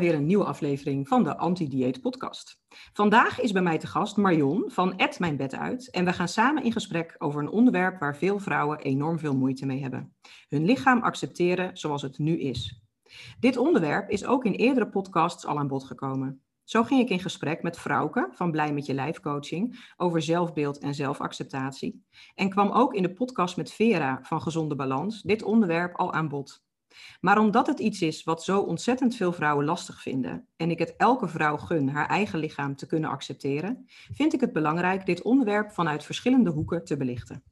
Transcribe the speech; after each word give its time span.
Weer 0.00 0.14
een 0.14 0.26
nieuwe 0.26 0.44
aflevering 0.44 1.08
van 1.08 1.22
de 1.22 1.36
Anti-Dieet 1.36 2.00
Podcast. 2.00 2.58
Vandaag 2.92 3.40
is 3.40 3.52
bij 3.52 3.62
mij 3.62 3.78
te 3.78 3.86
gast 3.86 4.16
Marion 4.16 4.64
van 4.66 4.96
Ed 4.96 5.18
Mijn 5.18 5.36
Bed 5.36 5.54
Uit 5.54 5.90
en 5.90 6.04
we 6.04 6.12
gaan 6.12 6.28
samen 6.28 6.62
in 6.62 6.72
gesprek 6.72 7.14
over 7.18 7.40
een 7.40 7.50
onderwerp 7.50 8.00
waar 8.00 8.16
veel 8.16 8.38
vrouwen 8.38 8.78
enorm 8.78 9.18
veel 9.18 9.36
moeite 9.36 9.66
mee 9.66 9.82
hebben. 9.82 10.14
Hun 10.48 10.64
lichaam 10.64 11.02
accepteren 11.02 11.76
zoals 11.76 12.02
het 12.02 12.18
nu 12.18 12.38
is. 12.38 12.82
Dit 13.40 13.56
onderwerp 13.56 14.10
is 14.10 14.24
ook 14.24 14.44
in 14.44 14.52
eerdere 14.52 14.88
podcasts 14.88 15.46
al 15.46 15.58
aan 15.58 15.68
bod 15.68 15.84
gekomen. 15.84 16.42
Zo 16.64 16.82
ging 16.82 17.00
ik 17.00 17.10
in 17.10 17.20
gesprek 17.20 17.62
met 17.62 17.78
Frauke 17.78 18.28
van 18.32 18.50
Blij 18.50 18.72
met 18.72 18.86
je 18.86 18.94
lijf 18.94 19.20
coaching 19.20 19.92
over 19.96 20.22
zelfbeeld 20.22 20.78
en 20.78 20.94
zelfacceptatie. 20.94 22.04
En 22.34 22.50
kwam 22.50 22.70
ook 22.70 22.94
in 22.94 23.02
de 23.02 23.12
podcast 23.12 23.56
met 23.56 23.72
Vera 23.72 24.18
van 24.22 24.42
Gezonde 24.42 24.74
Balans 24.74 25.22
dit 25.22 25.42
onderwerp 25.42 25.96
al 25.96 26.12
aan 26.12 26.28
bod. 26.28 26.65
Maar 27.20 27.38
omdat 27.38 27.66
het 27.66 27.78
iets 27.78 28.02
is 28.02 28.24
wat 28.24 28.44
zo 28.44 28.60
ontzettend 28.60 29.16
veel 29.16 29.32
vrouwen 29.32 29.64
lastig 29.64 30.02
vinden 30.02 30.48
en 30.56 30.70
ik 30.70 30.78
het 30.78 30.94
elke 30.96 31.28
vrouw 31.28 31.56
gun 31.56 31.88
haar 31.88 32.08
eigen 32.08 32.38
lichaam 32.38 32.76
te 32.76 32.86
kunnen 32.86 33.10
accepteren, 33.10 33.86
vind 34.12 34.32
ik 34.34 34.40
het 34.40 34.52
belangrijk 34.52 35.06
dit 35.06 35.22
onderwerp 35.22 35.72
vanuit 35.72 36.04
verschillende 36.04 36.50
hoeken 36.50 36.84
te 36.84 36.96
belichten. 36.96 37.42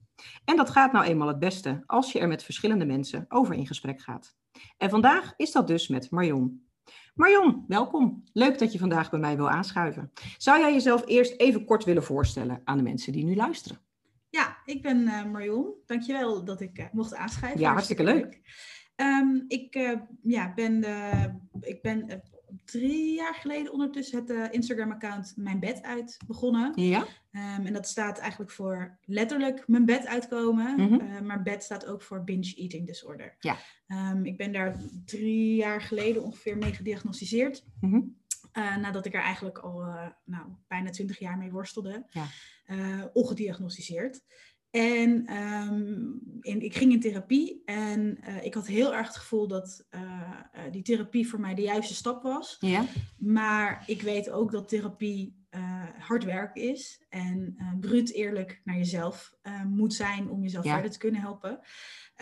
En 0.44 0.56
dat 0.56 0.70
gaat 0.70 0.92
nou 0.92 1.04
eenmaal 1.04 1.28
het 1.28 1.38
beste 1.38 1.82
als 1.86 2.12
je 2.12 2.18
er 2.18 2.28
met 2.28 2.42
verschillende 2.42 2.84
mensen 2.84 3.24
over 3.28 3.54
in 3.54 3.66
gesprek 3.66 4.00
gaat. 4.00 4.36
En 4.76 4.90
vandaag 4.90 5.34
is 5.36 5.52
dat 5.52 5.66
dus 5.66 5.88
met 5.88 6.10
Marion. 6.10 6.62
Marion, 7.14 7.64
welkom. 7.68 8.24
Leuk 8.32 8.58
dat 8.58 8.72
je 8.72 8.78
vandaag 8.78 9.10
bij 9.10 9.18
mij 9.18 9.36
wil 9.36 9.50
aanschuiven. 9.50 10.12
Zou 10.38 10.58
jij 10.58 10.72
jezelf 10.72 11.02
eerst 11.06 11.40
even 11.40 11.64
kort 11.64 11.84
willen 11.84 12.02
voorstellen 12.02 12.60
aan 12.64 12.76
de 12.76 12.82
mensen 12.82 13.12
die 13.12 13.24
nu 13.24 13.36
luisteren? 13.36 13.78
Ja, 14.30 14.56
ik 14.64 14.82
ben 14.82 15.00
uh, 15.00 15.24
Marion. 15.24 15.74
Dankjewel 15.86 16.44
dat 16.44 16.60
ik 16.60 16.78
uh, 16.78 16.84
mocht 16.92 17.14
aanschuiven. 17.14 17.60
Ja, 17.60 17.72
hartstikke 17.72 18.04
leuk. 18.04 18.40
Um, 18.96 19.44
ik, 19.48 19.74
uh, 19.76 20.00
ja, 20.22 20.54
ben, 20.54 20.84
ik 21.60 21.82
ben 21.82 22.22
drie 22.64 23.14
jaar 23.14 23.34
geleden 23.34 23.72
ondertussen 23.72 24.18
het 24.18 24.30
uh, 24.30 24.44
Instagram-account 24.50 25.32
Mijn 25.36 25.60
Bed 25.60 25.82
Uit 25.82 26.16
begonnen. 26.26 26.72
Ja. 26.74 27.00
Um, 27.00 27.66
en 27.66 27.72
dat 27.72 27.88
staat 27.88 28.18
eigenlijk 28.18 28.50
voor 28.50 28.98
letterlijk 29.04 29.68
mijn 29.68 29.84
bed 29.84 30.06
uitkomen. 30.06 30.80
Mm 30.80 30.88
-hmm. 30.88 31.00
uh, 31.00 31.20
maar 31.20 31.42
bed 31.42 31.62
staat 31.62 31.86
ook 31.86 32.02
voor 32.02 32.24
binge 32.24 32.54
eating 32.56 32.86
disorder. 32.86 33.36
Ja. 33.38 33.56
Um, 33.88 34.24
ik 34.24 34.36
ben 34.36 34.52
daar 34.52 34.76
drie 35.04 35.54
jaar 35.54 35.80
geleden 35.80 36.22
ongeveer 36.22 36.58
mee 36.58 36.72
gediagnosticeerd. 36.72 37.64
Mm 37.80 37.90
-hmm. 37.90 38.16
uh, 38.52 38.76
nadat 38.76 39.06
ik 39.06 39.14
er 39.14 39.22
eigenlijk 39.22 39.58
al 39.58 39.84
nou, 40.24 40.46
bijna 40.68 40.90
twintig 40.90 41.18
jaar 41.18 41.38
mee 41.38 41.50
worstelde. 41.50 42.06
Ja. 42.10 42.26
ongediagnosticeerd. 43.12 44.22
En 44.74 45.36
um, 45.36 46.20
in, 46.40 46.62
ik 46.62 46.74
ging 46.74 46.92
in 46.92 47.00
therapie 47.00 47.62
en 47.64 48.18
uh, 48.28 48.44
ik 48.44 48.54
had 48.54 48.66
heel 48.66 48.94
erg 48.94 49.06
het 49.06 49.16
gevoel 49.16 49.48
dat 49.48 49.86
uh, 49.90 50.00
uh, 50.00 50.72
die 50.72 50.82
therapie 50.82 51.28
voor 51.28 51.40
mij 51.40 51.54
de 51.54 51.62
juiste 51.62 51.94
stap 51.94 52.22
was. 52.22 52.56
Ja. 52.60 52.84
Maar 53.18 53.82
ik 53.86 54.02
weet 54.02 54.30
ook 54.30 54.52
dat 54.52 54.68
therapie 54.68 55.43
hard 55.98 56.24
werk 56.24 56.56
is 56.56 57.04
en 57.08 57.56
bruut 57.80 58.12
eerlijk 58.12 58.60
naar 58.64 58.76
jezelf 58.76 59.34
moet 59.66 59.94
zijn 59.94 60.30
om 60.30 60.42
jezelf 60.42 60.64
Ja. 60.64 60.72
verder 60.72 60.90
te 60.90 60.98
kunnen 60.98 61.20
helpen. 61.20 61.60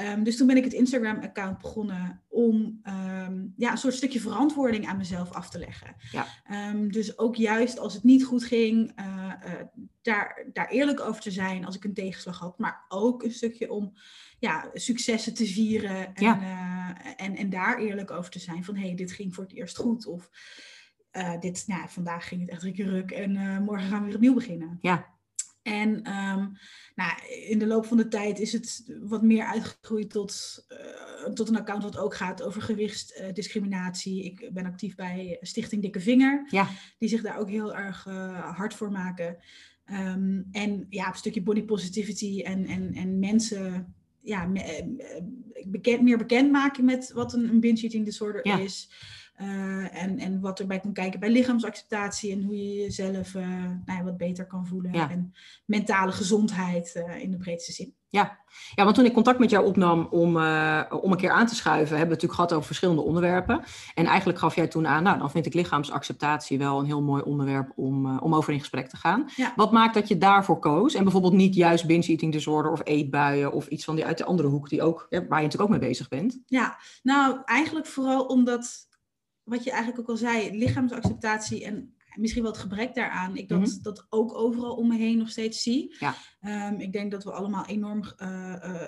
Um, 0.01 0.23
dus 0.25 0.37
toen 0.37 0.47
ben 0.47 0.57
ik 0.57 0.65
het 0.65 0.73
Instagram-account 0.73 1.59
begonnen 1.59 2.23
om 2.29 2.81
um, 2.85 3.55
ja, 3.57 3.71
een 3.71 3.79
soort 3.79 3.95
stukje 3.95 4.21
verantwoording 4.21 4.87
aan 4.87 4.97
mezelf 4.97 5.31
af 5.31 5.51
te 5.51 5.59
leggen. 5.59 5.95
Ja. 6.13 6.27
Um, 6.71 6.93
dus 6.93 7.19
ook 7.19 7.37
juist 7.37 7.79
als 7.79 7.95
het 7.95 8.03
niet 8.03 8.25
goed 8.25 8.45
ging, 8.45 9.01
uh, 9.01 9.33
uh, 9.47 9.53
daar, 10.03 10.47
daar 10.53 10.69
eerlijk 10.69 11.01
over 11.01 11.21
te 11.23 11.31
zijn 11.31 11.65
als 11.65 11.77
ik 11.77 11.85
een 11.85 11.95
tegenslag 11.95 12.39
had. 12.39 12.59
Maar 12.59 12.85
ook 12.89 13.23
een 13.23 13.33
stukje 13.33 13.71
om 13.73 13.93
ja, 14.39 14.71
successen 14.73 15.35
te 15.35 15.47
vieren 15.47 16.15
en, 16.15 16.25
Ja. 16.25 16.41
uh, 16.41 17.13
en, 17.17 17.37
en 17.37 17.51
daar 17.51 17.79
eerlijk 17.79 18.11
over 18.11 18.31
te 18.31 18.39
zijn. 18.39 18.65
Van 18.65 18.77
hé, 18.77 18.87
hey, 18.87 18.95
dit 18.95 19.13
ging 19.13 19.35
voor 19.35 19.45
het 19.45 19.53
eerst 19.53 19.77
goed. 19.77 20.07
Of 20.07 20.31
uh, 21.17 21.41
dit, 21.41 21.65
nou, 21.67 21.89
vandaag 21.89 22.29
ging 22.29 22.41
het 22.41 22.51
echt 22.51 22.61
drie 22.61 22.73
keer 22.73 22.89
ruk 22.89 23.11
en 23.11 23.35
uh, 23.35 23.59
morgen 23.59 23.89
gaan 23.89 23.99
we 24.01 24.07
weer 24.07 24.15
opnieuw 24.15 24.35
beginnen. 24.35 24.79
Ja. 24.81 25.11
En 25.63 25.89
um, 25.89 26.57
nou, 26.95 27.13
in 27.49 27.59
de 27.59 27.67
loop 27.67 27.87
van 27.87 27.97
de 27.97 28.09
tijd 28.09 28.39
is 28.39 28.53
het 28.53 28.97
wat 29.01 29.23
meer 29.23 29.45
uitgegroeid 29.45 30.11
tot, 30.11 30.65
uh, 30.69 31.33
tot 31.33 31.49
een 31.49 31.59
account 31.59 31.83
wat 31.83 31.99
ook 31.99 32.15
gaat 32.15 32.43
over 32.43 32.63
gewichtsdiscriminatie. 32.63 34.25
ik 34.25 34.51
ben 34.53 34.67
actief 34.67 34.95
bij 34.95 35.39
Stichting 35.41 35.83
Dikke 35.83 36.01
Vinger, 36.01 36.47
Ja. 36.51 36.69
die 36.99 37.09
zich 37.09 37.23
daar 37.23 37.39
ook 37.39 37.49
heel 37.51 37.75
erg 37.75 38.05
hard 38.57 38.75
voor 38.75 38.91
maken. 38.91 39.37
Um, 39.91 40.49
en 40.53 40.87
ja, 40.89 41.09
een 41.09 41.15
stukje 41.15 41.43
body 41.43 41.63
positivity 41.63 42.43
en, 42.43 42.67
en, 42.67 42.95
en 42.95 43.19
mensen 43.19 43.95
ja, 44.23 44.47
me, 44.47 44.63
eh, 44.63 45.23
bekend, 45.67 46.03
meer 46.03 46.19
bekend 46.19 46.51
maken 46.51 46.85
met 46.85 47.13
wat 47.13 47.33
een, 47.33 47.49
een 47.49 47.61
binge 47.61 47.81
eating 47.81 48.05
disorder 48.05 48.47
Ja. 48.47 48.59
is. 48.59 48.91
Uh, 49.41 50.03
en, 50.03 50.19
en 50.19 50.41
wat 50.41 50.61
erbij 50.61 50.81
komt 50.81 50.95
kijken 50.95 51.21
bij 51.21 51.31
lichaamsacceptatie 51.31 52.33
en 52.33 52.43
hoe 52.43 52.57
je 52.57 52.75
jezelf 52.75 53.35
uh, 53.35 53.47
nou 53.85 53.99
ja, 53.99 54.05
wat 54.05 54.17
beter 54.17 54.47
kan 54.47 54.67
voelen. 54.67 54.93
Ja. 54.93 55.11
En 55.11 55.35
mentale 55.65 56.13
gezondheid 56.13 56.95
uh, 56.97 57.23
in 57.23 57.31
de 57.31 57.37
breedste 57.37 57.73
zin. 57.73 57.95
Ja. 58.09 58.39
ja, 58.75 58.85
want 58.85 58.97
toen 58.97 59.05
ik 59.05 59.13
contact 59.13 59.39
met 59.39 59.51
jou 59.51 59.67
opnam 59.67 60.07
om, 60.11 60.37
om 61.01 61.13
een 61.13 61.17
keer 61.17 61.31
aan 61.31 61.47
te 61.47 61.55
schuiven, 61.55 61.97
hebben 61.97 61.99
we 61.99 61.99
het 61.99 62.09
natuurlijk 62.09 62.35
gehad 62.35 62.53
over 62.53 62.67
verschillende 62.67 63.03
onderwerpen. 63.03 63.65
En 63.95 64.07
eigenlijk 64.07 64.39
gaf 64.39 64.55
jij 64.55 64.67
toen 64.67 64.87
aan, 64.87 65.03
nou 65.03 65.19
dan 65.19 65.31
vind 65.31 65.47
ik 65.47 65.55
lichaamsacceptatie 65.55 66.59
wel 66.59 66.79
een 66.79 66.87
heel 66.87 67.03
mooi 67.03 67.23
onderwerp 67.23 67.73
om, 67.77 68.19
om 68.19 68.35
over 68.35 68.53
in 68.53 68.59
gesprek 68.59 68.89
te 68.89 68.97
gaan. 68.97 69.31
Ja. 69.37 69.53
Wat 69.57 69.73
maakt 69.73 69.95
dat 69.95 70.09
je 70.09 70.19
daarvoor 70.19 70.59
koos 70.59 70.95
en 70.95 71.03
bijvoorbeeld 71.03 71.33
niet 71.33 71.55
juist 71.55 71.87
binge 71.87 72.07
eating 72.07 72.33
disorder 72.33 72.73
of 72.73 72.81
eetbuien 72.85 73.53
of 73.53 73.67
iets 73.67 73.85
van 73.85 73.95
die 73.95 74.05
uit 74.05 74.19
de 74.19 74.25
andere 74.25 74.49
hoek 74.49 74.69
die 74.69 74.83
ook, 74.83 75.07
waar 75.11 75.21
je 75.21 75.27
natuurlijk 75.27 75.63
ook 75.63 75.69
mee 75.69 75.89
bezig 75.89 76.09
bent? 76.09 76.39
Ja, 76.47 76.79
nou 77.03 77.39
eigenlijk 77.45 77.87
vooral 77.87 78.25
omdat 78.25 78.91
wat 79.45 79.65
je 79.65 79.71
eigenlijk 79.71 80.01
ook 80.01 80.09
al 80.09 80.17
zei, 80.17 80.59
lichaamsacceptatie 80.59 81.65
en 81.65 81.95
misschien 82.15 82.43
wel 82.43 82.53
het 82.53 82.61
gebrek 82.61 82.95
daaraan, 82.95 83.37
ik 83.37 83.49
dat, 83.49 83.59
Mhm. 83.61 83.83
dat 83.83 84.07
ook 84.09 84.35
overal 84.35 84.75
om 84.75 84.89
me 84.89 84.97
heen 84.97 85.19
nog 85.19 85.31
steeds 85.31 85.63
zie. 85.63 85.97
Ja. 85.99 86.15
Um, 86.71 86.81
ik 86.81 86.93
denk 86.93 87.11
dat 87.11 87.25
we 87.25 87.33
allemaal 87.33 87.67
enorm 87.67 88.03
uh, 88.23 88.55
uh, 88.65 88.83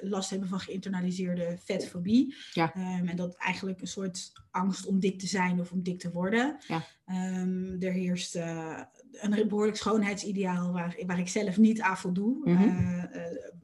last 0.00 0.30
hebben 0.30 0.48
van 0.48 0.60
geïnternaliseerde 0.60 1.58
vetfobie. 1.64 2.34
Ja. 2.52 2.72
Um, 2.76 3.08
en 3.08 3.16
dat 3.16 3.36
eigenlijk 3.36 3.80
een 3.80 3.86
soort 3.86 4.32
angst 4.50 4.86
om 4.86 5.00
dik 5.00 5.18
te 5.18 5.26
zijn 5.26 5.60
of 5.60 5.72
om 5.72 5.82
dik 5.82 5.98
te 5.98 6.10
worden. 6.10 6.56
Ja. 6.66 6.84
Um, 7.40 7.76
er 7.80 7.92
heerst 7.92 8.36
uh, 8.36 8.80
een 9.12 9.48
behoorlijk 9.48 9.76
schoonheidsideaal 9.76 10.72
waar, 10.72 10.96
waar 11.06 11.18
ik 11.18 11.28
zelf 11.28 11.56
niet 11.56 11.80
aan 11.80 11.96
voldoe. 11.96 12.40
Uh, 12.44 13.02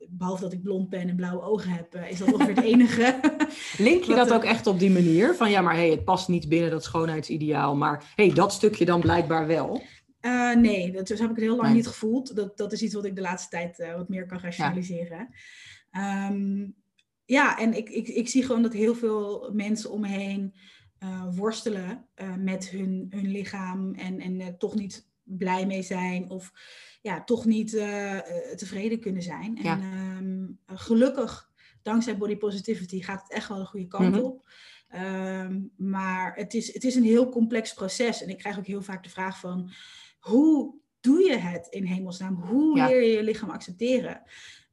behalve 0.08 0.42
dat 0.42 0.52
ik 0.52 0.62
blond 0.62 0.88
ben 0.88 1.08
en 1.08 1.16
blauwe 1.16 1.42
ogen 1.42 1.70
heb, 1.70 1.94
uh, 1.94 2.10
is 2.10 2.18
dat 2.18 2.32
ongeveer 2.32 2.54
het 2.54 2.64
enige. 2.64 3.20
Link 3.78 4.04
je 4.04 4.14
dat 4.24 4.30
eh, 4.30 4.36
ook 4.36 4.44
echt 4.44 4.66
op 4.66 4.78
die 4.78 4.90
manier? 4.90 5.34
Van 5.34 5.50
ja, 5.50 5.60
maar 5.60 5.74
hey, 5.74 5.90
het 5.90 6.04
past 6.04 6.28
niet 6.28 6.48
binnen 6.48 6.70
dat 6.70 6.84
schoonheidsideaal, 6.84 7.76
maar 7.76 8.12
hey, 8.14 8.32
dat 8.32 8.52
stukje 8.52 8.84
dan 8.84 9.00
blijkbaar 9.00 9.46
wel. 9.46 9.82
Uh, 10.20 10.54
nee, 10.54 10.92
dat 10.92 11.06
dus 11.06 11.18
heb 11.18 11.30
ik 11.30 11.36
het 11.36 11.44
heel 11.44 11.56
lang 11.56 11.68
Nee. 11.68 11.76
niet 11.76 11.86
gevoeld. 11.86 12.36
Dat, 12.36 12.56
dat 12.56 12.72
is 12.72 12.82
iets 12.82 12.94
wat 12.94 13.04
ik 13.04 13.14
de 13.14 13.20
laatste 13.20 13.48
tijd 13.48 13.92
wat 13.96 14.08
meer 14.08 14.26
kan 14.26 14.38
rationaliseren. 14.38 15.28
Ja, 15.90 16.30
um, 16.30 16.74
ja 17.24 17.58
en 17.58 17.76
ik, 17.76 17.88
ik, 17.88 18.08
ik 18.08 18.28
zie 18.28 18.42
gewoon 18.42 18.62
dat 18.62 18.72
heel 18.72 18.94
veel 18.94 19.50
mensen 19.52 19.90
om 19.90 20.00
me 20.00 20.08
heen 20.08 20.54
uh, 20.98 21.24
worstelen 21.36 22.08
met 22.38 22.68
hun, 22.68 23.06
hun 23.10 23.30
lichaam 23.30 23.94
en, 23.94 24.20
en 24.20 24.58
toch 24.58 24.74
niet 24.74 25.12
blij 25.24 25.66
mee 25.66 25.82
zijn 25.82 26.30
of 26.30 26.52
ja, 27.02 27.24
toch 27.24 27.44
niet 27.44 27.70
tevreden 28.56 29.00
kunnen 29.00 29.22
zijn. 29.22 29.58
Ja. 29.62 29.72
En 29.72 29.82
um, 29.82 30.58
gelukkig, 30.66 31.50
dankzij 31.82 32.16
body 32.16 32.36
positivity, 32.36 33.02
gaat 33.02 33.22
het 33.22 33.32
echt 33.32 33.48
wel 33.48 33.58
de 33.58 33.64
goede 33.64 33.86
kant 33.86 34.10
Mhm. 34.14 34.24
op. 34.24 34.46
Um, 34.94 35.70
maar 35.76 36.34
het 36.34 36.54
is, 36.54 36.72
het 36.74 36.84
is 36.84 36.94
een 36.94 37.04
heel 37.04 37.28
complex 37.28 37.74
proces. 37.74 38.22
En 38.22 38.28
ik 38.28 38.38
krijg 38.38 38.58
ook 38.58 38.66
heel 38.66 38.82
vaak 38.82 39.02
de 39.02 39.10
vraag 39.10 39.38
van... 39.40 39.70
hoe 40.18 40.74
doe 41.00 41.24
je 41.24 41.36
het 41.36 41.66
in 41.70 41.84
hemelsnaam? 41.84 42.34
Hoe 42.34 42.76
Ja. 42.76 42.86
leer 42.86 43.02
je 43.02 43.10
je 43.10 43.22
lichaam 43.22 43.50
accepteren? 43.50 44.22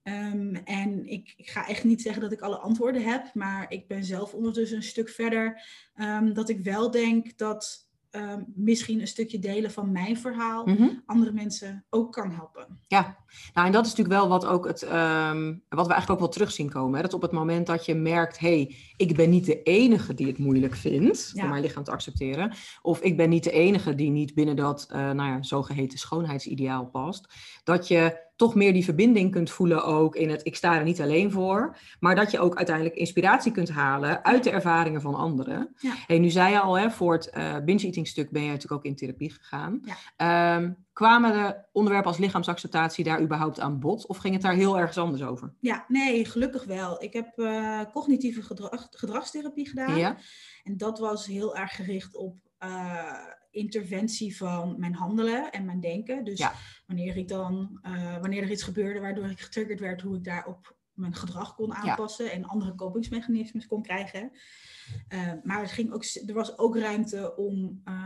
Um, 0.03 0.55
en 0.55 1.05
ik, 1.05 1.33
ik, 1.37 1.49
ga 1.49 1.67
echt 1.67 1.83
niet 1.83 2.01
zeggen 2.01 2.21
dat 2.21 2.31
ik 2.31 2.41
alle 2.41 2.57
antwoorden 2.57 3.03
heb... 3.03 3.33
maar 3.33 3.71
ik 3.71 3.87
ben 3.87 4.03
zelf 4.03 4.33
ondertussen 4.33 4.77
een 4.77 4.83
stuk 4.83 5.09
verder... 5.09 5.63
Um, 5.95 6.33
dat 6.33 6.49
ik 6.49 6.59
wel 6.59 6.91
denk 6.91 7.37
dat 7.37 7.89
ehm, 8.11 8.41
misschien 8.55 8.99
een 9.01 9.07
stukje 9.07 9.39
delen 9.39 9.71
van 9.71 9.91
mijn 9.91 10.17
verhaal 10.17 10.65
Mhm. 10.65 10.87
andere 11.05 11.31
mensen 11.31 11.85
ook 11.89 12.11
kan 12.13 12.31
helpen. 12.31 12.79
Ja, 12.87 13.17
nou 13.53 13.67
en 13.67 13.73
dat 13.73 13.85
is 13.85 13.89
natuurlijk 13.95 14.19
wel 14.19 14.27
wat, 14.29 14.45
ook 14.45 14.67
het, 14.67 14.81
ehm, 14.81 15.45
wat 15.69 15.87
we 15.87 15.91
eigenlijk 15.93 16.09
ook 16.09 16.19
wel 16.19 16.27
terug 16.27 16.51
zien 16.51 16.69
komen. 16.69 16.95
Hè? 16.95 17.01
Dat 17.01 17.13
op 17.13 17.21
het 17.21 17.31
moment 17.31 17.67
dat 17.67 17.85
je 17.85 17.95
merkt, 17.95 18.39
hé, 18.39 18.47
hey, 18.55 18.75
ik 18.97 19.15
ben 19.15 19.29
niet 19.29 19.45
de 19.45 19.63
enige 19.63 20.13
die 20.13 20.27
het 20.27 20.37
moeilijk 20.37 20.75
vindt 20.75 21.31
Ja. 21.33 21.43
om 21.43 21.49
mijn 21.49 21.61
lichaam 21.61 21.83
te 21.83 21.91
accepteren. 21.91 22.53
Of 22.81 22.99
ik 23.01 23.17
ben 23.17 23.29
niet 23.29 23.43
de 23.43 23.51
enige 23.51 23.95
die 23.95 24.09
niet 24.09 24.33
binnen 24.33 24.55
dat 24.55 24.85
eh 24.89 24.97
nou 25.11 25.29
ja, 25.29 25.43
zogeheten 25.43 25.97
schoonheidsideaal 25.99 26.85
past. 26.85 27.33
Dat 27.63 27.87
je 27.87 28.29
toch 28.41 28.55
meer 28.55 28.73
die 28.73 28.83
verbinding 28.83 29.31
kunt 29.31 29.51
voelen 29.51 29.85
ook 29.85 30.15
in 30.15 30.29
het 30.29 30.45
ik 30.45 30.55
sta 30.55 30.77
er 30.77 30.83
niet 30.83 31.01
alleen 31.01 31.31
voor. 31.31 31.77
Maar 31.99 32.15
dat 32.15 32.31
je 32.31 32.39
ook 32.39 32.55
uiteindelijk 32.55 32.95
inspiratie 32.95 33.51
kunt 33.51 33.69
halen 33.69 34.25
uit 34.25 34.43
de 34.43 34.49
ervaringen 34.49 35.01
van 35.01 35.15
anderen. 35.15 35.73
Ja. 35.77 35.93
Hey, 36.07 36.19
nu 36.19 36.29
zei 36.29 36.51
je 36.51 36.59
al, 36.59 36.77
hè, 36.77 36.91
voor 36.91 37.13
het 37.13 37.29
eh 37.29 37.55
binge-eating 37.65 38.07
stuk 38.07 38.31
ben 38.31 38.41
je 38.41 38.47
natuurlijk 38.47 38.73
ook 38.73 38.85
in 38.85 38.95
therapie 38.95 39.31
gegaan. 39.31 39.81
Ja. 39.83 39.95
Ehm, 40.55 40.71
kwamen 40.93 41.33
de 41.33 41.55
onderwerpen 41.71 42.09
als 42.09 42.19
lichaamsacceptatie 42.19 43.03
daar 43.03 43.21
überhaupt 43.21 43.59
aan 43.59 43.79
bod? 43.79 44.07
Of 44.07 44.17
ging 44.17 44.33
het 44.33 44.43
daar 44.43 44.53
heel 44.53 44.79
ergens 44.79 44.97
anders 44.97 45.23
over? 45.23 45.53
Ja, 45.59 45.85
nee, 45.87 46.25
gelukkig 46.25 46.63
wel. 46.63 47.03
Ik 47.03 47.13
heb 47.13 47.37
eh, 47.37 47.79
cognitieve 47.93 48.41
gedrag, 48.41 48.87
gedragstherapie 48.91 49.67
gedaan. 49.67 49.97
Ja? 49.97 50.17
En 50.63 50.77
dat 50.77 50.99
was 50.99 51.25
heel 51.25 51.55
erg 51.55 51.75
gericht 51.75 52.15
op 52.15 52.37
eh, 52.57 53.13
interventie 53.51 54.37
van 54.37 54.75
mijn 54.79 54.93
handelen 54.93 55.51
en 55.51 55.65
mijn 55.65 55.79
denken. 55.79 56.23
Dus 56.23 56.39
Ja. 56.39 56.53
wanneer 56.85 57.17
ik 57.17 57.27
dan, 57.27 57.79
eh, 57.81 58.17
wanneer 58.17 58.43
er 58.43 58.51
iets 58.51 58.63
gebeurde 58.63 58.99
waardoor 58.99 59.29
ik 59.29 59.39
getriggerd 59.39 59.79
werd, 59.79 60.01
hoe 60.01 60.15
ik 60.15 60.23
daarop 60.23 60.75
mijn 60.93 61.15
gedrag 61.15 61.55
kon 61.55 61.73
aanpassen 61.73 62.31
en 62.31 62.45
andere 62.45 62.75
kopingsmechanismes 62.75 63.67
kon 63.67 63.81
krijgen. 63.81 64.31
Eh, 65.07 65.31
maar 65.43 65.61
het 65.61 65.71
ging 65.71 65.91
ook, 65.91 66.03
er 66.27 66.33
was 66.33 66.57
ook 66.57 66.77
ruimte 66.77 67.35
om 67.35 67.81
eh, 67.83 68.00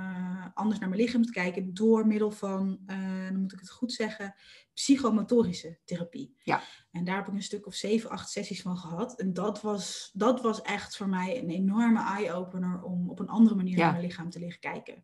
anders 0.56 0.80
naar 0.80 0.90
mijn 0.90 1.02
lichaam 1.02 1.26
te 1.26 1.32
kijken 1.32 1.74
door 1.74 2.08
middel 2.08 2.32
van, 2.32 2.80
dan 2.86 3.40
moet 3.42 3.54
ik 3.54 3.60
het 3.60 3.72
goed 3.72 3.92
zeggen, 3.94 4.36
psychomotorische 4.74 5.78
therapie. 5.86 6.36
Ja. 6.44 6.62
En 6.92 7.04
daar 7.06 7.16
heb 7.16 7.28
ik 7.28 7.34
een 7.34 7.44
stuk 7.44 7.66
of 7.68 7.74
zeven, 7.76 8.10
acht 8.10 8.30
sessies 8.30 8.62
van 8.62 8.78
gehad. 8.78 9.20
En 9.20 9.34
dat 9.34 9.62
was, 9.62 10.10
dat 10.14 10.42
was 10.42 10.62
echt 10.62 10.98
voor 10.98 11.10
mij 11.10 11.38
een 11.38 11.50
enorme 11.50 12.04
eye-opener 12.04 12.82
om 12.84 13.10
op 13.10 13.20
een 13.20 13.30
andere 13.30 13.56
manier 13.56 13.78
Ja. 13.78 13.84
naar 13.84 13.92
mijn 13.92 14.06
lichaam 14.06 14.30
te 14.30 14.40
leren 14.40 14.60
kijken. 14.60 15.04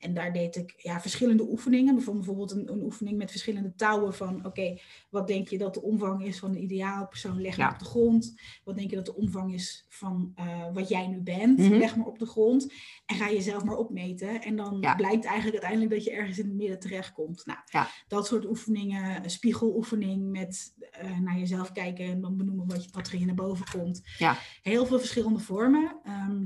En 0.00 0.14
daar 0.14 0.32
deed 0.32 0.56
ik 0.56 0.74
ja, 0.76 1.00
verschillende 1.00 1.48
oefeningen. 1.50 1.94
Bijvoorbeeld 1.94 2.50
een, 2.50 2.72
een 2.72 2.82
oefening 2.82 3.16
met 3.18 3.30
verschillende 3.30 3.74
touwen 3.74 4.14
van... 4.14 4.46
oké, 4.46 4.78
wat 5.10 5.26
denk 5.26 5.48
je 5.48 5.58
dat 5.58 5.74
de 5.74 5.82
omvang 5.82 6.24
is 6.24 6.38
van 6.38 6.52
de 6.52 6.58
ideaal 6.58 7.08
persoon? 7.08 7.40
Leg 7.40 7.56
maar 7.56 7.66
Ja. 7.66 7.72
op 7.72 7.78
de 7.78 7.84
grond. 7.84 8.34
Wat 8.64 8.76
denk 8.76 8.90
je 8.90 8.96
dat 8.96 9.06
de 9.06 9.14
omvang 9.16 9.54
is 9.54 9.84
van 9.88 10.32
eh, 10.34 10.72
wat 10.72 10.88
jij 10.88 11.06
nu 11.06 11.20
bent? 11.20 11.58
Mhm. 11.58 11.72
Leg 11.74 11.96
maar 11.96 12.06
op 12.06 12.18
de 12.18 12.26
grond. 12.26 12.72
En 13.06 13.16
ga 13.16 13.30
jezelf 13.30 13.64
maar 13.64 13.76
opmeten. 13.76 14.42
En 14.42 14.56
dan 14.56 14.78
Ja. 14.80 14.94
blijkt 14.94 15.24
eigenlijk 15.24 15.52
uiteindelijk 15.62 15.90
dat 15.92 16.04
je 16.04 16.10
ergens 16.20 16.38
in 16.38 16.44
het 16.46 16.54
midden 16.56 16.78
terechtkomt. 16.80 17.46
Nou, 17.46 17.58
Ja. 17.64 17.88
dat 18.08 18.26
soort 18.26 18.46
oefeningen. 18.46 19.24
Een 19.24 19.30
spiegeloefening 19.30 20.30
met 20.30 20.74
eh, 20.90 21.18
naar 21.18 21.38
jezelf 21.38 21.72
kijken... 21.72 22.04
en 22.04 22.20
dan 22.20 22.36
benoemen 22.36 22.66
wat, 22.66 22.84
je, 22.84 22.88
wat 22.92 23.08
er 23.08 23.14
in 23.20 23.26
naar 23.26 23.34
boven 23.34 23.66
komt. 23.78 24.00
Ja. 24.18 24.36
Heel 24.62 24.86
veel 24.86 24.98
verschillende 24.98 25.38
vormen. 25.38 25.96
Ehm, 26.04 26.44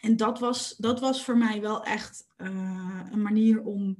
en 0.00 0.16
dat 0.16 0.38
was, 0.38 0.74
dat 0.78 1.00
was 1.00 1.24
voor 1.24 1.36
mij 1.38 1.60
wel 1.60 1.84
echt 1.84 2.26
eh, 2.36 3.00
een 3.12 3.22
manier 3.22 3.62
om 3.62 3.96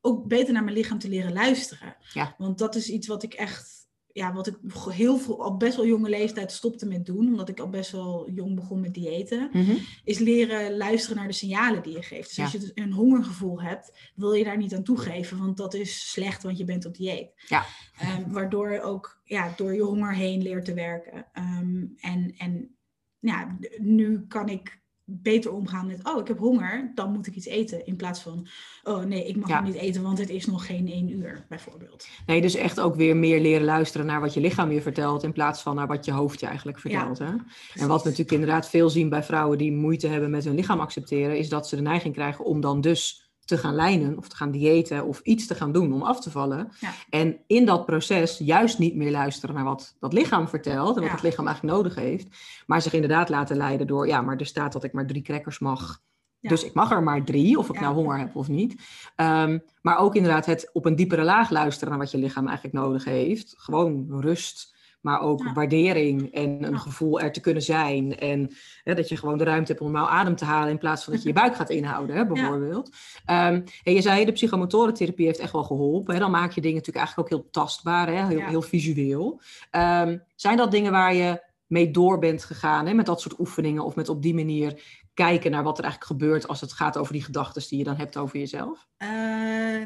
ook 0.00 0.26
beter 0.28 0.52
naar 0.52 0.64
mijn 0.64 0.76
lichaam 0.76 0.98
te 0.98 1.08
leren 1.08 1.32
luisteren. 1.32 1.96
Ja. 2.12 2.34
Want 2.38 2.58
dat 2.58 2.74
is 2.74 2.88
iets 2.88 3.06
wat 3.06 3.22
ik 3.22 3.34
echt, 3.34 3.88
ja, 4.12 4.32
wat 4.32 4.46
ik 4.46 4.56
heel 4.90 5.18
veel, 5.18 5.34
op 5.34 5.58
best 5.58 5.76
wel 5.76 5.86
jonge 5.86 6.08
leeftijd 6.08 6.52
stopte 6.52 6.86
met 6.86 7.06
doen, 7.06 7.26
omdat 7.26 7.48
ik 7.48 7.60
al 7.60 7.68
best 7.68 7.90
wel 7.90 8.30
jong 8.30 8.54
begon 8.54 8.80
met 8.80 8.94
diëten, 8.94 9.48
Mhm. 9.52 9.74
is 10.04 10.18
leren 10.18 10.76
luisteren 10.76 11.16
naar 11.16 11.26
de 11.26 11.32
signalen 11.32 11.82
die 11.82 11.92
je 11.92 12.02
geeft. 12.02 12.26
Dus 12.28 12.36
Ja. 12.36 12.42
als 12.42 12.52
je 12.52 12.58
dus 12.58 12.72
een 12.74 12.92
hongergevoel 12.92 13.62
hebt, 13.62 14.12
wil 14.14 14.32
je 14.32 14.44
daar 14.44 14.56
niet 14.56 14.74
aan 14.74 14.82
toegeven, 14.82 15.38
want 15.38 15.56
dat 15.56 15.74
is 15.74 16.10
slecht, 16.10 16.42
want 16.42 16.58
je 16.58 16.64
bent 16.64 16.84
op 16.86 16.94
dieet. 16.96 17.30
Ja. 17.48 17.64
Ehm, 17.98 18.30
waardoor 18.30 18.72
je 18.72 18.80
ook 18.82 19.20
ja, 19.24 19.52
door 19.56 19.74
je 19.74 19.82
honger 19.82 20.14
heen 20.14 20.42
leert 20.42 20.64
te 20.64 20.74
werken. 20.74 21.26
Ehm, 21.32 21.84
en 21.96 22.34
en 22.38 22.76
ja, 23.18 23.58
nu 23.78 24.26
kan 24.26 24.48
ik 24.48 24.84
beter 25.08 25.52
omgaan 25.52 25.86
met, 25.86 26.00
oh, 26.02 26.20
ik 26.20 26.28
heb 26.28 26.38
honger, 26.38 26.92
dan 26.94 27.12
moet 27.12 27.26
ik 27.26 27.34
iets 27.34 27.46
eten. 27.46 27.86
In 27.86 27.96
plaats 27.96 28.20
van, 28.20 28.46
oh 28.84 29.04
nee, 29.04 29.26
ik 29.26 29.36
mag 29.36 29.48
Ja. 29.48 29.60
niet 29.60 29.74
eten, 29.74 30.02
want 30.02 30.18
het 30.18 30.30
is 30.30 30.46
nog 30.46 30.66
geen 30.66 30.88
één 30.88 31.10
uur, 31.10 31.44
bijvoorbeeld. 31.48 32.08
Nee, 32.26 32.40
dus 32.40 32.54
echt 32.54 32.80
ook 32.80 32.94
weer 32.94 33.16
meer 33.16 33.40
leren 33.40 33.64
luisteren 33.64 34.06
naar 34.06 34.20
wat 34.20 34.34
je 34.34 34.40
lichaam 34.40 34.70
je 34.70 34.82
vertelt... 34.82 35.22
in 35.22 35.32
plaats 35.32 35.62
van 35.62 35.74
naar 35.74 35.86
wat 35.86 36.04
je 36.04 36.12
hoofd 36.12 36.40
je 36.40 36.46
eigenlijk 36.46 36.78
vertelt. 36.78 37.18
Hè? 37.18 37.30
En 37.74 37.88
wat 37.88 38.02
we 38.02 38.08
natuurlijk 38.08 38.32
inderdaad 38.32 38.68
veel 38.68 38.90
zien 38.90 39.08
bij 39.08 39.22
vrouwen 39.22 39.58
die 39.58 39.72
moeite 39.72 40.06
hebben 40.06 40.30
met 40.30 40.44
hun 40.44 40.54
lichaam 40.54 40.80
accepteren... 40.80 41.38
is 41.38 41.48
dat 41.48 41.68
ze 41.68 41.76
de 41.76 41.82
neiging 41.82 42.14
krijgen 42.14 42.44
om 42.44 42.60
dan 42.60 42.80
dus 42.80 43.25
te 43.46 43.58
gaan 43.58 43.74
lijnen 43.74 44.18
of 44.18 44.28
te 44.28 44.36
gaan 44.36 44.50
diëten 44.50 45.04
of 45.04 45.20
iets 45.20 45.46
te 45.46 45.54
gaan 45.54 45.72
doen 45.72 45.92
om 45.92 46.02
af 46.02 46.20
te 46.20 46.30
vallen. 46.30 46.72
Ja. 46.80 46.90
En 47.10 47.38
in 47.46 47.66
dat 47.66 47.86
proces 47.86 48.38
juist 48.38 48.78
niet 48.78 48.94
meer 48.94 49.10
luisteren 49.10 49.54
naar 49.54 49.64
wat 49.64 49.96
dat 50.00 50.12
lichaam 50.12 50.48
vertelt 50.48 50.88
en 50.96 51.00
wat 51.00 51.10
Ja. 51.10 51.14
het 51.16 51.22
lichaam 51.22 51.46
eigenlijk 51.46 51.76
nodig 51.76 51.94
heeft. 51.94 52.26
Maar 52.66 52.82
zich 52.82 52.92
inderdaad 52.92 53.28
laten 53.28 53.56
leiden 53.56 53.86
door, 53.86 54.06
ja, 54.06 54.20
maar 54.20 54.36
er 54.36 54.46
staat 54.46 54.72
dat 54.72 54.84
ik 54.84 54.92
maar 54.92 55.06
drie 55.06 55.22
crackers 55.22 55.58
mag. 55.58 56.00
Ja. 56.38 56.48
Dus 56.48 56.64
ik 56.64 56.74
mag 56.74 56.90
er 56.90 57.02
maar 57.02 57.24
drie, 57.24 57.58
of 57.58 57.68
ik 57.68 57.80
nou 57.80 57.94
honger 57.94 58.18
heb 58.18 58.36
of 58.36 58.48
niet. 58.48 58.74
Ehm, 59.16 59.58
maar 59.82 59.98
ook 59.98 60.14
inderdaad 60.14 60.46
het 60.46 60.70
op 60.72 60.84
een 60.84 60.96
diepere 60.96 61.22
laag 61.24 61.50
luisteren 61.50 61.88
naar 61.88 61.98
wat 61.98 62.10
je 62.10 62.18
lichaam 62.18 62.46
eigenlijk 62.46 62.76
nodig 62.76 63.04
heeft. 63.04 63.54
Gewoon 63.56 64.06
rust, 64.20 64.75
maar 65.06 65.20
ook 65.20 65.42
Ja. 65.44 65.52
waardering 65.52 66.32
en 66.32 66.64
een 66.64 66.70
Ja. 66.72 66.78
gevoel 66.78 67.20
er 67.20 67.32
te 67.32 67.40
kunnen 67.40 67.62
zijn. 67.62 68.18
En 68.18 68.50
hè, 68.84 68.94
dat 68.94 69.08
je 69.08 69.16
gewoon 69.16 69.38
de 69.38 69.44
ruimte 69.44 69.72
hebt 69.72 69.84
om 69.84 69.90
normaal 69.92 70.10
adem 70.10 70.36
te 70.36 70.44
halen 70.44 70.70
in 70.70 70.78
plaats 70.78 71.04
van 71.04 71.12
dat 71.12 71.22
je 71.22 71.28
je 71.28 71.34
buik 71.34 71.54
gaat 71.54 71.70
inhouden, 71.80 72.16
hè, 72.16 72.26
bijvoorbeeld. 72.26 72.90
Ehm, 73.24 73.60
en 73.82 73.92
je 73.92 74.00
zei, 74.00 74.24
de 74.24 74.32
psychomotorentherapie 74.32 75.26
heeft 75.26 75.38
echt 75.38 75.52
wel 75.52 75.64
geholpen. 75.64 76.14
Hè? 76.14 76.20
Dan 76.20 76.30
maak 76.30 76.52
je 76.52 76.60
dingen 76.60 76.76
natuurlijk 76.76 77.06
eigenlijk 77.06 77.32
ook 77.32 77.38
heel 77.40 77.50
tastbaar, 77.50 78.06
hè? 78.06 78.26
Heel, 78.26 78.40
heel 78.40 78.62
visueel. 78.62 79.40
Ehm, 79.70 80.18
zijn 80.34 80.56
dat 80.56 80.70
dingen 80.70 80.92
waar 80.92 81.14
je 81.14 81.44
mee 81.66 81.90
door 81.90 82.18
bent 82.18 82.44
gegaan, 82.44 82.86
hè? 82.86 82.94
met 82.94 83.06
dat 83.06 83.20
soort 83.20 83.38
oefeningen 83.38 83.84
of 83.84 83.94
met 83.94 84.08
op 84.08 84.22
die 84.22 84.34
manier 84.34 84.82
kijken 85.14 85.50
naar 85.50 85.62
wat 85.62 85.78
er 85.78 85.84
eigenlijk 85.84 86.12
gebeurt 86.12 86.48
als 86.48 86.60
het 86.60 86.72
gaat 86.72 86.96
over 86.96 87.12
die 87.12 87.22
gedachten 87.22 87.62
die 87.68 87.78
je 87.78 87.84
dan 87.84 87.96
hebt 87.96 88.16
over 88.16 88.38
jezelf? 88.38 88.86
Eh, 88.96 89.08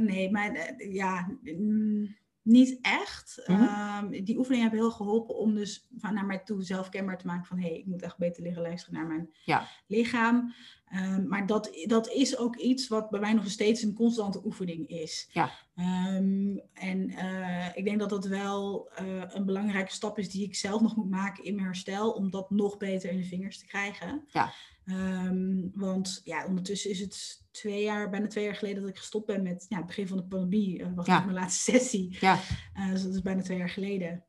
nee, 0.01 0.31
maar 0.31 0.51
eh, 0.53 0.95
ja, 0.95 1.31
mm, 1.43 2.17
niet 2.43 2.79
echt. 2.83 3.43
Mhm. 3.47 3.63
Ehm, 3.63 4.25
die 4.25 4.39
oefeningen 4.39 4.63
hebben 4.63 4.81
heel 4.81 4.91
geholpen 4.97 5.37
om 5.37 5.55
dus 5.55 5.87
van 5.99 6.15
naar 6.15 6.27
mij 6.27 6.39
toe 6.39 6.63
zelf 6.63 6.89
kenbaar 6.89 7.19
te 7.19 7.27
maken 7.27 7.45
van 7.47 7.59
hé, 7.59 7.69
hey, 7.69 7.79
ik 7.79 7.87
moet 7.87 8.03
echt 8.03 8.19
beter 8.19 8.43
leren 8.43 8.63
luisteren 8.63 8.95
naar 8.95 9.07
mijn 9.07 9.31
Ja. 9.45 9.67
lichaam. 9.87 10.55
Ehm, 10.91 11.29
maar 11.29 11.47
dat, 11.47 11.71
dat 11.87 12.09
is 12.09 12.37
ook 12.39 12.57
iets 12.57 12.89
wat 12.89 13.11
bij 13.11 13.21
mij 13.21 13.33
nog 13.33 13.51
steeds 13.51 13.83
een 13.83 13.95
constante 13.95 14.45
oefening 14.45 14.89
is. 14.89 15.29
Ja. 15.33 15.51
Ehm, 15.75 16.57
en 16.73 17.11
eh, 17.11 17.77
ik 17.77 17.85
denk 17.85 17.99
dat 17.99 18.11
dat 18.11 18.27
wel 18.27 18.91
eh, 18.95 19.23
een 19.29 19.45
belangrijke 19.45 19.93
stap 19.93 20.19
is 20.19 20.31
die 20.31 20.45
ik 20.45 20.55
zelf 20.57 20.81
nog 20.81 20.97
moet 20.97 21.11
maken 21.11 21.45
in 21.45 21.55
mijn 21.55 21.67
herstel, 21.67 22.11
om 22.11 22.31
dat 22.31 22.51
nog 22.51 22.77
beter 22.77 23.11
in 23.11 23.17
de 23.17 23.25
vingers 23.25 23.59
te 23.59 23.67
krijgen. 23.67 24.25
Ja. 24.29 24.53
Ehm, 24.91 25.69
want 25.75 26.21
ja, 26.25 26.47
ondertussen 26.47 26.91
is 26.91 27.01
het 27.01 27.43
twee 27.51 27.83
jaar, 27.83 28.11
bijna 28.11 28.27
twee 28.27 28.45
jaar 28.45 28.55
geleden 28.55 28.81
dat 28.81 28.91
ik 28.91 28.97
gestopt 28.99 29.27
ben 29.27 29.43
met 29.43 29.67
ja, 29.69 29.77
het 29.77 29.87
begin 29.87 30.07
van 30.09 30.17
de 30.17 30.25
pandemie. 30.25 30.83
eh, 30.83 30.89
was 30.95 31.07
Ja. 31.07 31.21
mijn 31.21 31.35
laatste 31.37 31.63
sessie. 31.73 32.17
Ja. 32.21 32.39
Eh, 32.75 32.89
dus 32.91 33.03
dat 33.03 33.15
is 33.15 33.23
bijna 33.23 33.43
twee 33.43 33.59
jaar 33.59 33.71
geleden. 33.71 34.25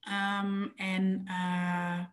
Ehm, 0.00 0.62
en 0.76 1.22
eh, 1.26 2.04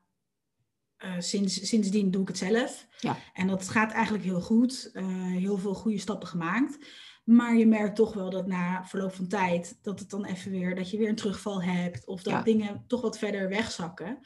sinds, 1.20 1.68
sindsdien 1.68 2.12
doe 2.12 2.22
ik 2.22 2.28
het 2.28 2.38
zelf. 2.38 2.88
Ja. 3.00 3.18
En 3.34 3.48
dat 3.48 3.70
gaat 3.70 3.92
eigenlijk 3.92 4.24
heel 4.24 4.42
goed. 4.42 4.90
Heel 5.32 5.58
veel 5.58 5.74
goede 5.74 5.98
stappen 6.00 6.28
gemaakt. 6.28 6.78
Maar 7.24 7.56
je 7.56 7.68
merkt 7.68 7.96
toch 7.96 8.14
wel 8.14 8.30
dat 8.30 8.48
na 8.48 8.86
verloop 8.86 9.14
van 9.14 9.28
tijd, 9.28 9.80
dat 9.82 10.00
het 10.00 10.10
dan 10.10 10.26
even 10.26 10.52
weer, 10.52 10.76
dat 10.76 10.90
je 10.92 10.98
weer 10.98 11.10
een 11.10 11.16
terugval 11.16 11.64
hebt. 11.64 12.06
Of 12.06 12.24
dat 12.24 12.34
Ja. 12.34 12.42
dingen 12.42 12.84
toch 12.88 13.02
wat 13.02 13.18
verder 13.18 13.50
wegzakken. 13.50 14.20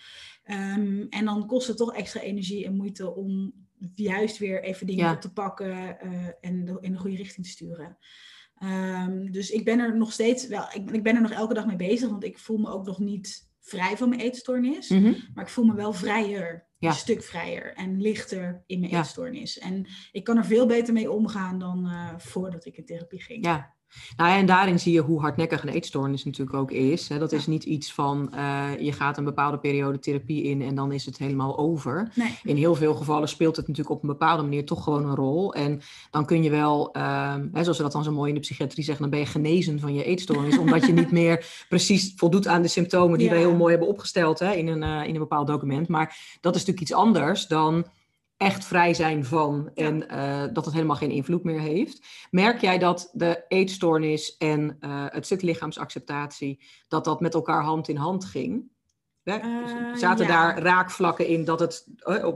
Ehm, 0.43 1.05
en 1.09 1.25
dan 1.25 1.47
kost 1.47 1.67
het 1.67 1.77
toch 1.77 1.93
extra 1.93 2.21
energie 2.21 2.65
en 2.65 2.75
moeite 2.75 3.15
om 3.15 3.53
juist 3.95 4.37
weer 4.37 4.63
even 4.63 4.87
dingen 4.87 5.05
Ja. 5.05 5.13
op 5.13 5.21
te 5.21 5.33
pakken 5.33 5.99
eh, 5.99 6.27
en 6.41 6.65
de- 6.65 6.77
in 6.81 6.91
de 6.91 6.97
goede 6.97 7.15
richting 7.17 7.45
te 7.45 7.51
sturen. 7.51 7.97
Ehm, 8.57 9.31
dus 9.31 9.49
ik 9.49 9.65
ben 9.65 9.79
er 9.79 9.97
nog 9.97 10.11
steeds 10.11 10.47
wel, 10.47 10.65
ik, 10.73 10.91
ik 10.91 11.03
ben 11.03 11.15
er 11.15 11.21
nog 11.21 11.31
elke 11.31 11.53
dag 11.53 11.65
mee 11.65 11.75
bezig, 11.75 12.09
want 12.09 12.23
ik 12.23 12.37
voel 12.39 12.57
me 12.57 12.69
ook 12.69 12.85
nog 12.85 12.99
niet 12.99 13.51
vrij 13.59 13.97
van 13.97 14.09
mijn 14.09 14.21
eetstoornis. 14.21 14.89
Mhm. 14.89 15.13
Maar 15.33 15.43
ik 15.43 15.49
voel 15.49 15.65
me 15.65 15.75
wel 15.75 15.93
vrijer, 15.93 16.67
Ja. 16.77 16.89
een 16.89 16.95
stuk 16.95 17.23
vrijer 17.23 17.73
en 17.73 18.01
lichter 18.01 18.63
in 18.65 18.79
mijn 18.79 18.91
Ja. 18.91 18.99
eetstoornis. 18.99 19.59
En 19.59 19.85
ik 20.11 20.23
kan 20.23 20.37
er 20.37 20.45
veel 20.45 20.65
beter 20.65 20.93
mee 20.93 21.11
omgaan 21.11 21.59
dan 21.59 21.85
eh, 21.87 22.17
voordat 22.17 22.65
ik 22.65 22.77
in 22.77 22.85
therapie 22.85 23.21
ging. 23.21 23.45
Ja. 23.45 23.73
Nou 24.17 24.29
ja, 24.29 24.37
en 24.37 24.45
daarin 24.45 24.79
zie 24.79 24.93
je 24.93 25.01
hoe 25.01 25.19
hardnekkig 25.19 25.63
een 25.63 25.69
eetstoornis 25.69 26.25
natuurlijk 26.25 26.57
ook 26.57 26.71
is. 26.71 27.07
Hè. 27.07 27.19
Dat 27.19 27.31
is 27.31 27.47
niet 27.47 27.63
iets 27.63 27.93
van 27.93 28.33
eh, 28.33 28.65
je 28.79 28.91
gaat 28.91 29.17
een 29.17 29.23
bepaalde 29.23 29.57
periode 29.57 29.99
therapie 29.99 30.43
in 30.43 30.61
en 30.61 30.75
dan 30.75 30.91
is 30.91 31.05
het 31.05 31.17
helemaal 31.17 31.57
over. 31.57 32.11
Nee. 32.15 32.39
In 32.43 32.55
heel 32.55 32.75
veel 32.75 32.93
gevallen 32.93 33.29
speelt 33.29 33.55
het 33.55 33.67
natuurlijk 33.67 33.95
op 33.95 34.01
een 34.01 34.09
bepaalde 34.09 34.43
manier 34.43 34.65
toch 34.65 34.83
gewoon 34.83 35.05
een 35.05 35.15
rol. 35.15 35.53
En 35.53 35.81
dan 36.11 36.25
kun 36.25 36.43
je 36.43 36.49
wel, 36.49 36.93
ehm, 36.93 37.47
hè, 37.53 37.61
zoals 37.61 37.77
we 37.77 37.83
dat 37.83 37.91
dan 37.91 38.03
zo 38.03 38.11
mooi 38.11 38.29
in 38.29 38.35
de 38.35 38.41
psychiatrie 38.41 38.83
zeggen, 38.83 39.01
dan 39.01 39.11
ben 39.11 39.19
je 39.19 39.31
genezen 39.31 39.79
van 39.79 39.93
je 39.93 40.03
eetstoornis. 40.03 40.57
omdat 40.63 40.85
je 40.85 40.93
niet 40.93 41.11
meer 41.11 41.65
precies 41.69 42.13
voldoet 42.15 42.47
aan 42.47 42.61
de 42.61 42.67
symptomen 42.67 43.17
die 43.17 43.27
Ja. 43.27 43.33
we 43.33 43.39
heel 43.39 43.55
mooi 43.55 43.71
hebben 43.71 43.89
opgesteld 43.89 44.39
hè, 44.39 44.51
in, 44.53 44.67
een, 44.67 44.83
eh, 44.83 45.07
in 45.07 45.13
een 45.13 45.19
bepaald 45.19 45.47
document. 45.47 45.87
Maar 45.87 46.37
dat 46.41 46.55
is 46.55 46.65
natuurlijk 46.65 46.89
iets 46.89 46.93
anders 46.93 47.47
dan 47.47 47.85
echt 48.43 48.65
vrij 48.65 48.93
zijn 48.93 49.25
van 49.25 49.71
en 49.73 50.09
eh, 50.09 50.43
dat 50.53 50.65
het 50.65 50.73
helemaal 50.73 50.95
geen 50.95 51.11
invloed 51.11 51.43
meer 51.43 51.59
heeft. 51.59 52.05
Merk 52.31 52.61
jij 52.61 52.77
dat 52.77 53.09
de 53.13 53.45
eetstoornis 53.47 54.37
en 54.37 54.77
uh, 54.79 55.05
het 55.07 55.25
stuk 55.25 55.41
lichaamsacceptatie, 55.41 56.63
dat 56.87 57.05
dat 57.05 57.21
met 57.21 57.33
elkaar 57.33 57.63
hand 57.63 57.87
in 57.87 57.95
hand 57.95 58.25
ging? 58.25 58.71
Uh, 59.23 59.95
zaten 59.95 60.27
daar 60.27 60.59
raakvlakken 60.59 61.27
in 61.27 61.45
dat 61.45 61.59
het, 61.59 61.87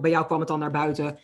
bij 0.02 0.12
jou 0.12 0.26
kwam 0.26 0.40
het 0.40 0.48
dan 0.48 0.60
naar 0.60 0.72
buiten 0.72 1.20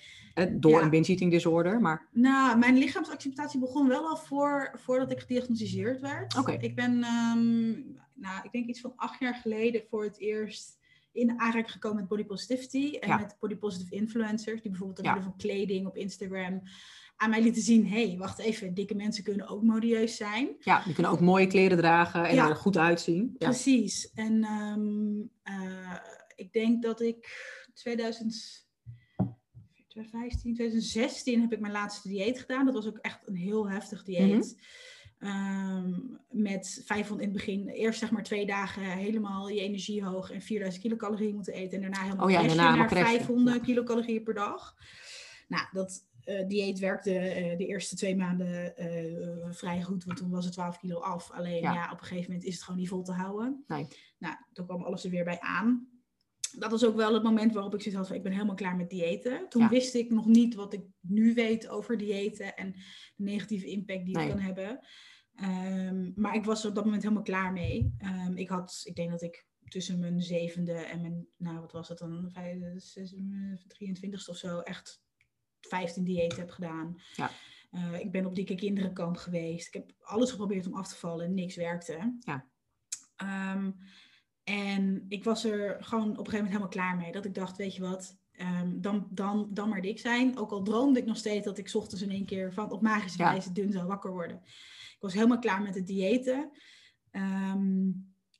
door 0.51 0.81
een 0.81 0.89
binge 0.89 1.07
eating 1.07 1.31
disorder? 1.31 1.81
Maar... 1.81 2.07
Nou, 2.11 2.57
mijn 2.57 2.77
lichaamsacceptatie 2.77 3.59
begon 3.59 3.87
wel 3.87 4.07
al 4.07 4.17
voor, 4.17 4.71
voordat 4.75 5.11
ik 5.11 5.19
gediagnosticeerd 5.19 6.01
werd. 6.01 6.37
Oké. 6.37 6.51
Ik 6.51 6.75
ben, 6.75 6.91
um, 6.91 7.97
nou, 8.13 8.39
ik 8.43 8.51
denk 8.51 8.67
iets 8.67 8.81
van 8.81 8.93
acht 8.95 9.19
jaar 9.19 9.35
geleden 9.35 9.83
voor 9.89 10.03
het 10.03 10.19
eerst 10.19 10.81
in 11.13 11.39
aanraking 11.39 11.71
gekomen 11.71 11.97
met 11.97 12.07
body 12.07 12.23
positivity 12.23 12.97
en 12.97 13.17
met 13.19 13.35
body 13.39 13.55
positive 13.55 13.95
influencers, 13.95 14.61
die 14.61 14.71
bijvoorbeeld 14.71 15.03
door 15.03 15.13
middel 15.13 15.31
van 15.31 15.39
kleding 15.39 15.87
op 15.87 15.97
Instagram 15.97 16.61
aan 17.15 17.29
mij 17.29 17.41
lieten 17.41 17.61
zien, 17.61 17.87
hé, 17.87 18.07
hey, 18.07 18.17
wacht 18.17 18.39
even, 18.39 18.73
dikke 18.73 18.95
mensen 18.95 19.23
kunnen 19.23 19.47
ook 19.47 19.63
modieus 19.63 20.15
zijn. 20.15 20.55
Ja, 20.59 20.83
die 20.83 20.93
kunnen 20.93 21.11
ook 21.11 21.19
mooie 21.19 21.47
kleren 21.47 21.77
dragen 21.77 22.25
en 22.25 22.37
er 22.37 22.55
goed 22.55 22.77
uitzien. 22.77 23.35
Ja. 23.37 23.47
Precies. 23.47 24.11
En 24.13 24.43
um, 24.51 25.29
uh, 25.43 25.95
ik 26.35 26.53
denk 26.53 26.83
dat 26.83 27.01
ik 27.01 27.27
2000, 27.73 28.67
2015, 29.87 30.53
2016 30.53 31.41
heb 31.41 31.53
ik 31.53 31.59
mijn 31.59 31.73
laatste 31.73 32.07
dieet 32.07 32.39
gedaan. 32.39 32.65
Dat 32.65 32.73
was 32.73 32.87
ook 32.87 32.97
echt 32.97 33.19
een 33.25 33.35
heel 33.35 33.69
heftig 33.69 34.03
dieet. 34.03 34.21
Mm 34.21 34.31
-hmm. 34.31 34.59
Um, 35.25 36.19
met 36.29 36.81
500 36.85 37.27
in 37.27 37.33
het 37.33 37.45
begin, 37.45 37.67
eerst 37.67 37.99
zeg 37.99 38.11
maar 38.11 38.23
twee 38.23 38.45
dagen 38.45 38.83
helemaal 38.83 39.49
je 39.49 39.61
energie 39.61 40.03
hoog 40.03 40.31
en 40.31 40.41
4000 40.41 40.83
kilocalorieën 40.83 41.35
moeten 41.35 41.53
eten. 41.53 41.75
En 41.75 41.81
daarna 41.81 42.01
helemaal 42.03 42.25
oh 42.25 42.31
ja, 42.31 42.47
daarna 42.47 42.75
naar 42.75 42.89
500 42.89 43.55
ja. 43.57 43.63
kilocalorieën 43.63 44.23
per 44.23 44.33
dag. 44.33 44.75
Nou, 45.47 45.67
dat 45.71 46.07
uh, 46.25 46.47
dieet 46.47 46.79
werkte 46.79 47.11
uh, 47.11 47.57
de 47.57 47.65
eerste 47.65 47.95
twee 47.95 48.15
maanden 48.15 48.73
uh, 48.77 49.51
vrij 49.51 49.81
goed, 49.81 50.03
want 50.03 50.17
toen 50.17 50.29
was 50.29 50.45
het 50.45 50.53
12 50.53 50.77
kilo 50.77 50.99
af. 50.99 51.31
Alleen 51.31 51.61
ja. 51.61 51.73
ja. 51.73 51.91
op 51.91 51.99
een 51.99 52.05
gegeven 52.05 52.31
moment 52.31 52.47
is 52.47 52.53
het 52.53 52.63
gewoon 52.63 52.79
niet 52.79 52.89
vol 52.89 53.03
te 53.03 53.11
houden. 53.11 53.63
Nee. 53.67 53.87
Nou, 54.17 54.35
toen 54.53 54.65
kwam 54.65 54.83
alles 54.83 55.03
er 55.03 55.09
weer 55.09 55.23
bij 55.23 55.39
aan. 55.39 55.87
Dat 56.57 56.71
was 56.71 56.85
ook 56.85 56.95
wel 56.95 57.13
het 57.13 57.23
moment 57.23 57.53
waarop 57.53 57.73
ik 57.73 57.81
zoiets 57.81 57.97
had 57.97 58.07
van 58.07 58.17
ik 58.17 58.23
ben 58.23 58.31
helemaal 58.31 58.55
klaar 58.55 58.75
met 58.75 58.89
diëten. 58.89 59.49
Toen 59.49 59.61
Ja. 59.61 59.69
wist 59.69 59.95
ik 59.95 60.09
nog 60.09 60.25
niet 60.25 60.55
wat 60.55 60.73
ik 60.73 60.81
nu 60.99 61.33
weet 61.33 61.67
over 61.67 61.97
diëten 61.97 62.55
en 62.55 62.71
de 63.15 63.23
negatieve 63.23 63.65
impact 63.65 64.05
die 64.05 64.15
Nee. 64.15 64.25
het 64.25 64.33
kan 64.33 64.43
hebben. 64.43 64.79
Ehm, 65.35 66.11
maar 66.15 66.35
ik 66.35 66.43
was 66.43 66.63
er 66.63 66.69
op 66.69 66.75
dat 66.75 66.83
moment 66.85 67.03
helemaal 67.03 67.23
klaar 67.23 67.53
mee. 67.53 67.93
Ehm, 67.97 68.37
ik 68.37 68.49
had, 68.49 68.81
ik 68.83 68.95
denk 68.95 69.09
dat 69.11 69.21
ik 69.21 69.45
tussen 69.67 69.99
mijn 69.99 70.21
zevende 70.21 70.73
en 70.73 71.01
mijn, 71.01 71.27
nou 71.37 71.59
wat 71.59 71.71
was 71.71 71.87
het 71.89 71.97
dan, 71.97 72.29
vijf, 72.31 72.57
zes, 72.75 73.15
23ste 73.67 74.29
of 74.29 74.37
zo, 74.37 74.59
echt 74.59 75.01
15 75.59 76.03
diëten 76.03 76.39
heb 76.39 76.49
gedaan. 76.49 76.95
Ja. 77.15 77.31
Eh, 77.71 77.99
ik 77.99 78.11
ben 78.11 78.25
op 78.25 78.35
dikke 78.35 78.55
kinderenkamp 78.55 79.17
geweest. 79.17 79.67
Ik 79.67 79.73
heb 79.73 79.91
alles 79.99 80.31
geprobeerd 80.31 80.67
om 80.67 80.73
af 80.73 80.87
te 80.87 80.95
vallen 80.95 81.25
en 81.25 81.33
niks 81.33 81.55
werkte. 81.55 82.17
Ja. 82.19 82.45
Ehm, 83.15 83.71
en 84.43 85.05
ik 85.09 85.23
was 85.23 85.43
er 85.43 85.83
gewoon 85.83 86.03
op 86.03 86.09
een 86.09 86.15
gegeven 86.15 86.31
moment 86.31 86.47
helemaal 86.47 86.67
klaar 86.67 86.97
mee. 86.97 87.11
Dat 87.11 87.25
ik 87.25 87.33
dacht, 87.35 87.57
weet 87.57 87.75
je 87.75 87.81
wat, 87.81 88.17
dan, 88.75 89.07
dan, 89.09 89.47
dan 89.51 89.69
maar 89.69 89.81
dik 89.81 89.99
zijn. 89.99 90.37
Ook 90.37 90.51
al 90.51 90.63
droomde 90.63 90.99
ik 90.99 91.05
nog 91.05 91.17
steeds 91.17 91.45
dat 91.45 91.57
ik 91.57 91.67
's 91.67 91.75
ochtends 91.75 92.03
in 92.03 92.11
één 92.11 92.25
keer 92.25 92.53
van 92.53 92.71
op 92.71 92.81
magische 92.81 93.17
Ja. 93.23 93.31
wijze 93.31 93.51
dun 93.51 93.71
zou 93.71 93.87
wakker 93.87 94.11
worden. 94.11 94.41
Ik 95.03 95.09
was 95.09 95.17
helemaal 95.17 95.39
klaar 95.39 95.61
met 95.61 95.75
het 95.75 95.87
diëten. 95.87 96.51
Ehm, 97.11 97.89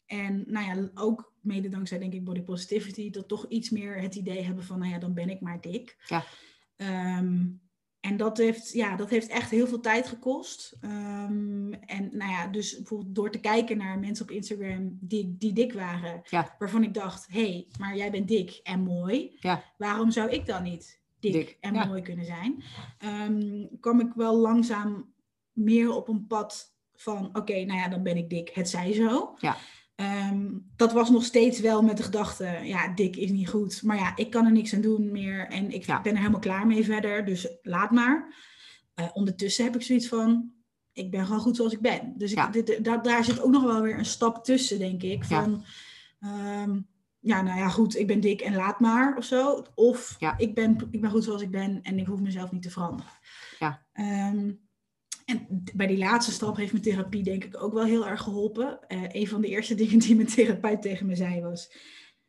en 0.05 0.43
nou 0.45 0.65
ja, 0.65 0.89
ook 0.93 1.33
mede 1.41 1.69
dankzij 1.69 1.99
denk 1.99 2.13
ik 2.13 2.23
body 2.23 2.41
positivity, 2.41 3.09
dat 3.09 3.27
toch 3.27 3.45
iets 3.47 3.69
meer 3.69 4.01
het 4.01 4.15
idee 4.15 4.41
hebben 4.41 4.63
van, 4.63 4.79
nou 4.79 4.91
ja, 4.91 4.97
dan 4.99 5.13
ben 5.13 5.29
ik 5.29 5.41
maar 5.41 5.61
dik. 5.61 6.03
Ja. 6.07 6.23
Ehm, 6.75 7.45
en 7.99 8.17
dat 8.17 8.37
heeft, 8.37 8.71
ja, 8.71 8.95
dat 8.95 9.09
heeft 9.09 9.27
echt 9.27 9.49
heel 9.51 9.67
veel 9.67 9.79
tijd 9.79 10.07
gekost. 10.07 10.77
Ehm, 10.81 11.73
en 11.73 12.09
nou 12.11 12.31
ja, 12.31 12.47
dus 12.47 12.75
bijvoorbeeld 12.75 13.15
door 13.15 13.31
te 13.31 13.39
kijken 13.39 13.77
naar 13.77 13.99
mensen 13.99 14.25
op 14.25 14.31
Instagram 14.31 14.97
die, 15.01 15.35
die 15.37 15.53
dik 15.53 15.73
waren, 15.73 16.21
Ja. 16.29 16.55
waarvan 16.59 16.83
ik 16.83 16.93
dacht, 16.93 17.27
hé, 17.27 17.51
hey, 17.51 17.67
maar 17.79 17.97
jij 17.97 18.11
bent 18.11 18.27
dik 18.27 18.59
en 18.63 18.81
mooi. 18.83 19.37
Ja. 19.39 19.63
Waarom 19.77 20.11
zou 20.11 20.29
ik 20.29 20.45
dan 20.45 20.63
niet 20.63 21.01
dik, 21.19 21.33
Dik, 21.33 21.57
en 21.59 21.73
ja. 21.73 21.85
mooi 21.85 22.01
kunnen 22.01 22.25
zijn? 22.25 22.63
Ehm, 22.97 23.65
kwam 23.79 23.99
ik 23.99 24.13
wel 24.15 24.35
langzaam 24.37 25.12
meer 25.53 25.91
op 25.95 26.07
een 26.07 26.27
pad 26.27 26.73
van, 26.95 27.29
oké, 27.33 27.53
nou 27.63 27.79
ja, 27.79 27.87
dan 27.87 28.03
ben 28.03 28.17
ik 28.17 28.29
dik, 28.29 28.49
het 28.53 28.69
zij 28.69 28.93
zo. 28.93 29.35
Ja. 29.39 29.57
Ehm, 29.95 30.47
dat 30.75 30.93
was 30.93 31.09
nog 31.09 31.23
steeds 31.23 31.59
wel 31.59 31.81
met 31.81 31.97
de 31.97 32.03
gedachte, 32.03 32.59
ja, 32.63 32.87
dik 32.87 33.15
is 33.15 33.31
niet 33.31 33.49
goed. 33.49 33.83
Maar 33.83 33.97
ja, 33.97 34.15
ik 34.15 34.29
kan 34.29 34.45
er 34.45 34.51
niks 34.51 34.73
aan 34.73 34.81
doen 34.81 35.11
meer 35.11 35.47
en 35.47 35.71
ik 35.71 35.85
Ja. 35.85 36.01
ben 36.01 36.11
er 36.11 36.17
helemaal 36.17 36.39
klaar 36.39 36.67
mee 36.67 36.83
verder, 36.85 37.25
dus 37.25 37.47
laat 37.61 37.91
maar. 37.91 38.35
Eh, 38.93 39.09
ondertussen 39.13 39.63
heb 39.65 39.75
ik 39.75 39.81
zoiets 39.81 40.07
van, 40.07 40.51
ik 40.93 41.11
ben 41.11 41.25
gewoon 41.25 41.41
goed 41.41 41.55
zoals 41.55 41.73
ik 41.73 41.81
ben. 41.81 42.13
Dus 42.17 42.31
ik, 42.31 42.37
Ja. 42.37 42.47
dit, 42.47 42.83
daar, 42.83 43.01
daar 43.03 43.23
zit 43.23 43.41
ook 43.41 43.51
nog 43.51 43.63
wel 43.63 43.81
weer 43.81 43.97
een 43.97 44.05
stap 44.05 44.43
tussen, 44.43 44.79
denk 44.79 45.03
ik. 45.03 45.23
Ja. 45.23 45.43
Van, 45.43 45.63
ehm, 46.19 46.79
ja, 47.19 47.41
nou 47.41 47.59
ja, 47.59 47.69
goed, 47.69 47.97
ik 47.97 48.07
ben 48.07 48.19
dik 48.19 48.41
en 48.41 48.55
laat 48.55 48.79
maar 48.79 49.17
of 49.17 49.23
zo. 49.23 49.65
Of 49.75 50.15
Ja. 50.19 50.37
ik, 50.37 50.53
ben, 50.55 50.87
ik 50.91 51.01
ben 51.01 51.09
goed 51.09 51.23
zoals 51.23 51.41
ik 51.41 51.51
ben 51.51 51.79
en 51.81 51.99
ik 51.99 52.05
hoef 52.05 52.19
mezelf 52.19 52.51
niet 52.51 52.61
te 52.61 52.69
veranderen. 52.71 53.11
Ja. 53.59 53.85
Ehm, 53.93 54.51
en 55.25 55.63
bij 55.75 55.87
die 55.87 55.97
laatste 55.97 56.31
stap 56.31 56.57
heeft 56.57 56.71
mijn 56.71 56.83
therapie 56.83 57.23
denk 57.23 57.43
ik 57.43 57.63
ook 57.63 57.73
wel 57.73 57.83
heel 57.85 58.07
erg 58.07 58.21
geholpen. 58.21 58.79
Eh, 58.87 59.01
een 59.07 59.27
van 59.27 59.41
de 59.41 59.47
eerste 59.47 59.75
dingen 59.83 59.99
die 59.99 60.15
mijn 60.15 60.27
therapeut 60.27 60.81
tegen 60.81 61.05
me 61.05 61.15
zei 61.15 61.41
was... 61.41 61.71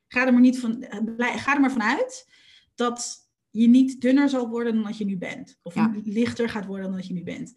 Ga 0.09 0.27
er 0.27 0.33
maar, 0.33 0.41
niet 0.43 0.61
van, 0.61 0.83
eh, 0.83 1.01
blij- 1.17 1.39
ga 1.39 1.55
er 1.55 1.61
maar 1.61 1.73
vanuit 1.73 2.29
dat 2.75 3.29
je 3.51 3.69
niet 3.69 4.01
dunner 4.01 4.29
zal 4.29 4.49
worden 4.49 4.75
dan 4.75 4.83
dat 4.85 4.99
je 4.99 5.05
nu 5.05 5.17
bent. 5.17 5.59
Of 5.63 5.75
Ja. 5.75 5.95
lichter 6.05 6.49
gaat 6.49 6.67
worden 6.67 6.87
dan 6.87 6.97
dat 6.97 7.07
je 7.07 7.15
nu 7.15 7.23
bent. 7.23 7.53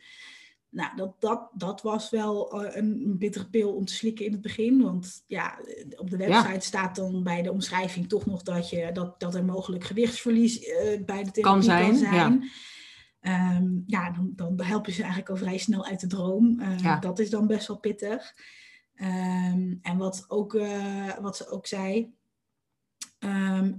Nou, 0.70 0.96
dat, 0.96 1.16
dat, 1.22 1.50
dat 1.54 1.82
was 1.82 2.10
wel 2.10 2.64
eh, 2.64 2.76
een, 2.76 3.02
een 3.06 3.18
bittere 3.18 3.50
pil 3.50 3.74
om 3.76 3.86
te 3.86 3.94
slikken 3.94 4.26
in 4.26 4.32
het 4.32 4.42
begin. 4.42 4.82
Want 4.82 5.24
ja, 5.28 5.60
op 5.96 6.10
de 6.10 6.18
website 6.18 6.66
staat 6.66 6.96
dan 6.96 7.24
bij 7.24 7.42
de 7.42 7.52
omschrijving 7.52 8.10
toch 8.10 8.26
nog 8.26 8.42
dat, 8.44 8.70
je, 8.70 8.90
dat, 8.94 9.20
dat 9.20 9.36
er 9.36 9.46
mogelijk 9.46 9.84
gewichtsverlies 9.84 10.60
bij 10.60 10.96
de 11.00 11.06
therapie 11.06 11.42
Kan 11.44 11.64
zijn, 11.64 11.86
Kan 11.90 11.96
zijn. 11.98 12.14
ja. 12.42 12.48
Ehm, 13.20 13.66
ja, 13.86 14.12
dan, 14.12 14.32
dan 14.36 14.62
help 14.62 14.86
je 14.86 14.92
ze 14.92 15.00
eigenlijk 15.02 15.30
al 15.32 15.38
vrij 15.38 15.58
snel 15.58 15.86
uit 15.86 16.00
de 16.00 16.08
droom. 16.08 16.60
Eh, 16.60 16.78
Ja. 16.80 17.00
Dat 17.00 17.20
is 17.20 17.30
dan 17.30 17.48
best 17.48 17.68
wel 17.68 17.78
pittig. 17.78 18.34
Ehm, 18.96 19.74
en 19.82 19.98
wat, 19.98 20.26
ook, 20.28 20.54
eh, 20.56 21.18
wat 21.22 21.38
ze 21.38 21.50
ook 21.50 21.68
zei. 21.68 22.16
ehm, 23.20 23.74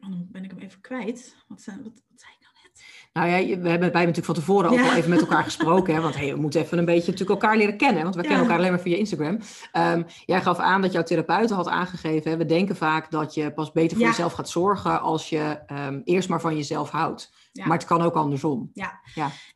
oh, 0.00 0.10
dan 0.10 0.26
ben 0.30 0.44
ik 0.44 0.50
hem 0.50 0.60
even 0.60 0.80
kwijt. 0.80 1.36
Wat, 1.48 1.62
zei- 1.62 1.76
wat, 1.76 1.92
wat 2.08 2.20
zei 2.20 2.32
ik 2.32 2.40
nou 2.40 2.54
net? 2.62 2.84
Nou 3.12 3.28
ja, 3.28 3.36
we 3.46 3.50
hebben, 3.52 3.64
wij 3.68 3.78
hebben 3.78 3.92
natuurlijk 3.92 4.24
van 4.26 4.34
tevoren 4.34 4.70
ook 4.70 4.76
Ja. 4.78 4.88
al 4.90 4.96
even 4.96 5.10
met 5.10 5.20
elkaar 5.20 5.44
gesproken. 5.44 5.94
Hè? 5.94 6.00
Want 6.00 6.16
hey, 6.16 6.34
we 6.34 6.40
moeten 6.40 6.60
even 6.60 6.78
een 6.78 6.84
beetje 6.84 7.10
natuurlijk 7.10 7.40
elkaar 7.40 7.56
leren 7.56 7.76
kennen. 7.76 8.02
Want 8.02 8.14
we 8.14 8.20
Ja. 8.22 8.26
kennen 8.28 8.44
elkaar 8.46 8.58
alleen 8.60 8.70
maar 8.72 8.80
via 8.82 8.96
Instagram. 8.96 9.38
Ehm, 9.72 10.02
jij 10.24 10.42
gaf 10.42 10.58
aan 10.58 10.82
dat 10.82 10.92
jouw 10.92 11.02
therapeut 11.02 11.50
had 11.50 11.68
aangegeven. 11.68 12.30
Hè? 12.30 12.36
We 12.36 12.44
denken 12.46 12.76
vaak 12.76 13.10
dat 13.10 13.34
je 13.34 13.52
pas 13.52 13.72
beter 13.72 13.96
voor 13.96 14.06
jezelf 14.06 14.32
gaat 14.32 14.48
zorgen 14.48 15.00
als 15.00 15.28
je 15.28 15.58
ehm, 15.66 16.00
eerst 16.04 16.28
maar 16.28 16.40
van 16.40 16.56
jezelf 16.56 16.90
houdt. 16.90 17.32
Ja. 17.56 17.66
Maar 17.66 17.78
het 17.78 17.86
kan 17.86 18.02
ook 18.02 18.14
andersom. 18.14 18.70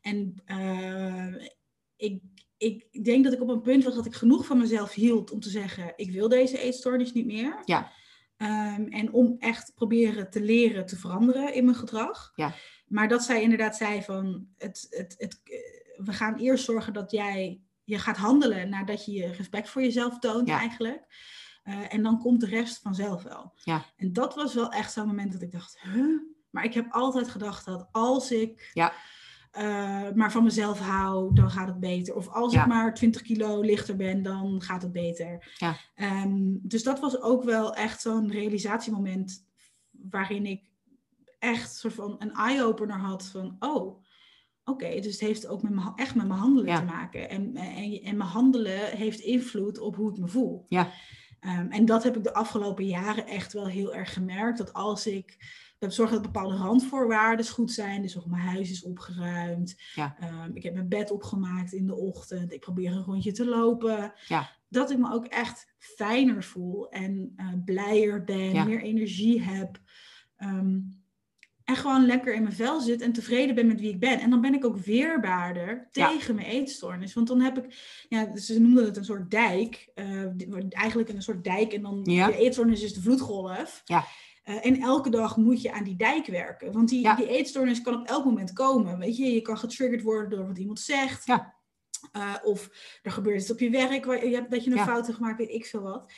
En 0.01 0.43
eh, 0.45 1.49
ik, 1.97 2.23
ik 2.57 3.05
denk 3.05 3.25
dat 3.25 3.33
ik 3.33 3.41
op 3.41 3.49
een 3.49 3.61
punt 3.61 3.85
was 3.85 3.95
dat 3.95 4.07
ik 4.07 4.15
genoeg 4.15 4.47
van 4.47 4.59
mezelf 4.59 4.93
hield 4.93 5.31
om 5.31 5.41
te 5.41 5.51
zeggen: 5.51 5.93
ik 5.97 6.11
wil 6.11 6.29
deze 6.29 6.59
eetstoornis 6.59 7.13
niet 7.13 7.27
meer. 7.27 7.63
Ja. 7.65 7.93
Ehm, 8.37 8.87
en 8.87 9.13
om 9.13 9.37
echt 9.39 9.73
proberen 9.75 10.31
te 10.31 10.43
leren 10.43 10.87
te 10.87 10.97
veranderen 10.97 11.55
in 11.55 11.65
mijn 11.65 11.77
gedrag. 11.77 12.33
Ja. 12.35 12.55
Maar 12.87 13.09
dat 13.09 13.23
zij 13.23 13.43
inderdaad 13.43 13.77
zei 13.77 14.03
van 14.03 14.47
het, 14.57 14.87
het, 14.91 15.15
het, 15.19 15.41
eh, 15.45 16.05
we 16.05 16.13
gaan 16.13 16.37
eerst 16.37 16.65
zorgen 16.65 16.93
dat 16.93 17.11
jij 17.11 17.61
je 17.85 17.99
gaat 17.99 18.17
handelen 18.17 18.69
nadat 18.69 19.05
je 19.05 19.13
je 19.13 19.33
respect 19.33 19.69
voor 19.69 19.83
jezelf 19.83 20.19
toont 20.19 20.49
Ja. 20.49 20.59
eigenlijk. 20.59 21.05
Eh, 21.63 21.95
en 21.95 22.03
dan 22.03 22.19
komt 22.19 22.41
de 22.41 22.47
rest 22.47 22.79
vanzelf 22.83 23.23
wel. 23.23 23.53
Ja. 23.65 23.85
En 23.97 24.13
dat 24.13 24.35
was 24.35 24.55
wel 24.55 24.71
echt 24.73 24.93
zo'n 24.93 25.07
moment 25.07 25.33
dat 25.33 25.43
ik 25.43 25.53
dacht, 25.53 25.81
huh? 25.81 26.21
Maar 26.51 26.65
ik 26.65 26.75
heb 26.75 26.87
altijd 26.91 27.29
gedacht 27.29 27.65
dat 27.65 27.89
als 27.93 28.31
ik 28.33 28.71
Ja. 28.73 28.93
eh, 29.51 30.11
maar 30.15 30.33
van 30.33 30.43
mezelf 30.45 30.79
hou, 30.81 31.35
dan 31.35 31.51
gaat 31.51 31.69
het 31.69 31.81
beter. 31.81 32.15
Of 32.15 32.29
als 32.29 32.53
Ja. 32.53 32.61
ik 32.63 32.67
maar 32.69 32.95
20 32.95 33.23
kilo 33.23 33.61
lichter 33.61 33.97
ben, 33.97 34.23
dan 34.23 34.63
gaat 34.63 34.83
het 34.83 34.93
beter. 34.93 35.55
Ja. 35.59 35.77
Ehm, 35.95 36.57
dus 36.63 36.83
dat 36.83 37.01
was 37.01 37.21
ook 37.21 37.45
wel 37.45 37.75
echt 37.75 38.01
zo'n 38.01 38.31
realisatiemoment 38.31 39.47
waarin 39.91 40.47
ik 40.47 40.69
echt 41.39 41.77
soort 41.77 41.95
van 41.95 42.15
een 42.19 42.33
eye-opener 42.33 42.99
had 42.99 43.27
van, 43.27 43.57
oh, 43.59 44.03
oké, 44.65 44.89
dus 45.01 45.13
het 45.13 45.21
heeft 45.21 45.47
ook 45.47 45.63
met 45.63 45.93
echt 45.97 46.15
met 46.15 46.27
mijn 46.29 46.41
handelen 46.41 46.75
te 46.75 46.85
maken. 46.85 47.29
En, 47.31 47.57
en, 47.57 48.01
en 48.03 48.17
mijn 48.17 48.29
handelen 48.31 48.97
heeft 48.97 49.21
invloed 49.21 49.79
op 49.79 49.97
hoe 49.97 50.11
ik 50.13 50.19
me 50.19 50.29
voel. 50.29 50.67
Ja. 50.69 50.91
Ehm, 51.41 51.67
en 51.71 51.85
dat 51.85 52.03
heb 52.03 52.17
ik 52.17 52.23
de 52.25 52.35
afgelopen 52.35 52.87
jaren 52.87 53.27
echt 53.27 53.53
wel 53.53 53.67
heel 53.67 53.95
erg 53.95 54.13
gemerkt. 54.13 54.59
Dat 54.59 54.73
als 54.73 55.07
ik 55.07 55.37
zorg 55.89 56.11
dat 56.11 56.23
bepaalde 56.23 56.57
randvoorwaarden 56.57 57.49
goed 57.49 57.73
zijn. 57.73 58.03
Dus 58.03 58.17
of 58.17 58.27
mijn 58.27 58.43
huis 58.43 58.71
is 58.71 58.83
opgeruimd. 58.83 59.77
Ja. 59.95 60.17
Ehm, 60.21 60.51
ik 60.55 60.63
heb 60.63 60.75
mijn 60.75 60.89
bed 60.89 61.11
opgemaakt 61.11 61.73
in 61.73 61.87
de 61.87 61.95
ochtend. 61.95 62.53
Ik 62.53 62.61
probeer 62.61 62.93
een 62.93 63.05
rondje 63.05 63.33
te 63.33 63.47
lopen. 63.47 64.13
Ja. 64.29 64.51
Dat 64.69 64.91
ik 64.91 64.99
me 64.99 65.13
ook 65.13 65.27
echt 65.27 65.75
fijner 65.79 66.45
voel 66.45 66.89
en 66.91 67.33
eh, 67.37 67.47
blijer 67.65 68.25
ben, 68.25 68.53
Ja. 68.55 68.65
meer 68.65 68.83
energie 68.83 69.43
heb. 69.43 69.81
Ehm, 70.37 70.79
En 71.65 71.77
gewoon 71.77 72.07
lekker 72.07 72.35
in 72.35 72.43
mijn 72.43 72.55
vel 72.55 72.81
zit 72.81 73.01
en 73.01 73.13
tevreden 73.13 73.55
ben 73.55 73.67
met 73.67 73.81
wie 73.81 73.91
ik 73.91 74.01
ben. 74.01 74.21
En 74.21 74.31
dan 74.31 74.41
ben 74.41 74.55
ik 74.55 74.65
ook 74.65 74.77
weerbaarder 74.77 75.89
tegen 75.91 76.35
mijn 76.35 76.47
eetstoornis. 76.47 77.15
Want 77.15 77.27
dan 77.29 77.41
heb 77.41 77.59
ik, 77.59 77.75
ja, 78.09 78.37
ze 78.37 78.61
noemden 78.61 78.85
het 78.85 78.97
een 78.97 79.05
soort 79.05 79.31
dijk. 79.31 79.89
Uh, 79.95 80.25
eigenlijk 80.69 81.09
een 81.09 81.23
soort 81.23 81.45
dijk. 81.45 81.73
En 81.73 81.83
dan 81.83 82.03
de 82.05 82.37
eetstoornis 82.37 82.83
is 82.83 82.95
de 82.95 83.01
vloedgolf. 83.01 83.83
Ja. 83.85 84.05
Uh, 84.51 84.67
en 84.67 84.81
elke 84.81 85.11
dag 85.11 85.37
moet 85.37 85.63
je 85.63 85.73
aan 85.73 85.85
die 85.85 85.97
dijk 85.97 86.27
werken. 86.27 86.73
Want 86.73 86.89
die, 86.89 87.15
die 87.15 87.29
eetstoornis 87.29 87.83
kan 87.83 88.01
op 88.01 88.07
elk 88.07 88.25
moment 88.25 88.53
komen. 88.53 88.99
Weet 88.99 89.17
je, 89.17 89.33
je 89.33 89.41
kan 89.41 89.59
getriggerd 89.59 90.03
worden 90.03 90.31
door 90.31 90.47
wat 90.47 90.59
iemand 90.59 90.81
zegt. 90.81 91.27
Ja. 91.27 91.59
Uh, 92.17 92.35
of 92.43 92.71
er 93.03 93.11
gebeurt 93.11 93.41
iets 93.41 93.51
op 93.51 93.59
je 93.59 93.71
werk 93.71 94.05
waar 94.05 94.27
je, 94.27 94.47
dat 94.49 94.65
je 94.65 94.71
een 94.71 94.79
fout 94.79 95.07
hebt 95.07 95.17
gemaakt, 95.17 95.39
weet 95.39 95.51
ik 95.51 95.67
veel 95.67 95.83
wat 95.83 96.13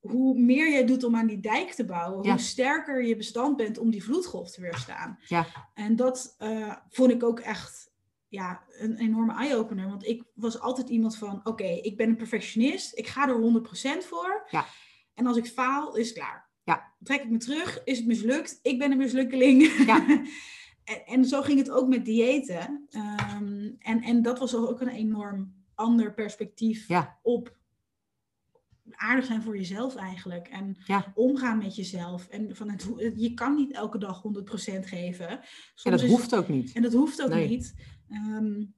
hoe 0.00 0.38
meer 0.38 0.70
jij 0.70 0.86
doet 0.86 1.04
om 1.04 1.16
aan 1.16 1.26
die 1.26 1.40
dijk 1.40 1.70
te 1.70 1.84
bouwen, 1.84 2.28
hoe 2.28 2.38
sterker 2.38 3.04
je 3.04 3.16
bestand 3.16 3.56
bent 3.56 3.78
om 3.78 3.90
die 3.90 4.04
vloedgolf 4.04 4.50
te 4.50 4.60
weerstaan. 4.60 5.18
Ja. 5.26 5.46
En 5.74 5.96
dat 5.96 6.36
uh, 6.38 6.74
vond 6.88 7.10
ik 7.10 7.22
ook 7.22 7.40
echt 7.40 7.90
ja, 8.28 8.62
een 8.68 8.96
enorme 8.96 9.34
eye-opener. 9.34 9.88
Want 9.88 10.06
ik 10.06 10.24
was 10.34 10.60
altijd 10.60 10.88
iemand 10.88 11.16
van, 11.16 11.40
oké, 11.44 11.64
ik 11.64 11.96
ben 11.96 12.08
een 12.08 12.16
perfectionist, 12.16 12.98
ik 12.98 13.06
ga 13.06 13.28
er 13.28 13.62
100% 14.02 14.06
voor. 14.06 14.46
Ja. 14.50 14.66
En 15.14 15.26
als 15.26 15.36
ik 15.36 15.46
faal, 15.46 15.96
is 15.96 16.08
het 16.08 16.18
klaar. 16.18 16.49
Ja. 16.70 16.92
Trek 17.02 17.22
ik 17.22 17.30
me 17.30 17.38
terug, 17.38 17.80
is 17.84 17.98
het 17.98 18.06
mislukt, 18.06 18.58
ik 18.62 18.78
ben 18.78 18.90
een 18.90 18.98
mislukkeling. 18.98 19.62
Ja. 19.86 20.06
en, 20.84 21.06
en, 21.06 21.24
zo 21.24 21.42
ging 21.42 21.58
het 21.58 21.70
ook 21.70 21.88
met 21.88 22.04
diëten. 22.04 22.88
Um, 22.90 23.76
en, 23.78 24.02
en 24.02 24.22
dat 24.22 24.38
was 24.38 24.54
ook 24.54 24.80
een 24.80 24.88
enorm 24.88 25.54
ander 25.74 26.14
perspectief 26.14 26.88
ja. 26.88 27.18
op 27.22 27.58
aardig 28.90 29.24
zijn 29.24 29.42
voor 29.42 29.56
jezelf 29.56 29.96
eigenlijk. 29.96 30.48
En 30.48 30.76
ja. 30.86 31.12
omgaan 31.14 31.58
met 31.58 31.76
jezelf. 31.76 32.28
En 32.28 32.56
van 32.56 32.70
het, 32.70 32.88
je 33.16 33.34
kan 33.34 33.54
niet 33.54 33.72
elke 33.72 33.98
dag 33.98 34.22
100% 34.22 34.24
geven. 34.80 35.40
Soms 35.74 35.84
en 35.84 35.90
dat 35.90 36.16
hoeft 36.16 36.34
ook 36.34 36.48
niet. 36.48 36.72
En 36.72 36.82
dat 36.82 36.92
hoeft 36.92 37.22
ook 37.22 37.34
niet. 37.34 37.74
Um, 38.10 38.74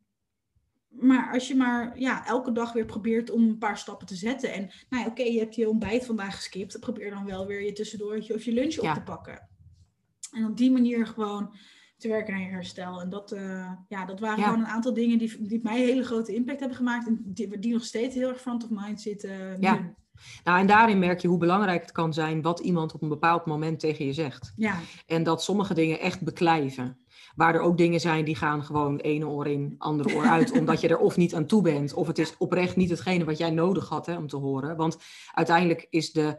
maar 1.01 1.33
als 1.33 1.49
je 1.49 1.55
maar 1.55 1.99
ja, 1.99 2.27
elke 2.27 2.53
dag 2.53 2.73
weer 2.73 2.85
probeert 2.85 3.31
om 3.31 3.43
een 3.43 3.59
paar 3.59 3.79
stappen 3.79 4.07
te 4.07 4.15
zetten. 4.15 4.53
En 4.53 4.71
nou 4.89 5.03
ja, 5.03 5.11
oké, 5.11 5.23
je 5.23 5.39
hebt 5.39 5.55
je 5.55 5.69
ontbijt 5.69 6.07
vandaag 6.07 6.35
geskipt. 6.35 6.81
Probeer 6.81 7.11
dan 7.11 7.25
wel 7.25 7.47
weer 7.47 7.65
je 7.65 7.73
tussendoortje 7.73 8.35
of 8.35 8.45
je 8.45 8.53
lunch 8.53 8.79
op 8.79 8.95
te 8.95 9.03
pakken. 9.03 9.49
En 10.33 10.45
op 10.47 10.57
die 10.57 10.71
manier 10.71 11.07
gewoon 11.07 11.55
te 11.97 12.09
werken 12.09 12.35
aan 12.35 12.41
je 12.41 12.49
herstel. 12.49 13.01
En 13.01 13.09
dat, 13.09 13.33
uh, 13.33 13.73
ja, 13.89 14.05
dat 14.05 14.21
waren 14.21 14.45
gewoon 14.45 14.61
een 14.61 14.67
aantal 14.67 14.95
dingen 14.95 15.19
die, 15.19 15.47
die 15.47 15.61
mij 15.63 15.79
hele 15.79 16.05
grote 16.05 16.35
impact 16.35 16.59
hebben 16.59 16.77
gemaakt. 16.77 17.07
En 17.07 17.21
die, 17.25 17.59
die 17.59 17.73
nog 17.73 17.85
steeds 17.85 18.15
heel 18.15 18.29
erg 18.29 18.41
front 18.41 18.65
of 18.65 18.71
mind 18.71 19.01
zitten. 19.01 19.57
Ja. 19.61 19.75
Nu. 19.79 19.95
Nou, 20.45 20.59
en 20.59 20.67
daarin 20.67 20.99
merk 20.99 21.21
je 21.21 21.29
hoe 21.29 21.39
belangrijk 21.39 21.83
het 21.83 21.93
kan 21.93 22.13
zijn 22.13 22.43
wat 22.43 22.61
iemand 22.61 22.95
op 22.95 23.03
een 23.03 23.09
bepaald 23.09 23.47
moment 23.47 23.81
tegen 23.81 24.07
je 24.07 24.13
zegt. 24.13 24.53
Ja. 24.57 24.79
En 25.07 25.23
dat 25.23 25.43
sommige 25.43 25.75
dingen 25.75 26.01
echt 26.01 26.23
beklijven. 26.23 27.02
Waar 27.35 27.55
er 27.55 27.61
ook 27.61 27.77
dingen 27.77 28.01
zijn 28.01 28.25
die 28.25 28.37
gaan 28.37 28.65
gewoon 28.65 28.97
ene 28.97 29.27
oor 29.27 29.47
in, 29.47 29.75
andere 29.79 30.15
oor 30.15 30.25
uit, 30.25 30.53
omdat 30.59 30.81
je 30.81 30.89
er 30.89 30.99
of 30.99 31.17
niet 31.17 31.35
aan 31.35 31.47
toe 31.47 31.63
bent, 31.63 31.95
of 31.95 32.07
het 32.07 32.19
is 32.19 32.37
oprecht 32.37 32.77
niet 32.77 32.91
hetgene 32.91 33.25
wat 33.25 33.39
jij 33.39 33.51
nodig 33.51 33.89
had 33.89 34.07
hè, 34.07 34.17
om 34.17 34.27
te 34.27 34.37
horen. 34.37 34.77
Want 34.77 34.99
uiteindelijk 35.33 35.87
is 35.91 36.13
de, 36.13 36.39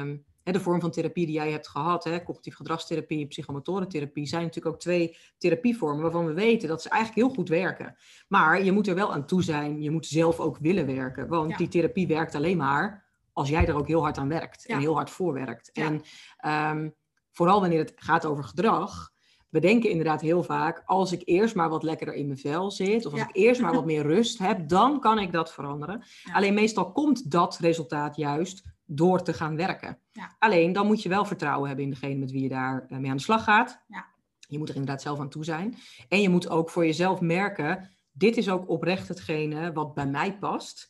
um, 0.00 0.24
de 0.42 0.60
vorm 0.60 0.80
van 0.80 0.90
therapie 0.90 1.26
die 1.26 1.34
jij 1.34 1.50
hebt 1.50 1.68
gehad, 1.68 2.04
hè, 2.04 2.22
cognitief 2.22 2.56
gedragstherapie, 2.56 3.26
psychomotorentherapie, 3.26 4.26
zijn 4.26 4.42
natuurlijk 4.42 4.74
ook 4.74 4.80
twee 4.80 5.16
therapievormen 5.38 6.02
waarvan 6.02 6.26
we 6.26 6.32
weten 6.32 6.68
dat 6.68 6.82
ze 6.82 6.88
eigenlijk 6.88 7.26
heel 7.26 7.34
goed 7.36 7.48
werken. 7.48 7.96
Maar 8.28 8.64
je 8.64 8.72
moet 8.72 8.88
er 8.88 8.94
wel 8.94 9.12
aan 9.12 9.26
toe 9.26 9.42
zijn, 9.42 9.82
je 9.82 9.90
moet 9.90 10.06
zelf 10.06 10.40
ook 10.40 10.58
willen 10.58 10.86
werken, 10.86 11.28
want 11.28 11.50
Ja. 11.50 11.56
die 11.56 11.68
therapie 11.68 12.06
werkt 12.06 12.34
alleen 12.34 12.56
maar 12.56 13.04
als 13.32 13.48
jij 13.48 13.66
er 13.66 13.76
ook 13.76 13.86
heel 13.86 14.00
hard 14.02 14.18
aan 14.18 14.28
werkt 14.28 14.64
Ja. 14.66 14.74
en 14.74 14.80
heel 14.80 14.94
hard 14.94 15.10
voor 15.10 15.32
werkt. 15.32 15.70
Ja. 15.72 15.84
En 15.84 16.02
ehm, 16.36 16.88
vooral 17.30 17.60
wanneer 17.60 17.78
het 17.78 17.92
gaat 17.96 18.26
over 18.26 18.44
gedrag, 18.44 19.12
we 19.54 19.60
denken 19.60 19.90
inderdaad 19.90 20.20
heel 20.20 20.42
vaak, 20.42 20.82
als 20.86 21.12
ik 21.12 21.22
eerst 21.24 21.54
maar 21.54 21.68
wat 21.68 21.82
lekkerder 21.82 22.14
in 22.14 22.26
mijn 22.26 22.38
vel 22.38 22.70
zit, 22.70 23.06
of 23.06 23.12
als 23.12 23.20
Ja. 23.20 23.28
ik 23.28 23.36
eerst 23.36 23.60
maar 23.60 23.74
wat 23.74 23.84
meer 23.84 24.02
rust 24.02 24.38
heb, 24.38 24.68
dan 24.68 25.00
kan 25.00 25.18
ik 25.18 25.32
dat 25.32 25.52
veranderen. 25.52 26.02
Ja. 26.24 26.32
Alleen 26.34 26.54
meestal 26.54 26.92
komt 26.92 27.30
dat 27.30 27.58
resultaat 27.58 28.16
juist 28.16 28.62
door 28.84 29.22
te 29.22 29.32
gaan 29.32 29.56
werken. 29.56 29.98
Ja. 30.12 30.36
Alleen 30.38 30.72
dan 30.72 30.86
moet 30.86 31.02
je 31.02 31.08
wel 31.08 31.24
vertrouwen 31.24 31.66
hebben 31.66 31.84
in 31.84 31.90
degene 31.90 32.14
met 32.14 32.30
wie 32.30 32.42
je 32.42 32.48
daar 32.48 32.86
eh, 32.88 32.98
mee 32.98 33.10
aan 33.10 33.16
de 33.16 33.22
slag 33.22 33.44
gaat. 33.44 33.84
Ja. 33.88 34.06
Je 34.38 34.58
moet 34.58 34.68
er 34.68 34.74
inderdaad 34.74 35.02
zelf 35.02 35.18
aan 35.20 35.28
toe 35.28 35.44
zijn. 35.44 35.74
En 36.08 36.20
je 36.20 36.28
moet 36.28 36.48
ook 36.48 36.70
voor 36.70 36.84
jezelf 36.84 37.20
merken, 37.20 37.90
dit 38.12 38.36
is 38.36 38.48
ook 38.50 38.68
oprecht 38.68 39.08
hetgene 39.08 39.72
wat 39.72 39.94
bij 39.94 40.06
mij 40.06 40.38
past. 40.38 40.88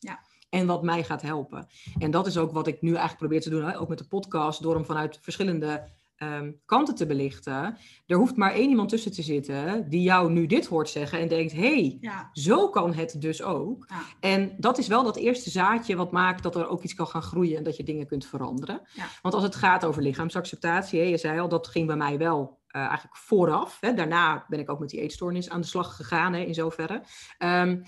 En 0.49 0.67
wat 0.67 0.83
mij 0.83 1.05
gaat 1.05 1.23
helpen. 1.23 1.67
En 1.99 2.11
dat 2.11 2.27
is 2.27 2.37
ook 2.39 2.53
wat 2.53 2.67
ik 2.67 2.83
nu 2.83 2.89
eigenlijk 2.89 3.19
probeer 3.19 3.41
te 3.41 3.51
doen, 3.51 3.65
hè, 3.65 3.81
ook 3.81 3.89
met 3.89 3.99
de 3.99 4.07
podcast, 4.07 4.63
door 4.63 4.75
hem 4.75 4.85
vanuit 4.85 5.19
verschillende 5.23 5.89
ehm, 6.17 6.53
kanten 6.65 6.95
te 6.95 7.07
belichten. 7.07 7.77
Er 8.07 8.17
hoeft 8.17 8.37
maar 8.37 8.53
één 8.53 8.69
iemand 8.69 8.89
tussen 8.89 9.13
te 9.13 9.23
zitten 9.23 9.89
die 9.89 10.03
jou 10.03 10.31
nu 10.33 10.47
dit 10.47 10.67
hoort 10.67 10.89
zeggen 10.89 11.19
en 11.19 11.29
denkt, 11.29 11.53
hey, 11.53 11.99
Ja. 12.01 12.29
zo 12.33 12.69
kan 12.69 12.95
het 12.95 13.21
dus 13.21 13.43
ook. 13.43 13.87
Ja. 13.89 14.03
En 14.21 14.55
dat 14.59 14.79
is 14.79 14.87
wel 14.87 15.03
dat 15.05 15.17
eerste 15.17 15.51
zaadje 15.51 15.97
wat 15.97 16.13
maakt 16.13 16.43
dat 16.43 16.57
er 16.57 16.69
ook 16.69 16.83
iets 16.83 16.95
kan 16.95 17.07
gaan 17.07 17.23
groeien 17.23 17.57
en 17.57 17.63
dat 17.63 17.77
je 17.77 17.85
dingen 17.85 18.07
kunt 18.07 18.27
veranderen. 18.27 18.81
Ja. 18.93 19.07
Want 19.23 19.35
als 19.35 19.43
het 19.45 19.55
gaat 19.55 19.85
over 19.85 20.03
lichaamsacceptatie, 20.03 21.01
hè, 21.01 21.07
je 21.07 21.17
zei 21.19 21.41
al, 21.41 21.49
dat 21.49 21.69
ging 21.69 21.87
bij 21.87 21.97
mij 21.97 22.19
wel 22.19 22.63
eh, 22.67 22.81
eigenlijk 22.81 23.17
vooraf. 23.17 23.77
Hè. 23.81 23.95
Daarna 23.95 24.45
ben 24.49 24.59
ik 24.61 24.71
ook 24.71 24.79
met 24.79 24.89
die 24.89 25.01
eetstoornis 25.01 25.51
aan 25.51 25.61
de 25.61 25.67
slag 25.67 25.97
gegaan, 25.97 26.33
hè, 26.33 26.41
in 26.41 26.55
zoverre. 26.55 27.03
Ehm, 27.39 27.83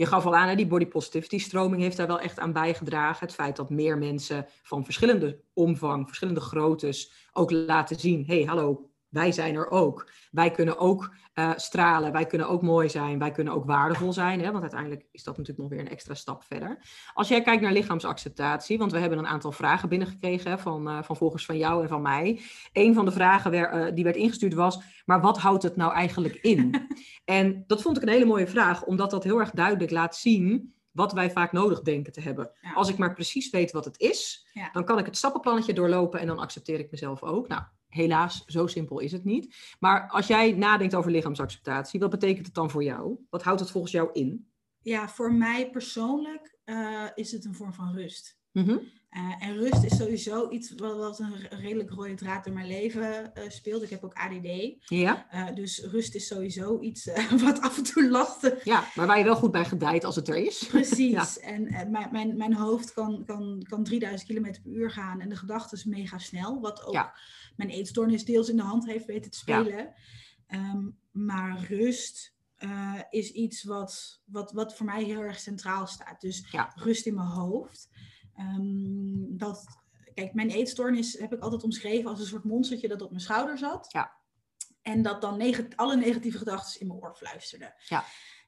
je 0.00 0.06
gaf 0.06 0.26
al 0.26 0.36
aan, 0.36 0.48
hè, 0.48 0.54
die 0.54 0.66
body 0.66 0.86
positivity 0.86 1.38
stroming 1.38 1.82
heeft 1.82 1.96
daar 1.96 2.06
wel 2.06 2.20
echt 2.20 2.38
aan 2.38 2.52
bijgedragen. 2.52 3.26
Het 3.26 3.34
feit 3.34 3.56
dat 3.56 3.70
meer 3.70 3.98
mensen 3.98 4.46
van 4.62 4.84
verschillende 4.84 5.40
omvang, 5.52 6.06
verschillende 6.06 6.40
groottes 6.40 7.28
ook 7.32 7.50
laten 7.50 8.00
zien, 8.00 8.24
hey, 8.26 8.42
hallo, 8.42 8.90
wij 9.10 9.32
zijn 9.32 9.54
er 9.54 9.70
ook. 9.70 10.10
Wij 10.30 10.50
kunnen 10.50 10.78
ook 10.78 11.14
eh, 11.34 11.50
stralen, 11.56 12.12
wij 12.12 12.26
kunnen 12.26 12.48
ook 12.48 12.62
mooi 12.62 12.88
zijn, 12.88 13.18
wij 13.18 13.30
kunnen 13.30 13.52
ook 13.52 13.64
waardevol 13.64 14.12
zijn. 14.12 14.40
Hè? 14.40 14.50
Want 14.50 14.60
uiteindelijk 14.62 15.06
is 15.12 15.22
dat 15.22 15.36
natuurlijk 15.36 15.68
nog 15.68 15.78
weer 15.78 15.86
een 15.86 15.92
extra 15.92 16.14
stap 16.14 16.44
verder. 16.44 16.78
Als 17.14 17.28
jij 17.28 17.42
kijkt 17.42 17.62
naar 17.62 17.72
lichaamsacceptatie, 17.72 18.78
want 18.78 18.92
we 18.92 18.98
hebben 18.98 19.18
een 19.18 19.26
aantal 19.26 19.52
vragen 19.52 19.88
binnengekregen 19.88 20.58
van, 20.58 20.88
eh, 20.88 21.02
van 21.02 21.16
volgers 21.16 21.44
van 21.44 21.56
jou 21.58 21.82
en 21.82 21.88
van 21.88 22.02
mij. 22.02 22.40
Een 22.72 22.94
van 22.94 23.04
de 23.04 23.12
vragen 23.12 23.50
wer- 23.50 23.70
eh, 23.70 23.94
die 23.94 24.04
werd 24.04 24.16
ingestuurd 24.16 24.54
was, 24.54 24.78
maar 25.04 25.20
wat 25.20 25.38
houdt 25.38 25.62
het 25.62 25.76
nou 25.76 25.92
eigenlijk 25.92 26.34
in? 26.34 26.88
en 27.24 27.64
dat 27.66 27.82
vond 27.82 27.96
ik 27.96 28.02
een 28.02 28.08
hele 28.08 28.24
mooie 28.24 28.46
vraag, 28.46 28.84
omdat 28.84 29.10
dat 29.10 29.24
heel 29.24 29.38
erg 29.38 29.50
duidelijk 29.50 29.90
laat 29.90 30.16
zien 30.16 30.74
wat 30.90 31.12
wij 31.12 31.30
vaak 31.30 31.52
nodig 31.52 31.80
denken 31.82 32.12
te 32.12 32.20
hebben. 32.20 32.50
Ja. 32.60 32.72
Als 32.72 32.88
ik 32.88 32.96
maar 32.98 33.14
precies 33.14 33.50
weet 33.50 33.70
wat 33.72 33.84
het 33.84 33.98
is, 34.00 34.48
Ja. 34.52 34.68
dan 34.72 34.84
kan 34.84 34.98
ik 34.98 35.06
het 35.06 35.16
stappenplannetje 35.16 35.72
doorlopen 35.72 36.20
en 36.20 36.26
dan 36.26 36.38
accepteer 36.38 36.78
ik 36.78 36.90
mezelf 36.90 37.22
ook. 37.22 37.48
Nou, 37.48 37.62
helaas, 37.90 38.42
zo 38.46 38.66
simpel 38.66 38.98
is 38.98 39.12
het 39.12 39.24
niet. 39.24 39.54
Maar 39.78 40.08
als 40.08 40.26
jij 40.26 40.52
nadenkt 40.52 40.94
over 40.94 41.10
lichaamsacceptatie, 41.10 42.00
wat 42.00 42.10
betekent 42.10 42.46
het 42.46 42.54
dan 42.54 42.70
voor 42.70 42.82
jou? 42.84 43.16
Wat 43.30 43.42
houdt 43.42 43.60
het 43.60 43.70
volgens 43.70 43.92
jou 43.92 44.08
in? 44.12 44.48
ja, 44.82 45.08
voor 45.08 45.32
mij 45.32 45.70
persoonlijk 45.70 46.58
eh, 46.64 47.04
is 47.14 47.32
het 47.32 47.44
een 47.44 47.54
vorm 47.54 47.72
van 47.72 47.94
rust. 47.94 48.38
Mhm. 48.52 48.76
Eh, 49.10 49.34
en 49.40 49.56
rust 49.56 49.84
is 49.84 49.96
sowieso 49.96 50.50
iets 50.50 50.74
wat, 50.74 50.96
wat 50.96 51.18
een 51.18 51.36
re- 51.36 51.56
redelijk 51.56 51.90
rode 51.90 52.14
draad 52.14 52.44
door 52.44 52.54
mijn 52.54 52.66
leven 52.66 53.34
eh, 53.34 53.50
speelt. 53.50 53.82
Ik 53.82 53.90
heb 53.90 54.04
ook 54.04 54.14
ADD. 54.14 54.48
Ja? 54.88 55.26
Dus 55.54 55.84
rust 55.84 56.14
is 56.14 56.26
sowieso 56.26 56.80
iets 56.80 57.10
wat 57.44 57.60
af 57.60 57.76
en 57.76 57.82
toe 57.84 58.08
lastig 58.10 58.64
ja, 58.64 58.84
maar 58.94 59.06
waar 59.06 59.18
je 59.18 59.24
wel 59.24 59.36
goed 59.36 59.50
bij 59.50 59.64
gedijt 59.64 60.04
als 60.04 60.16
het 60.16 60.28
er 60.28 60.36
is. 60.36 60.66
Precies. 60.70 61.38
En 61.38 61.66
eh, 61.66 61.88
mijn, 61.88 62.08
mijn, 62.12 62.36
mijn 62.36 62.54
hoofd 62.54 62.92
kan, 62.92 63.24
kan, 63.26 63.64
kan 63.68 63.84
3000 63.84 64.30
km 64.30 64.42
per 64.62 64.72
uur 64.72 64.90
gaan 64.90 65.20
en 65.20 65.28
de 65.28 65.36
gedachte 65.36 65.74
is 65.74 65.84
mega 65.84 66.18
snel. 66.18 66.60
Wat 66.60 66.84
ook 66.84 66.94
Ja. 66.94 67.14
Mijn 67.66 67.78
eetstoornis 67.78 68.24
deels 68.24 68.48
in 68.48 68.56
de 68.56 68.62
hand 68.62 68.86
heeft 68.86 69.04
weten 69.06 69.30
te 69.30 69.42
Ja. 69.46 69.60
spelen. 69.62 69.94
Ehm, 70.46 70.88
maar 71.10 71.64
rust 71.68 72.38
eh, 72.56 73.00
is 73.10 73.30
iets 73.32 73.62
wat, 73.62 74.20
wat, 74.24 74.52
wat 74.52 74.76
voor 74.76 74.86
mij 74.86 75.04
heel 75.04 75.20
erg 75.20 75.38
centraal 75.40 75.86
staat. 75.86 76.20
Dus 76.20 76.48
Ja. 76.50 76.72
rust 76.74 77.06
in 77.06 77.14
mijn 77.14 77.26
hoofd. 77.26 77.88
Ehm, 78.34 79.36
dat, 79.36 79.64
kijk, 80.14 80.34
mijn 80.34 80.50
eetstoornis 80.50 81.18
heb 81.18 81.32
ik 81.32 81.40
altijd 81.40 81.62
omschreven 81.62 82.10
als 82.10 82.20
een 82.20 82.26
soort 82.26 82.44
monstertje 82.44 82.88
dat 82.88 83.02
op 83.02 83.10
mijn 83.10 83.22
schouder 83.22 83.58
zat. 83.58 83.86
Ja. 83.92 84.12
En 84.82 85.02
dat 85.02 85.20
dan 85.20 85.38
neg- 85.38 85.76
alle 85.76 85.96
negatieve 85.96 86.38
gedachten 86.38 86.80
in 86.80 86.86
mijn 86.86 86.98
oor 87.00 87.14
fluisterden. 87.14 87.74
Ja. 87.88 88.04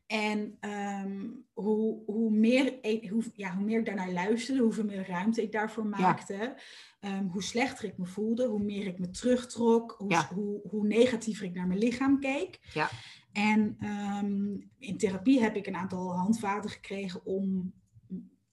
En 0.07 0.57
ehm, 0.61 1.29
hoe, 1.53 2.03
hoe, 2.07 2.31
meer, 2.31 2.79
hoe, 3.11 3.23
ja, 3.35 3.55
hoe 3.57 3.65
meer 3.65 3.79
ik 3.79 3.87
daarnaar 3.87 4.13
luisterde, 4.13 4.63
hoeveel 4.63 4.85
meer 4.85 5.07
ruimte 5.09 5.43
ik 5.43 5.53
daarvoor 5.53 5.87
maakte, 5.87 6.57
ehm, 7.01 7.27
hoe 7.27 7.43
slechter 7.43 7.85
ik 7.85 7.99
me 7.99 8.07
voelde, 8.07 8.47
hoe 8.47 8.63
meer 8.63 8.87
ik 8.87 8.99
me 8.99 9.11
terugtrok, 9.11 9.95
hoe, 9.99 10.11
Ja. 10.11 10.29
hoe, 10.35 10.61
hoe 10.69 10.87
negatiever 10.87 11.45
ik 11.45 11.55
naar 11.55 11.67
mijn 11.67 11.79
lichaam 11.79 12.21
keek. 12.21 12.59
Ja. 12.75 12.89
En 13.33 13.77
ehm, 13.81 14.57
in 14.79 14.97
therapie 14.99 15.41
heb 15.41 15.57
ik 15.57 15.67
een 15.67 15.77
aantal 15.77 16.17
handvaten 16.17 16.71
gekregen 16.71 17.25
om 17.25 17.73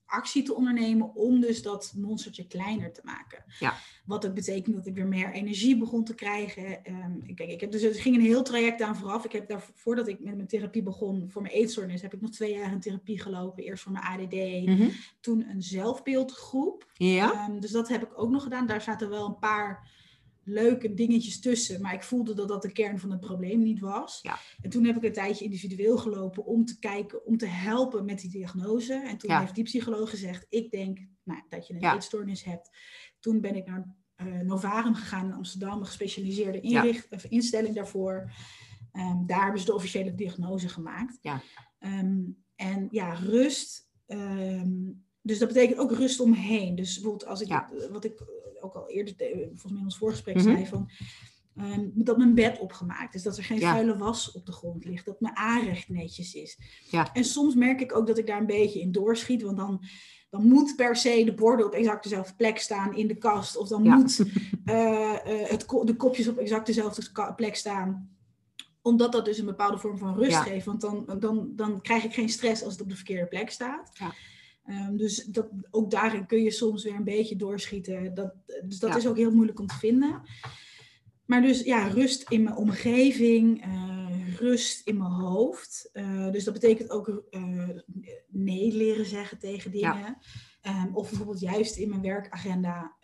actie 0.10 0.44
te 0.44 0.56
ondernemen 0.56 1.16
om 1.16 1.40
dus 1.40 1.62
dat 1.62 1.94
monstertje 1.98 2.48
kleiner 2.48 2.94
te 2.94 3.02
maken. 3.04 3.44
Ja. 3.60 3.74
Wat 4.06 4.28
ook 4.28 4.34
betekent 4.34 4.76
dat 4.76 4.86
ik 4.88 4.96
weer 4.96 5.08
meer 5.08 5.32
energie 5.32 5.78
begon 5.78 6.04
te 6.04 6.16
krijgen. 6.16 6.84
Ehm, 6.84 7.34
kijk, 7.36 7.50
ik 7.50 7.62
heb 7.62 7.72
dus, 7.72 7.82
er 7.82 7.94
ging 7.96 8.16
een 8.16 8.22
heel 8.22 8.44
traject 8.44 8.82
aan 8.82 8.96
vooraf. 8.96 9.26
Ik 9.26 9.32
heb 9.32 9.48
daar, 9.48 9.66
voordat 9.74 10.08
ik 10.08 10.20
met 10.20 10.36
mijn 10.36 10.48
therapie 10.48 10.84
begon 10.84 11.30
voor 11.30 11.42
mijn 11.42 11.54
eetstoornis, 11.54 12.02
heb 12.02 12.14
ik 12.14 12.22
nog 12.22 12.32
twee 12.32 12.54
jaar 12.54 12.72
in 12.72 12.80
therapie 12.80 13.22
gelopen. 13.22 13.64
Eerst 13.64 13.84
voor 13.84 13.92
mijn 13.92 14.04
ADD, 14.06 14.66
Mhm. 14.66 14.90
toen 15.20 15.50
een 15.50 15.62
zelfbeeldgroep. 15.62 16.86
Ja? 16.94 17.32
Ehm, 17.34 17.60
dus 17.60 17.72
dat 17.72 17.88
heb 17.88 18.04
ik 18.04 18.20
ook 18.22 18.30
nog 18.30 18.44
gedaan. 18.44 18.66
Daar 18.68 18.82
zaten 18.82 19.10
wel 19.10 19.26
een 19.26 19.40
paar 19.40 19.88
leuke 20.50 20.94
dingetjes 20.94 21.40
tussen. 21.40 21.82
Maar 21.82 21.94
ik 21.94 22.04
voelde 22.04 22.34
dat 22.34 22.48
dat 22.48 22.62
de 22.62 22.72
kern 22.72 23.00
van 23.00 23.12
het 23.12 23.20
probleem 23.20 23.62
niet 23.62 23.80
was. 23.80 24.20
Ja. 24.22 24.38
En 24.62 24.70
toen 24.70 24.86
heb 24.86 24.96
ik 24.96 25.04
een 25.04 25.14
tijdje 25.14 25.46
individueel 25.46 25.98
gelopen 25.98 26.46
om 26.46 26.66
te 26.66 26.80
kijken, 26.80 27.26
om 27.26 27.38
te 27.38 27.46
helpen 27.46 28.06
met 28.06 28.20
die 28.20 28.30
diagnose. 28.30 28.94
En 28.94 29.18
toen 29.18 29.30
Ja. 29.30 29.40
heeft 29.40 29.56
die 29.56 29.64
psycholoog 29.64 30.10
gezegd, 30.10 30.46
ik 30.50 30.72
denk 30.72 31.00
nou, 31.24 31.42
dat 31.50 31.68
je 31.68 31.74
een 31.74 31.80
Ja. 31.80 31.96
eetstoornis 31.96 32.44
hebt. 32.44 32.70
Toen 33.20 33.42
ben 33.42 33.56
ik 33.56 33.66
naar 33.66 33.98
eh, 34.16 34.26
Novarum 34.40 34.94
gegaan 34.96 35.26
in 35.26 35.34
Amsterdam, 35.34 35.80
een 35.80 35.86
gespecialiseerde 35.86 36.60
Ja. 36.62 36.82
inricht, 36.84 37.12
of 37.12 37.24
instelling 37.26 37.76
daarvoor. 37.76 38.32
Ehm, 38.92 39.26
daar 39.26 39.42
hebben 39.44 39.60
ze 39.60 39.66
de 39.66 39.74
officiële 39.74 40.16
diagnose 40.16 40.70
gemaakt. 40.70 41.18
Ja. 41.22 41.42
Ehm, 41.80 42.20
en 42.56 42.88
ja, 42.92 43.14
rust. 43.14 43.88
ehm, 44.06 44.92
dus 45.22 45.40
dat 45.40 45.48
betekent 45.48 45.80
ook 45.80 45.92
rust 45.92 46.20
omheen. 46.20 46.76
Dus 46.76 46.94
bijvoorbeeld 46.94 47.26
als 47.30 47.42
ik, 47.42 47.64
wat 47.92 48.04
ik 48.06 48.24
ook 48.62 48.74
al 48.74 48.90
eerder, 48.90 49.16
volgens 49.18 49.64
mij 49.64 49.78
in 49.80 49.84
ons 49.84 49.98
voorgesprek 49.98 50.36
Mhm. 50.36 50.44
zei, 50.44 50.66
van 50.68 50.90
ehm, 51.56 51.88
dat 51.94 52.18
mijn 52.18 52.34
bed 52.34 52.60
opgemaakt 52.60 53.16
is, 53.16 53.24
dat 53.24 53.38
er 53.38 53.44
geen 53.44 53.60
Ja. 53.60 53.72
vuile 53.72 53.98
was 53.98 54.32
op 54.32 54.46
de 54.46 54.52
grond 54.52 54.86
ligt, 54.86 55.06
dat 55.06 55.20
mijn 55.22 55.36
aanrecht 55.36 55.90
netjes 55.90 56.34
is. 56.34 56.58
Ja. 56.92 57.14
En 57.14 57.24
soms 57.24 57.56
merk 57.56 57.82
ik 57.82 57.96
ook 57.96 58.08
dat 58.08 58.18
ik 58.18 58.28
daar 58.28 58.40
een 58.40 58.46
beetje 58.46 58.80
in 58.80 58.92
doorschiet, 58.92 59.42
want 59.42 59.58
dan, 59.58 59.84
dan 60.30 60.48
moet 60.48 60.76
per 60.76 60.96
se 60.96 61.24
de 61.26 61.34
borden 61.34 61.66
op 61.66 61.74
exact 61.74 62.04
dezelfde 62.04 62.36
plek 62.36 62.58
staan 62.60 62.96
in 62.96 63.08
de 63.08 63.18
kast, 63.18 63.58
of 63.58 63.68
dan 63.68 63.84
Ja. 63.84 63.96
moet 63.96 64.20
eh, 64.66 65.14
eh, 65.14 65.50
het, 65.50 65.66
de 65.84 65.96
kopjes 65.98 66.28
op 66.28 66.38
exact 66.38 66.66
dezelfde 66.66 67.34
plek 67.36 67.56
staan 67.56 68.18
omdat 68.82 69.12
dat 69.12 69.26
dus 69.26 69.38
een 69.38 69.46
bepaalde 69.46 69.78
vorm 69.78 69.98
van 69.98 70.16
rust 70.16 70.38
geeft. 70.38 70.66
Want 70.66 70.82
dan, 70.82 71.06
dan, 71.20 71.52
dan 71.56 71.82
krijg 71.82 72.04
ik 72.04 72.14
geen 72.14 72.30
stress 72.30 72.64
als 72.64 72.74
het 72.74 72.82
op 72.82 72.90
de 72.90 72.96
verkeerde 72.96 73.28
plek 73.28 73.50
staat. 73.50 73.92
Ehm, 74.70 74.96
dus 74.96 75.24
dat, 75.24 75.50
ook 75.72 75.92
daarin 75.92 76.26
kun 76.26 76.44
je 76.44 76.52
soms 76.52 76.84
weer 76.84 76.96
een 76.96 77.04
beetje 77.04 77.36
doorschieten. 77.36 78.14
Dat, 78.14 78.34
dus 78.64 78.80
dat 78.80 78.90
Ja. 78.90 78.98
is 78.98 79.08
ook 79.08 79.18
heel 79.18 79.32
moeilijk 79.32 79.60
om 79.60 79.68
te 79.68 79.78
vinden. 79.78 80.22
Maar 81.26 81.42
dus 81.42 81.62
ja, 81.62 81.88
rust 81.88 82.30
in 82.30 82.44
mijn 82.44 82.56
omgeving, 82.56 83.64
eh, 83.64 84.36
rust 84.38 84.88
in 84.88 84.98
mijn 84.98 85.12
hoofd. 85.12 85.90
Eh, 85.94 86.32
dus 86.32 86.44
dat 86.44 86.54
betekent 86.54 86.90
ook 86.90 87.24
eh, 87.30 87.70
nee 88.28 88.74
leren 88.74 89.06
zeggen 89.06 89.40
tegen 89.40 89.72
dingen. 89.72 90.18
Ehm, 90.62 90.94
of 90.94 91.10
bijvoorbeeld 91.10 91.40
juist 91.40 91.78
in 91.78 91.90
mijn 91.90 92.02
werkagenda, 92.02 92.96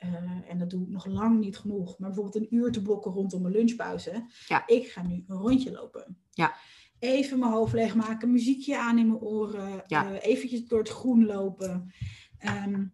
en 0.48 0.58
dat 0.58 0.70
doe 0.70 0.82
ik 0.82 0.90
nog 0.90 1.06
lang 1.06 1.40
niet 1.40 1.58
genoeg, 1.58 2.00
maar 2.00 2.10
bijvoorbeeld 2.10 2.36
een 2.36 2.56
uur 2.56 2.72
te 2.72 2.82
blokken 2.82 3.12
rondom 3.12 3.42
mijn 3.42 3.54
lunchpauze. 3.54 4.26
Ja. 4.48 4.68
Ik 4.68 4.88
ga 4.88 5.02
nu 5.08 5.24
een 5.28 5.38
rondje 5.38 5.72
lopen. 5.72 6.18
Ja. 6.32 6.56
Even 7.00 7.40
mijn 7.40 7.52
hoofd 7.52 7.74
leegmaken, 7.74 8.32
muziekje 8.32 8.78
aan 8.78 8.98
in 8.98 9.08
mijn 9.08 9.20
oren, 9.20 9.84
Ja. 9.88 10.12
eh, 10.14 10.32
eventjes 10.32 10.68
door 10.68 10.80
het 10.80 10.90
groen 10.90 11.26
lopen. 11.26 11.94
Ehm, 12.38 12.86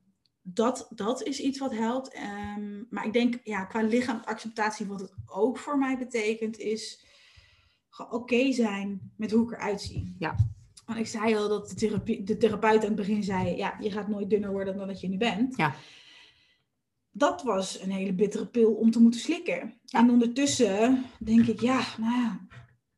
dat, 0.42 0.92
dat 0.96 1.24
is 1.24 1.40
iets 1.40 1.60
wat 1.60 1.74
helpt. 1.74 2.14
Ehm, 2.14 2.84
maar 2.90 3.06
ik 3.06 3.14
denk, 3.14 3.40
ja, 3.44 3.66
qua 3.66 3.82
lichaamsacceptatie, 3.82 4.86
wat 4.86 5.00
het 5.00 5.14
ook 5.26 5.58
voor 5.58 5.78
mij 5.78 5.98
betekent, 5.98 6.58
is 6.58 7.06
oké 8.10 8.52
zijn 8.52 9.12
met 9.18 9.32
hoe 9.32 9.44
ik 9.44 9.52
eruit 9.52 9.82
zie. 9.82 10.16
Ja. 10.20 10.36
Want 10.86 11.00
ik 11.00 11.08
zei 11.08 11.36
al 11.36 11.50
dat 11.50 11.70
de, 11.70 11.76
therapie, 11.76 12.24
de 12.24 12.38
therapeut 12.38 12.80
aan 12.82 12.86
het 12.86 12.96
begin 12.96 13.24
zei, 13.24 13.56
ja, 13.56 13.78
je 13.80 13.92
gaat 13.92 14.08
nooit 14.08 14.30
dunner 14.30 14.52
worden 14.52 14.78
dan 14.78 14.88
dat 14.88 15.02
je 15.02 15.08
nu 15.10 15.18
bent. 15.18 15.56
Ja. 15.56 15.76
Dat 17.12 17.44
was 17.44 17.82
een 17.82 17.92
hele 17.92 18.14
bittere 18.14 18.48
pil 18.48 18.74
om 18.74 18.92
te 18.92 19.00
moeten 19.02 19.20
slikken. 19.20 19.74
Ja. 19.86 20.00
En 20.00 20.10
ondertussen 20.10 21.06
denk 21.20 21.46
ik, 21.46 21.60
ja, 21.62 21.82
nou 21.98 22.22
ja, 22.22 22.48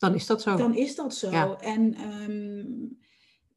Dan 0.09 0.15
is 0.15 0.25
dat 0.25 0.41
zo. 0.41 0.55
dan 0.57 0.75
is 0.75 0.95
dat 0.95 1.15
zo. 1.15 1.31
Ja. 1.31 1.55
En 1.59 1.93
ehm, 1.93 2.65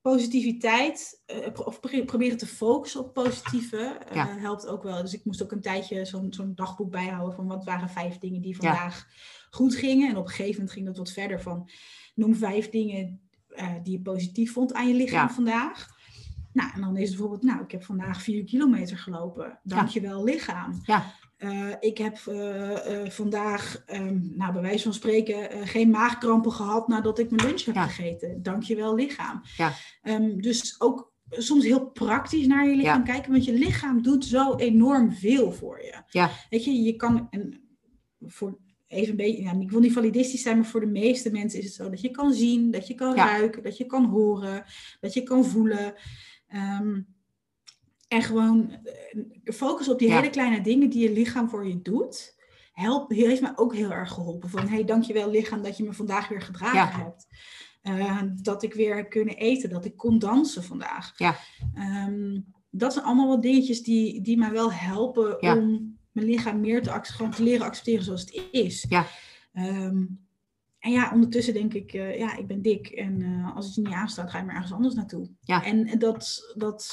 positiviteit, 0.03 1.23
eh, 1.27 1.37
of 1.65 1.81
pro- 1.81 2.05
proberen 2.05 2.37
te 2.39 2.47
focussen 2.47 3.01
op 3.01 3.15
positieve, 3.15 3.77
eh, 3.79 4.17
Ja. 4.17 4.37
helpt 4.39 4.67
ook 4.67 4.83
wel. 4.83 5.03
Dus 5.03 5.15
ik 5.15 5.25
moest 5.25 5.43
ook 5.43 5.53
een 5.53 5.61
tijdje 5.61 6.05
zo'n 6.05 6.33
zo'n 6.33 6.53
dagboek 6.55 6.91
bijhouden 6.91 7.35
van 7.35 7.47
wat 7.47 7.65
waren 7.65 7.89
vijf 7.89 8.19
dingen 8.19 8.43
die 8.43 8.53
Ja. 8.53 8.57
vandaag 8.57 9.07
goed 9.51 9.75
gingen. 9.75 10.09
En 10.11 10.17
op 10.17 10.25
een 10.25 10.31
gegeven 10.31 10.53
moment 10.55 10.73
ging 10.73 10.87
dat 10.87 10.97
wat 10.97 11.11
verder 11.11 11.41
van 11.43 11.69
noem 12.15 12.35
vijf 12.35 12.71
dingen 12.71 13.21
eh, 13.49 13.75
die 13.83 13.93
je 13.93 14.01
positief 14.01 14.53
vond 14.53 14.75
aan 14.75 14.89
je 14.89 14.95
lichaam 14.95 15.27
Ja. 15.29 15.35
vandaag. 15.35 15.89
Nou, 16.53 16.71
en 16.75 16.81
dan 16.81 16.97
is 16.97 17.01
het 17.09 17.11
bijvoorbeeld, 17.19 17.43
nou, 17.43 17.63
ik 17.63 17.71
heb 17.71 17.85
vandaag 17.85 18.23
vier 18.23 18.45
kilometer 18.45 18.99
gelopen. 18.99 19.59
Dankjewel 19.63 20.25
lichaam. 20.25 20.81
Ja. 20.85 21.15
Eh, 21.37 21.71
ik 21.81 21.99
heb 21.99 22.19
eh, 22.27 23.03
eh, 23.03 23.11
vandaag, 23.11 23.83
ehm, 23.87 24.19
nou, 24.37 24.53
bij 24.53 24.63
wijze 24.63 24.83
van 24.83 24.95
spreken, 24.95 25.67
geen 25.69 25.91
maagkrampen 25.91 26.53
gehad 26.53 26.89
nadat 26.89 27.19
ik 27.19 27.31
mijn 27.31 27.47
lunch 27.49 27.65
heb 27.65 27.75
Ja. 27.75 27.87
gegeten. 27.87 28.43
Dankjewel 28.43 28.95
lichaam. 28.95 29.43
Ja. 29.57 29.73
Ehm, 30.03 30.37
dus 30.39 30.81
ook 30.81 31.13
soms 31.31 31.65
heel 31.65 31.87
praktisch 31.91 32.47
naar 32.47 32.69
je 32.69 32.77
lichaam 32.77 33.05
Ja. 33.07 33.13
kijken, 33.13 33.31
want 33.33 33.45
je 33.45 33.53
lichaam 33.53 34.03
doet 34.03 34.25
zo 34.25 34.55
enorm 34.55 35.13
veel 35.13 35.53
voor 35.53 35.83
je. 35.83 36.03
Ja. 36.11 36.31
Weet 36.51 36.65
je, 36.65 36.83
je 36.83 36.97
kan, 36.97 37.27
en 37.31 37.61
voor 38.21 38.59
even 38.87 39.11
een 39.11 39.17
beetje, 39.17 39.43
ja, 39.43 39.53
ik 39.61 39.71
wil 39.71 39.81
niet 39.81 39.93
validistisch 39.93 40.43
zijn, 40.43 40.57
maar 40.57 40.67
voor 40.67 40.81
de 40.81 40.87
meeste 40.87 41.31
mensen 41.31 41.59
is 41.59 41.65
het 41.65 41.75
zo 41.75 41.91
dat 41.91 42.01
je 42.01 42.11
kan 42.11 42.33
zien, 42.33 42.71
dat 42.71 42.87
je 42.87 42.95
kan 42.95 43.15
ruiken, 43.15 43.63
dat 43.63 43.77
je 43.77 43.87
kan 43.87 44.05
horen, 44.05 44.65
dat 45.01 45.15
je 45.15 45.23
kan 45.23 45.45
voelen. 45.45 45.95
Ehm, 46.47 47.01
en 48.09 48.23
gewoon 48.23 48.71
eh, 48.71 49.55
focus 49.55 49.89
op 49.89 49.99
die 49.99 50.09
Ja. 50.09 50.17
hele 50.17 50.31
kleine 50.31 50.61
dingen 50.61 50.91
die 50.91 51.03
je 51.09 51.13
lichaam 51.13 51.49
voor 51.49 51.67
je 51.69 51.83
doet. 51.83 52.35
Help, 52.73 53.11
heeft 53.11 53.41
me 53.43 53.53
ook 53.57 53.75
heel 53.75 53.91
erg 53.93 54.13
geholpen. 54.13 54.49
Van, 54.51 54.69
hey, 54.69 54.85
dankjewel 54.85 55.31
lichaam 55.31 55.63
dat 55.63 55.77
je 55.77 55.85
me 55.85 55.93
vandaag 55.93 56.29
weer 56.29 56.43
gedragen 56.43 56.77
Ja. 56.99 57.05
hebt. 57.05 57.27
Eh, 57.83 58.23
dat 58.43 58.63
ik 58.63 58.75
weer 58.75 58.97
heb 58.97 59.11
kunnen 59.11 59.37
eten, 59.37 59.71
dat 59.71 59.85
ik 59.85 59.97
kon 59.97 60.19
dansen 60.19 60.65
vandaag. 60.65 61.13
Ja. 61.17 61.37
Ehm, 61.75 62.41
dat 62.71 62.93
zijn 62.93 63.05
allemaal 63.05 63.29
wat 63.29 63.43
dingetjes 63.43 63.83
die, 63.83 64.21
die 64.23 64.39
mij 64.39 64.51
wel 64.51 64.73
helpen 64.73 65.37
Ja. 65.41 65.57
om 65.57 65.97
mijn 66.13 66.27
lichaam 66.27 66.61
meer 66.61 66.83
te, 66.83 66.91
ac- 66.93 67.07
gewoon 67.07 67.31
te 67.31 67.43
leren 67.43 67.67
accepteren 67.67 68.05
zoals 68.05 68.21
het 68.21 68.43
is. 68.51 68.87
Ja. 68.89 69.07
Ehm, 69.53 70.05
en 70.79 70.91
ja, 70.93 71.11
ondertussen 71.13 71.55
denk 71.55 71.75
ik, 71.75 71.93
eh, 71.93 72.19
ja, 72.19 72.37
ik 72.37 72.47
ben 72.47 72.63
dik. 72.63 72.87
En 72.89 73.43
als 73.55 73.67
het 73.67 73.75
je 73.75 73.81
niet 73.81 73.93
aanstaat, 73.93 74.31
ga 74.31 74.39
je 74.39 74.45
maar 74.45 74.55
ergens 74.55 74.73
anders 74.73 74.95
naartoe. 74.95 75.31
Ja. 75.41 75.65
En 75.65 75.99
dat, 75.99 76.53
dat 76.57 76.85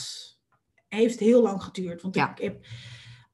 heeft 0.93 1.19
heel 1.19 1.41
lang 1.41 1.63
geduurd. 1.63 2.01
Want 2.01 2.15
Ja. 2.15 2.31
ik 2.31 2.37
heb 2.43 2.65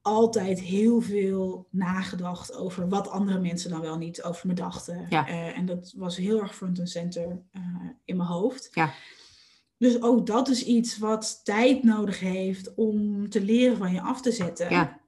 altijd 0.02 0.60
heel 0.60 1.00
veel 1.00 1.66
nagedacht 1.70 2.54
over 2.54 2.88
wat 2.88 3.08
andere 3.08 3.40
mensen 3.40 3.70
dan 3.70 3.80
wel 3.80 3.98
niet 3.98 4.22
over 4.22 4.46
me 4.46 4.54
dachten. 4.54 5.06
Ja. 5.08 5.28
Eh, 5.28 5.58
en 5.58 5.66
dat 5.66 5.92
was 5.96 6.16
heel 6.16 6.40
erg 6.40 6.54
front 6.54 6.78
and 6.78 6.88
center 6.90 7.42
eh, 7.52 7.62
in 8.04 8.16
mijn 8.16 8.28
hoofd. 8.28 8.68
Ja. 8.72 8.92
Dus 9.76 10.02
ook 10.02 10.26
dat 10.26 10.48
is 10.48 10.64
iets 10.64 10.98
wat 10.98 11.40
tijd 11.44 11.82
nodig 11.82 12.20
heeft 12.20 12.74
om 12.74 13.28
te 13.28 13.40
leren 13.40 13.76
van 13.76 13.92
je 13.92 14.00
af 14.00 14.20
te 14.20 14.32
zetten. 14.32 14.70
Ja. 14.70 15.00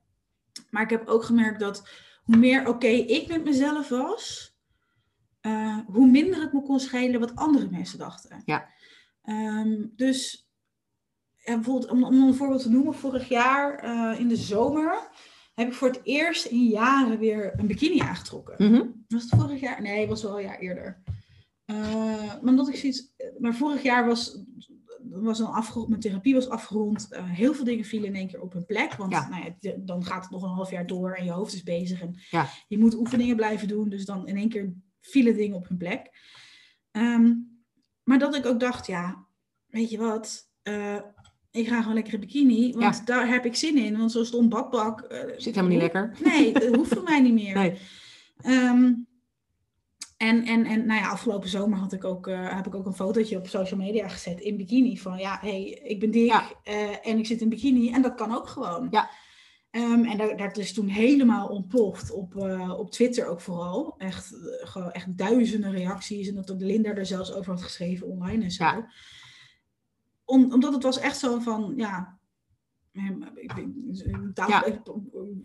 Maar 0.70 0.82
ik 0.82 0.90
heb 0.90 1.08
ook 1.08 1.24
gemerkt 1.24 1.60
dat 1.60 1.88
hoe 2.24 2.36
meer 2.36 2.68
oké 2.68 2.86
ik 2.86 3.28
met 3.28 3.44
mezelf 3.44 3.88
was, 3.88 4.56
eh, 5.40 5.78
hoe 5.86 6.10
minder 6.10 6.40
het 6.40 6.52
me 6.52 6.62
kon 6.62 6.80
schelen 6.80 7.20
wat 7.20 7.36
andere 7.36 7.70
mensen 7.70 7.98
dachten. 7.98 8.42
Ja. 8.44 8.68
Ehm, 9.22 9.84
dus 9.96 10.50
bijvoorbeeld, 11.44 11.90
om, 11.90 12.04
om 12.04 12.22
een 12.22 12.34
voorbeeld 12.34 12.62
te 12.62 12.70
noemen, 12.70 12.94
vorig 12.94 13.28
jaar 13.28 13.78
eh, 13.78 14.20
in 14.20 14.28
de 14.28 14.36
zomer 14.36 15.08
heb 15.54 15.68
ik 15.68 15.74
voor 15.74 15.88
het 15.88 16.00
eerst 16.02 16.44
in 16.44 16.64
jaren 16.66 17.18
weer 17.18 17.52
een 17.56 17.66
bikini 17.66 18.00
aangetrokken. 18.00 18.54
Mhm. 18.70 18.86
Was 19.08 19.22
het 19.22 19.40
vorig 19.40 19.60
jaar? 19.60 19.82
Nee, 19.82 20.00
het 20.00 20.08
was 20.08 20.22
wel 20.22 20.36
een 20.38 20.44
jaar 20.44 20.58
eerder. 20.58 21.02
Eh, 21.64 21.76
maar 22.26 22.40
omdat 22.44 22.68
ik 22.68 22.76
zoiets. 22.76 23.14
Maar 23.38 23.54
vorig 23.54 23.82
jaar 23.82 24.06
was, 24.06 24.38
was 25.10 25.38
dan 25.38 25.52
afgerond, 25.52 25.88
mijn 25.88 26.00
therapie 26.00 26.34
was 26.34 26.48
afgerond. 26.48 27.08
Eh, 27.10 27.30
heel 27.30 27.54
veel 27.54 27.64
dingen 27.64 27.84
vielen 27.84 28.08
in 28.08 28.14
één 28.14 28.28
keer 28.28 28.40
op 28.40 28.52
hun 28.52 28.66
plek. 28.66 28.94
Want 28.94 29.12
Ja. 29.12 29.28
Nou 29.28 29.54
ja, 29.60 29.72
dan 29.78 30.04
gaat 30.04 30.22
het 30.22 30.30
nog 30.30 30.42
een 30.42 30.48
half 30.48 30.70
jaar 30.70 30.86
door 30.86 31.12
en 31.14 31.24
je 31.24 31.30
hoofd 31.30 31.52
is 31.54 31.62
bezig. 31.62 32.00
En 32.00 32.14
Ja. 32.30 32.46
je 32.68 32.78
moet 32.78 32.94
oefeningen 32.94 33.36
blijven 33.36 33.68
doen. 33.68 33.88
Dus 33.88 34.04
dan 34.04 34.26
in 34.26 34.36
één 34.36 34.48
keer 34.48 34.72
vielen 35.00 35.36
dingen 35.36 35.56
op 35.56 35.68
hun 35.68 35.76
plek. 35.76 36.10
Ehm, 36.90 37.32
maar 38.04 38.18
dat 38.18 38.34
ik 38.34 38.46
ook 38.46 38.60
dacht, 38.60 38.86
ja, 38.86 39.26
weet 39.66 39.90
je 39.90 39.98
wat? 39.98 40.50
Eh, 40.62 40.96
ik 41.52 41.68
ga 41.68 41.78
gewoon 41.80 41.94
lekker 41.94 42.14
in 42.14 42.20
bikini, 42.20 42.72
want 42.72 42.96
Ja. 42.96 43.04
daar 43.04 43.28
heb 43.28 43.44
ik 43.44 43.54
zin 43.56 43.76
in. 43.76 43.98
Want 43.98 44.12
zo 44.12 44.24
stond 44.24 44.48
bakbak. 44.48 45.00
eh, 45.00 45.18
Zit 45.36 45.44
helemaal 45.54 45.68
niet 45.68 45.80
lekker. 45.80 46.16
Nee, 46.24 46.52
dat 46.52 46.74
hoeft 46.74 46.92
voor 46.94 47.02
mij 47.02 47.20
niet 47.20 47.32
meer. 47.34 47.54
Nee. 47.60 47.78
Ehm, 48.42 48.92
en, 50.16 50.44
en, 50.44 50.64
en 50.64 50.86
nou 50.86 51.00
ja, 51.00 51.08
afgelopen 51.10 51.48
zomer 51.48 51.78
had 51.78 51.92
ik 51.92 52.04
ook, 52.04 52.26
eh, 52.26 52.56
heb 52.56 52.66
ik 52.66 52.74
ook 52.74 52.86
een 52.86 52.94
fotootje 52.94 53.36
op 53.36 53.46
social 53.46 53.80
media 53.80 54.08
gezet 54.08 54.40
in 54.40 54.56
bikini. 54.56 54.98
Van 54.98 55.18
ja, 55.18 55.38
hey, 55.40 55.62
ik 55.84 56.00
ben 56.00 56.10
dik 56.10 56.26
Ja. 56.26 56.50
eh, 56.64 57.06
en 57.06 57.18
ik 57.18 57.26
zit 57.26 57.40
in 57.40 57.48
bikini. 57.48 57.90
En 57.92 58.02
dat 58.02 58.14
kan 58.14 58.34
ook 58.34 58.48
gewoon. 58.48 58.88
Ja. 58.90 59.10
Ehm, 59.70 60.04
en 60.04 60.18
daar, 60.18 60.36
dat 60.36 60.56
is 60.56 60.72
toen 60.72 60.88
helemaal 60.88 61.48
ontploft. 61.48 62.10
Op, 62.10 62.36
op 62.78 62.90
Twitter 62.90 63.26
ook 63.26 63.40
vooral. 63.40 63.94
Echt, 63.98 64.30
gewoon 64.62 64.90
echt 64.92 65.16
duizenden 65.18 65.70
reacties. 65.72 66.28
En 66.28 66.34
dat 66.34 66.50
ook 66.52 66.60
Linda 66.60 66.94
er 66.94 67.06
zelfs 67.06 67.32
over 67.32 67.52
had 67.52 67.62
geschreven 67.62 68.06
online 68.06 68.44
en 68.44 68.50
zo. 68.50 68.64
Ja. 68.64 68.88
Om, 70.24 70.52
omdat 70.52 70.72
het 70.72 70.82
was 70.82 70.98
echt 70.98 71.18
zo 71.18 71.38
van, 71.38 71.72
ja... 71.76 72.18
taal, 74.34 74.48
Ja. 74.48 74.64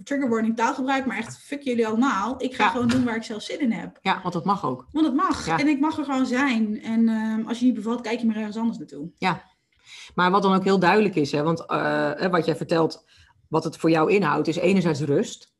Trigger 0.03 0.29
warning 0.29 0.55
taalgebruik, 0.55 1.05
maar 1.05 1.17
echt 1.17 1.37
fuck 1.37 1.61
jullie 1.61 1.87
allemaal. 1.87 2.41
Ik 2.43 2.55
ga 2.55 2.63
Ja. 2.63 2.69
gewoon 2.69 2.87
doen 2.87 3.03
waar 3.03 3.15
ik 3.15 3.23
zelf 3.23 3.41
zin 3.41 3.59
in 3.59 3.71
heb. 3.71 3.99
Ja, 4.01 4.19
want 4.21 4.33
dat 4.33 4.45
mag 4.45 4.65
ook. 4.65 4.87
Want 4.91 5.05
het 5.05 5.15
mag. 5.15 5.45
Ja. 5.45 5.59
En 5.59 5.67
ik 5.67 5.79
mag 5.79 5.97
er 5.97 6.03
gewoon 6.05 6.25
zijn. 6.25 6.81
En 6.81 7.09
ehm, 7.09 7.47
als 7.47 7.59
je 7.59 7.65
niet 7.65 7.73
bevalt, 7.73 8.01
kijk 8.01 8.19
je 8.19 8.25
maar 8.25 8.35
ergens 8.35 8.57
anders 8.57 8.77
naartoe. 8.77 9.11
Maar 10.15 10.31
wat 10.31 10.41
dan 10.41 10.53
ook 10.55 10.63
heel 10.63 10.79
duidelijk 10.79 11.15
is, 11.15 11.31
hè, 11.31 11.43
want 11.43 11.65
eh, 11.65 12.25
wat 12.31 12.45
jij 12.45 12.55
vertelt, 12.55 13.05
wat 13.47 13.63
het 13.63 13.77
voor 13.77 13.89
jou 13.89 14.11
inhoudt, 14.11 14.47
is 14.47 14.55
enerzijds 14.55 14.99
rust. 15.01 15.55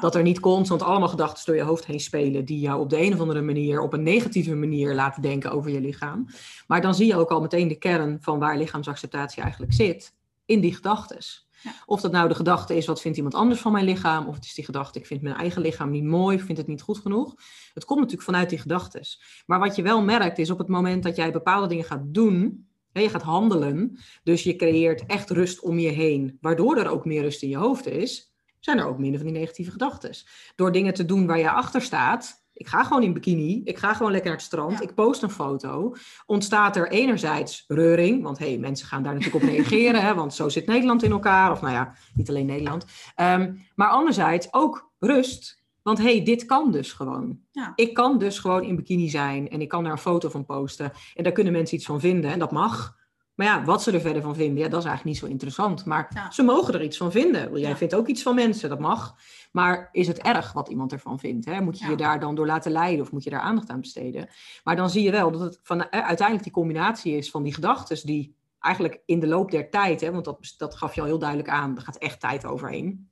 Dat 0.00 0.14
er 0.14 0.22
niet 0.22 0.40
constant 0.40 0.82
allemaal 0.82 1.08
gedachten 1.08 1.46
door 1.46 1.56
je 1.56 1.62
hoofd 1.62 1.84
heen 1.84 2.00
spelen 2.00 2.44
die 2.44 2.60
jou 2.60 2.80
op 2.80 2.90
de 2.90 3.00
een 3.00 3.12
of 3.12 3.20
andere 3.20 3.42
manier, 3.42 3.80
op 3.80 3.92
een 3.92 4.02
negatieve 4.02 4.54
manier 4.54 4.94
laten 4.94 5.22
denken 5.22 5.50
over 5.50 5.70
je 5.70 5.80
lichaam. 5.80 6.26
Maar 6.66 6.80
dan 6.80 6.94
zie 6.94 7.06
je 7.06 7.16
ook 7.16 7.30
al 7.30 7.40
meteen 7.40 7.68
de 7.68 7.78
kern 7.78 8.18
van 8.20 8.38
waar 8.38 8.56
lichaamsacceptatie 8.56 9.42
eigenlijk 9.42 9.72
zit, 9.72 10.14
in 10.44 10.60
die 10.60 10.74
gedachten. 10.74 11.18
Ja. 11.62 11.72
Of 11.86 12.00
dat 12.00 12.12
nou 12.12 12.28
de 12.28 12.34
gedachte 12.34 12.76
is, 12.76 12.86
wat 12.86 13.00
vindt 13.00 13.16
iemand 13.16 13.34
anders 13.34 13.60
van 13.60 13.72
mijn 13.72 13.84
lichaam? 13.84 14.26
Of 14.26 14.34
het 14.34 14.44
is 14.44 14.54
die 14.54 14.64
gedachte, 14.64 14.98
ik 14.98 15.06
vind 15.06 15.22
mijn 15.22 15.36
eigen 15.36 15.62
lichaam 15.62 15.90
niet 15.90 16.04
mooi, 16.04 16.36
ik 16.36 16.42
vind 16.42 16.58
het 16.58 16.66
niet 16.66 16.82
goed 16.82 16.98
genoeg. 16.98 17.34
Het 17.74 17.84
komt 17.84 18.00
natuurlijk 18.00 18.28
vanuit 18.28 18.48
die 18.48 18.58
gedachten. 18.58 19.02
Maar 19.46 19.58
wat 19.58 19.76
je 19.76 19.82
wel 19.82 20.02
merkt 20.02 20.38
is 20.38 20.50
op 20.50 20.58
het 20.58 20.68
moment 20.68 21.02
dat 21.02 21.16
jij 21.16 21.32
bepaalde 21.32 21.66
dingen 21.66 21.84
gaat 21.84 22.02
doen, 22.04 22.68
je 22.92 23.08
gaat 23.08 23.22
handelen, 23.22 23.98
dus 24.22 24.42
je 24.42 24.56
creëert 24.56 25.06
echt 25.06 25.30
rust 25.30 25.60
om 25.60 25.78
je 25.78 25.88
heen, 25.88 26.38
waardoor 26.40 26.76
er 26.76 26.88
ook 26.88 27.04
meer 27.04 27.22
rust 27.22 27.42
in 27.42 27.48
je 27.48 27.56
hoofd 27.56 27.86
is, 27.86 28.34
zijn 28.66 28.78
er 28.78 28.86
ook 28.86 28.98
minder 28.98 29.20
van 29.20 29.28
die 29.30 29.38
negatieve 29.38 29.70
gedachten. 29.70 30.10
Door 30.54 30.72
dingen 30.72 30.94
te 30.94 31.04
doen 31.04 31.26
waar 31.26 31.38
je 31.38 31.50
achter 31.50 31.82
staat, 31.82 32.44
ik 32.52 32.66
ga 32.66 32.84
gewoon 32.84 33.02
in 33.02 33.12
bikini, 33.12 33.60
ik 33.64 33.78
ga 33.78 33.94
gewoon 33.94 34.12
lekker 34.12 34.30
naar 34.30 34.38
het 34.38 34.46
strand, 34.46 34.82
ik 34.82 34.94
post 34.94 35.22
een 35.22 35.30
foto, 35.30 35.94
ontstaat 36.26 36.76
er 36.76 36.90
enerzijds 36.90 37.64
reuring, 37.68 38.22
want 38.22 38.38
hey, 38.38 38.58
mensen 38.58 38.86
gaan 38.86 39.02
daar 39.02 39.14
natuurlijk 39.14 39.44
op 39.44 39.50
reageren, 39.54 40.02
hè, 40.02 40.14
want 40.14 40.34
zo 40.34 40.48
zit 40.48 40.66
Nederland 40.66 41.02
in 41.02 41.10
elkaar, 41.10 41.52
of 41.52 41.60
nou 41.60 41.72
ja, 41.72 41.94
niet 42.14 42.28
alleen 42.28 42.46
Nederland. 42.46 42.84
Ehm, 43.14 43.54
maar 43.74 43.88
anderzijds 43.88 44.48
ook 44.50 44.92
rust, 44.98 45.64
want 45.82 45.98
hey, 45.98 46.24
dit 46.24 46.44
kan 46.44 46.72
dus 46.72 46.92
gewoon. 46.92 47.38
Ja. 47.50 47.72
Ik 47.74 47.94
kan 47.94 48.18
dus 48.18 48.38
gewoon 48.38 48.62
in 48.62 48.76
bikini 48.76 49.08
zijn 49.08 49.48
en 49.48 49.60
ik 49.60 49.68
kan 49.68 49.82
daar 49.82 49.92
een 49.92 49.98
foto 49.98 50.28
van 50.28 50.46
posten 50.46 50.92
en 51.14 51.24
daar 51.24 51.32
kunnen 51.32 51.52
mensen 51.52 51.76
iets 51.76 51.86
van 51.86 52.00
vinden 52.00 52.30
en 52.30 52.38
dat 52.38 52.52
mag. 52.52 52.95
Maar 53.36 53.46
ja, 53.46 53.64
wat 53.64 53.82
ze 53.82 53.92
er 53.92 54.00
verder 54.00 54.22
van 54.22 54.34
vinden, 54.34 54.62
ja, 54.62 54.68
dat 54.68 54.80
is 54.80 54.86
eigenlijk 54.86 55.04
niet 55.04 55.24
zo 55.24 55.32
interessant. 55.32 55.84
Maar 55.84 56.28
ze 56.30 56.42
mogen 56.42 56.74
er 56.74 56.82
iets 56.82 56.96
van 56.96 57.12
vinden. 57.12 57.60
Jij 57.60 57.76
vindt 57.76 57.94
ook 57.94 58.06
iets 58.06 58.22
van 58.22 58.34
mensen, 58.34 58.68
dat 58.68 58.78
mag. 58.78 59.16
Maar 59.52 59.88
is 59.92 60.06
het 60.06 60.18
erg 60.18 60.52
wat 60.52 60.68
iemand 60.68 60.92
ervan 60.92 61.18
vindt? 61.18 61.44
Hè? 61.44 61.60
Moet 61.60 61.78
je 61.78 61.90
je 61.90 61.96
daar 61.96 62.20
dan 62.20 62.34
door 62.34 62.46
laten 62.46 62.72
leiden 62.72 63.04
of 63.04 63.12
moet 63.12 63.24
je 63.24 63.30
daar 63.30 63.40
aandacht 63.40 63.70
aan 63.70 63.80
besteden? 63.80 64.28
Maar 64.64 64.76
dan 64.76 64.90
zie 64.90 65.02
je 65.02 65.10
wel 65.10 65.30
dat 65.30 65.40
het 65.40 65.60
van, 65.62 65.88
eh, 65.88 66.00
uiteindelijk 66.00 66.42
die 66.42 66.52
combinatie 66.52 67.16
is 67.16 67.30
van 67.30 67.42
die 67.42 67.54
gedachten 67.54 68.06
die 68.06 68.36
eigenlijk 68.60 69.02
in 69.04 69.20
de 69.20 69.26
loop 69.26 69.50
der 69.50 69.70
tijd, 69.70 70.00
hè, 70.00 70.12
want 70.12 70.24
dat, 70.24 70.54
dat 70.56 70.74
gaf 70.74 70.94
je 70.94 71.00
al 71.00 71.06
heel 71.06 71.18
duidelijk 71.18 71.48
aan, 71.48 71.76
er 71.76 71.82
gaat 71.82 71.96
echt 71.98 72.20
tijd 72.20 72.44
overheen. 72.44 73.10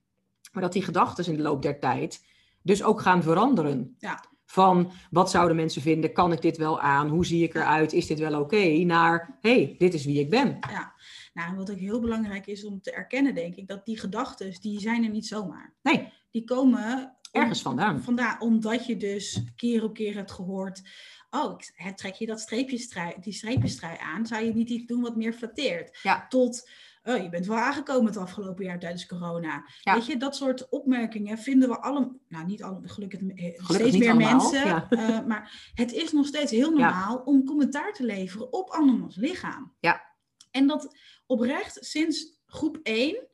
Maar 0.53 0.63
dat 0.63 0.73
die 0.73 0.83
gedachten 0.83 1.27
in 1.27 1.37
de 1.37 1.43
loop 1.43 1.63
der 1.63 1.81
tijd 1.81 2.25
dus 2.63 2.83
ook 2.83 3.01
gaan 3.01 3.23
veranderen. 3.23 3.97
Ja. 3.99 4.25
Van 4.55 4.93
wat 5.11 5.31
zouden 5.31 5.57
mensen 5.57 5.83
vinden? 5.83 6.12
Kan 6.12 6.33
ik 6.33 6.40
dit 6.40 6.57
wel 6.57 6.81
aan? 6.81 7.09
Hoe 7.09 7.27
zie 7.27 7.43
ik 7.43 7.55
eruit? 7.55 7.93
Is 7.93 8.07
dit 8.07 8.19
wel 8.19 8.40
oké? 8.40 8.67
Naar 8.67 9.38
hey, 9.40 9.75
dit 9.79 9.95
is 9.95 10.05
wie 10.05 10.21
ik 10.21 10.31
ben. 10.31 10.59
Ja, 10.71 10.95
nou, 11.33 11.57
wat 11.57 11.71
ook 11.71 11.79
heel 11.79 12.01
belangrijk 12.01 12.47
is 12.47 12.64
om 12.64 12.81
te 12.81 12.90
erkennen, 12.90 13.35
denk 13.35 13.55
ik, 13.55 13.69
dat 13.69 13.85
die 13.85 13.99
gedachten, 13.99 14.61
die 14.61 14.81
zijn 14.81 15.05
er 15.05 15.11
niet 15.11 15.27
zomaar. 15.27 15.75
Nee. 15.83 16.12
Die 16.31 16.45
komen 16.45 17.17
ergens 17.33 17.62
vandaan. 17.62 18.03
Vandaan, 18.03 18.40
omdat 18.40 18.87
je 18.87 18.97
dus 18.97 19.45
keer 19.57 19.85
op 19.85 19.95
keer 19.95 20.14
hebt 20.14 20.33
gehoord. 20.33 20.83
Oh, 21.31 21.59
trek 21.95 22.14
je 22.14 22.27
dat 22.27 22.40
streepjestrui, 22.40 23.14
die 23.21 23.33
streepjestrui 23.33 23.97
aan, 24.01 24.27
zou 24.27 24.45
je 24.45 24.55
niet 24.55 24.71
iets 24.71 24.87
doen 24.87 25.03
wat 25.03 25.17
meer 25.17 25.33
flatteert? 25.33 25.99
Ja. 26.03 26.27
Tot 26.29 26.69
oh, 27.05 27.23
je 27.23 27.29
bent 27.29 27.47
wel 27.47 27.57
aangekomen 27.57 28.07
het 28.07 28.17
afgelopen 28.17 28.64
jaar 28.64 28.79
tijdens 28.79 29.07
corona. 29.07 29.64
Weet 29.83 30.07
je, 30.07 30.17
dat 30.17 30.37
soort 30.37 30.69
opmerkingen 30.69 31.38
vinden 31.38 31.69
we 31.69 31.79
allemaal, 31.81 32.17
nou 32.29 32.47
niet 32.47 32.62
alle, 32.62 32.81
gelukkig, 32.85 33.19
gelukkig 33.19 33.75
steeds 33.75 33.97
meer 33.97 34.17
mensen, 34.17 34.87
uh, 34.90 35.25
maar 35.27 35.71
het 35.75 35.93
is 35.93 36.12
nog 36.12 36.27
steeds 36.27 36.51
heel 36.51 36.71
normaal 36.71 37.17
om 37.17 37.45
commentaar 37.45 37.93
te 37.93 38.05
leveren 38.05 38.53
op 38.53 38.71
andermans 38.71 39.17
lichaam. 39.17 39.75
Ja. 39.81 40.03
En 40.51 40.67
dat 40.67 40.97
oprecht, 41.27 41.85
sinds 41.85 42.43
groep 42.47 42.79
1 42.83 43.29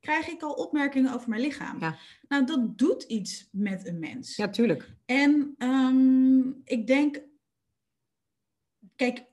krijg 0.00 0.28
ik 0.28 0.42
al 0.42 0.52
opmerkingen 0.52 1.14
over 1.14 1.28
mijn 1.28 1.40
lichaam. 1.40 1.80
Ja. 1.80 1.96
Nou, 2.28 2.46
dat 2.46 2.78
doet 2.78 3.02
iets 3.02 3.48
met 3.52 3.86
een 3.86 3.98
mens. 3.98 4.36
Ja, 4.36 4.48
tuurlijk. 4.48 4.94
En 5.04 5.54
um, 5.58 6.60
ik 6.64 6.86
denk, 6.86 7.22
kijk, 8.96 9.24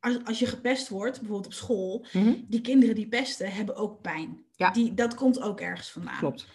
als, 0.00 0.24
als 0.24 0.38
je 0.38 0.46
gepest 0.46 0.88
wordt, 0.88 1.18
bijvoorbeeld 1.18 1.46
op 1.46 1.52
school, 1.52 2.06
mhm. 2.12 2.34
die 2.48 2.60
kinderen 2.60 2.94
die 2.94 3.08
pesten 3.08 3.52
hebben 3.52 3.76
ook 3.76 4.02
pijn. 4.02 4.44
Ja. 4.56 4.70
Die, 4.70 4.94
dat 4.94 5.14
komt 5.14 5.40
ook 5.40 5.60
ergens 5.60 5.90
vandaan. 5.90 6.18
Klopt. 6.18 6.46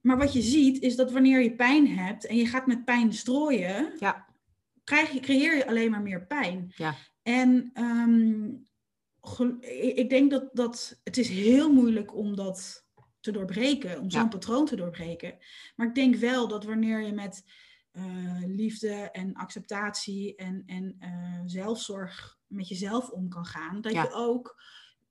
Maar 0.00 0.18
wat 0.18 0.32
je 0.32 0.42
ziet 0.42 0.82
is 0.82 0.96
dat 0.96 1.12
wanneer 1.12 1.42
je 1.42 1.54
pijn 1.54 1.88
hebt 1.88 2.26
en 2.26 2.36
je 2.36 2.46
gaat 2.46 2.66
met 2.66 2.84
pijn 2.84 3.12
strooien, 3.12 3.92
ja. 3.98 4.26
krijg 4.84 5.10
je, 5.12 5.20
creëer 5.20 5.56
je 5.56 5.68
alleen 5.68 5.90
maar 5.90 6.02
meer 6.02 6.26
pijn. 6.26 6.72
Ja. 6.76 6.94
En 7.22 7.70
um, 7.74 8.66
ik 9.94 10.10
denk 10.10 10.30
dat, 10.30 10.48
dat 10.52 11.00
het 11.04 11.16
is 11.16 11.28
heel 11.28 11.72
moeilijk 11.72 12.16
om 12.16 12.36
dat 12.36 12.86
te 13.20 13.30
doorbreken, 13.30 14.00
om 14.00 14.10
zo'n 14.10 14.28
patroon 14.28 14.66
te 14.66 14.76
doorbreken. 14.76 15.38
Maar 15.76 15.86
ik 15.86 15.94
denk 15.94 16.16
wel 16.16 16.48
dat 16.48 16.64
wanneer 16.64 17.02
je 17.02 17.12
met 17.12 17.44
uh, 17.96 18.42
liefde 18.46 19.10
en 19.10 19.34
acceptatie 19.34 20.36
en, 20.36 20.62
en 20.66 20.96
uh, 21.00 21.40
zelfzorg 21.44 22.38
met 22.46 22.68
jezelf 22.68 23.10
om 23.10 23.28
kan 23.28 23.46
gaan, 23.46 23.80
dat 23.80 23.92
je 23.92 24.12
ook 24.12 24.62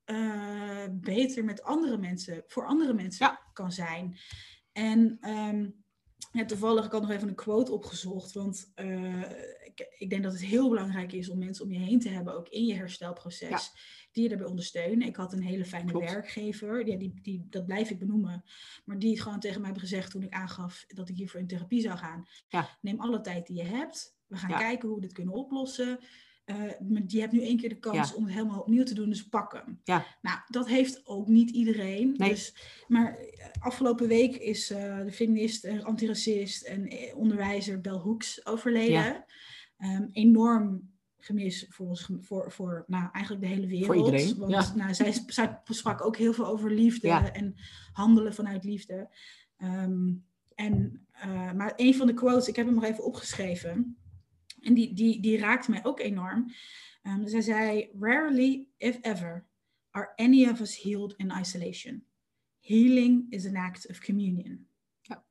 uh, 0.06 0.86
beter 0.92 1.44
met 1.44 1.64
andere 1.64 1.98
mensen, 1.98 2.44
voor 2.48 2.66
andere 2.66 2.94
mensen 2.94 3.40
kan 3.54 3.72
zijn. 3.72 4.18
En 4.72 5.30
um, 5.30 5.84
ja, 6.32 6.46
toevallig, 6.46 6.86
ik 6.86 6.92
had 6.92 7.02
nog 7.02 7.12
even 7.12 7.28
een 7.28 7.36
quote 7.36 7.72
opgezocht, 7.72 8.34
want 8.34 8.72
ik, 9.98 10.10
denk 10.10 10.24
dat 10.24 10.32
het 10.32 10.46
heel 10.46 10.70
belangrijk 10.70 11.14
is 11.14 11.30
om 11.30 11.38
mensen 11.38 11.66
om 11.66 11.72
je 11.72 11.80
heen 11.80 12.00
te 12.00 12.10
hebben, 12.10 12.36
ook 12.36 12.50
in 12.50 12.66
je 12.66 12.74
herstelproces, 12.74 13.72
die 14.12 14.24
je 14.24 14.30
daarbij 14.30 14.48
ondersteunen. 14.48 15.08
Ik 15.08 15.16
had 15.16 15.34
een 15.34 15.44
hele 15.44 15.66
fijne 15.66 16.00
werkgever, 16.00 16.88
ja, 16.88 16.98
die, 16.98 17.14
die, 17.22 17.48
dat 17.50 17.66
blijf 17.66 17.90
ik 17.90 18.00
benoemen, 18.00 18.44
maar 18.86 19.00
die 19.00 19.22
gewoon 19.22 19.40
tegen 19.40 19.62
mij 19.62 19.70
hebben 19.70 19.88
gezegd 19.88 20.12
toen 20.12 20.24
ik 20.24 20.34
aangaf 20.34 20.86
dat 20.88 21.10
ik 21.10 21.16
hiervoor 21.16 21.40
in 21.40 21.48
therapie 21.48 21.82
zou 21.82 21.98
gaan. 21.98 22.28
Ja. 22.48 22.70
Neem 22.82 23.00
alle 23.00 23.22
tijd 23.22 23.48
die 23.48 23.58
je 23.58 23.64
hebt. 23.64 24.18
We 24.28 24.38
gaan 24.38 24.60
kijken 24.60 24.88
hoe 24.88 24.98
we 24.98 25.04
dit 25.04 25.14
kunnen 25.14 25.34
oplossen. 25.34 26.00
Uh, 26.46 27.02
je 27.08 27.20
hebt 27.20 27.32
nu 27.32 27.42
één 27.42 27.58
keer 27.58 27.70
de 27.70 27.80
kans 27.80 28.14
om 28.14 28.24
het 28.24 28.34
helemaal 28.34 28.60
opnieuw 28.60 28.84
te 28.84 28.94
doen, 28.94 29.10
dus 29.10 29.28
pak 29.28 29.54
hem. 29.54 29.80
Ja. 29.84 30.06
Nou, 30.22 30.40
dat 30.48 30.68
heeft 30.68 31.08
ook 31.08 31.28
niet 31.28 31.50
iedereen. 31.50 32.14
Nee. 32.18 32.30
Dus, 32.30 32.56
maar 32.88 33.18
eh, 33.18 33.46
afgelopen 33.60 34.08
week 34.08 34.36
is 34.36 34.72
uh, 34.72 35.00
de 35.06 35.12
feminist 35.12 35.64
en 35.64 35.84
antiracist 35.84 36.64
en 36.64 36.90
onderwijzer 37.16 37.82
Bell 37.82 37.94
Hooks 37.94 38.46
overleden. 38.46 38.94
Ja. 38.94 39.26
Um, 39.78 40.10
enorm 40.12 40.94
gemis 41.18 41.66
voor, 41.70 41.98
voor, 42.20 42.52
voor 42.52 42.84
nou, 42.88 43.10
eigenlijk 43.12 43.46
de 43.46 43.50
hele 43.50 43.68
wereld. 43.68 43.86
Voor 43.86 43.96
iedereen, 43.96 44.38
Want 44.38 44.52
ja. 44.52 44.76
nou, 44.76 44.94
zij, 44.94 45.24
zij 45.28 45.62
sprak 45.66 46.06
ook 46.06 46.18
heel 46.18 46.34
veel 46.34 46.46
over 46.46 46.72
liefde 46.72 47.08
ja. 47.08 47.32
en 47.32 47.56
handelen 47.92 48.34
vanuit 48.34 48.64
liefde. 48.64 49.10
Um, 49.58 50.26
en, 50.56 51.06
uh, 51.26 51.52
maar 51.52 51.74
een 51.76 51.96
van 51.96 52.08
de 52.08 52.14
quotes, 52.14 52.48
ik 52.48 52.56
heb 52.56 52.66
hem 52.66 52.76
nog 52.76 52.84
even 52.84 53.04
opgeschreven. 53.04 53.98
En 54.62 54.74
die, 54.74 54.94
die, 54.94 55.22
die 55.22 55.38
raakte 55.38 55.72
mij 55.72 55.86
ook 55.86 56.00
enorm. 56.00 56.52
Um, 57.04 57.28
zij 57.28 57.42
zei, 57.42 57.90
rarely, 58.00 58.68
if 58.78 58.98
ever, 59.02 59.48
are 59.90 60.14
any 60.16 60.50
of 60.50 60.60
us 60.60 60.82
healed 60.82 61.14
in 61.18 61.34
isolation. 61.40 62.06
Healing 62.60 63.26
is 63.30 63.46
an 63.46 63.56
act 63.56 63.90
of 63.90 64.00
communion. 64.00 64.68
Ja. 65.02 65.26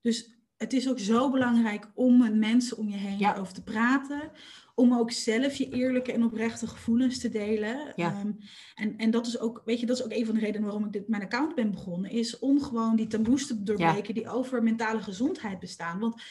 Dus 0.00 0.34
het 0.56 0.72
is 0.72 0.88
ook 0.88 0.98
zo 0.98 1.30
belangrijk 1.30 1.86
om 1.94 2.18
met 2.18 2.34
mensen 2.34 2.76
om 2.76 2.88
je 2.88 2.96
heen 2.96 3.18
ja. 3.18 3.36
over 3.36 3.54
te 3.54 3.62
praten. 3.62 4.30
Om 4.74 4.94
ook 4.94 5.10
zelf 5.10 5.54
je 5.54 5.68
eerlijke 5.68 6.12
en 6.12 6.24
oprechte 6.24 6.66
gevoelens 6.66 7.18
te 7.18 7.28
delen. 7.28 7.92
Ja. 7.96 8.20
Um, 8.20 8.38
en, 8.74 8.96
en 8.96 9.10
dat 9.10 9.26
is 9.26 9.38
ook, 9.38 9.62
weet 9.64 9.80
je, 9.80 9.86
dat 9.86 9.98
is 9.98 10.04
ook 10.04 10.12
een 10.12 10.26
van 10.26 10.34
de 10.34 10.40
redenen 10.40 10.62
waarom 10.66 10.84
ik 10.84 10.92
dit, 10.92 11.08
mijn 11.08 11.22
account 11.22 11.54
ben 11.54 11.70
begonnen. 11.70 12.10
Is 12.10 12.38
om 12.38 12.62
gewoon 12.62 12.96
die 12.96 13.06
taboes 13.06 13.46
te 13.46 13.62
doorbreken 13.62 14.14
ja. 14.14 14.20
die 14.20 14.28
over 14.28 14.62
mentale 14.62 15.00
gezondheid 15.00 15.58
bestaan. 15.58 15.98
Want 15.98 16.22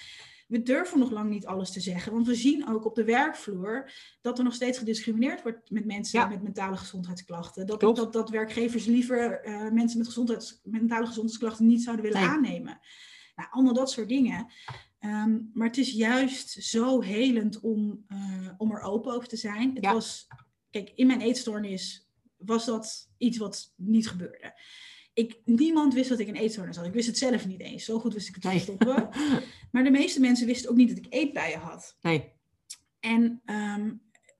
we 0.47 0.63
durven 0.63 0.99
nog 0.99 1.11
lang 1.11 1.29
niet 1.29 1.45
alles 1.45 1.71
te 1.71 1.79
zeggen. 1.79 2.13
Want 2.13 2.27
we 2.27 2.35
zien 2.35 2.67
ook 2.67 2.85
op 2.85 2.95
de 2.95 3.03
werkvloer 3.03 3.91
dat 4.21 4.37
er 4.37 4.43
nog 4.43 4.53
steeds 4.53 4.77
gediscrimineerd 4.77 5.41
wordt 5.43 5.71
met 5.71 5.85
mensen 5.85 6.19
ja. 6.19 6.27
met 6.27 6.43
mentale 6.43 6.77
gezondheidsklachten. 6.77 7.67
Dat, 7.67 7.79
dat, 7.79 8.13
dat 8.13 8.29
werkgevers 8.29 8.85
liever 8.85 9.47
uh, 9.47 9.71
mensen 9.71 9.97
met 9.97 10.07
gezondheids, 10.07 10.59
mentale 10.63 11.05
gezondheidsklachten 11.05 11.67
niet 11.67 11.83
zouden 11.83 12.05
willen 12.05 12.21
Nee. 12.21 12.29
aannemen. 12.29 12.79
Nou, 13.35 13.49
allemaal 13.51 13.73
dat 13.73 13.91
soort 13.91 14.09
dingen. 14.09 14.47
Ehm, 14.99 15.39
maar 15.53 15.67
het 15.67 15.77
is 15.77 15.91
juist 15.91 16.49
zo 16.49 17.01
helend 17.01 17.59
om, 17.59 18.05
uh, 18.07 18.49
om 18.57 18.71
er 18.71 18.81
open 18.81 19.13
over 19.13 19.27
te 19.27 19.37
zijn. 19.37 19.73
Het 19.75 19.83
Ja. 19.83 19.93
was, 19.93 20.27
kijk, 20.69 20.91
in 20.95 21.07
mijn 21.07 21.21
eetstoornis 21.21 22.09
was 22.37 22.65
dat 22.65 23.09
iets 23.17 23.37
wat 23.37 23.73
niet 23.75 24.07
gebeurde. 24.07 24.61
Ik, 25.13 25.41
niemand 25.45 25.93
wist 25.93 26.09
dat 26.09 26.19
ik 26.19 26.27
een 26.27 26.35
eetstoornis 26.35 26.75
had. 26.77 26.85
Ik 26.85 26.93
wist 26.93 27.07
het 27.07 27.17
zelf 27.17 27.47
niet 27.47 27.59
eens. 27.61 27.85
Zo 27.85 27.99
goed 27.99 28.13
wist 28.13 28.27
ik 28.27 28.33
het 28.33 28.43
te 28.43 28.49
Nee. 28.49 28.59
stoppen. 28.59 29.09
Maar 29.71 29.83
de 29.83 29.91
meeste 29.91 30.19
mensen 30.19 30.45
wisten 30.47 30.69
ook 30.69 30.75
niet 30.75 30.87
dat 30.89 30.97
ik 30.97 31.05
eetbuien 31.09 31.59
had. 31.59 31.97
Nee. 32.01 32.31
En 32.99 33.41
ehm, 33.45 33.91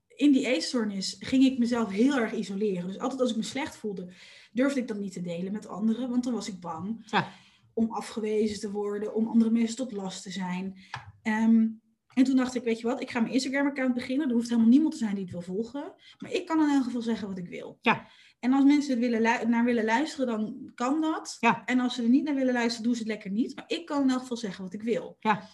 in 0.07 0.31
die 0.31 0.45
eetstoornis 0.45 1.15
ging 1.19 1.43
ik 1.43 1.57
mezelf 1.57 1.89
heel 1.89 2.17
erg 2.17 2.33
isoleren. 2.33 2.87
Dus 2.87 2.99
altijd 2.99 3.21
als 3.21 3.29
ik 3.29 3.35
me 3.35 3.43
slecht 3.43 3.75
voelde, 3.75 4.13
durfde 4.51 4.79
ik 4.79 4.87
dat 4.87 4.99
niet 4.99 5.13
te 5.13 5.21
delen 5.21 5.51
met 5.51 5.67
anderen. 5.67 6.09
Want 6.09 6.23
dan 6.23 6.33
was 6.33 6.47
ik 6.47 6.59
bang 6.59 7.03
Ja. 7.05 7.31
Om 7.73 7.91
afgewezen 7.91 8.59
te 8.59 8.71
worden, 8.71 9.13
om 9.13 9.27
andere 9.27 9.51
mensen 9.51 9.75
tot 9.75 9.91
last 9.91 10.23
te 10.23 10.31
zijn. 10.31 10.77
Ehm, 11.21 11.67
En 12.13 12.23
toen 12.23 12.35
dacht 12.35 12.55
ik, 12.55 12.63
weet 12.63 12.79
je 12.79 12.87
wat, 12.87 13.01
ik 13.01 13.09
ga 13.09 13.19
mijn 13.19 13.33
Instagram-account 13.33 13.93
beginnen. 13.93 14.27
Er 14.27 14.33
hoeft 14.33 14.49
helemaal 14.49 14.69
niemand 14.69 14.91
te 14.91 14.99
zijn 14.99 15.15
die 15.15 15.23
het 15.23 15.31
wil 15.31 15.41
volgen. 15.41 15.93
Maar 16.17 16.31
ik 16.31 16.45
kan 16.45 16.61
in 16.61 16.69
elk 16.75 16.83
geval 16.83 17.01
zeggen 17.01 17.27
wat 17.27 17.37
ik 17.37 17.47
wil. 17.47 17.77
Ja. 17.81 18.07
En 18.39 18.53
als 18.53 18.63
mensen 18.63 18.93
er 18.93 18.99
willen 18.99 19.49
naar 19.49 19.63
willen 19.63 19.85
luisteren, 19.85 20.27
dan 20.27 20.71
kan 20.75 21.01
dat. 21.01 21.37
Ja. 21.39 21.65
En 21.65 21.79
als 21.79 21.95
ze 21.95 22.03
er 22.03 22.09
niet 22.09 22.23
naar 22.23 22.35
willen 22.35 22.53
luisteren, 22.53 22.83
doen 22.83 22.93
ze 22.93 22.99
het 22.99 23.07
lekker 23.07 23.31
niet. 23.31 23.55
Maar 23.55 23.63
ik 23.67 23.85
kan 23.85 24.01
in 24.01 24.09
elk 24.09 24.19
geval 24.21 24.37
zeggen 24.37 24.63
wat 24.63 24.73
ik 24.73 24.81
wil. 24.81 25.17
Ja. 25.19 25.49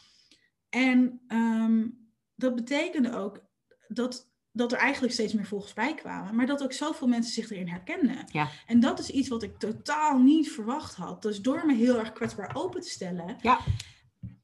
En 0.69 1.21
ehm, 1.27 1.87
dat 2.35 2.55
betekende 2.55 3.15
ook 3.15 3.45
dat, 3.87 4.28
dat 4.51 4.71
er 4.71 4.77
eigenlijk 4.77 5.13
steeds 5.13 5.33
meer 5.33 5.45
volgers 5.45 5.73
bij 5.73 5.95
kwamen. 5.95 6.35
Maar 6.35 6.45
dat 6.45 6.63
ook 6.63 6.73
zoveel 6.73 7.07
mensen 7.07 7.33
zich 7.33 7.49
erin 7.49 7.67
herkenden. 7.67 8.25
Ja. 8.31 8.49
En 8.67 8.79
dat 8.79 8.99
is 8.99 9.09
iets 9.09 9.27
wat 9.27 9.43
ik 9.43 9.59
totaal 9.59 10.17
niet 10.19 10.51
verwacht 10.51 10.95
had. 10.95 11.21
Dus 11.21 11.41
door 11.41 11.65
me 11.65 11.75
heel 11.75 11.99
erg 11.99 12.13
kwetsbaar 12.13 12.55
open 12.55 12.81
te 12.81 12.89
stellen, 12.89 13.37
Ja. 13.41 13.59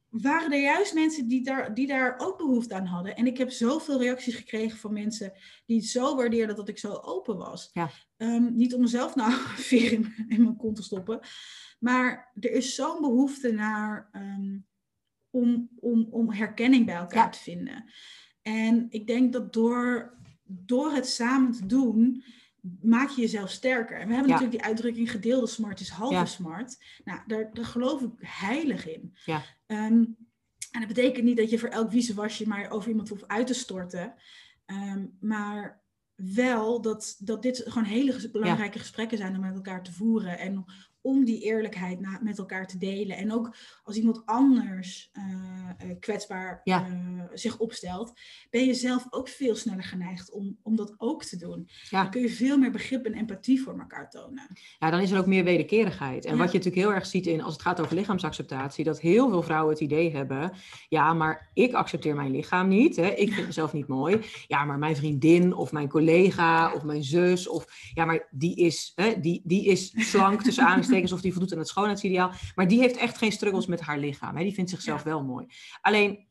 waren 0.09 0.51
er 0.51 0.61
juist 0.61 0.93
mensen 0.93 1.27
die 1.27 1.43
daar, 1.43 1.73
die 1.73 1.87
daar 1.87 2.15
ook 2.17 2.37
behoefte 2.37 2.73
aan 2.75 2.85
hadden. 2.85 3.15
En 3.15 3.27
ik 3.27 3.37
heb 3.37 3.51
zoveel 3.51 3.99
reacties 3.99 4.35
gekregen 4.35 4.77
van 4.77 4.93
mensen 4.93 5.33
die 5.65 5.77
het 5.77 5.85
zo 5.85 6.15
waardeerden 6.15 6.55
dat 6.55 6.69
ik 6.69 6.79
zo 6.79 6.93
open 6.93 7.37
was. 7.37 7.69
Ja. 7.73 7.89
Ehm, 8.17 8.55
niet 8.55 8.73
om 8.73 8.81
mezelf 8.81 9.15
nou 9.15 9.31
veer 9.69 9.91
in, 9.91 10.13
in 10.27 10.43
mijn 10.43 10.57
kont 10.57 10.75
te 10.75 10.83
stoppen. 10.83 11.19
Maar 11.79 12.31
er 12.39 12.51
is 12.51 12.75
zo'n 12.75 13.01
behoefte 13.01 13.51
naar 13.51 14.09
ehm, 14.11 14.57
om, 15.29 15.69
om, 15.79 16.07
om 16.11 16.31
herkenning 16.31 16.85
bij 16.85 16.95
elkaar 16.95 17.31
te 17.31 17.39
vinden. 17.39 17.91
En 18.45 18.87
ik 18.89 19.07
denk 19.07 19.33
dat 19.33 19.53
door, 19.53 20.13
door 20.43 20.91
het 20.93 21.07
samen 21.07 21.51
te 21.51 21.65
doen, 21.65 22.23
maak 22.81 23.09
je 23.09 23.21
jezelf 23.21 23.49
sterker. 23.49 23.99
En 23.99 24.07
we 24.07 24.13
hebben 24.13 24.31
Ja. 24.31 24.33
natuurlijk 24.33 24.51
die 24.61 24.69
uitdrukking 24.69 25.11
gedeelde 25.11 25.47
smart 25.47 25.79
is 25.79 25.89
halve 25.89 26.13
Ja. 26.13 26.25
smart. 26.25 26.83
Nou, 27.03 27.19
daar, 27.27 27.49
daar 27.53 27.65
geloof 27.65 28.01
ik 28.01 28.11
heilig 28.19 28.87
in. 28.87 29.15
Ja. 29.25 29.41
Ehm, 29.65 30.03
en 30.71 30.79
dat 30.79 30.87
betekent 30.87 31.25
niet 31.25 31.37
dat 31.37 31.49
je 31.49 31.59
voor 31.59 31.69
elk 31.69 31.91
wiezewasje 31.91 32.47
maar 32.47 32.69
over 32.69 32.89
iemand 32.89 33.09
hoeft 33.09 33.27
uit 33.27 33.47
te 33.47 33.53
storten. 33.53 34.13
Ehm, 34.65 35.05
maar 35.19 35.83
wel 36.15 36.81
dat, 36.81 37.15
dat 37.19 37.41
dit 37.41 37.61
gewoon 37.65 37.87
hele 37.87 38.13
ges- 38.13 38.31
belangrijke 38.31 38.79
gesprekken 38.79 39.17
zijn 39.17 39.35
om 39.35 39.41
met 39.41 39.55
elkaar 39.55 39.83
te 39.83 39.93
voeren. 39.93 40.39
En 40.39 40.65
om 41.05 41.25
die 41.25 41.41
eerlijkheid 41.41 41.99
na, 41.99 42.19
met 42.21 42.37
elkaar 42.37 42.67
te 42.67 42.77
delen. 42.77 43.17
En 43.17 43.33
ook 43.33 43.55
als 43.83 43.95
iemand 43.95 44.21
anders 44.25 45.09
eh, 45.13 45.23
eh, 45.77 45.95
kwetsbaar 45.99 46.61
Ja. 46.63 46.85
eh, 46.87 47.23
zich 47.33 47.57
opstelt, 47.57 48.13
ben 48.49 48.65
je 48.65 48.73
zelf 48.73 49.07
ook 49.09 49.27
veel 49.27 49.55
sneller 49.55 49.83
geneigd 49.83 50.31
om, 50.31 50.57
om 50.63 50.75
dat 50.75 50.93
ook 50.97 51.23
te 51.23 51.37
doen. 51.37 51.69
Ja. 51.89 52.01
Dan 52.01 52.11
kun 52.11 52.21
je 52.21 52.29
veel 52.29 52.57
meer 52.57 52.71
begrip 52.71 53.05
en 53.05 53.13
empathie 53.13 53.61
voor 53.61 53.79
elkaar 53.79 54.09
tonen. 54.09 54.47
Ja, 54.79 54.89
dan 54.89 54.99
is 54.99 55.11
er 55.11 55.19
ook 55.19 55.25
meer 55.25 55.43
wederkerigheid. 55.43 56.25
En 56.25 56.31
Ja. 56.31 56.37
wat 56.37 56.51
je 56.51 56.57
natuurlijk 56.57 56.85
heel 56.85 56.93
erg 56.95 57.05
ziet 57.05 57.27
in, 57.27 57.41
als 57.41 57.53
het 57.53 57.61
gaat 57.61 57.81
over 57.81 57.95
lichaamsacceptatie, 57.95 58.83
dat 58.83 58.99
heel 59.01 59.29
veel 59.29 59.43
vrouwen 59.43 59.73
het 59.73 59.81
idee 59.81 60.11
hebben, 60.11 60.51
ja, 60.89 61.13
maar 61.13 61.49
ik 61.53 61.73
accepteer 61.73 62.15
mijn 62.15 62.31
lichaam 62.31 62.67
niet, 62.67 62.95
hè? 62.95 63.07
ik 63.07 63.33
vind 63.33 63.45
mezelf 63.47 63.73
niet 63.73 63.87
mooi. 63.87 64.19
Ja, 64.47 64.65
maar 64.65 64.77
mijn 64.77 64.95
vriendin 64.95 65.53
of 65.53 65.71
mijn 65.71 65.89
collega 65.89 66.73
of 66.73 66.83
mijn 66.83 67.03
zus, 67.03 67.47
of 67.47 67.65
ja, 67.93 68.05
maar 68.05 68.27
die 68.31 68.55
is, 68.55 68.91
hè, 68.95 69.19
die, 69.19 69.41
die 69.43 69.65
is 69.65 69.93
slank 70.09 70.41
tussen 70.43 70.63
aanstekens 70.65 70.93
of 71.03 71.21
die 71.21 71.31
voldoet 71.31 71.51
aan 71.53 71.59
het 71.59 71.67
schoonheidsideaal, 71.67 72.31
maar 72.55 72.67
die 72.67 72.79
heeft 72.79 72.97
echt 72.97 73.17
geen 73.17 73.31
struggles 73.31 73.65
met 73.65 73.81
haar 73.81 73.97
lichaam. 73.99 74.35
Hè? 74.35 74.43
Die 74.43 74.53
vindt 74.53 74.69
zichzelf 74.69 75.03
Ja. 75.03 75.09
wel 75.09 75.23
mooi. 75.23 75.45
Alleen, 75.81 76.27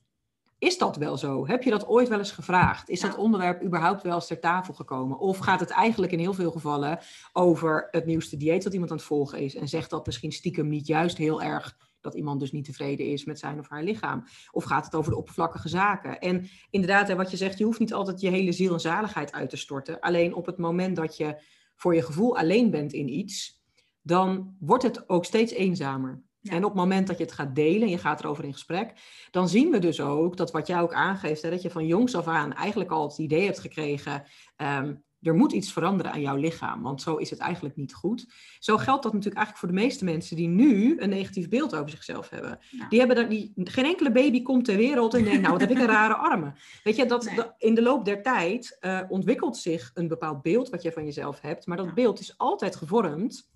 is 0.59 0.79
dat 0.79 0.97
wel 0.97 1.17
zo? 1.17 1.47
Heb 1.47 1.63
je 1.63 1.71
dat 1.71 1.87
ooit 1.87 2.09
wel 2.09 2.19
eens 2.19 2.31
gevraagd? 2.31 2.89
Is 2.89 3.01
Ja. 3.01 3.09
dat 3.09 3.17
onderwerp 3.17 3.63
überhaupt 3.63 4.03
wel 4.03 4.15
eens 4.15 4.27
ter 4.27 4.41
tafel 4.41 4.75
gekomen? 4.75 5.19
Of 5.19 5.39
gaat 5.39 5.61
het 5.61 5.71
eigenlijk 5.71 6.13
in 6.13 6.19
heel 6.19 6.35
veel 6.35 6.51
gevallen 6.51 6.99
over 7.33 7.89
het 7.91 8.07
nieuwste 8.07 8.37
dieet 8.37 8.63
dat 8.63 8.73
iemand 8.73 8.91
aan 8.91 8.97
het 8.97 9.07
volgen 9.07 9.39
is? 9.39 9.55
En 9.55 9.69
zegt 9.69 9.91
dat 9.91 10.07
misschien 10.07 10.33
stiekem 10.33 10.69
niet 10.69 10.87
juist 10.87 11.17
heel 11.17 11.43
erg 11.43 11.77
dat 12.01 12.15
iemand 12.15 12.41
dus 12.41 12.53
niet 12.53 12.65
tevreden 12.65 13.07
is 13.07 13.25
met 13.25 13.39
zijn 13.39 13.59
of 13.59 13.69
haar 13.69 13.83
lichaam? 13.83 14.25
Of 14.51 14.65
gaat 14.65 14.85
het 14.85 14.95
over 14.95 15.11
de 15.11 15.17
oppervlakkige 15.19 15.69
zaken? 15.69 16.21
En 16.21 16.49
inderdaad, 16.71 17.09
hè, 17.09 17.17
wat 17.17 17.31
je 17.31 17.37
zegt, 17.37 17.59
je 17.59 17.65
hoeft 17.65 17.79
niet 17.79 17.95
altijd 17.95 18.21
je 18.21 18.29
hele 18.31 18.53
ziel 18.53 18.73
en 18.73 18.81
zaligheid 18.81 19.33
uit 19.33 19.51
te 19.51 19.57
storten. 19.57 20.01
Alleen 20.01 20.35
op 20.35 20.47
het 20.47 20.59
moment 20.59 20.97
dat 20.97 21.17
je 21.17 21.43
voor 21.75 21.95
je 21.95 22.03
gevoel 22.03 22.37
alleen 22.39 22.71
bent 22.71 22.93
in 22.93 23.09
iets, 23.19 23.64
dan 24.07 24.57
wordt 24.61 24.83
het 24.83 25.09
ook 25.09 25.25
steeds 25.25 25.53
eenzamer. 25.53 26.23
Ja. 26.41 26.53
En 26.53 26.65
op 26.65 26.71
het 26.71 26.79
moment 26.81 27.07
dat 27.07 27.19
je 27.19 27.25
het 27.25 27.33
gaat 27.33 27.55
delen 27.55 27.83
en 27.83 27.89
je 27.89 27.99
gaat 27.99 28.21
erover 28.21 28.45
in 28.45 28.53
gesprek, 28.53 28.93
dan 29.31 29.49
zien 29.49 29.71
we 29.71 29.79
dus 29.79 30.01
ook 30.01 30.37
dat 30.37 30.51
wat 30.51 30.67
jij 30.67 30.81
ook 30.81 30.93
aangeeft, 30.93 31.43
hè, 31.43 31.51
dat 31.51 31.63
je 31.63 31.71
van 31.71 31.87
jongs 31.87 32.15
af 32.15 32.27
aan 32.27 32.53
eigenlijk 32.53 32.91
al 32.91 33.09
het 33.09 33.19
idee 33.19 33.45
hebt 33.45 33.59
gekregen, 33.59 34.25
ehm, 34.57 34.95
er 35.21 35.35
moet 35.35 35.53
iets 35.53 35.73
veranderen 35.73 36.13
aan 36.13 36.21
jouw 36.21 36.37
lichaam, 36.37 36.83
want 36.83 37.03
zo 37.03 37.17
is 37.17 37.31
het 37.31 37.39
eigenlijk 37.39 37.77
niet 37.77 37.95
goed. 37.95 38.27
Zo 38.59 38.77
geldt 38.77 39.03
dat 39.03 39.13
natuurlijk 39.13 39.37
eigenlijk 39.45 39.59
voor 39.67 39.69
de 39.79 39.85
meeste 39.85 40.05
mensen 40.05 40.37
die 40.37 40.49
nu 40.49 41.01
een 41.01 41.09
negatief 41.09 41.49
beeld 41.49 41.75
over 41.77 41.91
zichzelf 41.91 42.31
hebben. 42.31 42.59
Ja. 42.71 42.89
Die 42.89 42.99
hebben 42.99 43.17
daar, 43.17 43.29
die, 43.29 43.53
geen 43.57 43.85
enkele 43.85 44.13
baby 44.13 44.43
komt 44.43 44.65
ter 44.65 44.77
wereld 44.77 45.15
en 45.15 45.25
denkt, 45.25 45.41
nou 45.41 45.53
wat 45.53 45.61
heb 45.61 45.71
ik 45.71 45.79
een 45.79 45.87
rare 45.87 46.15
armen. 46.31 46.55
Weet 46.83 46.97
je, 46.97 47.07
dat, 47.07 47.25
Nee. 47.25 47.35
dat- 47.37 47.55
in 47.59 47.75
de 47.75 47.83
loop 47.83 48.05
der 48.05 48.23
tijd 48.23 48.77
eh, 48.81 49.01
ontwikkelt 49.09 49.57
zich 49.57 49.91
een 49.95 50.09
bepaald 50.09 50.43
beeld 50.43 50.69
wat 50.69 50.83
je 50.83 50.93
van 50.93 51.05
jezelf 51.05 51.41
hebt, 51.41 51.67
maar 51.67 51.77
dat 51.77 51.87
Ja. 51.87 51.93
beeld 51.95 52.21
is 52.21 52.39
altijd 52.39 52.77
gevormd 52.77 53.53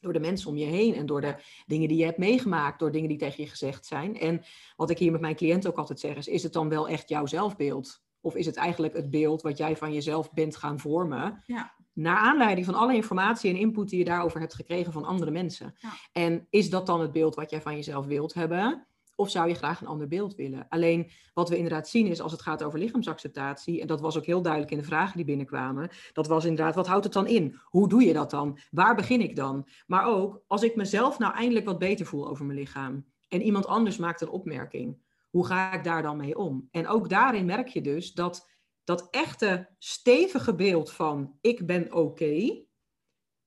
door 0.00 0.12
de 0.12 0.20
mensen 0.20 0.50
om 0.50 0.56
je 0.56 0.64
heen 0.64 0.94
en 0.94 1.06
door 1.06 1.20
de 1.20 1.34
dingen 1.66 1.88
die 1.88 1.98
je 1.98 2.04
hebt 2.04 2.18
meegemaakt, 2.18 2.78
door 2.78 2.92
dingen 2.92 3.08
die 3.08 3.18
tegen 3.18 3.42
je 3.44 3.50
gezegd 3.50 3.86
zijn. 3.86 4.18
En 4.18 4.44
wat 4.76 4.90
ik 4.90 4.98
hier 4.98 5.12
met 5.12 5.20
mijn 5.20 5.36
cliënten 5.36 5.70
ook 5.70 5.78
altijd 5.78 6.00
zeg 6.00 6.16
is, 6.16 6.28
is 6.28 6.42
het 6.42 6.52
dan 6.52 6.68
wel 6.68 6.88
echt 6.88 7.08
jouw 7.08 7.26
zelfbeeld? 7.26 8.04
Of 8.20 8.34
is 8.34 8.46
het 8.46 8.56
eigenlijk 8.56 8.94
het 8.94 9.10
beeld 9.10 9.42
wat 9.42 9.58
jij 9.58 9.76
van 9.76 9.92
jezelf 9.92 10.32
bent 10.32 10.56
gaan 10.56 10.78
vormen? 10.78 11.42
Ja. 11.46 11.74
Naar 11.92 12.16
aanleiding 12.16 12.66
van 12.66 12.74
alle 12.74 12.94
informatie 12.94 13.50
en 13.50 13.56
input 13.56 13.88
die 13.88 13.98
je 13.98 14.04
daarover 14.04 14.40
hebt 14.40 14.54
gekregen 14.54 14.92
van 14.92 15.04
andere 15.04 15.30
mensen. 15.30 15.74
Ja. 15.78 15.92
En 16.12 16.46
is 16.50 16.70
dat 16.70 16.86
dan 16.86 17.00
het 17.00 17.12
beeld 17.12 17.34
wat 17.34 17.50
jij 17.50 17.60
van 17.60 17.74
jezelf 17.74 18.06
wilt 18.06 18.34
hebben? 18.34 18.86
Of 19.16 19.30
zou 19.30 19.48
je 19.48 19.54
graag 19.54 19.80
een 19.80 19.86
ander 19.86 20.08
beeld 20.08 20.34
willen? 20.34 20.66
Alleen 20.68 21.10
wat 21.34 21.48
we 21.48 21.56
inderdaad 21.56 21.88
zien 21.88 22.06
is 22.06 22.20
als 22.20 22.32
het 22.32 22.42
gaat 22.42 22.62
over 22.62 22.78
lichaamsacceptatie, 22.78 23.80
en 23.80 23.86
dat 23.86 24.00
was 24.00 24.16
ook 24.16 24.24
heel 24.24 24.42
duidelijk 24.42 24.72
in 24.72 24.78
de 24.78 24.84
vragen 24.84 25.16
die 25.16 25.24
binnenkwamen, 25.24 25.90
dat 26.12 26.26
was 26.26 26.44
inderdaad, 26.44 26.74
wat 26.74 26.86
houdt 26.86 27.04
het 27.04 27.12
dan 27.12 27.26
in? 27.26 27.58
Hoe 27.64 27.88
doe 27.88 28.04
je 28.04 28.12
dat 28.12 28.30
dan? 28.30 28.58
Waar 28.70 28.94
begin 28.94 29.20
ik 29.20 29.36
dan? 29.36 29.68
Maar 29.86 30.06
ook, 30.06 30.42
als 30.46 30.62
ik 30.62 30.76
mezelf 30.76 31.18
nou 31.18 31.34
eindelijk 31.34 31.66
wat 31.66 31.78
beter 31.78 32.06
voel 32.06 32.28
over 32.28 32.44
mijn 32.44 32.58
lichaam 32.58 33.06
en 33.28 33.42
iemand 33.42 33.66
anders 33.66 33.96
maakt 33.96 34.20
een 34.20 34.28
opmerking, 34.28 34.98
hoe 35.30 35.46
ga 35.46 35.72
ik 35.72 35.84
daar 35.84 36.02
dan 36.02 36.16
mee 36.16 36.38
om? 36.38 36.68
En 36.70 36.88
ook 36.88 37.08
daarin 37.08 37.44
merk 37.44 37.68
je 37.68 37.80
dus 37.80 38.12
dat 38.12 38.48
dat 38.84 39.08
echte 39.10 39.68
stevige 39.78 40.54
beeld 40.54 40.92
van 40.92 41.38
ik 41.40 41.66
ben 41.66 41.92
oké, 41.92 42.64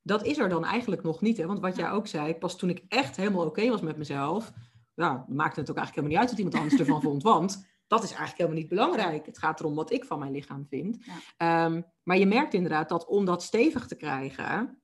dat 0.01 0.25
is 0.25 0.37
er 0.37 0.49
dan 0.49 0.65
eigenlijk 0.65 1.03
nog 1.03 1.21
niet. 1.21 1.37
Hè? 1.37 1.45
Want 1.45 1.59
wat 1.59 1.75
jij 1.75 1.91
ook 1.91 2.07
zei, 2.07 2.35
pas 2.35 2.57
toen 2.57 2.69
ik 2.69 2.85
echt 2.87 3.15
helemaal 3.15 3.45
oké 3.45 3.69
was 3.69 3.81
met 3.81 3.97
mezelf, 3.97 4.53
ja, 4.99 5.25
dan 5.27 5.35
maakte 5.35 5.59
het 5.59 5.69
ook 5.69 5.77
eigenlijk 5.77 6.07
helemaal 6.07 6.09
niet 6.09 6.17
uit 6.17 6.29
wat 6.29 6.37
iemand 6.39 6.55
anders 6.55 6.79
ervan 6.81 7.01
vond. 7.01 7.23
Want 7.23 7.67
dat 7.87 8.03
is 8.03 8.09
eigenlijk 8.09 8.37
helemaal 8.37 8.59
niet 8.59 8.69
belangrijk. 8.69 9.25
Het 9.25 9.37
gaat 9.37 9.59
erom 9.59 9.75
wat 9.75 9.91
ik 9.91 10.05
van 10.05 10.19
mijn 10.19 10.31
lichaam 10.31 10.65
vind. 10.69 11.05
Ja. 11.05 11.13
Ehm, 11.37 11.81
maar 12.03 12.17
je 12.17 12.25
merkt 12.25 12.53
inderdaad 12.53 12.89
dat 12.89 13.05
om 13.05 13.25
dat 13.25 13.43
stevig 13.43 13.87
te 13.87 13.95
krijgen, 13.95 14.81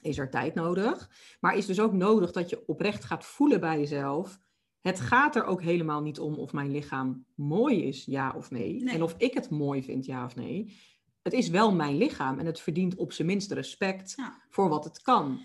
is 0.00 0.18
er 0.18 0.30
tijd 0.30 0.54
nodig. 0.54 1.10
Maar 1.40 1.56
is 1.56 1.66
dus 1.66 1.80
ook 1.80 1.92
nodig 1.92 2.32
dat 2.32 2.50
je 2.50 2.62
oprecht 2.66 3.04
gaat 3.04 3.24
voelen 3.24 3.60
bij 3.60 3.78
jezelf. 3.78 4.38
Het 4.80 5.00
gaat 5.00 5.36
er 5.36 5.44
ook 5.44 5.62
helemaal 5.62 6.02
niet 6.02 6.18
om 6.20 6.34
of 6.34 6.52
mijn 6.52 6.70
lichaam 6.70 7.24
mooi 7.34 7.84
is, 7.84 8.04
ja 8.04 8.32
of 8.36 8.50
nee. 8.50 8.82
Nee. 8.82 8.94
En 8.94 9.02
of 9.02 9.14
ik 9.18 9.34
het 9.34 9.50
mooi 9.50 9.82
vind, 9.82 10.04
ja 10.06 10.24
of 10.24 10.36
nee. 10.36 10.76
Het 11.22 11.32
is 11.32 11.48
wel 11.48 11.72
mijn 11.72 11.96
lichaam 11.96 12.38
en 12.38 12.46
het 12.46 12.60
verdient 12.60 12.94
op 12.96 13.12
zijn 13.12 13.26
minst 13.26 13.52
respect 13.52 14.12
Ja. 14.16 14.42
voor 14.48 14.68
wat 14.68 14.84
het 14.84 15.02
kan. 15.02 15.40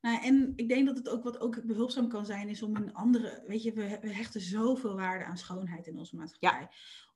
Nou, 0.00 0.22
en 0.24 0.52
ik 0.56 0.68
denk 0.68 0.86
dat 0.86 0.96
het 0.96 1.08
ook 1.08 1.24
wat 1.24 1.40
ook 1.40 1.64
behulpzaam 1.64 2.08
kan 2.08 2.26
zijn, 2.26 2.48
is 2.48 2.62
om 2.62 2.76
in 2.76 2.94
andere, 2.94 3.42
weet 3.46 3.62
je, 3.62 3.72
we, 3.72 3.98
we 4.00 4.14
hechten 4.14 4.40
zoveel 4.40 4.94
waarde 4.96 5.24
aan 5.24 5.38
schoonheid 5.38 5.86
in 5.86 5.98
onze 5.98 6.16
maatschappij. 6.16 6.68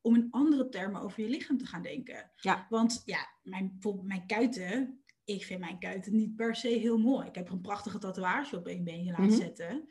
Om 0.03 0.15
in 0.15 0.29
andere 0.31 0.69
termen 0.69 1.01
over 1.01 1.23
je 1.23 1.29
lichaam 1.29 1.59
te 1.59 1.67
gaan 1.67 1.83
denken. 1.83 2.31
Ja. 2.37 2.67
Want 2.69 3.03
ja, 3.05 3.27
mijn, 3.43 3.69
bijvoorbeeld 3.73 4.07
mijn 4.07 4.27
kuiten, 4.27 5.03
ik 5.25 5.45
vind 5.45 5.61
mijn 5.61 5.79
kuiten 5.79 6.17
niet 6.17 6.37
per 6.37 6.57
se 6.57 6.69
heel 6.69 6.99
mooi. 6.99 7.27
Ik 7.29 7.35
heb 7.35 7.47
er 7.47 7.53
een 7.53 7.61
prachtige 7.61 7.99
tatoeage 7.99 8.57
op 8.57 8.67
één 8.67 8.85
been 8.85 9.05
laten 9.07 9.25
Mhm. 9.25 9.35
zetten. 9.37 9.89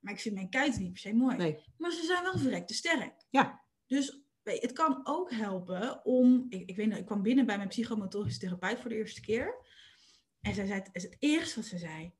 Maar 0.00 0.12
ik 0.12 0.20
vind 0.20 0.34
mijn 0.34 0.50
kuiten 0.50 0.82
niet 0.82 0.92
per 0.92 1.00
se 1.00 1.14
mooi. 1.14 1.36
Nee. 1.36 1.64
Maar 1.76 1.92
ze 1.92 2.04
zijn 2.04 2.22
wel 2.22 2.38
verrekte 2.38 2.74
sterk. 2.74 3.26
Ja. 3.30 3.64
Dus 3.86 4.22
het 4.42 4.72
kan 4.72 5.00
ook 5.04 5.30
helpen 5.30 6.04
om. 6.04 6.46
Ik, 6.48 6.68
ik 6.68 6.76
weet 6.76 6.88
nog, 6.88 6.98
ik 6.98 7.06
kwam 7.06 7.22
binnen 7.22 7.46
bij 7.46 7.56
mijn 7.56 7.68
psychomotorische 7.68 8.38
therapeut 8.40 8.80
voor 8.80 8.90
de 8.90 8.96
eerste 8.96 9.20
keer. 9.20 9.66
En 10.40 10.54
zij 10.54 10.66
zei, 10.66 10.78
het 10.80 10.88
is 10.92 11.02
het 11.02 11.16
eerste 11.18 11.60
wat 11.60 11.68
ze 11.68 11.78
zei. 11.78 12.12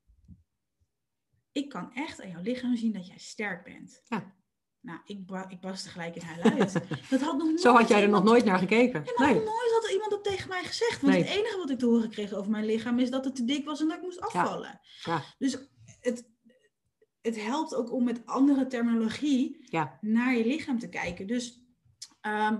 Ik 1.58 1.68
kan 1.68 1.92
echt 1.94 2.22
aan 2.22 2.30
jouw 2.30 2.42
lichaam 2.42 2.76
zien 2.76 2.92
dat 2.92 3.06
jij 3.06 3.18
sterk 3.18 3.64
bent. 3.64 4.00
Ja. 4.04 4.36
Nou, 4.80 5.00
ik, 5.04 5.18
ik 5.48 5.60
barstte 5.60 5.88
gelijk 5.88 6.16
in 6.16 6.22
haar 6.22 6.42
uit. 6.42 6.72
Dat 7.10 7.20
had 7.20 7.38
nog 7.38 7.46
nooit 7.46 7.60
Zo 7.60 7.72
had 7.74 7.88
jij 7.88 8.02
er 8.02 8.08
nog 8.08 8.24
nooit 8.24 8.44
naar 8.44 8.58
gekeken. 8.58 9.02
Maar 9.16 9.26
Nee. 9.26 9.34
nog 9.34 9.44
nooit 9.44 9.72
had 9.72 9.84
er 9.84 9.92
iemand 9.92 10.10
dat 10.10 10.24
tegen 10.24 10.48
mij 10.48 10.64
gezegd. 10.64 11.00
Want 11.00 11.12
Nee. 11.12 11.22
het 11.22 11.32
enige 11.36 11.56
wat 11.56 11.70
ik 11.70 11.78
te 11.78 11.86
horen 11.86 12.10
kreeg 12.10 12.32
over 12.32 12.50
mijn 12.50 12.64
lichaam 12.64 12.98
is 12.98 13.10
dat 13.10 13.24
het 13.24 13.36
te 13.36 13.44
dik 13.44 13.64
was 13.64 13.80
en 13.80 13.88
dat 13.88 13.96
ik 13.96 14.02
moest 14.02 14.20
afvallen. 14.20 14.80
Ja. 15.04 15.22
Dus 15.38 15.58
het, 16.00 16.30
het 17.20 17.42
helpt 17.42 17.74
ook 17.74 17.92
om 17.92 18.04
met 18.04 18.26
andere 18.26 18.66
terminologie 18.66 19.66
Ja. 19.70 19.98
naar 20.00 20.36
je 20.36 20.46
lichaam 20.46 20.78
te 20.78 20.88
kijken. 20.88 21.26
Dus 21.26 21.62
ehm, 22.20 22.58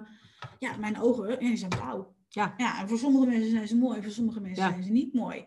ja, 0.59 0.77
mijn 0.77 1.01
ogen 1.01 1.39
die 1.39 1.57
zijn 1.57 1.71
blauw. 1.71 2.17
Ja. 2.29 2.55
ja, 2.57 2.81
en 2.81 2.89
voor 2.89 2.99
sommige 2.99 3.27
mensen 3.27 3.51
zijn 3.51 3.69
ze 3.69 3.77
mooi, 3.77 4.03
voor 4.03 4.13
sommige 4.13 4.41
mensen 4.41 4.65
zijn 4.65 4.83
ze 4.83 4.91
niet 4.91 5.15
mooi. 5.15 5.47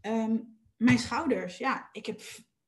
Ehm, 0.00 0.36
mijn 0.76 0.98
schouders, 0.98 1.58
ja, 1.58 1.88
ik 1.92 2.06
heb 2.06 2.20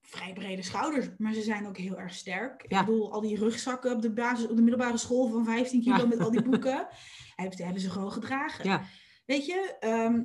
vrij 0.07 0.33
brede 0.33 0.63
schouders, 0.63 1.07
maar 1.19 1.35
ze 1.35 1.43
zijn 1.43 1.67
ook 1.67 1.77
heel 1.77 1.99
erg 1.99 2.15
sterk. 2.15 2.65
Ja. 2.69 2.81
Ik 2.81 2.87
bedoel, 2.87 3.13
al 3.13 3.21
die 3.21 3.39
rugzakken 3.39 3.93
op 3.93 4.03
de, 4.03 4.11
basis, 4.13 4.49
op 4.49 4.57
de 4.57 4.63
middelbare 4.63 4.99
school 4.99 5.29
van 5.29 5.45
15 5.45 5.83
kilo 5.83 5.97
Ja. 5.97 6.07
met 6.07 6.19
al 6.21 6.31
die 6.31 6.43
boeken, 6.51 6.87
hebben, 7.37 7.65
hebben 7.65 7.83
ze 7.83 7.91
gewoon 7.91 8.13
gedragen. 8.13 8.65
Ja. 8.65 8.83
Weet 9.25 9.47
je, 9.47 9.77
ehm, 9.81 10.23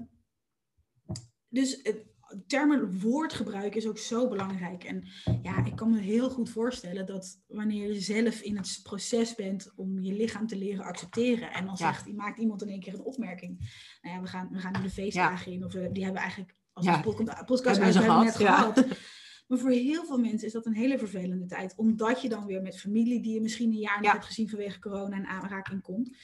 dus 1.50 1.80
het 1.84 2.10
termen 2.48 3.00
woordgebruik 3.00 3.76
is 3.76 3.88
ook 3.88 3.98
zo 3.98 4.28
belangrijk. 4.28 4.84
En 4.84 5.08
ja, 5.42 5.66
ik 5.66 5.76
kan 5.76 5.90
me 5.90 6.00
heel 6.00 6.30
goed 6.30 6.50
voorstellen 6.50 7.06
dat 7.06 7.42
wanneer 7.48 7.94
je 7.94 8.00
zelf 8.02 8.42
in 8.42 8.58
het 8.58 8.80
proces 8.84 9.36
bent 9.36 9.72
om 9.76 10.00
je 10.00 10.14
lichaam 10.14 10.48
te 10.48 10.58
leren 10.58 10.84
accepteren. 10.86 11.52
En 11.54 11.66
dan 11.66 11.78
zegt, 11.78 12.14
maakt 12.14 12.40
iemand 12.40 12.62
in 12.62 12.70
één 12.70 12.80
keer 12.80 12.94
een 12.94 13.04
opmerking. 13.04 13.60
Nou 14.02 14.16
ja, 14.16 14.22
we 14.22 14.28
gaan, 14.28 14.50
we 14.52 14.60
gaan 14.60 14.72
nu 14.78 14.82
de 14.82 14.90
feestdagen 14.90 15.52
in. 15.52 15.66
Of 15.66 15.74
we, 15.74 15.92
die 15.92 16.04
hebben 16.04 16.22
eigenlijk, 16.22 16.56
als 16.74 16.86
Ja. 16.86 17.02
podcast, 17.46 17.80
uit, 17.80 17.94
hebben 17.96 18.18
we 18.20 18.24
net 18.24 18.36
gehad. 18.36 18.86
Maar 19.52 19.60
voor 19.60 19.70
heel 19.70 20.06
veel 20.06 20.18
mensen 20.18 20.47
is 20.47 20.54
dat 20.54 20.66
een 20.66 20.76
hele 20.76 20.97
vervelende 20.97 21.45
tijd. 21.45 21.74
Omdat 21.76 22.22
je 22.22 22.30
dan 22.30 22.45
weer 22.45 22.62
met 22.62 22.80
familie 22.80 23.22
die 23.22 23.34
je 23.34 23.41
misschien 23.41 23.72
een 23.72 23.78
jaar 23.78 23.95
niet 23.97 24.06
Ja. 24.06 24.12
hebt 24.12 24.26
gezien 24.26 24.49
vanwege 24.49 24.80
corona 24.80 25.18
in 25.18 25.26
aanraking 25.26 25.82
komt. 25.82 26.18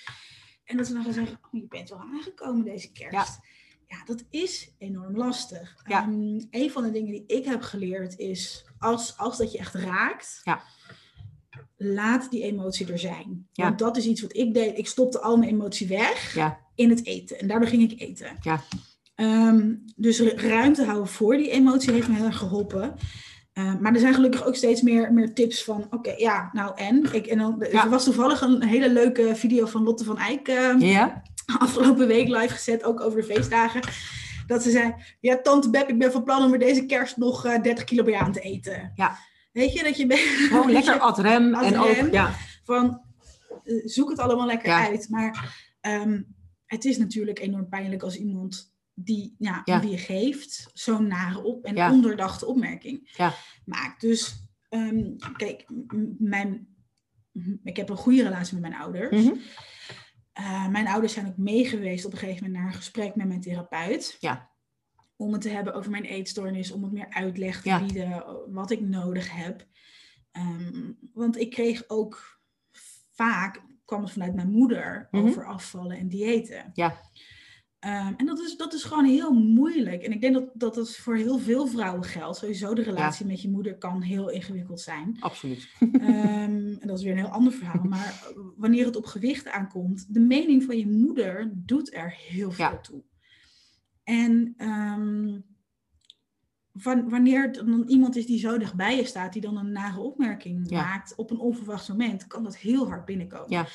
En 0.64 0.78
dat 0.78 0.88
ze 0.88 0.94
dan 0.94 1.04
gaan 1.04 1.14
zeggen, 1.14 1.40
oh, 1.42 1.60
je 1.62 1.68
bent 1.68 1.90
wel 1.90 2.00
aangekomen 2.00 2.66
deze 2.66 2.92
kerst. 2.92 3.40
Ja, 3.88 4.04
dat 4.06 4.24
is 4.30 4.74
enorm 4.78 5.18
lastig. 5.18 5.82
Ja. 5.88 6.02
Ehm, 6.02 6.40
een 6.50 6.72
van 6.72 6.84
de 6.84 6.92
dingen 6.92 7.12
die 7.12 7.24
ik 7.28 7.46
heb 7.46 7.62
geleerd 7.62 8.18
is, 8.18 8.66
als, 8.80 9.18
als 9.18 9.38
dat 9.38 9.52
je 9.52 9.58
echt 9.58 9.74
raakt, 9.74 10.42
Ja. 10.44 10.64
laat 11.78 12.32
die 12.32 12.44
emotie 12.44 12.92
er 12.92 13.00
zijn. 13.00 13.48
Ja. 13.52 13.64
Want 13.64 13.80
dat 13.80 13.98
is 13.98 14.06
iets 14.06 14.22
wat 14.22 14.36
ik 14.36 14.54
deed. 14.54 14.78
Ik 14.78 14.88
stopte 14.88 15.20
al 15.22 15.38
mijn 15.38 15.50
emotie 15.52 15.88
weg 15.88 16.38
in 16.76 16.90
het 16.90 17.06
eten. 17.06 17.40
En 17.40 17.48
daardoor 17.48 17.70
ging 17.70 17.92
ik 17.92 18.00
eten. 18.02 18.38
Ja. 18.42 18.64
Ehm, 19.18 19.74
dus 19.96 20.20
ru- 20.20 20.36
ruimte 20.48 20.84
houden 20.86 21.08
voor 21.08 21.38
die 21.38 21.50
emotie 21.50 21.92
heeft 21.94 22.08
me 22.08 22.16
heel 22.16 22.26
erg 22.26 22.38
geholpen. 22.38 22.94
Ehm, 23.54 23.82
maar 23.82 23.94
er 23.94 24.00
zijn 24.00 24.14
gelukkig 24.14 24.46
ook 24.46 24.56
steeds 24.56 24.82
meer, 24.82 25.14
meer 25.14 25.34
tips 25.34 25.64
van, 25.64 25.88
oké, 25.90 26.14
ja, 26.18 26.50
nou 26.54 26.72
en? 26.76 27.14
Ik, 27.14 27.28
en 27.28 27.38
dan, 27.38 27.66
Ja. 27.72 27.84
Er 27.84 27.90
was 27.90 28.04
toevallig 28.04 28.42
een 28.42 28.64
hele 28.64 28.90
leuke 28.90 29.36
video 29.36 29.66
van 29.66 29.84
Lotte 29.84 30.04
van 30.04 30.18
Eyck 30.18 30.48
ehm, 30.48 30.80
Ja? 30.80 31.22
afgelopen 31.60 32.08
week 32.08 32.28
live 32.28 32.54
gezet, 32.54 32.84
ook 32.84 33.02
over 33.02 33.22
de 33.22 33.34
feestdagen. 33.34 33.82
Dat 34.48 34.64
ze 34.64 34.72
zei, 34.72 34.94
ja, 35.20 35.42
tante 35.42 35.70
Beb, 35.70 35.90
ik 35.90 35.98
ben 36.00 36.12
van 36.12 36.24
plan 36.24 36.44
om 36.46 36.54
er 36.54 36.60
deze 36.60 36.86
kerst 36.86 37.18
nog 37.18 37.46
eh 37.46 37.62
30 37.62 37.84
kilo 37.84 38.04
bij 38.04 38.16
aan 38.16 38.32
te 38.32 38.40
eten. 38.40 38.92
Ja. 38.96 39.18
Weet 39.52 39.74
je, 39.74 39.84
dat 39.84 39.98
je 39.98 40.06
bent 40.06 40.20
Gewoon 40.50 40.72
lekker 40.72 41.00
ad 41.10 41.20
rem. 41.20 41.54
En 41.54 41.78
ook, 41.80 42.08
ja, 42.12 42.34
van, 42.64 43.02
eh, 43.64 43.82
zoek 43.86 44.10
het 44.10 44.20
allemaal 44.20 44.46
lekker 44.46 44.68
Ja. 44.70 44.88
uit. 44.88 45.10
Maar 45.10 45.56
het 46.66 46.86
is 46.86 46.98
natuurlijk 46.98 47.40
enorm 47.40 47.70
pijnlijk 47.70 48.04
als 48.04 48.16
iemand 48.18 48.76
die, 49.00 49.36
ja, 49.40 49.62
je 49.66 49.98
geeft, 49.98 50.70
zo'n 50.74 51.08
nare 51.08 51.44
op 51.44 51.66
en 51.66 51.76
Ja. 51.76 51.92
onderdachte 51.92 52.46
opmerking 52.46 53.10
Ja. 53.18 53.34
maakt. 53.66 54.02
Dus 54.02 54.46
ehm, 54.70 55.18
kijk, 55.38 55.66
mijn, 56.18 56.68
ik 57.64 57.76
heb 57.78 57.90
een 57.90 57.98
goede 57.98 58.24
relatie 58.24 58.54
met 58.60 58.70
mijn 58.70 58.82
ouders. 58.82 59.30
Eh, 60.34 60.68
mijn 60.68 60.88
ouders 60.88 61.14
zijn 61.14 61.28
ook 61.28 61.38
meegeweest 61.38 62.06
op 62.06 62.12
een 62.12 62.18
gegeven 62.18 62.44
moment 62.44 62.60
naar 62.64 62.72
een 62.72 62.78
gesprek 62.78 63.16
met 63.16 63.28
mijn 63.28 63.42
therapeut. 63.42 64.18
Ja. 64.20 64.50
Om 65.16 65.32
het 65.32 65.42
te 65.42 65.50
hebben 65.50 65.74
over 65.74 65.92
mijn 65.92 66.04
eetstoornis, 66.06 66.72
om 66.72 66.84
het 66.84 66.92
meer 66.92 67.10
uitleg 67.10 67.62
te 67.62 67.78
bieden, 67.86 68.24
wat 68.54 68.72
ik 68.72 68.82
nodig 68.82 69.32
heb. 69.36 69.66
Ehm, 70.32 70.92
want 71.14 71.38
ik 71.40 71.50
kreeg 71.50 71.84
ook 71.90 72.40
vaak, 73.12 73.62
kwam 73.86 74.02
het 74.02 74.12
vanuit 74.12 74.36
mijn 74.36 74.52
moeder, 74.52 75.08
Mhm. 75.12 75.24
over 75.26 75.46
afvallen 75.46 75.98
en 75.98 76.08
diëten. 76.08 76.72
Ja. 76.74 76.98
Ehm, 77.80 78.14
en 78.18 78.26
dat 78.26 78.40
is, 78.40 78.58
dat 78.58 78.74
is 78.74 78.84
gewoon 78.84 79.06
heel 79.06 79.34
moeilijk. 79.34 80.02
En 80.04 80.12
ik 80.12 80.22
denk 80.22 80.34
dat, 80.34 80.50
dat 80.54 80.76
het 80.76 80.96
voor 80.98 81.16
heel 81.16 81.38
veel 81.38 81.68
vrouwen 81.68 82.04
geldt. 82.04 82.38
Sowieso 82.38 82.74
de 82.74 82.82
relatie 82.82 83.26
met 83.26 83.42
je 83.42 83.50
moeder 83.50 83.78
kan 83.78 84.02
heel 84.02 84.30
ingewikkeld 84.30 84.80
zijn. 84.80 85.18
absoluut. 85.20 85.70
Ehm, 85.80 86.02
en 86.82 86.88
dat 86.88 86.98
is 86.98 87.04
weer 87.04 87.12
een 87.12 87.18
heel 87.18 87.28
ander 87.28 87.54
verhaal. 87.54 87.84
Maar 87.84 88.24
wanneer 88.56 88.86
het 88.86 88.96
op 88.96 89.06
gewicht 89.06 89.48
aankomt, 89.48 90.14
de 90.14 90.20
mening 90.20 90.64
van 90.64 90.78
je 90.78 90.88
moeder 90.88 91.52
doet 91.56 91.94
er 91.94 92.12
heel 92.18 92.52
veel 92.52 92.66
Ja. 92.66 92.80
toe. 92.80 93.04
En 94.04 94.54
ehm, 94.58 95.40
van, 96.74 97.10
wanneer 97.10 97.42
het 97.42 97.54
dan 97.56 97.84
iemand 97.88 98.16
is 98.16 98.26
die 98.26 98.40
zo 98.40 98.58
dichtbij 98.58 98.96
je 98.96 99.06
staat, 99.06 99.34
die 99.34 99.42
dan 99.42 99.58
een 99.58 99.72
nare 99.72 100.00
opmerking 100.00 100.70
Ja. 100.70 100.82
maakt 100.82 101.16
op 101.16 101.32
een 101.32 101.40
onverwachts 101.40 101.88
moment, 101.88 102.28
kan 102.28 102.44
dat 102.44 102.58
heel 102.58 102.88
hard 102.88 103.06
binnenkomen. 103.06 103.50
Ja. 103.50 103.66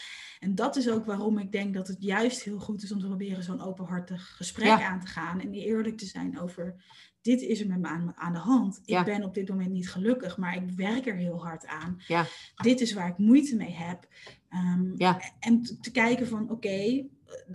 En 0.43 0.55
dat 0.55 0.77
is 0.77 0.89
ook 0.91 1.05
waarom 1.05 1.39
ik 1.39 1.53
denk 1.53 1.75
dat 1.75 1.89
het 1.89 1.97
juist 2.03 2.43
heel 2.43 2.59
goed 2.59 2.83
is 2.83 2.93
om 2.93 3.01
te 3.01 3.07
proberen 3.07 3.43
zo'n 3.43 3.61
openhartig 3.63 4.37
gesprek 4.37 4.67
Ja. 4.67 4.89
aan 4.89 5.01
te 5.01 5.07
gaan 5.07 5.41
en 5.41 5.53
eerlijk 5.53 5.99
te 5.99 6.07
zijn 6.07 6.41
over 6.41 6.75
dit 7.21 7.41
is 7.41 7.61
er 7.61 7.67
met 7.67 7.79
me 7.81 7.87
aan, 7.89 8.13
aan 8.17 8.33
de 8.33 8.39
hand. 8.39 8.77
Ik 8.77 8.89
Ja. 8.89 9.05
ben 9.05 9.25
op 9.25 9.35
dit 9.35 9.49
moment 9.49 9.71
niet 9.71 9.91
gelukkig, 9.91 10.37
maar 10.37 10.57
ik 10.57 10.71
werk 10.77 11.07
er 11.07 11.17
heel 11.17 11.43
hard 11.43 11.67
aan. 11.67 12.03
Ja. 12.07 12.27
Dit 12.63 12.81
is 12.81 12.93
waar 12.93 13.09
ik 13.09 13.19
moeite 13.19 13.57
mee 13.57 13.71
heb. 13.73 14.09
Ehm, 14.49 14.93
Ja. 14.97 15.21
En 15.41 15.63
te, 15.81 15.91
kijken 15.91 16.27
van 16.29 16.51
oké, 16.51 17.07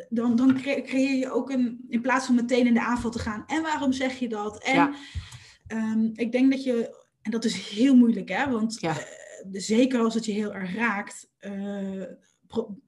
dan, 0.10 0.36
dan 0.36 0.54
cre- 0.62 0.82
creëer 0.82 1.16
je 1.18 1.32
ook 1.32 1.50
een, 1.50 1.86
in 1.90 2.02
plaats 2.02 2.26
van 2.26 2.36
meteen 2.36 2.68
in 2.68 2.74
de 2.74 2.86
aanval 2.86 3.12
te 3.12 3.20
gaan. 3.20 3.44
En 3.48 3.62
waarom 3.62 3.92
zeg 3.94 4.20
je 4.20 4.30
dat? 4.30 4.64
En 4.64 4.94
ehm, 5.68 6.10
ik 6.14 6.32
denk 6.32 6.52
dat 6.52 6.64
je, 6.64 7.06
en 7.22 7.32
dat 7.32 7.46
is 7.46 7.70
heel 7.70 7.96
moeilijk 7.96 8.30
hè, 8.30 8.50
want 8.52 8.80
eh, 8.80 8.98
zeker 9.52 10.00
als 10.00 10.14
het 10.14 10.26
je 10.26 10.32
heel 10.32 10.54
erg 10.54 10.76
raakt, 10.76 11.30
eh, 11.38 12.02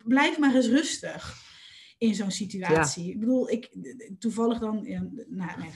blijf 0.04 0.40
maar 0.40 0.56
eens 0.56 0.68
rustig 0.68 1.48
in 1.98 2.16
zo'n 2.16 2.32
situatie. 2.32 3.12
Ik 3.12 3.20
bedoel, 3.20 3.50
ik 3.50 3.70
toevallig 4.20 4.60
dan, 4.60 4.88
nou, 5.28 5.52
nee, 5.60 5.72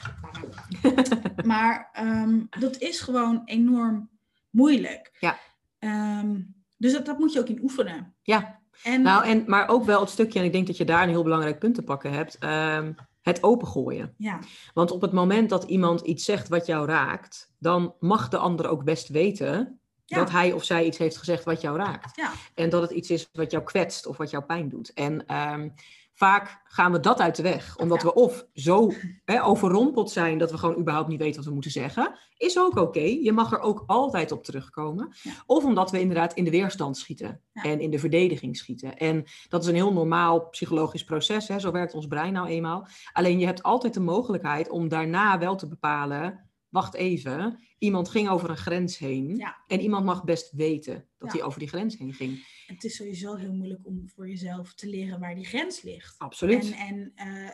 maar, 1.46 1.90
ehm, 1.94 2.40
dat 2.60 2.78
is 2.78 3.02
gewoon 3.02 3.42
enorm 3.46 4.10
moeilijk. 4.50 5.18
Ja. 5.20 5.40
Ehm, 5.80 6.42
dus 6.78 6.92
dat, 6.92 7.06
dat 7.06 7.20
moet 7.20 7.34
je 7.34 7.40
ook 7.40 7.48
in 7.48 7.64
oefenen. 7.64 8.16
Ja. 8.22 8.62
En, 8.84 9.02
Nou, 9.02 9.26
en, 9.26 9.44
maar 9.48 9.68
ook 9.68 9.86
wel 9.86 10.00
het 10.00 10.10
stukje, 10.10 10.40
en 10.40 10.46
ik 10.46 10.52
denk 10.52 10.68
dat 10.68 10.78
je 10.78 10.86
daar 10.86 11.04
een 11.04 11.10
heel 11.10 11.24
belangrijk 11.24 11.60
punt 11.60 11.76
te 11.76 11.84
pakken 11.84 12.12
hebt, 12.12 12.38
ehm, 12.38 12.94
het 13.22 13.44
opengooien. 13.44 14.14
ja, 14.18 14.40
Want 14.74 14.92
op 14.92 15.02
het 15.02 15.12
moment 15.12 15.50
dat 15.50 15.64
iemand 15.64 16.02
iets 16.02 16.26
zegt 16.26 16.48
wat 16.48 16.66
jou 16.66 16.88
raakt, 16.88 17.54
dan 17.60 17.94
mag 18.00 18.30
de 18.30 18.38
ander 18.38 18.68
ook 18.68 18.84
best 18.84 19.08
weten 19.08 19.80
Ja. 20.14 20.20
dat 20.20 20.32
hij 20.32 20.52
of 20.52 20.64
zij 20.64 20.86
iets 20.86 20.98
heeft 20.98 21.18
gezegd 21.18 21.44
wat 21.44 21.62
jou 21.62 21.78
raakt. 21.78 22.18
Ja. 22.18 22.32
En 22.54 22.70
dat 22.70 22.82
het 22.82 22.92
iets 22.92 23.10
is 23.10 23.30
wat 23.32 23.52
jou 23.52 23.64
kwetst 23.64 24.06
of 24.06 24.18
wat 24.18 24.30
jou 24.30 24.44
pijn 24.44 24.70
doet. 24.70 24.94
En 24.94 25.26
ehm, 25.28 25.70
vaak 26.14 26.62
gaan 26.66 26.92
we 26.92 27.00
dat 27.00 27.20
uit 27.20 27.36
de 27.36 27.42
weg, 27.44 27.78
omdat 27.78 28.02
Ja. 28.02 28.08
we 28.08 28.14
of 28.14 28.46
zo 28.54 28.92
hè, 29.26 29.44
overrompeld 29.44 30.12
zijn 30.12 30.38
dat 30.38 30.52
we 30.52 30.58
gewoon 30.58 30.78
überhaupt 30.78 31.08
niet 31.10 31.20
weten 31.20 31.36
wat 31.36 31.46
we 31.46 31.54
moeten 31.54 31.72
zeggen. 31.72 32.16
Is 32.38 32.60
ook 32.60 32.76
oké. 32.78 33.00
Je 33.00 33.32
mag 33.32 33.52
er 33.52 33.60
ook 33.60 33.84
altijd 33.88 34.32
op 34.32 34.44
terugkomen. 34.44 35.14
Ja. 35.22 35.32
Of 35.46 35.64
omdat 35.64 35.92
we 35.92 36.00
inderdaad 36.00 36.34
in 36.34 36.44
de 36.44 36.50
weerstand 36.52 36.98
schieten 36.98 37.42
Ja. 37.54 37.62
en 37.64 37.80
in 37.80 37.92
de 37.92 38.00
verdediging 38.00 38.58
schieten. 38.58 38.98
En 38.98 39.24
dat 39.50 39.62
is 39.62 39.68
een 39.70 39.76
heel 39.76 39.94
normaal 39.94 40.40
psychologisch 40.50 41.04
proces. 41.04 41.48
Hè? 41.48 41.60
Zo 41.60 41.72
werkt 41.72 41.94
ons 41.94 42.08
brein 42.08 42.34
nou 42.34 42.48
eenmaal. 42.48 42.88
Alleen 43.14 43.40
je 43.40 43.46
hebt 43.46 43.64
altijd 43.64 43.94
de 43.94 44.00
mogelijkheid 44.00 44.70
om 44.70 44.88
daarna 44.88 45.40
wel 45.40 45.56
te 45.56 45.68
bepalen. 45.68 46.50
Wacht 46.70 46.94
even, 46.94 47.60
iemand 47.84 48.10
ging 48.10 48.30
over 48.30 48.50
een 48.50 48.58
grens 48.58 48.98
heen. 48.98 49.36
Ja. 49.36 49.64
En 49.68 49.80
iemand 49.82 50.06
mag 50.06 50.24
best 50.24 50.52
weten 50.52 51.08
dat 51.18 51.32
Ja. 51.32 51.38
hij 51.38 51.48
over 51.48 51.60
die 51.60 51.68
grens 51.68 51.98
heen 51.98 52.14
ging. 52.14 52.48
het 52.66 52.84
is 52.84 52.96
sowieso 52.96 53.36
heel 53.36 53.54
moeilijk 53.54 53.86
om 53.86 54.10
voor 54.10 54.30
jezelf 54.30 54.74
te 54.74 54.88
leren 54.88 55.20
waar 55.20 55.36
die 55.36 55.46
grens 55.46 55.82
ligt. 55.82 56.16
Absoluut. 56.18 56.72
En, 56.72 56.76
en 56.76 57.12
eh, 57.16 57.50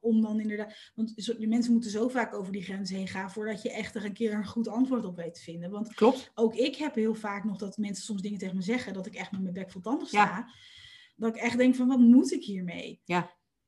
om 0.00 0.20
dan 0.20 0.40
inderdaad, 0.40 0.92
want 0.94 1.36
die 1.38 1.48
mensen 1.48 1.72
moeten 1.72 1.90
zo 1.90 2.08
vaak 2.08 2.34
over 2.34 2.52
die 2.52 2.62
grens 2.62 2.90
heen 2.90 3.08
gaan 3.08 3.30
voordat 3.30 3.62
je 3.62 3.72
echt 3.72 3.94
er 3.94 4.04
een 4.04 4.12
keer 4.12 4.32
een 4.34 4.46
goed 4.46 4.68
antwoord 4.68 5.04
op 5.04 5.16
weet 5.16 5.34
te 5.34 5.42
vinden. 5.42 5.70
Want 5.70 5.94
Klopt. 5.94 6.30
ook 6.34 6.54
ik 6.54 6.76
heb 6.76 6.94
heel 6.94 7.14
vaak 7.14 7.44
nog 7.44 7.58
dat 7.58 7.76
mensen 7.76 8.04
soms 8.04 8.22
dingen 8.22 8.38
tegen 8.38 8.56
me 8.56 8.62
zeggen, 8.62 8.92
dat 8.92 9.06
ik 9.06 9.14
echt 9.14 9.32
met 9.32 9.40
mijn 9.42 9.54
bek 9.54 9.70
vol 9.70 9.80
tanden 9.80 10.06
sta. 10.06 10.24
Ja. 10.24 10.48
Dat 11.16 11.36
ik 11.36 11.40
echt 11.42 11.56
denk 11.58 11.74
van, 11.74 11.88
wat 11.88 11.98
moet 11.98 12.32
ik 12.32 12.44
hiermee? 12.44 13.00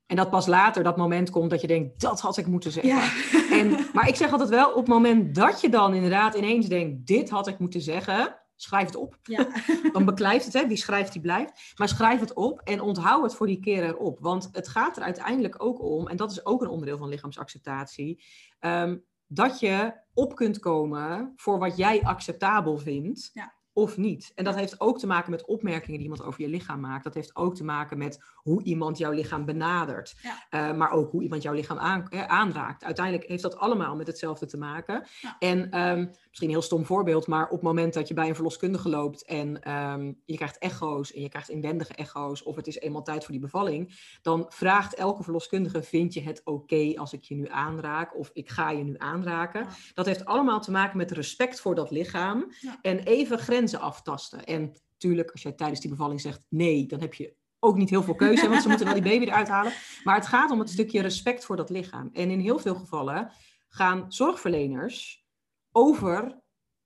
En 0.07 0.17
dat 0.17 0.31
pas 0.31 0.47
later 0.47 0.83
dat 0.83 0.97
moment 0.97 1.31
komt 1.31 1.51
dat 1.51 1.61
je 1.61 1.67
denkt, 1.67 2.01
dat 2.01 2.21
had 2.21 2.37
ik 2.37 2.47
moeten 2.47 2.73
zeggen. 2.73 2.95
Ja, 2.95 3.11
En, 3.59 3.77
maar 3.93 4.09
ik 4.09 4.17
zeg 4.17 4.33
altijd 4.33 4.51
wel, 4.51 4.71
op 4.71 4.77
het 4.77 4.87
moment 4.87 5.35
dat 5.35 5.61
je 5.61 5.69
dan 5.69 5.95
inderdaad 5.95 6.35
ineens 6.35 6.67
denkt, 6.67 7.07
dit 7.07 7.31
had 7.31 7.47
ik 7.47 7.59
moeten 7.59 7.81
zeggen, 7.81 8.37
schrijf 8.57 8.87
het 8.87 8.97
op. 8.97 9.19
ja. 9.23 9.47
Dan 9.93 10.05
beklijft 10.05 10.45
het, 10.45 10.55
hè? 10.55 10.67
wie 10.67 10.77
schrijft, 10.77 11.13
die 11.13 11.23
blijft. 11.23 11.75
Maar 11.77 11.89
schrijf 11.89 12.21
het 12.21 12.33
op 12.33 12.61
en 12.61 12.81
onthoud 12.81 13.23
het 13.23 13.35
voor 13.35 13.47
die 13.47 13.61
keer 13.61 13.85
erop. 13.85 14.19
Want 14.21 14.49
het 14.53 14.69
gaat 14.69 14.97
er 14.97 15.03
uiteindelijk 15.03 15.63
ook 15.63 15.83
om, 15.83 16.09
en 16.09 16.17
dat 16.17 16.31
is 16.31 16.47
ook 16.47 16.63
een 16.63 16.69
onderdeel 16.69 16.99
van 16.99 17.09
lichaamsacceptatie, 17.09 18.25
ehm, 18.59 18.97
dat 19.27 19.61
je 19.61 19.93
op 20.15 20.35
kunt 20.35 20.59
komen 20.59 21.33
voor 21.37 21.59
wat 21.59 21.77
jij 21.77 22.03
acceptabel 22.03 22.79
vindt. 22.79 23.31
Ja. 23.33 23.54
Of 23.75 23.97
niet. 23.97 24.33
En 24.35 24.45
dat 24.45 24.55
heeft 24.55 24.81
ook 24.81 24.99
te 24.99 25.07
maken 25.07 25.31
met 25.31 25.45
opmerkingen 25.45 25.99
die 25.99 26.09
iemand 26.09 26.22
over 26.22 26.41
je 26.41 26.49
lichaam 26.49 26.81
maakt. 26.81 27.05
Dat 27.05 27.14
heeft 27.14 27.37
ook 27.37 27.55
te 27.55 27.64
maken 27.64 27.99
met 27.99 28.22
hoe 28.35 28.62
iemand 28.62 28.99
jouw 28.99 29.12
lichaam 29.12 29.45
benadert. 29.45 30.14
Eh, 30.51 30.72
maar 30.72 30.91
ook 30.91 31.11
hoe 31.11 31.22
iemand 31.22 31.43
jouw 31.43 31.53
lichaam 31.53 31.79
aan, 31.79 32.12
aanraakt. 32.12 32.85
Uiteindelijk 32.85 33.29
heeft 33.29 33.43
dat 33.43 33.57
allemaal 33.57 33.97
met 33.97 34.07
hetzelfde 34.07 34.47
te 34.47 34.57
maken. 34.57 35.07
En 35.39 35.70
ehm, 35.70 35.99
misschien 35.99 36.49
een 36.49 36.55
heel 36.55 36.62
stom 36.62 36.85
voorbeeld, 36.85 37.27
maar 37.27 37.45
op 37.45 37.51
het 37.51 37.62
moment 37.62 37.95
dat 37.95 38.09
je 38.09 38.14
bij 38.14 38.29
een 38.29 38.35
verloskundige 38.35 38.89
loopt 38.89 39.25
en 39.25 39.62
ehm, 39.62 40.12
je 40.25 40.37
krijgt 40.37 40.59
echo's 40.59 41.12
en 41.12 41.22
je 41.22 41.29
krijgt 41.29 41.49
inwendige 41.49 41.95
echo's, 41.95 42.43
of 42.43 42.57
het 42.57 42.66
is 42.66 42.79
eenmaal 42.79 43.03
tijd 43.03 43.22
voor 43.22 43.33
die 43.33 43.41
bevalling, 43.41 43.99
dan 44.22 44.47
vraagt 44.49 44.95
elke 44.95 45.22
verloskundige: 45.22 45.83
vind 45.83 46.14
je 46.14 46.22
het 46.22 46.41
oké 46.45 46.93
als 46.97 47.12
ik 47.12 47.22
je 47.22 47.35
nu 47.35 47.49
aanraak? 47.49 48.18
Of 48.18 48.31
ik 48.33 48.51
ga 48.51 48.70
je 48.70 48.85
nu 48.85 48.95
aanraken? 48.99 49.66
Dat 49.95 50.07
heeft 50.07 50.25
allemaal 50.25 50.61
te 50.61 50.70
maken 50.70 50.97
met 50.97 51.11
respect 51.11 51.61
voor 51.61 51.75
dat 51.75 51.91
lichaam 51.91 52.53
en 52.83 52.99
even 52.99 53.39
grenzen 53.39 53.62
aftasten. 53.73 54.45
En 54.45 54.73
natuurlijk, 54.91 55.31
als 55.31 55.43
jij 55.43 55.53
tijdens 55.53 55.81
die 55.81 55.91
bevalling 55.91 56.21
zegt 56.21 56.41
nee, 56.49 56.87
dan 56.87 57.01
heb 57.01 57.15
je 57.15 57.35
ook 57.59 57.77
niet 57.77 57.91
heel 57.91 58.03
veel 58.03 58.15
keuze, 58.15 58.49
want 58.49 58.62
ze 58.62 58.69
moeten 58.69 58.87
wel 58.87 58.95
die 58.95 59.11
baby 59.12 59.25
eruit 59.25 59.49
halen. 59.49 59.73
Maar 60.05 60.15
het 60.15 60.27
gaat 60.27 60.51
om 60.51 60.59
het 60.59 60.71
stukje 60.71 61.01
respect 61.01 61.45
voor 61.45 61.57
dat 61.57 61.71
lichaam. 61.71 62.11
En 62.12 62.31
in 62.31 62.41
heel 62.41 62.59
veel 62.59 62.75
gevallen 62.75 63.33
gaan 63.69 64.12
zorgverleners 64.12 65.25
over 65.73 66.43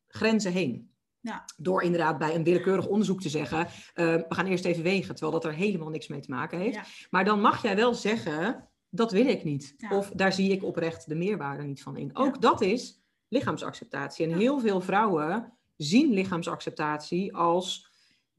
grenzen 0.07 0.53
heen. 0.53 0.93
Ja. 1.21 1.45
Door 1.57 1.83
inderdaad 1.83 2.19
bij 2.19 2.35
een 2.35 2.45
willekeurig 2.45 2.87
onderzoek 2.87 3.21
te 3.21 3.29
zeggen, 3.29 3.59
uh, 3.59 3.71
we 3.95 4.25
gaan 4.29 4.47
eerst 4.47 4.65
even 4.65 4.83
wegen, 4.83 5.15
terwijl 5.15 5.41
dat 5.41 5.45
er 5.45 5.57
helemaal 5.59 5.89
niks 5.89 6.09
mee 6.09 6.21
te 6.21 6.31
maken 6.31 6.59
heeft. 6.59 7.07
Maar 7.11 7.25
dan 7.25 7.41
mag 7.41 7.63
jij 7.63 7.77
wel 7.77 7.95
zeggen, 7.95 8.69
dat 8.89 9.13
wil 9.13 9.27
ik 9.27 9.45
niet. 9.45 9.75
Of 9.91 10.11
daar 10.11 10.33
zie 10.33 10.53
ik 10.53 10.65
oprecht 10.65 11.09
de 11.09 11.15
meerwaarde 11.15 11.63
niet 11.63 11.83
van 11.83 11.97
in. 11.97 12.17
Ook 12.17 12.41
dat 12.41 12.61
is 12.61 13.03
lichaamsacceptatie. 13.29 14.27
En 14.27 14.39
heel 14.39 14.61
veel 14.61 14.81
vrouwen 14.81 15.58
zien 15.79 16.13
lichaamsacceptatie 16.13 17.37
als 17.37 17.89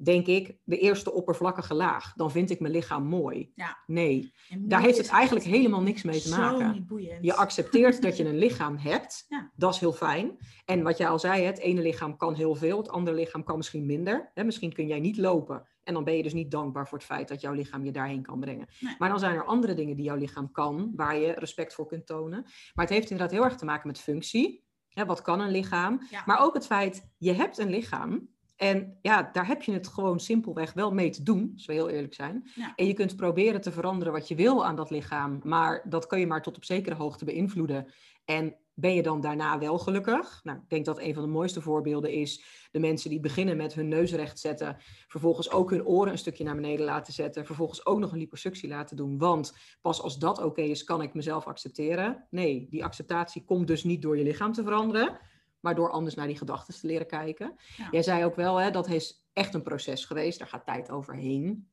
denk 0.01 0.27
ik, 0.27 0.57
de 0.63 0.77
eerste 0.77 1.11
oppervlakkige 1.13 1.73
laag. 1.73 2.13
Dan 2.13 2.31
vind 2.31 2.49
ik 2.49 2.59
mijn 2.59 2.73
lichaam 2.73 3.03
mooi. 3.03 3.51
Ja. 3.55 3.77
Nee, 3.85 4.33
daar 4.59 4.81
heeft 4.81 4.97
het 4.97 5.07
eigenlijk 5.07 5.45
helemaal 5.45 5.81
niks 5.81 6.03
mee 6.03 6.21
te 6.21 6.29
maken. 6.29 6.87
Je 7.21 7.33
accepteert 7.33 8.01
dat 8.01 8.17
je 8.17 8.25
een 8.25 8.37
lichaam 8.37 8.77
hebt. 8.77 9.07
Ja. 9.29 9.51
Dat 9.55 9.73
is 9.73 9.79
heel 9.79 9.93
fijn. 9.93 10.37
En 10.65 10.83
wat 10.83 10.97
jij 10.97 11.07
al 11.07 11.19
zei, 11.19 11.43
het 11.43 11.59
ene 11.59 11.81
lichaam 11.81 12.17
kan 12.17 12.33
heel 12.33 12.55
veel, 12.55 12.77
het 12.77 12.89
andere 12.89 13.15
lichaam 13.15 13.43
kan 13.43 13.57
misschien 13.57 13.85
minder. 13.85 14.31
misschien 14.33 14.73
kun 14.73 14.87
jij 14.87 14.99
niet 14.99 15.17
lopen. 15.17 15.67
En 15.83 15.93
dan 15.93 16.03
ben 16.03 16.17
je 16.17 16.23
dus 16.23 16.33
niet 16.33 16.51
dankbaar 16.51 16.87
voor 16.87 16.97
het 16.97 17.07
feit 17.07 17.27
dat 17.27 17.41
jouw 17.41 17.53
lichaam 17.53 17.85
je 17.85 17.91
daarheen 17.91 18.21
kan 18.21 18.39
brengen. 18.39 18.67
Maar 18.97 19.09
dan 19.09 19.19
zijn 19.19 19.35
er 19.35 19.45
andere 19.45 19.73
dingen 19.73 19.95
die 19.95 20.05
jouw 20.05 20.15
lichaam 20.15 20.51
kan, 20.51 20.91
waar 20.95 21.17
je 21.17 21.31
respect 21.31 21.73
voor 21.73 21.87
kunt 21.87 22.05
tonen. 22.05 22.41
Maar 22.73 22.85
het 22.85 22.93
heeft 22.93 23.09
inderdaad 23.09 23.35
heel 23.35 23.43
erg 23.43 23.55
te 23.55 23.65
maken 23.65 23.87
met 23.87 23.99
functie. 23.99 24.63
Wat 24.93 25.21
kan 25.21 25.39
een 25.39 25.51
lichaam? 25.51 26.01
Maar 26.25 26.39
ook 26.39 26.53
het 26.53 26.65
feit, 26.65 27.09
je 27.17 27.33
hebt 27.33 27.57
een 27.57 27.69
lichaam 27.69 28.29
en 28.55 28.97
ja, 29.01 29.29
daar 29.31 29.47
heb 29.47 29.61
je 29.61 29.71
het 29.71 29.87
gewoon 29.87 30.19
simpelweg 30.19 30.73
wel 30.73 30.93
mee 30.93 31.09
te 31.09 31.23
doen, 31.23 31.51
als 31.53 31.65
we 31.65 31.73
heel 31.73 31.89
eerlijk 31.89 32.13
zijn. 32.13 32.49
En 32.75 32.87
je 32.87 32.93
kunt 32.93 33.15
proberen 33.15 33.61
te 33.61 33.71
veranderen 33.71 34.13
wat 34.13 34.27
je 34.27 34.35
wil 34.35 34.65
aan 34.65 34.75
dat 34.75 34.89
lichaam, 34.89 35.39
maar 35.43 35.85
dat 35.89 36.07
kun 36.07 36.19
je 36.19 36.27
maar 36.27 36.41
tot 36.41 36.55
op 36.55 36.65
zekere 36.65 36.95
hoogte 36.95 37.25
beïnvloeden. 37.25 37.87
En 38.25 38.55
ben 38.79 38.93
je 38.93 39.03
dan 39.03 39.21
daarna 39.21 39.59
wel 39.59 39.79
gelukkig? 39.79 40.39
Nou, 40.43 40.57
ik 40.57 40.69
denk 40.69 40.85
dat 40.85 40.99
een 40.99 41.13
van 41.13 41.23
de 41.23 41.29
mooiste 41.29 41.61
voorbeelden 41.61 42.11
is 42.11 42.43
de 42.71 42.79
mensen 42.79 43.09
die 43.09 43.19
beginnen 43.19 43.57
met 43.57 43.73
hun 43.73 43.87
neus 43.87 44.13
recht 44.13 44.39
zetten, 44.39 44.77
vervolgens 45.07 45.51
ook 45.51 45.69
hun 45.69 45.85
oren 45.85 46.11
een 46.11 46.17
stukje 46.17 46.43
naar 46.43 46.55
beneden 46.55 46.85
laten 46.85 47.13
zetten, 47.13 47.45
vervolgens 47.45 47.85
ook 47.85 47.99
nog 47.99 48.11
een 48.11 48.17
liposuctie 48.17 48.69
laten 48.69 48.97
doen. 48.97 49.17
Want 49.17 49.53
pas 49.81 50.01
als 50.01 50.17
dat 50.19 50.43
oké 50.43 50.61
is, 50.61 50.83
kan 50.83 51.01
ik 51.01 51.13
mezelf 51.13 51.47
accepteren. 51.47 52.27
Nee, 52.29 52.67
die 52.69 52.83
acceptatie 52.83 53.45
komt 53.45 53.67
dus 53.67 53.83
niet 53.83 54.01
door 54.01 54.17
je 54.17 54.23
lichaam 54.23 54.53
te 54.53 54.63
veranderen, 54.63 55.19
maar 55.59 55.75
door 55.75 55.91
anders 55.91 56.15
naar 56.15 56.27
die 56.27 56.37
gedachten 56.37 56.79
te 56.79 56.87
leren 56.87 57.07
kijken. 57.07 57.55
Jij 57.91 58.03
zei 58.03 58.25
ook 58.25 58.35
wel, 58.35 58.57
hè, 58.57 58.71
dat 58.71 58.89
is 58.89 59.27
echt 59.33 59.53
een 59.53 59.63
proces 59.63 60.05
geweest, 60.05 60.39
daar 60.39 60.47
gaat 60.47 60.65
tijd 60.65 60.91
overheen. 60.91 61.69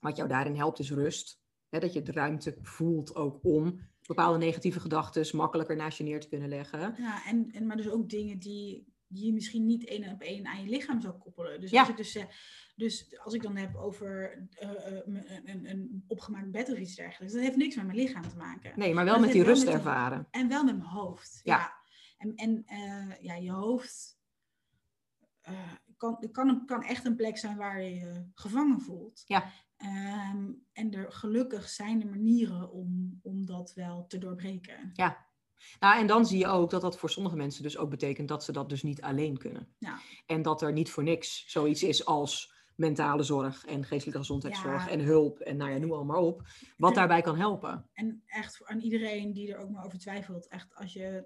Wat 0.00 0.16
jou 0.16 0.28
daarin 0.28 0.56
helpt 0.56 0.78
is 0.78 0.90
rust. 0.90 1.42
Hè, 1.68 1.78
dat 1.78 1.92
je 1.92 2.02
de 2.02 2.12
ruimte 2.12 2.56
voelt 2.62 3.14
ook 3.14 3.38
om 3.42 3.80
bepaalde 4.14 4.38
negatieve 4.38 4.80
gedachten 4.80 5.36
makkelijker 5.36 5.76
naast 5.76 5.98
je 5.98 6.04
neer 6.04 6.20
te 6.20 6.28
kunnen 6.28 6.48
leggen. 6.48 6.94
Ja, 6.98 7.26
en, 7.26 7.50
en 7.52 7.66
maar 7.66 7.76
dus 7.76 7.88
ook 7.88 8.08
dingen 8.08 8.38
die, 8.38 8.92
die 9.06 9.26
je 9.26 9.32
misschien 9.32 9.66
niet 9.66 9.86
één 9.86 10.12
op 10.12 10.20
één 10.20 10.46
aan 10.46 10.62
je 10.62 10.70
lichaam 10.70 11.00
zou 11.00 11.14
koppelen. 11.14 11.60
Dus 11.60 11.74
als 11.74 11.88
ik 11.88 11.96
dus 11.96 12.18
dus 12.80 13.18
als 13.24 13.34
ik 13.34 13.42
dan 13.42 13.56
heb 13.56 13.76
over 13.76 14.38
uh, 14.62 14.70
een, 15.04 15.50
een, 15.50 15.70
een, 15.70 16.04
opgemaakt 16.06 16.50
bed 16.50 16.72
of 16.72 16.78
iets 16.78 16.94
dergelijks, 16.94 17.34
dat 17.34 17.42
heeft 17.42 17.56
niks 17.56 17.76
met 17.76 17.86
mijn 17.86 17.98
lichaam 17.98 18.28
te 18.28 18.36
maken. 18.36 18.72
Nee, 18.76 18.94
maar 18.94 19.04
wel 19.04 19.20
met 19.20 19.32
die 19.32 19.42
rust 19.42 19.66
ervaren. 19.66 20.26
en 20.30 20.48
wel 20.48 20.64
met 20.64 20.76
mijn 20.76 20.88
hoofd. 20.88 21.40
ja. 21.44 21.78
En, 22.18 22.34
en 22.34 22.64
uh, 22.68 23.20
ja, 23.20 23.34
je 23.34 23.50
hoofd 23.50 24.18
uh, 25.48 25.72
kan, 25.96 26.30
kan, 26.32 26.66
kan 26.66 26.82
echt 26.82 27.04
een 27.04 27.16
plek 27.16 27.38
zijn 27.38 27.56
waar 27.56 27.82
je 27.82 27.94
je 27.94 28.24
gevangen 28.34 28.80
voelt. 28.80 29.22
Ja. 29.26 29.52
Um, 29.82 30.66
en 30.72 30.92
er 30.92 31.12
gelukkig 31.12 31.68
zijn 31.68 32.02
er 32.02 32.08
manieren 32.08 32.72
om, 32.72 33.18
om 33.22 33.46
dat 33.46 33.72
wel 33.74 34.06
te 34.06 34.18
doorbreken. 34.18 34.90
Ja. 34.92 35.28
Nou, 35.78 35.98
en 35.98 36.06
dan 36.06 36.26
zie 36.26 36.38
je 36.38 36.46
ook 36.46 36.70
dat 36.70 36.80
dat 36.80 36.98
voor 36.98 37.10
sommige 37.10 37.36
mensen 37.36 37.62
dus 37.62 37.76
ook 37.76 37.90
betekent 37.90 38.28
dat 38.28 38.44
ze 38.44 38.52
dat 38.52 38.68
dus 38.68 38.82
niet 38.82 39.02
alleen 39.02 39.38
kunnen. 39.38 39.74
Ja. 39.78 39.98
En 40.26 40.42
dat 40.42 40.62
er 40.62 40.72
niet 40.72 40.90
voor 40.90 41.02
niks 41.02 41.44
zoiets 41.46 41.82
is 41.82 42.04
als 42.04 42.52
mentale 42.76 43.22
zorg 43.22 43.64
en 43.66 43.84
geestelijke 43.84 44.18
gezondheidszorg 44.18 44.88
en 44.88 45.00
hulp 45.00 45.38
en 45.38 45.56
nou 45.56 45.70
ja, 45.70 45.78
noem 45.78 45.92
allemaal 45.92 46.26
op. 46.26 46.42
Wat 46.76 46.94
daarbij 46.94 47.20
kan 47.20 47.36
helpen. 47.36 47.88
En 47.92 48.22
echt 48.26 48.64
aan 48.64 48.80
iedereen 48.80 49.32
die 49.32 49.52
er 49.52 49.58
ook 49.58 49.70
maar 49.70 49.84
over 49.84 49.98
twijfelt, 49.98 50.48
echt 50.48 50.74
als 50.74 50.92
je 50.92 51.24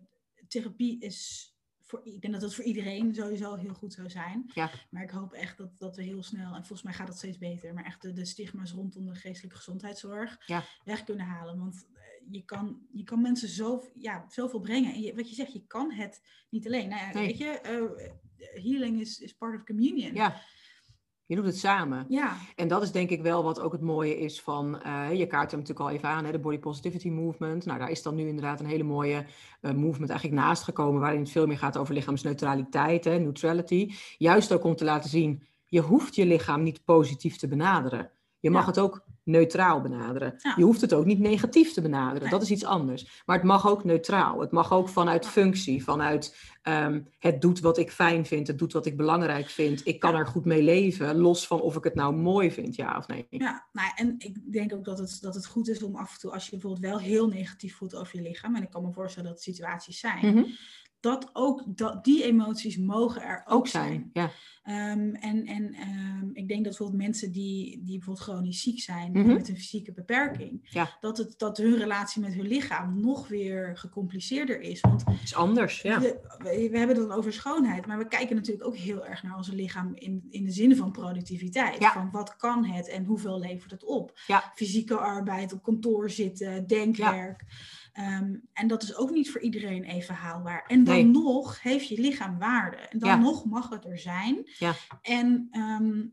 therapie 0.48 1.00
is 1.00 1.53
voor, 1.84 2.00
ik 2.04 2.20
denk 2.20 2.32
dat 2.32 2.42
dat 2.42 2.54
voor 2.54 2.64
iedereen 2.64 3.14
sowieso 3.14 3.54
heel 3.54 3.74
goed 3.74 3.92
zou 3.92 4.10
zijn. 4.10 4.50
Ja. 4.54 4.70
Maar 4.90 5.02
ik 5.02 5.10
hoop 5.10 5.32
echt 5.32 5.56
dat, 5.56 5.78
dat 5.78 5.96
we 5.96 6.02
heel 6.02 6.22
snel, 6.22 6.54
en 6.54 6.64
volgens 6.64 6.82
mij 6.82 6.92
gaat 6.92 7.08
het 7.08 7.16
steeds 7.16 7.38
beter, 7.38 7.74
maar 7.74 7.84
echt 7.84 8.02
de, 8.02 8.12
de 8.12 8.24
stigma's 8.24 8.72
rondom 8.72 9.06
de 9.06 9.14
geestelijke 9.14 9.56
gezondheidszorg 9.56 10.38
ja. 10.46 10.64
weg 10.84 11.04
kunnen 11.04 11.26
halen. 11.26 11.58
Want 11.58 11.86
eh, 11.94 12.02
je 12.30 12.44
kan, 12.44 12.86
je 12.92 13.04
kan 13.04 13.20
mensen 13.20 13.48
zo, 13.48 13.82
ja, 13.94 14.24
zoveel 14.28 14.60
brengen. 14.60 14.92
En 14.92 15.00
je, 15.00 15.14
wat 15.14 15.28
je 15.28 15.34
zegt, 15.34 15.52
je 15.52 15.66
kan 15.66 15.92
het 15.92 16.22
niet 16.50 16.66
alleen. 16.66 16.88
Nou 16.88 17.06
ja, 17.06 17.12
weet 17.12 17.38
je, 17.38 17.60
uh, 17.66 18.62
healing 18.62 19.00
is, 19.00 19.20
is 19.20 19.34
part 19.34 19.56
of 19.56 19.64
communion. 19.64 20.14
Ja. 20.14 20.42
Je 21.26 21.36
doet 21.36 21.44
het 21.44 21.58
samen. 21.58 22.04
Ja. 22.08 22.36
En 22.54 22.68
dat 22.68 22.82
is 22.82 22.92
denk 22.92 23.10
ik 23.10 23.22
wel 23.22 23.42
wat 23.42 23.60
ook 23.60 23.72
het 23.72 23.80
mooie 23.80 24.18
is 24.18 24.40
van, 24.40 24.82
uh, 24.86 25.12
je 25.12 25.26
kaart 25.26 25.50
hem 25.50 25.60
natuurlijk 25.60 25.88
al 25.88 25.94
even 25.94 26.08
aan, 26.08 26.24
hè, 26.24 26.32
de 26.32 26.38
Body 26.38 26.58
Positivity 26.58 27.08
Movement. 27.08 27.64
Nou, 27.64 27.78
daar 27.78 27.90
is 27.90 28.02
dan 28.02 28.14
nu 28.14 28.28
inderdaad 28.28 28.60
een 28.60 28.66
hele 28.66 28.82
mooie 28.82 29.26
uh, 29.60 29.72
movement 29.72 30.10
eigenlijk 30.10 30.40
naast 30.40 30.62
gekomen, 30.62 31.00
waarin 31.00 31.20
het 31.20 31.30
veel 31.30 31.46
meer 31.46 31.58
gaat 31.58 31.76
over 31.76 31.94
lichaamsneutraliteit, 31.94 33.04
hè, 33.04 33.18
neutrality. 33.18 33.92
Juist 34.18 34.52
ook 34.52 34.64
om 34.64 34.76
te 34.76 34.84
laten 34.84 35.10
zien, 35.10 35.42
je 35.66 35.80
hoeft 35.80 36.14
je 36.14 36.26
lichaam 36.26 36.62
niet 36.62 36.84
positief 36.84 37.36
te 37.36 37.48
benaderen. 37.48 38.10
Je 38.38 38.50
mag 38.50 38.66
het 38.66 38.78
ook 38.78 39.04
neutraal 39.24 39.80
benaderen. 39.80 40.34
Je 40.56 40.64
hoeft 40.64 40.80
het 40.80 40.92
ook 40.92 41.04
niet 41.04 41.18
negatief 41.18 41.72
te 41.72 41.80
benaderen. 41.80 42.30
Dat 42.30 42.42
is 42.42 42.50
iets 42.50 42.64
anders. 42.64 43.22
Maar 43.26 43.36
het 43.36 43.44
mag 43.44 43.68
ook 43.68 43.84
neutraal. 43.84 44.40
Het 44.40 44.50
mag 44.50 44.72
ook 44.72 44.88
vanuit 44.88 45.26
functie, 45.26 45.84
vanuit 45.84 46.36
ehm, 46.62 47.00
het 47.18 47.40
doet 47.40 47.60
wat 47.60 47.78
ik 47.78 47.90
fijn 47.90 48.26
vind, 48.26 48.46
het 48.46 48.58
doet 48.58 48.72
wat 48.72 48.86
ik 48.86 48.96
belangrijk 48.96 49.48
vind. 49.48 49.86
Ik 49.86 50.00
kan 50.00 50.14
er 50.14 50.26
goed 50.26 50.44
mee 50.44 50.62
leven, 50.62 51.16
los 51.16 51.46
van 51.46 51.60
of 51.60 51.76
ik 51.76 51.84
het 51.84 51.94
nou 51.94 52.14
mooi 52.14 52.52
vind, 52.52 52.74
ja 52.74 52.96
of 52.96 53.08
nee. 53.08 53.26
Ja, 53.30 53.66
nou, 53.72 53.90
en 53.94 54.14
ik 54.18 54.52
denk 54.52 54.74
ook 54.74 54.84
dat 54.84 54.98
het, 54.98 55.18
dat 55.20 55.34
het 55.34 55.46
goed 55.46 55.68
is 55.68 55.82
om 55.82 55.96
af 55.96 56.14
en 56.14 56.20
toe, 56.20 56.30
als 56.30 56.44
je 56.44 56.50
bijvoorbeeld 56.50 56.82
wel 56.82 56.98
heel 56.98 57.28
negatief 57.28 57.76
voelt 57.76 57.94
over 57.94 58.16
je 58.16 58.22
lichaam, 58.22 58.56
en 58.56 58.62
ik 58.62 58.70
kan 58.70 58.82
me 58.82 58.92
voorstellen 58.92 59.28
dat 59.28 59.38
het 59.38 59.54
situaties 59.54 60.00
zijn, 60.00 60.34
mhm 60.34 60.44
dat 61.04 61.30
ook 61.32 61.62
dat, 61.66 62.04
die 62.04 62.24
emoties 62.24 62.78
mogen 62.78 63.22
er 63.22 63.42
ook, 63.46 63.66
zijn. 63.66 64.10
Ja. 64.12 64.30
Um, 64.66 65.14
en 65.14 65.46
en 65.46 65.64
um, 65.64 66.30
ik 66.32 66.48
denk 66.48 66.64
dat 66.64 66.76
bijvoorbeeld 66.76 67.02
mensen 67.02 67.32
die, 67.32 67.82
die 67.82 67.96
bijvoorbeeld 67.96 68.26
chronisch 68.26 68.62
ziek 68.62 68.80
zijn 68.80 69.12
mm 69.12 69.26
met 69.26 69.48
een 69.48 69.56
fysieke 69.56 69.92
beperking, 69.92 70.68
ja. 70.70 70.96
dat, 71.00 71.18
het, 71.18 71.34
dat 71.38 71.56
hun 71.56 71.76
relatie 71.76 72.20
met 72.20 72.34
hun 72.34 72.46
lichaam 72.46 73.00
nog 73.00 73.28
weer 73.28 73.76
gecompliceerder 73.76 74.60
is. 74.60 74.80
Want 74.80 75.04
het 75.04 75.22
is 75.22 75.34
anders, 75.34 75.82
ja. 75.82 76.00
We, 76.00 76.20
we, 76.38 76.78
hebben 76.78 76.96
het 76.96 77.08
dan 77.08 77.16
over 77.16 77.32
schoonheid, 77.32 77.86
maar 77.86 77.98
we 77.98 78.08
kijken 78.08 78.36
natuurlijk 78.36 78.66
ook 78.66 78.76
heel 78.76 79.06
erg 79.06 79.22
naar 79.22 79.36
ons 79.36 79.50
lichaam 79.50 79.92
in, 79.94 80.26
in 80.30 80.44
de 80.44 80.52
zin 80.52 80.76
van 80.76 80.92
productiviteit. 80.92 81.80
Ja. 81.80 81.92
Van 81.92 82.10
wat 82.10 82.36
kan 82.36 82.64
het 82.64 82.88
en 82.88 83.04
hoeveel 83.04 83.38
levert 83.38 83.70
het 83.70 83.84
op? 83.84 84.12
Fysieke 84.54 84.96
arbeid, 84.96 85.52
op 85.52 85.62
kantoor 85.62 86.10
zitten, 86.10 86.66
denkwerk. 86.66 87.44
Ehm, 87.94 88.34
en 88.52 88.66
dat 88.66 88.82
is 88.82 88.96
ook 88.96 89.10
niet 89.10 89.30
voor 89.30 89.40
iedereen 89.40 89.84
even 89.84 90.14
haalbaar. 90.14 90.64
En 90.66 90.84
dan 90.84 91.10
nog 91.10 91.62
heeft 91.62 91.88
je 91.88 92.00
lichaam 92.00 92.38
waarde. 92.38 92.76
En 92.76 92.98
dan 92.98 93.20
nog 93.20 93.44
mag 93.44 93.68
het 93.68 93.84
er 93.84 93.98
zijn. 93.98 94.50
Ja. 94.58 94.74
En 95.02 95.48
um, 95.52 96.12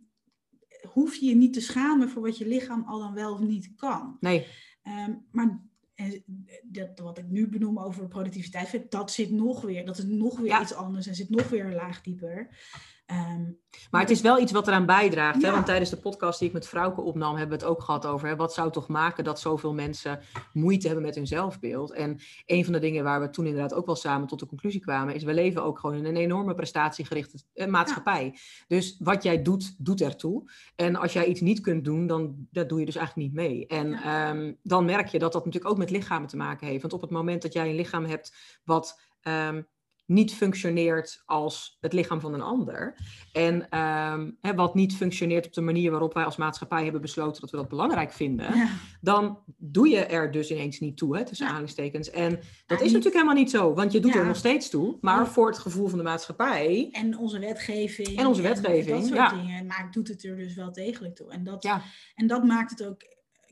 hoef 0.88 1.16
je 1.16 1.26
je 1.26 1.36
niet 1.36 1.54
te 1.54 1.62
schamen 1.62 2.10
voor 2.10 2.22
wat 2.22 2.38
je 2.38 2.48
lichaam 2.48 2.84
al 2.88 3.00
dan 3.00 3.14
wel 3.14 3.34
of 3.34 3.40
niet 3.40 3.76
kan. 3.76 4.18
Nee. 4.20 4.48
Um, 4.84 5.26
maar 5.32 5.62
eh, 5.94 6.22
dat, 6.64 7.00
wat 7.00 7.18
ik 7.18 7.28
nu 7.28 7.48
benoem 7.48 7.80
over 7.80 8.08
productiviteit, 8.08 8.92
dat 8.92 9.12
zit 9.12 9.32
nog 9.32 9.62
weer, 9.62 9.86
dat 9.86 9.98
is 9.98 10.04
nog 10.04 10.40
weer 10.40 10.62
iets 10.62 10.74
anders 10.74 11.08
en 11.08 11.16
zit 11.16 11.30
nog 11.30 11.50
weer 11.50 11.66
een 11.66 11.74
laag 11.74 12.02
dieper. 12.02 12.50
Ehm, 13.12 13.52
maar 13.92 14.02
het 14.02 14.10
is 14.10 14.22
wel 14.22 14.40
iets 14.40 14.52
wat 14.52 14.68
eraan 14.68 14.86
bijdraagt. 14.86 15.42
Hè? 15.42 15.52
Want 15.52 15.66
tijdens 15.66 15.90
de 15.90 15.98
podcast 15.98 16.40
die 16.40 16.48
ik 16.48 16.54
met 16.54 16.68
Vrouwke 16.68 17.02
opnam, 17.02 17.36
hebben 17.36 17.58
we 17.58 17.64
het 17.64 17.74
ook 17.74 17.82
gehad 17.82 18.06
over 18.06 18.28
hè, 18.28 18.36
wat 18.36 18.54
zou 18.54 18.72
toch 18.72 18.88
maken 18.88 19.24
dat 19.24 19.40
zoveel 19.40 19.74
mensen 19.74 20.20
moeite 20.54 20.88
hebben 20.88 21.06
met 21.06 21.16
hun 21.16 21.28
zelfbeeld. 21.28 21.92
En 21.92 22.20
een 22.46 22.64
van 22.64 22.74
de 22.74 22.80
dingen 22.80 23.04
waar 23.04 23.22
we 23.22 23.30
toen 23.30 23.46
inderdaad 23.46 23.74
ook 23.74 23.86
wel 23.86 23.96
samen 23.96 24.28
tot 24.28 24.40
de 24.40 24.46
conclusie 24.46 24.82
kwamen, 24.82 25.16
is 25.16 25.24
we 25.24 25.34
leven 25.34 25.64
ook 25.64 25.80
gewoon 25.80 25.96
in 25.96 26.06
een 26.06 26.16
enorme 26.16 26.54
prestatiegerichte 26.54 27.38
eh, 27.54 27.68
maatschappij. 27.68 28.36
Dus 28.68 28.96
wat 29.00 29.24
jij 29.24 29.42
doet, 29.42 29.76
doet 29.78 30.02
ertoe. 30.02 30.52
En 30.76 30.96
als 30.96 31.14
jij 31.14 31.26
iets 31.26 31.42
niet 31.42 31.62
kunt 31.62 31.86
doen, 31.86 32.08
dan 32.08 32.48
dat 32.52 32.70
doe 32.70 32.80
je 32.80 32.86
dus 32.86 32.96
eigenlijk 32.96 33.28
niet 33.28 33.38
mee. 33.38 33.68
En 33.68 33.94
ehm, 33.94 34.54
dan 34.64 34.86
merk 34.86 35.08
je 35.08 35.20
dat 35.20 35.34
dat 35.34 35.46
natuurlijk 35.46 35.74
ook 35.74 35.80
met 35.80 35.90
lichamen 35.90 36.28
te 36.28 36.38
maken 36.38 36.68
heeft. 36.68 36.82
Want 36.82 36.94
op 36.94 37.02
het 37.02 37.12
moment 37.12 37.42
dat 37.42 37.54
jij 37.54 37.70
een 37.70 37.76
lichaam 37.76 38.06
hebt 38.06 38.60
wat 38.64 39.02
ehm, 39.22 39.62
niet 40.06 40.34
functioneert 40.34 41.24
als 41.26 41.78
het 41.80 41.94
lichaam 41.94 42.20
van 42.20 42.34
een 42.34 42.42
ander. 42.42 42.98
En 43.32 43.80
um, 43.80 44.38
hè, 44.42 44.56
wat 44.56 44.76
niet 44.76 44.96
functioneert 44.96 45.46
op 45.46 45.54
de 45.54 45.62
manier 45.62 45.92
waarop 45.92 46.14
wij 46.14 46.24
als 46.24 46.36
maatschappij 46.36 46.84
hebben 46.84 47.02
besloten 47.02 47.42
dat 47.42 47.52
we 47.52 47.58
dat 47.58 47.70
belangrijk 47.70 48.12
vinden, 48.12 48.70
dan 49.02 49.40
doe 49.58 49.90
je 49.90 50.06
er 50.06 50.32
dus 50.32 50.52
ineens 50.52 50.80
niet 50.80 50.98
toe, 50.98 51.18
hè, 51.18 51.26
tussen 51.26 51.46
ja. 51.46 51.52
aanhalingstekens. 51.52 52.10
En 52.10 52.40
dat 52.66 52.82
is 52.82 52.88
natuurlijk 52.92 53.16
helemaal 53.16 53.36
niet 53.36 53.50
zo, 53.50 53.74
want 53.74 53.92
je 53.92 54.00
doet 54.00 54.16
er 54.16 54.26
nog 54.26 54.36
steeds 54.36 54.70
toe, 54.70 54.98
maar 55.02 55.28
voor 55.28 55.48
het 55.48 55.58
gevoel 55.58 55.88
van 55.88 55.98
de 55.98 56.04
maatschappij. 56.04 56.90
En 56.92 57.18
onze 57.18 57.40
wetgeving. 57.40 58.18
En 58.18 58.26
onze 58.26 58.42
wetgeving. 58.42 58.96
En 58.96 59.16
dat 59.16 59.18
soort 59.18 59.30
dingen. 59.30 59.66
Maar 59.66 59.90
doet 59.92 60.08
het 60.08 60.24
er 60.24 60.36
dus 60.36 60.56
wel 60.56 60.72
degelijk 60.72 61.16
toe. 61.16 61.32
En 61.32 61.44
dat, 61.44 61.82
en 62.16 62.28
dat 62.28 62.44
maakt 62.44 62.70
het 62.70 62.86
ook. 62.86 63.02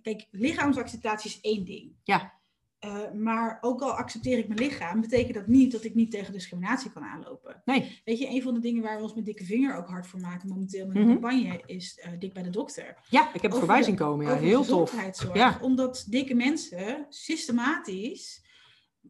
Kijk, 0.01 0.27
lichaamsacceptatie 0.31 1.29
is 1.29 1.39
één 1.41 1.65
ding. 1.65 1.95
Ja. 2.03 2.38
Uh, 2.85 3.11
maar 3.11 3.57
ook 3.61 3.81
al 3.81 3.91
accepteer 3.91 4.37
ik 4.37 4.47
mijn 4.47 4.59
lichaam, 4.59 5.01
betekent 5.01 5.33
dat 5.33 5.47
niet 5.47 5.71
dat 5.71 5.83
ik 5.83 5.95
niet 5.95 6.11
tegen 6.11 6.33
discriminatie 6.33 6.91
kan 6.91 7.03
aanlopen. 7.03 7.61
Nee. 7.65 8.01
Weet 8.05 8.19
je, 8.19 8.29
een 8.29 8.41
van 8.41 8.53
de 8.53 8.59
dingen 8.59 8.83
waar 8.83 8.97
we 8.97 9.03
ons 9.03 9.13
met 9.13 9.25
dikke 9.25 9.43
vinger 9.43 9.75
ook 9.75 9.87
hard 9.87 10.07
voor 10.07 10.19
maken 10.19 10.49
momenteel 10.49 10.87
met 10.87 10.95
een 10.95 11.01
mm 11.01 11.07
campagne 11.09 11.61
is 11.65 11.99
uh, 12.05 12.19
dik 12.19 12.33
bij 12.33 12.43
de 12.43 12.49
dokter. 12.49 12.97
Ja, 13.09 13.33
ik 13.33 13.41
heb 13.41 13.51
het 13.51 13.59
voorbij 13.59 13.83
zien 13.83 13.95
komen. 13.95 14.25
Ja, 14.25 14.35
heel 14.35 14.63
tof. 14.63 14.95
Ja. 15.33 15.59
Omdat 15.61 16.05
dikke 16.09 16.33
mensen 16.33 17.05
systematisch 17.09 18.47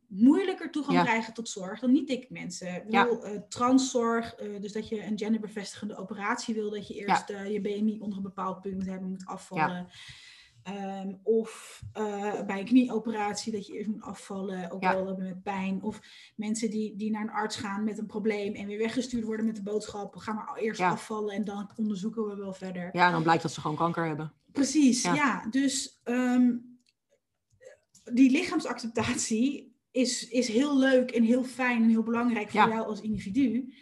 moeilijker 0.07 0.71
toegang 0.71 1.01
krijgen 1.03 1.33
tot 1.33 1.49
zorg 1.49 1.79
dan 1.79 1.91
niet 1.91 2.07
dikke 2.07 2.27
mensen. 2.29 2.75
Ik 2.75 2.85
bedoel, 2.85 3.25
uh, 3.25 3.39
transzorg, 3.49 4.35
dus 4.35 4.71
dat 4.71 4.89
je 4.89 5.03
een 5.03 5.17
genderbevestigende 5.17 5.97
operatie 5.97 6.53
wil, 6.53 6.69
dat 6.69 6.87
je 6.87 6.93
eerst 6.93 7.27
je 7.27 7.61
BMI 7.61 7.99
onder 7.99 8.17
een 8.17 8.23
bepaald 8.23 8.61
punt 8.61 8.85
hebben, 8.85 9.09
moet 9.09 9.25
afvallen. 9.25 9.87
Ehm, 10.63 11.13
of 11.23 11.81
uh, 11.97 12.45
bij 12.45 12.59
een 12.59 12.65
knieoperatie 12.65 13.51
dat 13.51 13.67
je 13.67 13.73
eerst 13.73 13.89
moet 13.89 14.01
afvallen, 14.01 14.71
ook 14.71 14.81
wel 14.81 15.05
hebben 15.05 15.25
met 15.25 15.43
pijn. 15.43 15.81
Of 15.81 15.99
mensen 16.35 16.69
die, 16.69 16.95
die 16.95 17.11
naar 17.11 17.21
een 17.21 17.29
arts 17.29 17.55
gaan 17.55 17.83
met 17.83 17.97
een 17.97 18.05
probleem 18.05 18.53
en 18.53 18.67
weer 18.67 18.77
weggestuurd 18.77 19.23
worden 19.23 19.45
met 19.45 19.55
de 19.55 19.63
boodschap. 19.63 20.15
Ga 20.15 20.33
maar 20.33 20.55
eerst 20.55 20.81
afvallen 20.81 21.35
en 21.35 21.43
dan 21.43 21.71
onderzoeken 21.75 22.27
we 22.27 22.35
wel 22.35 22.53
verder. 22.53 22.89
Ja, 22.91 23.11
dan 23.11 23.23
blijkt 23.23 23.41
dat 23.41 23.53
ze 23.53 23.61
gewoon 23.61 23.77
kanker 23.77 24.05
hebben. 24.05 24.33
Precies, 24.51 25.01
ja. 25.01 25.47
Dus 25.49 26.01
um, 26.03 26.79
die 28.03 28.31
lichaamsacceptatie 28.31 29.75
is, 29.91 30.27
is 30.27 30.47
heel 30.47 30.79
leuk 30.79 31.11
en 31.11 31.23
heel 31.23 31.43
fijn 31.43 31.83
en 31.83 31.89
heel 31.89 32.03
belangrijk 32.03 32.49
voor 32.49 32.69
jou 32.69 32.85
als 32.85 33.01
individu. 33.01 33.73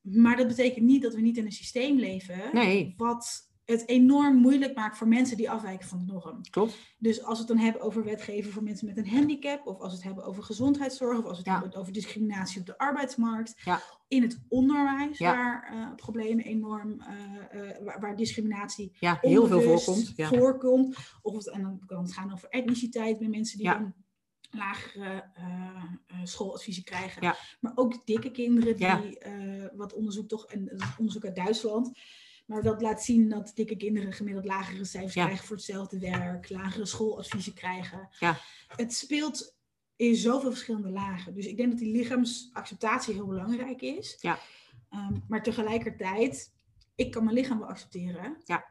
Maar 0.00 0.36
dat 0.36 0.48
betekent 0.48 0.84
niet 0.84 1.02
dat 1.02 1.14
we 1.14 1.20
niet 1.20 1.36
in 1.36 1.44
een 1.44 1.52
systeem 1.52 1.98
leven 1.98 2.40
nee. 2.52 2.94
wat 2.96 3.45
het 3.66 3.88
enorm 3.88 4.36
moeilijk 4.36 4.74
maakt 4.74 4.96
voor 4.96 5.08
mensen 5.08 5.36
die 5.36 5.50
afwijken 5.50 5.88
van 5.88 5.98
de 5.98 6.12
norm. 6.12 6.40
Klopt. 6.50 6.78
Dus 6.98 7.22
als 7.22 7.32
we 7.32 7.38
het 7.38 7.48
dan 7.48 7.64
hebben 7.64 7.82
over 7.82 8.04
wetgeven 8.04 8.52
voor 8.52 8.62
mensen 8.62 8.86
met 8.86 8.96
een 8.96 9.08
handicap, 9.08 9.66
of 9.66 9.78
als 9.78 9.90
we 9.90 9.96
het 9.96 10.06
hebben 10.06 10.24
over 10.24 10.42
gezondheidszorg, 10.42 11.18
of 11.18 11.24
als 11.24 11.42
we 11.42 11.50
het 11.50 11.60
hebben 11.60 11.80
over 11.80 11.92
discriminatie 11.92 12.60
op 12.60 12.66
de 12.66 12.78
arbeidsmarkt, 12.78 13.60
ja. 13.64 13.80
in 14.08 14.22
het 14.22 14.44
onderwijs, 14.48 15.18
waar 15.18 15.72
uh, 15.74 15.94
problemen 15.94 16.44
enorm, 16.44 17.00
uh, 17.00 17.62
uh, 17.62 17.84
waar, 17.84 18.00
waar, 18.00 18.16
discriminatie 18.16 18.96
ja, 19.00 19.18
heel 19.20 19.46
veel 19.46 19.60
voorkomt. 19.60 20.12
voorkomt. 20.16 20.96
Of 21.22 21.34
het, 21.34 21.50
en 21.50 21.62
dan 21.62 21.82
kan 21.86 22.02
het 22.02 22.12
gaan 22.12 22.32
over 22.32 22.48
etniciteit 22.48 23.18
bij 23.18 23.28
mensen 23.28 23.58
die 23.58 23.68
dan 23.68 23.94
lagere 24.50 25.24
schooladviezen 26.24 26.84
krijgen. 26.84 27.34
Maar 27.60 27.72
ook 27.74 28.06
dikke 28.06 28.30
kinderen 28.30 28.76
die, 28.76 29.18
wat 29.72 29.94
onderzoek 29.94 30.28
toch, 30.28 30.46
en 30.46 30.76
onderzoek 30.98 31.24
uit 31.24 31.36
Duitsland, 31.36 31.98
maar 32.46 32.62
dat 32.62 32.82
laat 32.82 33.02
zien 33.02 33.28
dat 33.28 33.52
dikke 33.54 33.76
kinderen 33.76 34.12
gemiddeld 34.12 34.44
lagere 34.44 34.84
cijfers 34.84 35.12
krijgen 35.12 35.46
voor 35.46 35.56
hetzelfde 35.56 35.98
werk, 35.98 36.50
lagere 36.50 36.86
schooladviezen 36.86 37.54
krijgen. 37.54 38.08
Ja. 38.18 38.38
Het 38.76 38.94
speelt 38.94 39.56
in 39.96 40.16
zoveel 40.16 40.50
verschillende 40.50 40.90
lagen. 40.90 41.34
Dus 41.34 41.46
ik 41.46 41.56
denk 41.56 41.70
dat 41.70 41.78
die 41.78 41.96
lichaamsacceptatie 41.96 43.14
heel 43.14 43.26
belangrijk 43.26 43.82
is. 43.82 44.16
Ja. 44.20 44.38
Um, 44.90 45.24
maar 45.28 45.42
tegelijkertijd, 45.42 46.52
ik 46.94 47.10
kan 47.10 47.24
mijn 47.24 47.36
lichaam 47.36 47.58
wel 47.58 47.68
accepteren. 47.68 48.36
Ja. 48.44 48.66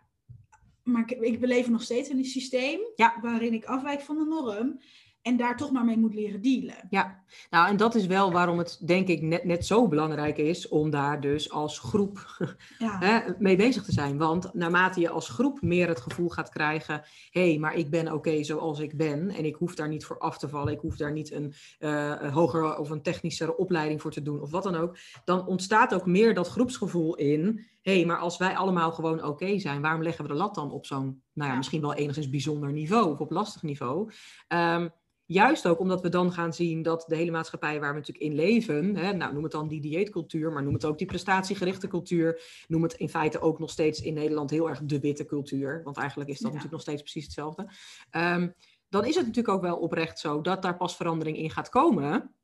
Maar 0.83 1.11
ik, 1.11 1.19
ik 1.19 1.39
beleef 1.39 1.69
nog 1.69 1.81
steeds 1.81 2.09
in 2.09 2.17
een 2.17 2.25
systeem 2.25 2.79
ja. 2.95 3.19
waarin 3.21 3.53
ik 3.53 3.65
afwijk 3.65 4.01
van 4.01 4.17
de 4.17 4.25
norm. 4.25 4.81
En 5.25 5.37
daar 5.37 5.57
toch 5.57 5.71
maar 5.71 5.85
mee 5.85 5.97
moet 5.97 6.13
leren 6.13 6.41
dealen. 6.41 6.75
Ja, 6.89 7.23
nou 7.49 7.67
en 7.67 7.77
dat 7.77 7.95
is 7.95 8.05
wel 8.05 8.31
waarom 8.31 8.57
het 8.57 8.79
denk 8.85 9.07
ik 9.07 9.21
net, 9.21 9.43
net 9.43 9.65
zo 9.65 9.87
belangrijk 9.87 10.37
is 10.37 10.67
om 10.67 10.89
daar 10.89 11.21
dus 11.21 11.51
als 11.51 11.79
groep 11.79 12.37
ja. 12.79 12.99
hè, 12.99 13.19
mee 13.39 13.55
bezig 13.55 13.83
te 13.83 13.91
zijn. 13.91 14.17
Want 14.17 14.53
naarmate 14.53 14.99
je 14.99 15.09
als 15.09 15.29
groep 15.29 15.61
meer 15.61 15.87
het 15.87 16.01
gevoel 16.01 16.29
gaat 16.29 16.49
krijgen, 16.49 17.01
hé, 17.29 17.49
hey, 17.49 17.59
maar 17.59 17.75
ik 17.75 17.89
ben 17.89 18.13
oké 18.13 18.43
zoals 18.43 18.79
ik 18.79 18.97
ben 18.97 19.29
en 19.29 19.45
ik 19.45 19.55
hoef 19.55 19.75
daar 19.75 19.87
niet 19.87 20.05
voor 20.05 20.17
af 20.17 20.37
te 20.37 20.49
vallen, 20.49 20.73
ik 20.73 20.79
hoef 20.79 20.95
daar 20.95 21.11
niet 21.11 21.31
een, 21.31 21.53
uh, 21.79 22.13
een 22.19 22.31
hogere 22.31 22.77
of 22.79 22.89
een 22.89 23.01
technischere 23.01 23.57
opleiding 23.57 24.01
voor 24.01 24.11
te 24.11 24.21
doen 24.21 24.41
of 24.41 24.51
wat 24.51 24.63
dan 24.63 24.75
ook, 24.75 24.97
dan 25.23 25.47
ontstaat 25.47 25.93
ook 25.93 26.05
meer 26.05 26.33
dat 26.33 26.47
groepsgevoel 26.47 27.15
in, 27.15 27.67
hé, 27.81 27.95
hey, 27.95 28.05
maar 28.05 28.19
als 28.19 28.37
wij 28.37 28.55
allemaal 28.55 28.91
gewoon 28.91 29.23
oké 29.23 29.59
zijn, 29.59 29.81
waarom 29.81 30.03
leggen 30.03 30.23
we 30.23 30.31
de 30.31 30.37
lat 30.37 30.55
dan 30.55 30.71
op 30.71 30.85
zo'n, 30.85 31.21
nou 31.33 31.49
ja, 31.49 31.57
misschien 31.57 31.81
wel 31.81 31.93
enigszins 31.93 32.29
bijzonder 32.29 32.71
niveau 32.71 33.11
of 33.11 33.19
op 33.19 33.31
lastig 33.31 33.63
niveau? 33.63 34.11
Um, 34.47 34.91
Juist 35.27 35.67
ook 35.67 35.79
omdat 35.79 36.01
we 36.01 36.09
dan 36.09 36.31
gaan 36.31 36.53
zien 36.53 36.81
dat 36.81 37.05
de 37.07 37.15
hele 37.15 37.31
maatschappij 37.31 37.79
waar 37.79 37.93
we 37.93 37.99
natuurlijk 37.99 38.25
in 38.25 38.35
leven, 38.35 38.95
hè, 38.95 39.13
nou 39.13 39.33
noem 39.33 39.43
het 39.43 39.51
dan 39.51 39.67
die 39.67 39.81
dieetcultuur, 39.81 40.51
maar 40.51 40.63
noem 40.63 40.73
het 40.73 40.85
ook 40.85 40.97
die 40.97 41.07
prestatiegerichte 41.07 41.87
cultuur, 41.87 42.41
noem 42.67 42.83
het 42.83 42.93
in 42.93 43.09
feite 43.09 43.39
ook 43.39 43.59
nog 43.59 43.69
steeds 43.69 44.01
in 44.01 44.13
Nederland 44.13 44.49
heel 44.49 44.69
erg 44.69 44.81
de 44.83 44.99
witte 44.99 45.25
cultuur, 45.25 45.81
want 45.83 45.97
eigenlijk 45.97 46.29
is 46.29 46.35
dat 46.35 46.45
natuurlijk 46.45 46.73
nog 46.73 46.81
steeds 46.81 47.01
precies 47.01 47.23
hetzelfde. 47.23 47.69
Um, 48.11 48.53
dan 48.89 49.05
is 49.05 49.15
het 49.15 49.25
natuurlijk 49.25 49.55
ook 49.55 49.61
wel 49.61 49.77
oprecht 49.77 50.19
zo 50.19 50.41
dat 50.41 50.61
daar 50.61 50.77
pas 50.77 50.95
verandering 50.95 51.37
in 51.37 51.49
gaat 51.49 51.69
komen. 51.69 52.35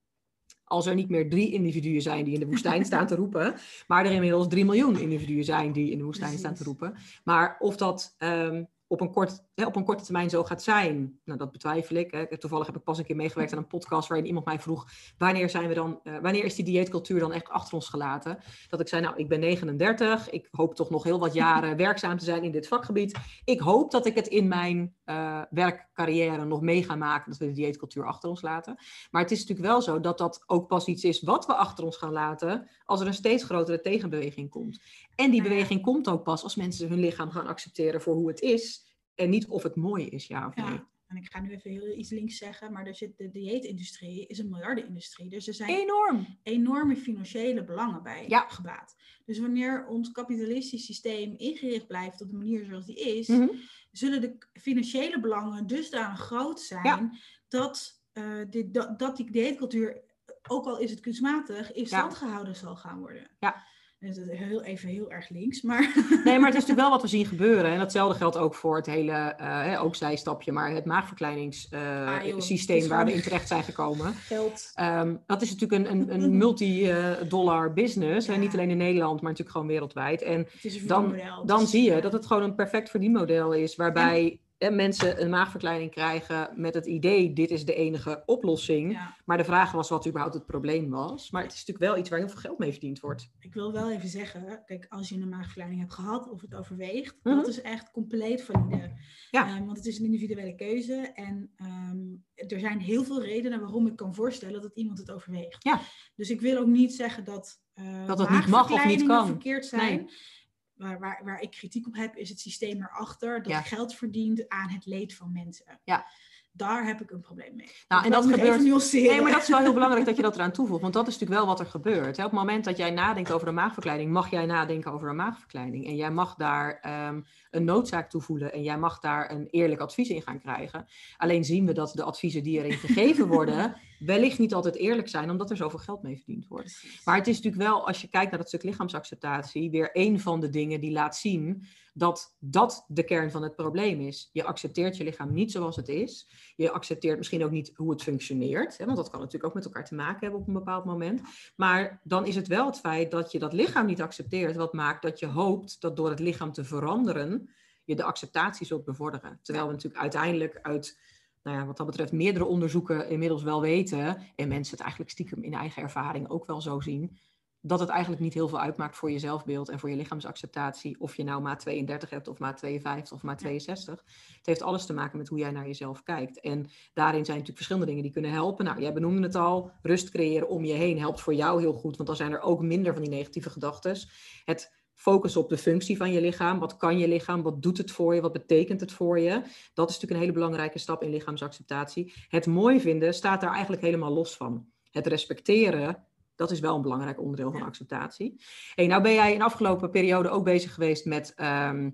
Als 0.64 0.86
er 0.86 0.96
niet 0.96 1.10
meer 1.10 1.30
drie 1.30 1.52
individuen 1.52 2.02
zijn 2.02 2.24
die 2.24 2.34
in 2.34 2.40
de 2.40 2.46
woestijn 2.46 2.86
staan 2.86 3.08
te 3.08 3.16
roepen, 3.16 3.56
maar 3.88 4.06
er 4.06 4.12
inmiddels 4.12 4.48
drie 4.48 4.66
miljoen 4.66 5.00
individuen 5.00 5.44
zijn 5.44 5.72
die 5.72 5.92
in 5.92 5.98
de 5.98 6.04
woestijn 6.04 6.38
staan 6.38 6.54
te 6.54 6.64
roepen. 6.64 6.96
Maar 7.24 7.56
of 7.60 7.76
dat 7.76 8.16
um, 8.18 8.68
op 8.92 9.02
een, 9.02 9.12
kort, 9.12 9.44
hè, 9.56 9.66
op 9.66 9.76
een 9.76 9.84
korte 9.84 10.04
termijn 10.04 10.30
zo 10.30 10.44
gaat 10.44 10.64
zijn. 10.64 11.20
Nou, 11.24 11.40
dat 11.40 11.52
betwijfel 11.52 11.96
ik. 11.96 12.12
Hè. 12.12 12.38
Toevallig 12.38 12.66
heb 12.66 12.76
ik 12.76 12.84
pas 12.84 12.98
een 12.98 13.06
keer 13.06 13.16
meegewerkt 13.16 13.52
aan 13.52 13.58
een 13.58 13.68
podcast 13.68 14.08
waarin 14.08 14.28
iemand 14.28 14.46
mij 14.46 14.60
vroeg: 14.60 14.88
wanneer 15.18 15.50
zijn 15.50 15.68
we 15.68 15.74
dan, 15.74 16.00
uh, 16.04 16.18
wanneer 16.22 16.46
is 16.46 16.56
die 16.56 16.66
dieetcultuur 16.66 17.20
dan 17.20 17.34
echt 17.34 17.50
achter 17.50 17.74
ons 17.74 17.90
gelaten? 17.90 18.38
Dat 18.70 18.80
ik 18.80 18.88
zei, 18.88 19.02
nou, 19.02 19.16
ik 19.18 19.30
ben 19.30 19.40
39, 19.40 20.30
ik 20.30 20.48
hoop 20.52 20.76
toch 20.76 20.90
nog 20.90 21.04
heel 21.04 21.20
wat 21.20 21.34
jaren 21.34 21.78
werkzaam 21.88 22.18
te 22.18 22.26
zijn 22.26 22.44
in 22.44 22.52
dit 22.52 22.68
vakgebied. 22.68 23.20
Ik 23.44 23.60
hoop 23.60 23.92
dat 23.92 24.06
ik 24.06 24.16
het 24.16 24.28
in 24.28 24.48
mijn 24.48 24.96
uh, 25.06 25.42
werkcarrière 25.50 26.46
nog 26.46 26.62
mee 26.62 26.84
ga 26.84 26.96
maken 26.96 27.32
dat 27.32 27.40
we 27.40 27.46
de 27.46 27.52
dieetcultuur 27.52 28.06
achter 28.06 28.30
ons 28.30 28.42
laten. 28.42 28.76
Maar 29.12 29.22
het 29.22 29.32
is 29.32 29.40
natuurlijk 29.40 29.68
wel 29.68 29.82
zo 29.82 30.00
dat 30.00 30.18
dat 30.18 30.44
ook 30.46 30.68
pas 30.68 30.86
iets 30.86 31.04
is 31.04 31.22
wat 31.22 31.46
we 31.46 31.54
achter 31.54 31.84
ons 31.84 31.98
gaan 31.98 32.12
laten 32.12 32.70
als 32.86 33.02
er 33.02 33.08
een 33.08 33.14
steeds 33.14 33.44
grotere 33.44 33.82
tegenbeweging 33.82 34.50
komt. 34.50 34.80
En 35.22 35.32
die 35.32 35.42
beweging 35.42 35.82
komt 35.82 36.08
ook 36.08 36.24
pas 36.24 36.44
als 36.44 36.56
mensen 36.56 36.90
hun 36.90 37.00
lichaam 37.00 37.32
gaan 37.32 37.48
accepteren 37.48 38.02
voor 38.02 38.14
hoe 38.16 38.28
het 38.28 38.42
is. 38.42 38.86
En 39.16 39.30
niet 39.30 39.48
of 39.48 39.64
het 39.64 39.76
mooi 39.76 40.06
is, 40.08 40.28
ja 40.28 40.48
of 40.48 40.56
nee. 40.56 40.80
En 41.08 41.18
ik 41.18 41.32
ga 41.32 41.40
nu 41.42 41.52
even 41.52 41.72
heel 41.72 41.98
iets 41.98 42.10
links 42.10 42.38
zeggen, 42.38 42.72
maar 42.72 42.86
er 42.86 42.96
zit, 42.96 43.18
de 43.18 43.30
dieetindustrie 43.32 44.28
is 44.28 44.38
een 44.40 44.50
miljardenindustrie. 44.50 45.30
Dus 45.30 45.48
er 45.48 45.54
zijn 45.54 45.70
Enorm. 45.70 46.38
enorme 46.44 46.96
financiële 46.96 47.64
belangen 47.64 48.04
bij 48.04 48.26
ja. 48.28 48.46
gebaat. 48.48 48.96
Dus 49.26 49.40
wanneer 49.40 49.86
ons 49.88 50.12
kapitalistisch 50.12 50.86
systeem 50.86 51.34
ingericht 51.38 51.88
blijft 51.88 52.22
op 52.22 52.30
de 52.30 52.36
manier 52.38 52.66
zoals 52.66 52.86
die 52.86 52.96
is, 53.18 53.28
Mhm. 53.28 53.48
zullen 53.92 54.22
de 54.22 54.38
financiële 54.54 55.20
belangen 55.20 55.68
dusdanig 55.68 56.20
groot 56.20 56.60
zijn 56.60 56.84
Ja. 56.86 57.12
dat, 57.48 58.02
eh, 58.12 58.24
dit, 58.50 58.74
dat, 58.74 59.00
dat 59.00 59.18
die 59.18 59.32
dieetcultuur, 59.32 60.02
ook 60.48 60.66
al 60.66 60.78
is 60.80 60.90
het 60.92 61.00
kunstmatig, 61.00 61.72
in 61.74 61.82
Ja. 61.82 61.88
stand 61.88 62.14
gehouden 62.16 62.56
zal 62.56 62.76
gaan 62.76 63.00
worden. 63.00 63.32
Ja. 63.40 63.64
Dus 64.02 64.16
dat 64.16 64.28
is 64.28 64.38
heel, 64.38 64.64
even 64.64 64.90
heel 64.90 65.12
erg 65.12 65.30
links, 65.30 65.62
maar... 65.62 65.82
Nee, 66.24 66.40
maar 66.40 66.50
het 66.50 66.62
is 66.62 66.66
natuurlijk 66.68 66.80
wel 66.88 66.90
wat 66.90 67.02
we 67.02 67.08
zien 67.08 67.26
gebeuren. 67.26 67.72
En 67.72 67.78
datzelfde 67.78 68.18
geldt 68.18 68.38
ook 68.38 68.56
voor 68.56 68.76
het 68.76 68.86
hele, 68.86 69.12
eh, 69.12 69.62
hè, 69.62 69.80
ook 69.82 69.96
zijstapje, 69.96 70.52
maar 70.52 70.70
het 70.72 70.80
Ah, 70.80 70.86
maagverkleiningssysteem 70.88 72.78
is 72.78 72.88
waar 72.88 73.06
we 73.06 73.14
in 73.14 73.22
terecht 73.22 73.48
zijn 73.48 73.64
gekomen. 73.64 74.14
Geld. 74.34 74.72
Ehm, 74.74 75.16
dat 75.26 75.42
is 75.42 75.52
natuurlijk 75.52 75.90
een, 75.90 75.92
een, 75.92 76.14
een 76.24 76.38
multi-dollar 76.38 77.74
business. 77.74 78.28
hè, 78.28 78.34
Ja. 78.34 78.40
niet 78.40 78.54
alleen 78.54 78.70
in 78.70 78.78
Nederland, 78.78 79.14
maar 79.22 79.30
natuurlijk 79.32 79.52
gewoon 79.58 79.68
wereldwijd. 79.72 80.22
En 80.22 80.38
Het 80.40 80.66
is 80.66 80.82
een 80.82 80.88
dan, 80.88 81.16
dan 81.46 81.68
zie 81.68 81.84
je 81.84 81.94
eh, 81.94 82.02
dat 82.02 82.14
het 82.14 82.26
gewoon 82.26 82.44
een 82.44 82.56
perfect 82.56 82.90
verdienmodel 82.90 83.54
is, 83.54 83.76
waarbij 83.76 84.40
mensen 84.70 85.22
een 85.22 85.30
maagverkleining 85.30 85.92
krijgen 85.92 86.50
met 86.56 86.74
het 86.74 86.86
idee, 86.86 87.34
dit 87.34 87.52
is 87.52 87.66
de 87.66 87.74
enige 87.74 88.24
oplossing. 88.26 89.00
Maar 89.26 89.38
de 89.38 89.44
vraag 89.44 89.72
was 89.72 89.90
wat 89.90 90.08
überhaupt 90.08 90.34
het 90.34 90.46
probleem 90.46 90.90
was. 90.90 91.32
Maar 91.32 91.44
het 91.44 91.52
is 91.52 91.58
natuurlijk 91.58 91.86
wel 91.86 91.98
iets 91.98 92.10
waar 92.10 92.20
heel 92.20 92.30
veel 92.30 92.40
geld 92.40 92.58
mee 92.58 92.72
verdiend 92.72 93.00
wordt. 93.00 93.30
Ik 93.40 93.54
wil 93.54 93.72
wel 93.72 93.92
even 93.92 94.10
zeggen, 94.10 94.62
kijk, 94.66 94.86
als 94.90 95.10
je 95.10 95.16
een 95.16 95.30
maagverkleining 95.30 95.80
hebt 95.80 95.94
gehad 95.94 96.30
of 96.30 96.42
het 96.42 96.56
overweegt, 96.56 97.16
mhm. 97.24 97.36
dat 97.36 97.48
is 97.48 97.62
echt 97.62 97.92
compleet 97.92 98.44
valide. 98.44 98.92
Ja. 99.32 99.58
Um, 99.58 99.66
want 99.66 99.78
het 99.78 99.86
is 99.86 100.00
een 100.00 100.06
individuele 100.06 100.56
keuze 100.56 101.12
en 101.14 101.52
ehm, 101.56 102.00
er 102.36 102.60
zijn 102.60 102.80
heel 102.80 103.04
veel 103.04 103.24
redenen 103.24 103.60
waarom 103.60 103.88
ik 103.88 103.96
kan 103.96 104.16
voorstellen 104.16 104.62
dat 104.62 104.76
iemand 104.76 104.98
het 104.98 105.12
overweegt. 105.12 105.64
Ja. 105.64 105.82
Dus 106.16 106.30
ik 106.30 106.42
wil 106.42 106.58
ook 106.58 106.68
niet 106.68 106.94
zeggen 106.94 107.24
dat, 107.24 107.62
uh, 107.76 108.08
dat 108.08 108.20
het 108.20 108.30
niet 108.30 108.48
mag 108.48 108.72
of 108.72 108.86
niet 108.86 109.06
kan. 109.06 109.28
verkeerd 109.28 109.66
zijn. 109.66 109.96
Nee 109.96 110.40
waar, 110.82 111.00
waar, 111.00 111.22
waar 111.24 111.42
ik 111.42 111.52
kritiek 111.52 111.88
op 111.88 111.96
heb, 111.96 112.16
is 112.16 112.30
het 112.30 112.40
systeem 112.40 112.82
erachter 112.82 113.44
dat 113.44 113.54
geld 113.54 113.96
verdient 113.96 114.50
aan 114.50 114.70
het 114.70 114.86
leed 114.86 115.16
van 115.16 115.32
mensen. 115.32 115.80
Ja. 115.84 116.06
Daar 116.54 116.86
heb 116.86 117.02
ik 117.02 117.12
een 117.12 117.22
probleem 117.22 117.56
mee. 117.56 117.72
Nou, 117.88 118.06
en 118.06 118.12
dat, 118.12 118.26
gebeurt. 118.26 118.92
Nee, 118.94 119.22
maar 119.22 119.32
dat 119.32 119.42
is 119.42 119.48
wel 119.48 119.60
heel 119.60 119.74
belangrijk 119.74 120.06
dat 120.06 120.16
je 120.16 120.22
dat 120.22 120.36
eraan 120.36 120.52
toevoegt. 120.52 120.82
Want 120.82 120.94
dat 120.94 121.08
is 121.08 121.14
natuurlijk 121.14 121.40
wel 121.40 121.50
wat 121.50 121.60
er 121.60 121.66
gebeurt. 121.66 122.18
Op 122.18 122.24
het 122.24 122.32
moment 122.32 122.66
dat 122.66 122.78
jij 122.78 122.92
nadenkt 122.92 123.32
over 123.32 123.48
een 123.48 123.54
maagverkleining, 123.54 124.12
mag 124.12 124.30
jij 124.30 124.46
nadenken 124.46 124.92
over 124.92 125.10
een 125.10 125.16
maagverkleining. 125.16 125.86
En 125.86 125.96
jij 125.96 126.12
mag 126.12 126.36
daar 126.36 126.80
ehm, 126.82 127.22
een 127.52 127.64
noodzaak 127.64 128.10
toe 128.10 128.22
voelen. 128.22 128.54
En 128.54 128.64
jij 128.64 128.78
mag 128.78 129.00
daar 129.00 129.32
een 129.32 129.48
eerlijk 129.50 129.82
advies 129.82 130.10
in 130.10 130.22
gaan 130.22 130.40
krijgen. 130.40 130.88
Alleen 131.18 131.44
zien 131.44 131.66
we 131.66 131.74
dat 131.74 131.92
de 131.96 132.04
adviezen 132.04 132.44
die 132.44 132.58
erin 132.58 132.78
gegeven 132.78 133.28
worden, 133.28 133.76
wellicht 134.06 134.40
niet 134.40 134.54
altijd 134.54 134.76
eerlijk 134.76 135.08
zijn, 135.08 135.30
omdat 135.30 135.50
er 135.50 135.58
zoveel 135.58 135.80
geld 135.80 136.02
mee 136.02 136.18
verdiend 136.18 136.48
wordt. 136.48 136.86
Maar 137.06 137.16
het 137.16 137.28
is 137.28 137.36
natuurlijk 137.36 137.64
wel, 137.64 137.88
als 137.88 138.02
je 138.02 138.08
kijkt 138.08 138.30
naar 138.30 138.40
dat 138.40 138.48
stuk 138.48 138.64
lichaamsacceptatie, 138.64 139.72
weer 139.72 139.90
een 139.94 140.20
van 140.20 140.40
de 140.40 140.50
dingen 140.50 140.82
die 140.82 140.92
laat 140.92 141.16
zien 141.18 141.66
dat 141.94 142.36
dat 142.40 142.86
de 142.88 143.04
kern 143.04 143.32
van 143.32 143.44
het 143.44 143.56
probleem 143.56 144.02
is. 144.02 144.30
Je 144.32 144.44
accepteert 144.44 144.98
je 144.98 145.04
lichaam 145.04 145.34
niet 145.34 145.52
zoals 145.52 145.76
het 145.76 145.88
is. 145.88 146.30
Je 146.56 146.72
accepteert 146.72 147.18
misschien 147.18 147.44
ook 147.44 147.52
niet 147.52 147.72
hoe 147.76 147.92
het 147.92 148.04
functioneert, 148.04 148.78
hè, 148.78 148.86
want 148.86 148.98
dat 148.98 149.10
kan 149.10 149.20
natuurlijk 149.20 149.46
ook 149.46 149.54
met 149.54 149.66
elkaar 149.66 149.86
te 149.86 149.96
maken 149.96 150.20
hebben 150.20 150.40
op 150.40 150.48
een 150.48 150.54
bepaald 150.54 150.86
moment. 150.86 151.22
Maar 151.56 152.02
dan 152.04 152.26
is 152.26 152.36
het 152.36 152.48
wel 152.48 152.66
het 152.66 152.80
feit 152.80 153.12
dat 153.12 153.32
je 153.32 153.40
dat 153.40 153.54
lichaam 153.54 153.86
niet 153.86 154.02
accepteert, 154.02 154.56
wat 154.56 154.74
maakt 154.74 155.02
dat 155.02 155.20
je 155.20 155.26
hoopt 155.26 155.82
dat 155.82 155.96
door 155.96 156.10
het 156.10 156.20
lichaam 156.20 156.52
te 156.52 156.64
veranderen, 156.64 157.50
je 157.84 157.96
de 157.96 158.04
acceptatie 158.04 158.66
zult 158.66 158.84
bevorderen. 158.84 159.40
Terwijl 159.42 159.66
we 159.66 159.72
natuurlijk 159.72 160.02
uiteindelijk 160.02 160.60
uit 160.62 161.00
nou 161.44 161.58
ja, 161.58 161.66
wat 161.66 161.78
dat 161.78 161.86
betreft 161.86 162.12
meerdere 162.12 162.46
onderzoeken 162.46 163.10
inmiddels 163.10 163.44
wel 163.44 163.62
weten, 163.62 164.18
en 164.36 164.48
mensen 164.48 164.72
het 164.72 164.82
eigenlijk 164.82 165.12
stiekem 165.12 165.44
in 165.44 165.54
eigen 165.54 165.82
ervaring 165.82 166.30
ook 166.30 166.46
wel 166.46 166.62
zo 166.62 166.80
zien, 166.80 167.18
dat 167.62 167.80
het 167.80 167.90
eigenlijk 167.90 168.22
niet 168.22 168.34
heel 168.34 168.48
veel 168.48 168.60
uitmaakt 168.60 168.96
voor 168.96 169.12
je 169.12 169.20
zelfbeeld 169.20 169.70
en 169.70 169.80
voor 169.80 169.90
je 169.90 169.96
lichaamsacceptatie. 169.96 171.00
Of 171.00 171.16
je 171.16 171.24
nou 171.24 171.42
maat 171.42 171.60
32 171.60 172.10
hebt 172.10 172.28
of 172.28 172.40
maat 172.40 172.58
52 172.58 173.18
of 173.18 173.24
maat 173.24 173.38
62. 173.38 174.04
Het 174.38 174.46
heeft 174.46 174.62
alles 174.62 174.86
te 174.86 174.94
maken 174.94 175.18
met 175.18 175.28
hoe 175.28 175.40
jij 175.40 175.52
naar 175.52 175.68
jezelf 175.68 176.04
kijkt. 176.04 176.40
En 176.40 176.70
daarin 176.94 177.26
zijn 177.26 177.38
natuurlijk 177.38 177.56
verschillende 177.56 177.88
dingen 177.88 178.04
die 178.04 178.12
kunnen 178.12 178.32
helpen. 178.32 178.66
Nou, 178.66 178.82
jij 178.82 178.94
benoemde 178.94 179.22
het 179.22 179.36
al. 179.36 179.72
Rust 179.82 180.10
creëren 180.10 180.50
om 180.50 180.66
je 180.66 180.74
heen 180.74 181.00
helpt 181.00 181.22
voor 181.22 181.34
jou 181.34 181.62
heel 181.62 181.74
goed. 181.74 181.96
Want 181.96 182.08
dan 182.08 182.18
zijn 182.18 182.32
er 182.32 182.42
ook 182.42 182.62
minder 182.62 182.94
van 182.94 183.02
die 183.02 183.12
negatieve 183.12 183.50
gedachten. 183.50 183.98
Het 184.46 184.81
focus 184.96 185.36
op 185.36 185.50
de 185.50 185.58
functie 185.58 185.98
van 185.98 186.12
je 186.12 186.22
lichaam. 186.22 186.60
Wat 186.60 186.78
kan 186.78 186.98
je 186.98 187.08
lichaam? 187.08 187.42
Wat 187.42 187.62
doet 187.62 187.78
het 187.78 187.92
voor 187.92 188.16
je? 188.16 188.22
Wat 188.22 188.32
betekent 188.32 188.82
het 188.82 188.92
voor 188.92 189.20
je? 189.20 189.32
Dat 189.74 189.90
is 189.90 189.96
natuurlijk 189.96 190.12
een 190.12 190.20
hele 190.20 190.32
belangrijke 190.32 190.80
stap 190.80 191.04
in 191.04 191.10
lichaamsacceptatie. 191.10 192.14
Het 192.28 192.46
mooi 192.46 192.80
vinden 192.80 193.14
staat 193.14 193.42
daar 193.42 193.52
eigenlijk 193.52 193.82
helemaal 193.82 194.14
los 194.14 194.38
van. 194.38 194.66
Het 194.92 195.08
respecteren 195.08 196.06
dat 196.42 196.52
is 196.52 196.60
wel 196.60 196.76
een 196.76 196.82
belangrijk 196.82 197.22
onderdeel 197.22 197.52
van 197.52 197.62
acceptatie. 197.62 198.42
Hey, 198.76 198.88
nou 198.88 199.02
ben 199.02 199.14
jij 199.14 199.32
in 199.34 199.38
de 199.38 199.46
afgelopen 199.46 199.90
periode 199.90 200.30
ook 200.30 200.44
bezig 200.44 200.74
geweest 200.74 201.06
met 201.06 201.34
ehm, 201.36 201.90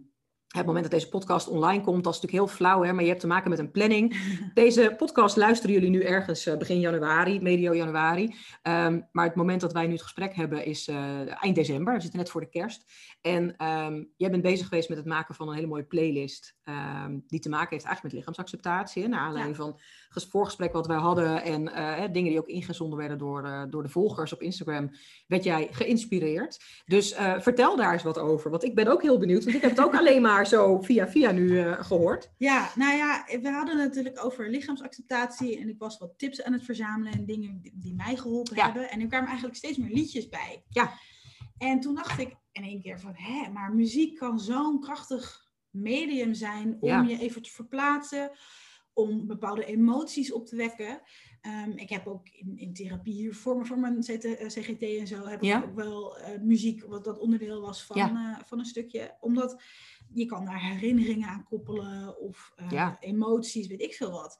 het 0.58 0.66
moment 0.66 0.84
dat 0.84 1.00
deze 1.00 1.10
podcast 1.10 1.48
online 1.48 1.84
komt, 1.84 2.04
dat 2.04 2.14
is 2.14 2.22
natuurlijk 2.22 2.50
heel 2.50 2.58
flauw, 2.58 2.84
hè, 2.84 2.94
maar 2.94 3.04
je 3.04 3.10
hebt 3.10 3.22
te 3.22 3.28
maken 3.28 3.50
met 3.50 3.60
een 3.60 3.72
planning. 3.72 4.18
Deze 4.54 4.94
podcast 4.98 5.36
luisteren 5.36 5.76
jullie 5.76 5.90
nu 5.90 6.02
ergens 6.02 6.46
eh, 6.46 6.58
begin 6.58 6.80
januari, 6.80 7.42
medio 7.42 7.76
januari. 7.76 8.36
Ehm, 8.62 9.02
maar 9.12 9.26
het 9.26 9.36
moment 9.36 9.62
dat 9.62 9.74
wij 9.74 9.86
nu 9.86 9.92
het 9.92 10.02
gesprek 10.02 10.36
hebben 10.36 10.66
is 10.66 10.88
uh, 10.88 11.44
eind 11.44 11.56
december. 11.56 11.94
We 11.94 12.02
zitten 12.02 12.20
net 12.20 12.30
voor 12.30 12.42
de 12.42 12.50
kerst. 12.50 12.84
En 13.22 13.68
um, 13.68 14.10
jij 14.18 14.30
bent 14.30 14.42
bezig 14.42 14.68
geweest 14.68 14.90
met 14.90 14.98
het 14.98 15.08
maken 15.08 15.36
van 15.36 15.48
een 15.48 15.56
hele 15.56 15.68
mooie 15.68 15.84
playlist. 15.84 16.56
Um, 16.64 17.24
die 17.28 17.40
te 17.40 17.50
maken 17.50 17.70
heeft 17.70 17.86
eigenlijk 17.86 18.04
met 18.04 18.14
lichaamsacceptatie. 18.14 19.04
Hè, 19.04 19.08
naar 19.08 19.20
aanleiding 19.20 19.56
van 19.56 19.80
het 20.10 20.26
voorgesprek 20.26 20.74
wat 20.74 20.88
wij 20.88 20.98
hadden. 20.98 21.44
En 21.44 21.62
uh, 21.62 22.02
dingen 22.12 22.30
die 22.30 22.40
ook 22.40 22.48
ingezonden 22.48 23.00
werden 23.00 23.18
door, 23.18 23.46
uh, 23.46 23.64
door 23.70 23.84
de 23.84 23.90
volgers 23.90 24.34
op 24.34 24.42
Instagram. 24.42 24.90
Werd 25.28 25.44
jij 25.44 25.68
geïnspireerd. 25.72 26.60
Dus 26.86 27.16
vertel 27.38 27.76
daar 27.76 27.94
eens 27.94 28.04
wat 28.04 28.20
over. 28.20 28.52
Want 28.52 28.64
ik 28.64 28.76
ben 28.76 28.88
ook 28.88 29.02
heel 29.02 29.18
benieuwd. 29.18 29.44
Want 29.44 29.56
ik 29.56 29.62
heb 29.62 29.72
het 29.72 29.82
ook 29.82 29.96
alleen 30.00 30.22
maar 30.22 30.47
zo 30.48 30.82
via 30.82 31.08
via 31.08 31.32
nu 31.32 31.74
gehoord. 31.74 32.32
Ja, 32.38 32.70
nou 32.76 32.96
ja, 32.96 33.26
we 33.42 33.50
hadden 33.50 33.78
natuurlijk 33.78 34.26
over 34.26 34.50
lichaamsacceptatie. 34.50 35.60
En 35.60 35.70
ik 35.70 35.80
was 35.80 35.98
wat 35.98 36.14
tips 36.18 36.44
aan 36.44 36.54
het 36.54 36.64
verzamelen. 36.64 37.14
En 37.14 37.26
dingen 37.26 37.62
die, 37.74 37.96
mij 37.96 38.16
geholpen 38.16 38.56
ja. 38.56 38.66
hebben. 38.66 38.90
En 38.90 39.02
er 39.02 39.08
kwamen 39.08 39.28
eigenlijk 39.28 39.58
steeds 39.58 39.78
meer 39.78 39.94
liedjes 39.94 40.30
bij. 40.30 40.64
Ja. 40.70 40.94
En 41.58 41.80
toen 41.80 41.96
dacht 41.96 42.20
ik 42.20 42.36
in 42.52 42.64
één 42.64 42.82
keer 42.82 43.00
van, 43.00 43.14
hè, 43.16 43.52
maar 43.52 43.74
muziek 43.74 44.18
kan 44.18 44.40
zo'n 44.40 44.80
krachtig 44.80 45.46
medium 45.70 46.34
zijn 46.34 46.78
om 46.80 47.08
je 47.08 47.20
even 47.20 47.42
te 47.42 47.50
verplaatsen, 47.50 48.32
om 48.94 49.28
bepaalde 49.28 49.66
emoties 49.66 50.32
op 50.32 50.46
te 50.46 50.56
wekken. 50.56 51.02
Um, 51.42 51.78
ik 51.78 51.90
heb 51.90 52.08
ook 52.08 52.30
in, 52.30 52.58
in 52.58 52.74
therapie 52.74 53.14
hier 53.14 53.36
voor, 53.36 53.66
voor 53.66 53.80
mijn 53.80 54.00
CGT 54.00 54.82
eh, 54.82 55.00
en 55.00 55.08
zo, 55.08 55.26
heb 55.26 55.44
ik 55.44 55.64
ook 55.64 55.76
wel 55.76 56.20
uh, 56.20 56.26
muziek, 56.42 56.84
wat 56.84 57.04
dat 57.04 57.20
onderdeel 57.20 57.62
was 57.62 57.84
van, 57.84 57.98
ja. 57.98 58.12
uh, 58.12 58.40
van 58.46 58.60
een 58.60 58.66
stukje. 58.66 59.18
Omdat 59.20 59.62
je 60.14 60.26
kan 60.26 60.46
daar 60.46 60.62
herinneringen 60.62 61.30
aan 61.30 61.44
koppelen 61.44 62.20
of 62.20 62.54
emoties, 63.00 63.68
weet 63.68 63.82
ik 63.82 63.94
veel 63.94 64.12
wat. 64.12 64.38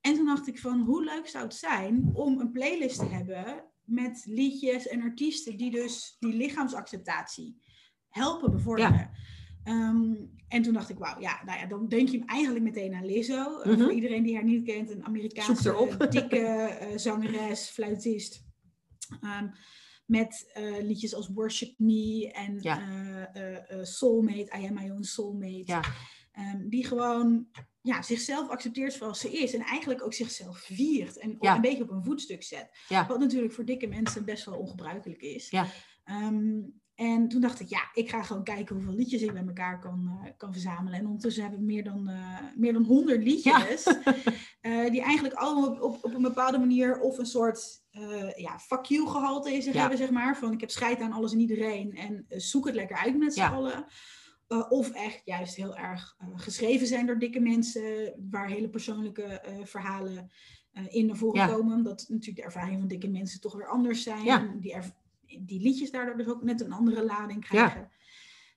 En 0.00 0.14
toen 0.14 0.26
dacht 0.26 0.46
ik 0.46 0.58
van, 0.58 0.80
hoe 0.80 1.04
leuk 1.04 1.28
zou 1.28 1.44
het 1.44 1.54
zijn 1.54 2.10
om 2.12 2.40
een 2.40 2.50
playlist 2.50 2.98
te 2.98 3.06
hebben 3.06 3.64
met 3.84 4.22
liedjes 4.28 4.88
en 4.88 5.02
artiesten 5.02 5.56
die 5.56 5.70
dus 5.70 6.16
die 6.18 6.32
lichaamsacceptatie 6.32 7.62
helpen 8.08 8.50
bevorderen. 8.50 9.10
Ehm, 9.64 10.14
en 10.48 10.62
toen 10.62 10.72
dacht 10.72 10.90
ik, 10.90 10.98
wauw, 10.98 11.20
ja, 11.20 11.42
nou 11.44 11.58
ja, 11.58 11.66
dan 11.66 11.88
denk 11.88 12.08
je 12.08 12.24
eigenlijk 12.24 12.64
meteen 12.64 12.94
aan 12.94 13.06
Lizzo. 13.06 13.62
Uh, 13.64 13.78
voor 13.78 13.92
iedereen 13.92 14.22
die 14.22 14.34
haar 14.34 14.44
niet 14.44 14.64
kent, 14.64 14.90
een 14.90 15.04
Amerikaanse 15.04 15.96
dikke 16.10 16.78
uh, 16.82 16.98
zangeres, 16.98 17.68
fluitist. 17.68 18.44
Um, 19.20 19.52
met 20.06 20.52
uh, 20.58 20.82
liedjes 20.82 21.14
als 21.14 21.28
Worship 21.28 21.78
Me 21.78 22.30
en 22.32 22.58
ja. 22.60 23.30
Soulmate, 23.82 24.58
I 24.58 24.66
Am 24.66 24.74
My 24.74 24.90
Own 24.90 25.02
Soulmate. 25.02 25.62
Ja. 25.64 25.82
Um, 26.38 26.68
die 26.68 26.86
gewoon 26.86 27.46
ja, 27.82 28.02
zichzelf 28.02 28.48
accepteert 28.48 28.92
zoals 28.92 29.20
ze 29.20 29.32
is. 29.32 29.54
En 29.54 29.60
eigenlijk 29.60 30.04
ook 30.04 30.14
zichzelf 30.14 30.58
viert. 30.58 31.18
En 31.18 31.36
een 31.40 31.60
beetje 31.60 31.82
op 31.82 31.90
een 31.90 32.04
voetstuk 32.04 32.42
zet. 32.42 32.70
Wat 32.88 33.18
natuurlijk 33.18 33.52
voor 33.52 33.64
dikke 33.64 33.86
mensen 33.86 34.24
best 34.24 34.44
wel 34.44 34.58
ongebruikelijk 34.58 35.22
is. 35.22 35.50
Ja. 35.50 35.66
Um, 36.04 36.80
en 36.96 37.28
toen 37.28 37.40
dacht 37.40 37.60
ik, 37.60 37.68
ja, 37.68 37.90
ik 37.94 38.10
ga 38.10 38.22
gewoon 38.22 38.44
kijken 38.44 38.74
hoeveel 38.74 38.94
liedjes 38.94 39.22
ik 39.22 39.32
bij 39.32 39.46
elkaar 39.46 39.80
kan, 39.80 40.20
uh, 40.24 40.30
kan 40.36 40.52
verzamelen. 40.52 40.98
En 40.98 41.04
ondertussen 41.04 41.42
hebben 41.42 41.60
we 41.60 41.66
meer 41.66 41.84
dan, 41.84 42.10
uh, 42.10 42.38
meer 42.54 42.72
dan 42.72 42.84
100 42.84 43.22
liedjes. 43.22 43.84
Ja. 43.84 44.14
uh, 44.62 44.90
die 44.92 45.00
eigenlijk 45.00 45.34
allemaal 45.34 45.70
op, 45.70 45.80
op, 45.80 46.04
op, 46.04 46.14
een 46.14 46.22
bepaalde 46.22 46.58
manier 46.58 47.00
of 47.00 47.18
een 47.18 47.26
soort 47.26 47.84
ja, 48.36 48.58
fuck 48.58 48.84
you 48.84 49.08
gehalte 49.08 49.54
in 49.54 49.62
zich 49.62 49.74
ja. 49.74 49.80
hebben, 49.80 49.98
zeg 49.98 50.10
maar. 50.10 50.36
Van 50.36 50.52
ik 50.52 50.60
heb 50.60 50.70
scheid 50.70 51.00
aan 51.00 51.12
alles 51.12 51.32
en 51.32 51.40
iedereen 51.40 51.94
en 51.96 52.24
zoek 52.28 52.66
het 52.66 52.74
lekker 52.74 52.96
uit 52.96 53.18
met 53.18 53.34
z'n 53.34 53.40
ja. 53.40 53.50
allen. 53.50 53.86
Of 54.68 54.90
echt 54.90 55.22
juist 55.24 55.54
heel 55.54 55.76
erg 55.76 56.16
geschreven 56.34 56.86
zijn 56.86 57.06
door 57.06 57.18
dikke 57.18 57.40
mensen, 57.40 58.14
waar 58.30 58.48
hele 58.48 58.68
persoonlijke 58.68 59.42
verhalen 59.64 60.30
in 60.88 61.06
naar 61.06 61.16
voren 61.16 61.48
komen. 61.48 61.82
Dat 61.82 62.04
natuurlijk 62.08 62.36
de 62.36 62.42
ervaring 62.42 62.78
van 62.78 62.88
dikke 62.88 63.08
mensen 63.08 63.40
toch 63.40 63.56
weer 63.56 63.68
anders 63.68 64.02
zijn. 64.02 64.24
Ja. 64.24 64.54
Die, 64.60 64.74
die, 65.26 65.60
liedjes 65.60 65.90
daardoor 65.90 66.16
dus 66.16 66.26
ook 66.26 66.42
net 66.42 66.60
een 66.60 66.72
andere 66.72 67.04
lading 67.04 67.44
krijgen. 67.44 67.90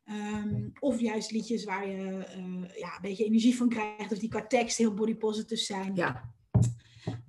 Um, 0.05 0.71
of 0.79 0.99
juist 0.99 1.31
liedjes 1.31 1.63
waar 1.63 1.87
je 1.87 2.25
ja, 2.77 2.95
een 2.95 3.01
beetje 3.01 3.25
energie 3.25 3.55
van 3.55 3.69
krijgt, 3.69 4.11
of 4.11 4.17
die 4.17 4.29
qua 4.29 4.47
tekst 4.47 4.77
heel 4.77 4.93
body 4.93 5.15
positive 5.15 5.61
zijn. 5.63 5.95
Ja. 5.95 6.33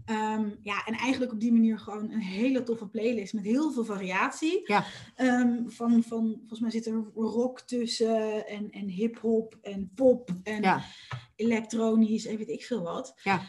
Um, 0.07 0.59
ja, 0.62 0.84
en 0.86 0.95
eigenlijk 0.95 1.32
op 1.32 1.41
die 1.41 1.53
manier 1.53 1.78
gewoon 1.78 2.11
een 2.11 2.20
hele 2.20 2.62
toffe 2.62 2.88
playlist 2.88 3.32
met 3.32 3.45
heel 3.45 3.72
veel 3.72 3.84
variatie. 3.84 4.61
Ja. 4.64 4.84
Um, 5.16 5.70
van, 5.70 6.03
van, 6.03 6.34
volgens 6.38 6.61
mij 6.61 6.70
zit 6.70 6.86
er 6.86 7.05
rock 7.14 7.61
tussen 7.61 8.47
en, 8.47 8.70
en 8.70 8.88
hip-hop 8.88 9.59
en 9.62 9.91
pop 9.95 10.30
en 10.43 10.62
ja. 10.62 10.82
elektronisch 11.36 12.26
en 12.26 12.36
weet 12.36 12.49
ik 12.49 12.64
veel 12.64 12.82
wat. 12.82 13.20
Ja. 13.22 13.41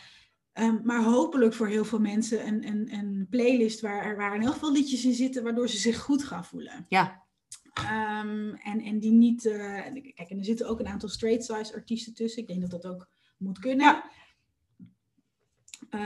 Um, 0.53 0.81
maar 0.83 1.03
hopelijk 1.03 1.53
voor 1.53 1.67
heel 1.67 1.85
veel 1.85 1.99
mensen 1.99 2.47
een, 2.47 2.67
een, 2.67 2.93
een 2.93 3.27
playlist 3.29 3.81
waar, 3.81 4.15
waar 4.15 4.39
heel 4.39 4.53
veel 4.53 4.71
liedjes 4.71 5.05
in 5.05 5.13
zitten, 5.13 5.43
waardoor 5.43 5.69
ze 5.69 5.77
zich 5.77 5.99
goed 5.99 6.23
gaan 6.23 6.45
voelen. 6.45 6.85
Ja. 6.89 7.23
Um, 8.21 8.53
en, 8.53 8.81
en 8.81 8.99
die 8.99 9.11
niet. 9.11 9.45
Uh, 9.45 9.53
kijk, 10.13 10.29
en 10.29 10.37
er 10.37 10.45
zitten 10.45 10.67
ook 10.67 10.79
een 10.79 10.87
aantal 10.87 11.09
straight 11.09 11.43
size 11.43 11.73
artiesten 11.73 12.13
tussen. 12.13 12.41
Ik 12.41 12.47
denk 12.47 12.61
dat 12.61 12.81
dat 12.81 12.85
ook 12.85 13.07
moet 13.37 13.59
kunnen. 13.59 13.85
Ja. 13.85 14.11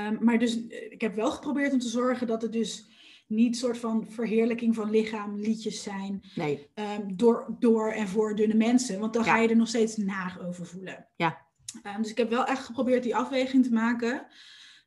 Um, 0.07 0.23
maar 0.23 0.39
dus, 0.39 0.67
eh, 0.67 0.91
ik 0.91 1.01
heb 1.01 1.15
wel 1.15 1.31
geprobeerd 1.31 1.73
om 1.73 1.79
te 1.79 1.87
zorgen 1.87 2.27
dat 2.27 2.41
het 2.41 2.51
dus 2.51 2.87
niet 3.27 3.57
soort 3.57 3.77
van 3.77 4.07
verheerlijking 4.09 4.75
van 4.75 4.89
lichaam 4.89 5.39
liedjes 5.39 5.83
zijn. 5.83 6.21
Nee. 6.35 6.69
Door, 7.13 7.55
door 7.59 7.91
en 7.91 8.07
voor 8.07 8.35
dunne 8.35 8.55
mensen. 8.55 8.99
Want 8.99 9.13
dan 9.13 9.23
ja. 9.23 9.31
ga 9.31 9.37
je 9.37 9.47
er 9.47 9.55
nog 9.55 9.67
steeds 9.67 9.97
naar 9.97 10.37
over 10.47 10.65
voelen. 10.65 11.07
Ja, 11.15 11.44
Ehm, 11.83 12.01
dus 12.01 12.11
ik 12.11 12.17
heb 12.17 12.29
wel 12.29 12.45
echt 12.45 12.65
geprobeerd 12.65 13.03
die 13.03 13.15
afweging 13.15 13.63
te 13.63 13.71
maken. 13.71 14.27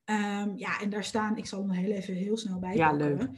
Ehm, 0.05 0.53
ja, 0.57 0.81
en 0.81 0.91
daar 0.91 1.05
staan, 1.05 1.37
ik 1.37 1.47
zal 1.47 1.61
hem 1.61 1.71
heel 1.71 1.91
even 1.91 2.15
heel 2.15 2.37
snel 2.37 2.59
bij 2.59 2.75
Ja, 2.75 2.93
leuk. 2.93 3.29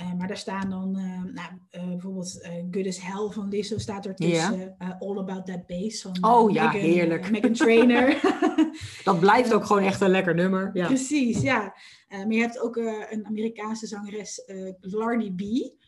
Uh, 0.00 0.12
maar 0.18 0.28
daar 0.28 0.36
staan 0.36 0.70
dan 0.70 0.98
uh, 0.98 1.22
nou, 1.22 1.48
uh, 1.70 1.88
bijvoorbeeld 1.88 2.48
Good 2.70 2.86
as 2.86 3.00
Hell 3.00 3.28
van 3.30 3.48
Lizzo 3.48 3.78
staat 3.78 4.06
ertussen. 4.06 4.76
Ja. 4.78 4.96
All 4.98 5.18
About 5.18 5.46
That 5.46 5.66
Bass 5.66 6.02
van 6.02 6.16
oh, 6.20 6.52
ja, 6.52 6.66
Megan, 6.66 6.80
heerlijk. 6.80 7.30
Megan 7.30 7.52
Trainer. 7.52 8.20
dat 9.04 9.20
blijft 9.20 9.52
ook 9.52 9.64
gewoon 9.64 9.82
echt 9.82 10.00
een 10.00 10.10
lekker 10.10 10.34
nummer. 10.34 10.70
Ja. 10.72 10.86
Precies, 10.86 11.40
ja. 11.40 11.74
maar 12.08 12.32
je 12.32 12.40
hebt 12.40 12.60
ook 12.60 12.76
een 12.76 13.26
Amerikaanse 13.26 13.86
zangeres, 13.86 14.42
Lardy 14.80 15.34
B. 15.34 15.40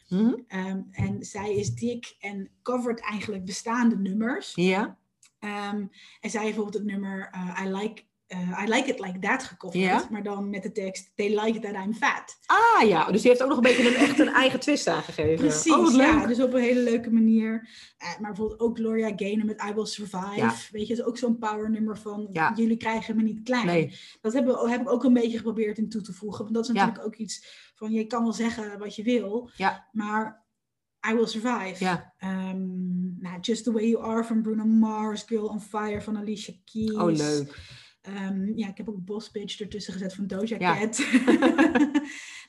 Mm 0.09 0.19
-hmm. 0.19 0.45
um, 0.67 0.89
en 0.91 1.17
zij 1.25 1.55
is 1.55 1.75
dik 1.75 2.17
en 2.19 2.51
covert 2.63 3.01
eigenlijk 3.01 3.45
bestaande 3.45 3.99
nummers. 3.99 4.53
Ja. 4.55 4.98
Um, 5.41 5.91
en 6.21 6.31
zij 6.31 6.43
heeft 6.43 6.55
bijvoorbeeld 6.55 6.75
het 6.75 6.85
nummer 6.85 7.31
I 7.65 7.69
Like 7.69 8.03
uh, 8.29 8.63
I 8.65 8.69
Like 8.69 8.89
It 8.89 8.99
Like 9.01 9.19
That 9.19 9.43
gecoverd, 9.43 9.83
Ja. 9.83 10.07
maar 10.11 10.23
dan 10.23 10.51
met 10.51 10.63
de 10.63 10.73
tekst 10.73 11.13
They 11.15 11.41
Like 11.45 11.59
That 11.59 11.85
I'm 11.85 11.95
Fat. 11.95 12.39
Ah 12.47 12.89
ja, 12.89 13.11
dus 13.11 13.21
die 13.21 13.31
heeft 13.31 13.43
ook 13.43 13.49
nog 13.49 13.57
een 13.57 13.63
beetje 13.63 13.89
een, 13.89 13.95
echt 13.95 14.19
een 14.19 14.29
eigen 14.29 14.61
twist 14.61 14.87
aangegeven. 14.89 15.47
Precies, 15.47 15.73
oh, 15.73 15.95
ja, 15.95 16.27
dus 16.27 16.41
op 16.43 16.53
een 16.53 16.61
hele 16.61 16.81
leuke 16.81 17.11
manier. 17.11 17.69
Uh, 18.03 18.09
maar 18.21 18.31
bijvoorbeeld 18.31 18.61
ook 18.61 18.77
Gloria 18.77 19.13
Gaynor 19.17 19.47
met 19.47 19.63
I 19.71 19.73
Will 19.75 19.87
Survive. 19.87 20.37
Ja. 20.37 20.55
Weet 20.71 20.87
je, 20.87 20.95
dat 20.97 21.05
is 21.05 21.11
ook 21.13 21.19
zo'n 21.19 21.39
power 21.39 21.71
nummer 21.71 21.99
van 21.99 22.29
Ja. 22.33 22.53
jullie 22.57 22.77
krijgen 22.77 23.17
me 23.17 23.23
niet 23.23 23.43
klein. 23.43 23.67
Nee, 23.67 23.99
Dat 24.21 24.33
heb, 24.33 24.47
heb 24.67 24.81
ik 24.81 24.91
ook 24.91 25.05
een 25.05 25.13
beetje 25.13 25.37
geprobeerd 25.37 25.79
in 25.79 25.89
toe 25.89 26.03
te 26.03 26.13
voegen. 26.13 26.43
Want 26.43 26.55
dat 26.55 26.69
is 26.69 26.73
Ja. 26.75 26.75
natuurlijk 26.87 27.07
ook 27.07 27.17
iets 27.17 27.47
van 27.75 27.93
je 27.93 28.07
kan 28.07 28.23
wel 28.23 28.33
zeggen 28.33 28.79
wat 28.79 28.97
je 28.97 29.03
wil, 29.03 29.51
Ja. 29.57 29.89
maar 29.93 30.47
I 31.11 31.15
Will 31.15 31.27
Survive. 31.27 31.77
ja. 31.79 32.15
Ehm, 32.19 33.21
nou, 33.21 33.39
Just 33.41 33.65
the 33.65 33.73
Way 33.73 33.89
You 33.89 34.05
Are 34.05 34.25
van 34.25 34.43
Bruno 34.43 34.65
Mars, 34.65 35.25
Girl 35.27 35.47
on 35.47 35.61
Fire 35.61 36.01
van 36.03 36.17
Alicia 36.17 36.55
Keys. 36.65 36.93
Oh, 36.95 37.13
leuk. 37.13 37.59
Ehm, 38.03 38.53
ja, 38.59 38.69
ik 38.69 38.77
heb 38.77 38.89
ook 38.89 39.05
Boss 39.05 39.31
Bitch 39.31 39.61
ertussen 39.61 39.93
gezet 39.93 40.15
van 40.15 40.27
Doja 40.27 40.57
Ja. 40.59 40.89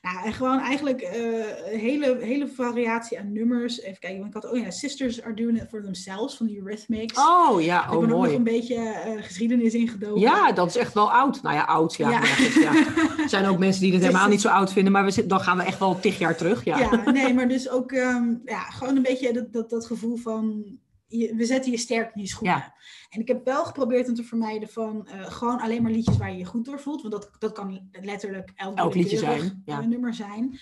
Nou, 0.02 0.24
en 0.26 0.32
gewoon 0.32 0.58
eigenlijk 0.58 1.00
eh, 1.00 1.72
een 1.72 1.78
hele, 1.78 2.16
hele 2.20 2.48
variatie 2.48 3.18
aan 3.18 3.32
nummers. 3.32 3.80
Even 3.80 3.98
kijken, 3.98 4.20
want 4.20 4.34
ik 4.34 4.42
had, 4.42 4.52
oh 4.52 4.58
ja, 4.58 4.70
Sisters 4.70 5.22
Are 5.22 5.34
Doing 5.34 5.62
It 5.62 5.68
For 5.68 5.82
Themselves 5.82 6.36
van 6.36 6.46
de 6.46 6.56
Eurythmics. 6.56 7.18
Oh 7.18 7.62
ja, 7.62 7.84
ik 7.84 7.84
oh 7.84 7.90
ben 7.90 7.98
ook 7.98 8.06
nog 8.08 8.18
mooi. 8.18 8.34
een 8.34 8.42
beetje 8.42 8.74
eh, 8.74 9.22
geschiedenis 9.22 9.74
ingedoken. 9.74 10.20
Ja, 10.20 10.52
dat 10.52 10.68
is 10.68 10.76
echt 10.76 10.94
wel 10.94 11.12
oud. 11.12 11.42
Nou 11.42 11.54
ja, 11.54 11.62
oud, 11.64 11.94
ja. 11.96 12.10
Ja. 12.10 12.20
Er 13.22 13.28
zijn 13.28 13.46
ook 13.46 13.58
mensen 13.58 13.82
die 13.82 13.90
het 13.92 14.00
Dus- 14.00 14.08
helemaal 14.08 14.30
niet 14.30 14.40
zo 14.40 14.48
oud 14.48 14.72
vinden, 14.72 14.92
maar 14.92 15.04
we 15.04 15.10
zitten, 15.10 15.28
dan 15.36 15.40
gaan 15.40 15.56
we 15.56 15.62
echt 15.62 15.78
wel 15.78 16.00
tig 16.00 16.18
jaar 16.18 16.36
terug. 16.36 16.64
Ja, 16.64 16.78
Ja, 16.78 17.10
nee, 17.10 17.34
maar 17.34 17.48
dus 17.48 17.68
ook 17.70 17.92
ehm, 17.92 18.34
ja, 18.44 18.60
gewoon 18.60 18.96
een 18.96 19.02
beetje 19.02 19.32
dat, 19.32 19.52
dat, 19.52 19.70
dat 19.70 19.86
gevoel 19.86 20.16
van... 20.16 20.64
Je, 21.10 21.34
we 21.34 21.44
zetten 21.44 21.70
je 21.70 21.78
sterk 21.78 22.14
in 22.14 22.20
je 22.20 22.28
schoenen. 22.28 22.56
Ja. 22.56 22.74
En 23.08 23.20
ik 23.20 23.28
heb 23.28 23.44
wel 23.44 23.64
geprobeerd 23.64 24.08
om 24.08 24.14
te 24.14 24.24
vermijden 24.24 24.68
van 24.68 25.08
eh, 25.08 25.30
gewoon 25.30 25.60
alleen 25.60 25.82
maar 25.82 25.92
liedjes 25.92 26.16
waar 26.16 26.30
je 26.32 26.38
je 26.38 26.44
goed 26.44 26.64
door 26.64 26.80
voelt. 26.80 27.02
Want 27.02 27.12
dat, 27.12 27.30
dat 27.38 27.52
kan 27.52 27.88
letterlijk 27.92 28.52
elk, 28.56 28.78
Elk 28.78 28.94
liedje 28.94 29.18
zijn, 29.18 29.62
ja. 29.64 29.80
nummer 29.80 30.14
zijn. 30.14 30.58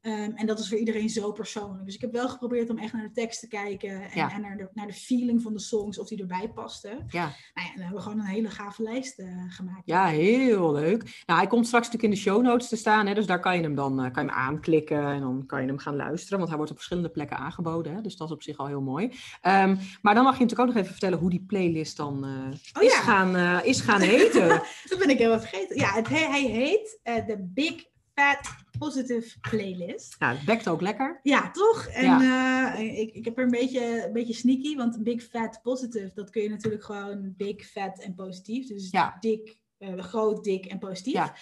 Ehm, 0.00 0.30
en 0.34 0.46
dat 0.46 0.58
is 0.58 0.68
voor 0.68 0.78
iedereen 0.78 1.08
zo 1.08 1.32
persoonlijk. 1.32 1.84
Dus 1.84 1.94
ik 1.94 2.00
heb 2.00 2.12
wel 2.12 2.28
geprobeerd 2.28 2.70
om 2.70 2.78
echt 2.78 2.92
naar 2.92 3.02
de 3.02 3.10
tekst 3.10 3.40
te 3.40 3.48
kijken. 3.48 3.90
En, 4.02 4.10
Ja. 4.14 4.32
en 4.32 4.40
naar, 4.40 4.56
de, 4.56 4.68
naar 4.72 4.86
de 4.86 4.92
feeling 4.92 5.42
van 5.42 5.52
de 5.52 5.58
songs, 5.60 5.98
of 5.98 6.08
die 6.08 6.20
erbij 6.20 6.48
pasten. 6.54 7.04
ja. 7.08 7.22
Nou 7.24 7.32
ja, 7.54 7.62
en 7.62 7.72
dan 7.74 7.80
hebben 7.82 7.96
we 7.96 8.02
gewoon 8.02 8.18
een 8.18 8.24
hele 8.26 8.50
gave 8.50 8.82
lijst 8.82 9.18
eh, 9.18 9.26
gemaakt. 9.48 9.82
Ja, 9.84 10.06
heel 10.06 10.72
leuk. 10.72 11.22
Nou, 11.26 11.38
hij 11.38 11.48
komt 11.48 11.66
straks 11.66 11.86
natuurlijk 11.86 12.12
in 12.14 12.18
de 12.18 12.30
show 12.30 12.42
notes 12.42 12.68
te 12.68 12.76
staan, 12.76 13.06
hè, 13.06 13.14
dus 13.14 13.26
daar 13.26 13.40
kan 13.40 13.56
je 13.56 13.62
hem 13.62 13.74
dan 13.74 14.00
eh, 14.04 14.12
kan 14.12 14.24
je 14.24 14.30
hem 14.30 14.38
aanklikken 14.38 15.06
en 15.06 15.20
dan 15.20 15.46
kan 15.46 15.60
je 15.62 15.66
hem 15.68 15.78
gaan 15.78 15.96
luisteren, 15.96 16.36
want 16.38 16.48
hij 16.48 16.56
wordt 16.56 16.70
op 16.72 16.76
verschillende 16.78 17.10
plekken 17.10 17.36
aangeboden, 17.36 17.94
hè, 17.94 18.00
dus 18.00 18.16
dat 18.16 18.28
is 18.28 18.34
op 18.34 18.42
zich 18.42 18.56
al 18.56 18.66
heel 18.66 18.82
mooi. 18.82 19.12
Ehm, 19.40 19.76
maar 20.02 20.14
dan 20.14 20.24
mag 20.24 20.38
je 20.38 20.40
natuurlijk 20.42 20.60
ook 20.60 20.66
nog 20.74 20.76
even 20.76 20.90
vertellen 20.90 21.18
hoe 21.18 21.30
die 21.30 21.44
playlist 21.46 21.96
dan 21.96 22.24
eh, 22.24 22.30
Oh 22.78 22.82
is, 22.82 22.92
ja. 22.92 23.00
gaan, 23.00 23.62
is 23.64 23.80
gaan 23.80 24.00
heten. 24.00 24.48
Dat 24.90 24.98
ben 24.98 25.10
ik 25.10 25.18
helemaal 25.18 25.40
vergeten. 25.40 25.76
Ja, 25.76 25.92
het, 25.92 26.08
he- 26.08 26.28
hij 26.30 26.42
heet 26.44 26.98
de 27.02 27.50
Big 27.54 27.88
Fat 28.20 28.54
Positive 28.78 29.38
Playlist. 29.50 30.16
nou, 30.18 30.36
het 30.36 30.44
bekt 30.44 30.68
ook 30.68 30.80
lekker. 30.80 31.20
Ja, 31.22 31.50
toch? 31.50 31.86
En 31.86 32.20
eh, 32.20 32.98
ik, 32.98 33.14
ik 33.14 33.24
heb 33.24 33.38
er 33.38 33.44
een 33.44 33.50
beetje, 33.50 34.06
een 34.06 34.12
beetje 34.12 34.32
sneaky, 34.32 34.76
want 34.76 35.02
big 35.02 35.22
fat 35.22 35.60
positive, 35.62 36.10
dat 36.14 36.30
kun 36.30 36.42
je 36.42 36.48
natuurlijk 36.48 36.84
gewoon 36.84 37.34
big 37.36 37.66
fat 37.66 37.98
en 38.00 38.14
positief. 38.14 38.66
Dus 38.68 38.90
Ja. 38.90 39.16
dik, 39.20 39.58
eh, 39.78 39.98
groot, 39.98 40.44
dik 40.44 40.66
en 40.66 40.78
positief. 40.78 41.12
Ja. 41.12 41.34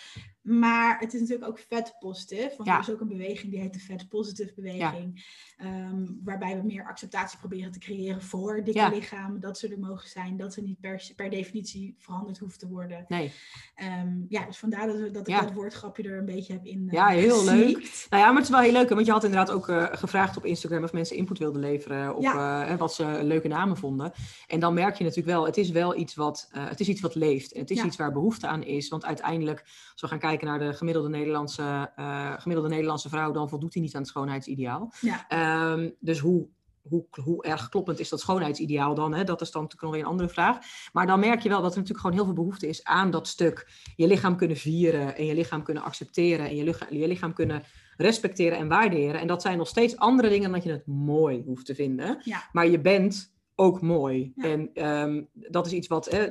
Maar 0.48 0.98
het 0.98 1.14
is 1.14 1.20
natuurlijk 1.20 1.48
ook 1.48 1.58
vet 1.68 1.96
positive, 1.98 2.52
want 2.56 2.68
Ja. 2.68 2.74
er 2.74 2.80
is 2.80 2.90
ook 2.90 3.00
een 3.00 3.08
beweging 3.08 3.50
die 3.52 3.60
heet 3.60 3.72
de 3.72 3.80
fat 3.80 4.08
positive 4.08 4.52
beweging. 4.54 5.36
ehm, 5.58 6.06
waarbij 6.24 6.56
we 6.56 6.66
meer 6.66 6.86
acceptatie 6.86 7.38
proberen 7.38 7.72
te 7.72 7.78
creëren 7.78 8.22
voor 8.22 8.54
dikke 8.64 8.80
Ja. 8.80 8.88
lichamen, 8.88 9.40
dat 9.40 9.58
ze 9.58 9.68
er 9.68 9.78
mogen 9.78 10.08
zijn, 10.08 10.36
dat 10.36 10.52
ze 10.52 10.62
niet 10.62 10.80
per, 10.80 11.10
per 11.16 11.30
definitie 11.30 11.94
veranderd 11.98 12.38
hoeven 12.38 12.58
te 12.58 12.68
worden. 12.68 13.04
Nee. 13.08 13.32
Ehm, 13.74 14.08
ja, 14.28 14.44
dus 14.46 14.58
vandaar 14.58 14.86
dat, 14.86 14.96
we- 14.96 15.10
dat 15.10 15.28
ik 15.28 15.34
dat 15.40 15.52
woordgrapje 15.52 16.02
er 16.02 16.18
een 16.18 16.24
beetje 16.24 16.52
heb 16.52 16.64
in. 16.64 16.84
eh, 16.88 16.92
Ja, 16.92 17.08
heel 17.08 17.44
leuk. 17.44 18.06
Nou 18.10 18.22
ja, 18.22 18.26
maar 18.26 18.34
het 18.34 18.44
is 18.44 18.50
wel 18.50 18.60
heel 18.60 18.72
leuk, 18.72 18.88
hè, 18.88 18.94
want 18.94 19.06
je 19.06 19.12
had 19.12 19.24
inderdaad 19.24 19.50
ook 19.50 19.68
eh, 19.68 19.86
gevraagd 19.90 20.36
op 20.36 20.44
Instagram 20.44 20.84
of 20.84 20.92
mensen 20.92 21.16
input 21.16 21.38
wilden 21.38 21.60
leveren 21.60 22.16
op 22.16 22.24
hè, 22.24 22.76
wat 22.76 22.94
ze 22.94 23.18
leuke 23.22 23.48
namen 23.48 23.76
vonden. 23.76 24.12
En 24.46 24.60
dan 24.60 24.74
merk 24.74 24.96
je 24.98 25.04
natuurlijk 25.04 25.36
wel, 25.36 25.46
het 25.46 25.56
is 25.56 25.70
wel 25.70 25.96
iets 25.96 26.14
wat, 26.14 26.48
het 26.52 26.80
is 26.80 26.88
iets 26.88 27.00
wat 27.00 27.14
leeft. 27.14 27.52
En 27.52 27.60
het 27.60 27.70
is 27.70 27.82
iets 27.82 27.96
waar 27.96 28.12
behoefte 28.12 28.46
aan 28.46 28.62
is. 28.64 28.88
Want 28.88 29.04
uiteindelijk, 29.04 29.60
als 29.92 30.00
we 30.00 30.08
gaan 30.08 30.18
kijken 30.18 30.37
naar 30.46 30.58
de 30.58 30.72
gemiddelde 30.72 31.08
Nederlandse, 31.08 31.92
eh, 31.96 32.32
gemiddelde 32.38 32.70
Nederlandse 32.70 33.08
vrouw, 33.08 33.32
dan 33.32 33.48
voldoet 33.48 33.74
hij 33.74 33.82
niet 33.82 33.94
aan 33.94 34.00
het 34.00 34.10
schoonheidsideaal. 34.10 34.92
Ja. 35.00 35.24
Ehm, 35.28 35.90
dus 36.00 36.18
hoe, 36.18 36.48
hoe, 36.82 37.06
hoe 37.10 37.44
erg 37.44 37.68
kloppend 37.68 37.98
is 37.98 38.08
dat 38.08 38.20
schoonheidsideaal 38.20 38.94
dan? 38.94 39.14
Hè? 39.14 39.24
Dat 39.24 39.40
is 39.40 39.50
dan 39.50 39.62
natuurlijk 39.62 39.90
nog 39.90 39.92
weer 39.92 40.04
een 40.04 40.16
andere 40.16 40.28
vraag. 40.28 40.58
Maar 40.92 41.06
dan 41.06 41.20
merk 41.20 41.40
je 41.40 41.48
wel 41.48 41.62
dat 41.62 41.70
er 41.70 41.78
natuurlijk 41.78 42.00
gewoon 42.00 42.16
heel 42.16 42.24
veel 42.24 42.42
behoefte 42.44 42.68
is 42.68 42.84
aan 42.84 43.10
dat 43.10 43.26
stuk. 43.26 43.70
Je 43.96 44.06
lichaam 44.06 44.36
kunnen 44.36 44.56
vieren 44.56 45.16
en 45.16 45.26
je 45.26 45.34
lichaam 45.34 45.62
kunnen 45.62 45.82
accepteren 45.82 46.48
en 46.48 46.56
je 46.56 46.64
lichaam, 46.64 46.88
je 46.90 47.08
lichaam 47.08 47.32
kunnen 47.32 47.62
respecteren 47.96 48.58
en 48.58 48.68
waarderen. 48.68 49.20
En 49.20 49.26
dat 49.26 49.42
zijn 49.42 49.58
nog 49.58 49.68
steeds 49.68 49.96
andere 49.96 50.28
dingen 50.28 50.42
dan 50.42 50.52
dat 50.52 50.64
je 50.64 50.70
het 50.70 50.86
mooi 50.86 51.42
hoeft 51.46 51.66
te 51.66 51.74
vinden. 51.74 52.20
Ja. 52.24 52.48
Maar 52.52 52.68
je 52.68 52.80
bent 52.80 53.36
ook 53.60 53.80
mooi. 53.80 54.32
Ja. 54.36 54.44
En 54.44 54.70
ehm, 54.74 55.22
dat 55.32 55.66
is 55.66 55.72
iets 55.72 55.86
wat, 55.86 56.10
hè, 56.10 56.26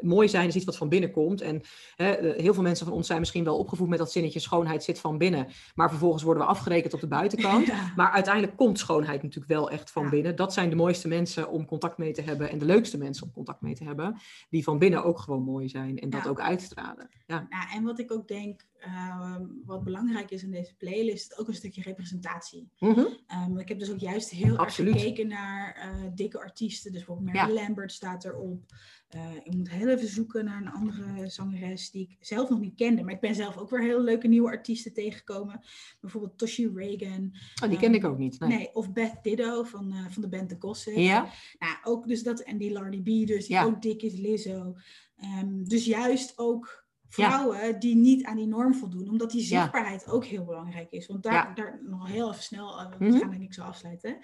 mooi 0.00 0.28
zijn 0.28 0.48
is 0.48 0.56
iets 0.56 0.64
wat 0.64 0.76
van 0.76 0.88
binnen 0.88 1.10
komt. 1.10 1.40
En 1.40 1.60
hè, 1.96 2.32
heel 2.36 2.54
veel 2.54 2.62
mensen 2.62 2.86
van 2.86 2.94
ons 2.94 3.06
zijn 3.06 3.18
misschien 3.18 3.44
wel 3.44 3.58
opgevoed 3.58 3.88
met 3.88 3.98
dat 3.98 4.12
zinnetje 4.12 4.40
schoonheid 4.40 4.84
zit 4.84 5.00
van 5.00 5.18
binnen. 5.18 5.46
Maar 5.74 5.88
vervolgens 5.88 6.22
worden 6.22 6.42
we 6.42 6.48
afgerekend 6.48 6.94
op 6.94 7.00
de 7.00 7.06
buitenkant. 7.06 7.66
Ja. 7.76 7.92
Maar 7.96 8.10
uiteindelijk 8.10 8.56
komt 8.56 8.78
schoonheid 8.78 9.22
natuurlijk 9.22 9.52
wel 9.52 9.70
echt 9.70 9.90
van 9.90 10.02
Ja. 10.02 10.08
binnen. 10.10 10.36
Dat 10.36 10.52
zijn 10.52 10.70
de 10.70 10.76
mooiste 10.76 11.08
mensen 11.08 11.50
om 11.50 11.66
contact 11.66 11.98
mee 11.98 12.12
te 12.12 12.22
hebben 12.22 12.50
en 12.50 12.58
de 12.58 12.64
leukste 12.64 12.98
mensen 12.98 13.26
om 13.26 13.32
contact 13.32 13.60
mee 13.60 13.74
te 13.74 13.84
hebben. 13.84 14.16
Die 14.50 14.64
van 14.64 14.78
binnen 14.78 15.04
ook 15.04 15.18
gewoon 15.18 15.42
mooi 15.42 15.68
zijn 15.68 15.98
en 15.98 16.10
dat 16.10 16.28
ook 16.28 16.40
uitstralen. 16.40 17.08
Ja, 17.26 17.48
en 17.74 17.84
wat 17.84 17.98
ik 17.98 18.12
ook 18.12 18.28
denk, 18.28 18.60
ehm, 18.80 19.44
wat 19.64 19.84
belangrijk 19.84 20.30
is 20.30 20.42
in 20.42 20.50
deze 20.50 20.74
playlist, 20.76 21.30
is 21.32 21.38
ook 21.38 21.48
een 21.48 21.54
stukje 21.54 21.82
representatie. 21.82 22.68
Mhm. 22.78 23.04
Ehm, 23.26 23.58
ik 23.58 23.68
heb 23.68 23.78
dus 23.78 23.90
ook 23.90 23.98
juist 23.98 24.30
heel 24.30 24.56
Absoluut. 24.56 24.94
erg 24.94 25.02
gekeken 25.02 25.28
naar 25.28 25.74
eh, 25.74 26.10
dikke 26.14 26.38
artiesten. 26.38 26.92
Dus 26.92 27.04
bijvoorbeeld 27.04 27.36
Mary 27.36 27.48
Ja. 27.54 27.62
Lambert 27.62 27.92
staat 27.92 28.24
erop. 28.24 28.64
Eh, 29.08 29.34
ik 29.42 29.54
moet 29.54 29.70
heel 29.70 29.88
even 29.88 30.08
zoeken 30.08 30.44
naar 30.44 30.60
een 30.60 30.70
andere 30.70 31.28
zangeres 31.28 31.90
die 31.90 32.02
ik 32.08 32.16
zelf 32.26 32.48
nog 32.48 32.60
niet 32.60 32.74
kende. 32.74 33.02
Maar 33.02 33.14
ik 33.14 33.20
ben 33.20 33.34
zelf 33.34 33.56
ook 33.56 33.70
weer 33.70 33.82
hele 33.82 34.00
leuke 34.00 34.28
nieuwe 34.28 34.48
artiesten 34.48 34.92
tegengekomen. 34.92 35.60
Bijvoorbeeld 36.00 36.38
Toshi 36.38 36.70
Reagan. 36.74 37.32
Oh, 37.62 37.68
die 37.68 37.78
kende 37.78 37.96
ik 37.98 38.04
ook 38.04 38.18
niet. 38.18 38.38
Nee. 38.40 38.48
Nee, 38.48 38.74
of 38.74 38.92
Beth 38.92 39.18
Ditto 39.22 39.62
van, 39.62 39.92
eh, 39.92 40.06
van 40.08 40.22
de 40.22 40.28
band 40.28 40.48
The 40.48 40.56
Gossip. 40.58 40.96
Ja? 40.96 41.28
Nou, 41.58 41.76
ook 41.82 42.06
dus 42.08 42.22
dat, 42.22 42.40
en 42.40 42.58
die 42.58 42.72
Lardy 42.72 43.00
B, 43.02 43.26
dus 43.26 43.46
die 43.46 43.56
Ja. 43.56 43.64
ook 43.64 43.82
dik 43.82 44.02
is, 44.02 44.16
Lizzo. 44.18 44.76
Ehm, 45.16 45.64
dus 45.64 45.84
juist 45.84 46.38
ook 46.38 46.85
vrouwen 47.08 47.80
die 47.80 47.96
niet 47.96 48.24
aan 48.24 48.36
die 48.36 48.46
norm 48.46 48.74
voldoen, 48.74 49.08
omdat 49.08 49.30
die 49.30 49.48
Ja. 49.48 49.60
zichtbaarheid 49.60 50.10
ook 50.10 50.24
heel 50.24 50.44
belangrijk 50.44 50.90
is. 50.90 51.06
Want 51.06 51.22
daar, 51.22 51.32
Ja. 51.32 51.54
daar 51.54 51.80
nog 51.82 52.08
heel 52.08 52.30
even 52.30 52.42
snel, 52.42 52.80
uh, 52.80 52.90
we 52.98 53.04
Mhm. 53.04 53.18
gaan 53.18 53.30
denk 53.30 53.42
ik 53.42 53.54
zo 53.54 53.62
afsluiten. 53.62 54.18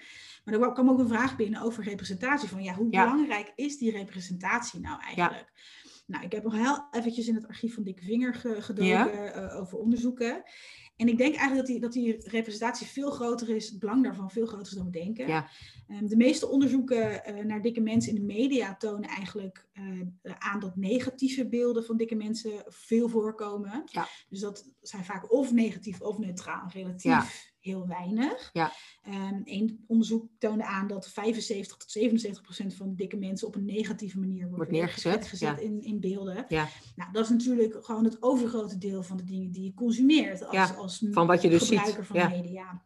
Maar 0.45 0.53
er 0.53 0.71
kwam 0.73 0.89
ook 0.89 0.99
een 0.99 1.07
vraag 1.07 1.35
binnen 1.35 1.61
over 1.61 1.83
representatie. 1.83 2.49
Van 2.49 2.63
ja, 2.63 2.73
hoe 2.73 2.89
belangrijk 2.89 3.51
is 3.55 3.77
die 3.77 3.91
representatie 3.91 4.79
nou 4.79 5.01
eigenlijk? 5.01 5.51
Nou, 6.07 6.23
ik 6.23 6.31
heb 6.31 6.43
nog 6.43 6.53
heel 6.53 6.87
eventjes 6.91 7.27
in 7.27 7.35
het 7.35 7.47
archief 7.47 7.73
van 7.73 7.83
Dikke 7.83 8.03
Vinger 8.03 8.33
ge- 8.35 8.61
gedoken 8.61 9.33
eh, 9.33 9.59
over 9.61 9.77
onderzoeken. 9.77 10.43
En 11.03 11.09
ik 11.09 11.17
denk 11.17 11.35
eigenlijk 11.35 11.57
dat 11.57 11.67
die, 11.67 11.79
dat 11.79 11.93
die 11.93 12.29
representatie 12.29 12.87
veel 12.87 13.11
groter 13.11 13.49
is, 13.49 13.69
het 13.69 13.79
belang 13.79 14.03
daarvan 14.03 14.31
veel 14.31 14.45
groter 14.45 14.67
is 14.67 14.77
dan 14.77 14.85
we 14.85 14.91
denken. 14.91 15.27
Ja. 15.27 15.49
Ehm, 15.87 16.05
de 16.05 16.15
meeste 16.15 16.47
onderzoeken 16.47 17.25
eh, 17.25 17.45
naar 17.45 17.61
dikke 17.61 17.81
mensen 17.81 18.15
in 18.15 18.27
de 18.27 18.33
media 18.33 18.75
tonen 18.75 19.09
eigenlijk 19.09 19.67
eh, 19.73 20.33
aan 20.37 20.59
dat 20.59 20.75
negatieve 20.75 21.47
beelden 21.47 21.85
van 21.85 21.97
dikke 21.97 22.15
mensen 22.15 22.63
veel 22.67 23.09
voorkomen. 23.09 23.83
Ja. 23.85 24.07
Dus 24.29 24.39
dat 24.39 24.65
zijn 24.81 25.03
vaak 25.03 25.31
of 25.31 25.51
negatief 25.51 26.01
of 26.01 26.17
neutraal, 26.17 26.69
relatief 26.73 27.11
Ja. 27.11 27.25
Heel 27.63 27.87
weinig. 27.87 28.49
Ja. 28.53 28.71
Eén 29.43 29.83
onderzoek 29.87 30.27
toonde 30.37 30.65
aan 30.65 30.87
dat 30.87 31.09
75 31.09 31.77
tot 31.77 31.91
77 31.91 32.41
procent 32.41 32.73
van 32.73 32.95
dikke 32.95 33.17
mensen 33.17 33.47
op 33.47 33.55
een 33.55 33.65
negatieve 33.65 34.19
manier 34.19 34.41
wordt, 34.41 34.55
Wordt 34.55 34.71
neergezet, 34.71 35.27
gezet 35.27 35.59
ja. 35.59 35.63
in, 35.63 35.81
in 35.81 35.99
beelden. 35.99 36.45
Ja. 36.47 36.67
Nou, 36.95 37.11
dat 37.11 37.23
is 37.23 37.29
natuurlijk 37.29 37.85
gewoon 37.85 38.03
het 38.03 38.21
overgrote 38.21 38.77
deel 38.77 39.03
van 39.03 39.17
de 39.17 39.23
dingen 39.23 39.51
die 39.51 39.63
je 39.63 39.73
consumeert 39.73 40.43
als, 40.43 40.55
Ja, 40.55 40.65
als 40.65 41.05
van 41.11 41.27
wat 41.27 41.41
je 41.41 41.49
dus 41.49 41.67
ziet, 41.67 41.77
gebruiker 41.77 42.05
van 42.05 42.15
ja. 42.15 42.29
media. 42.29 42.83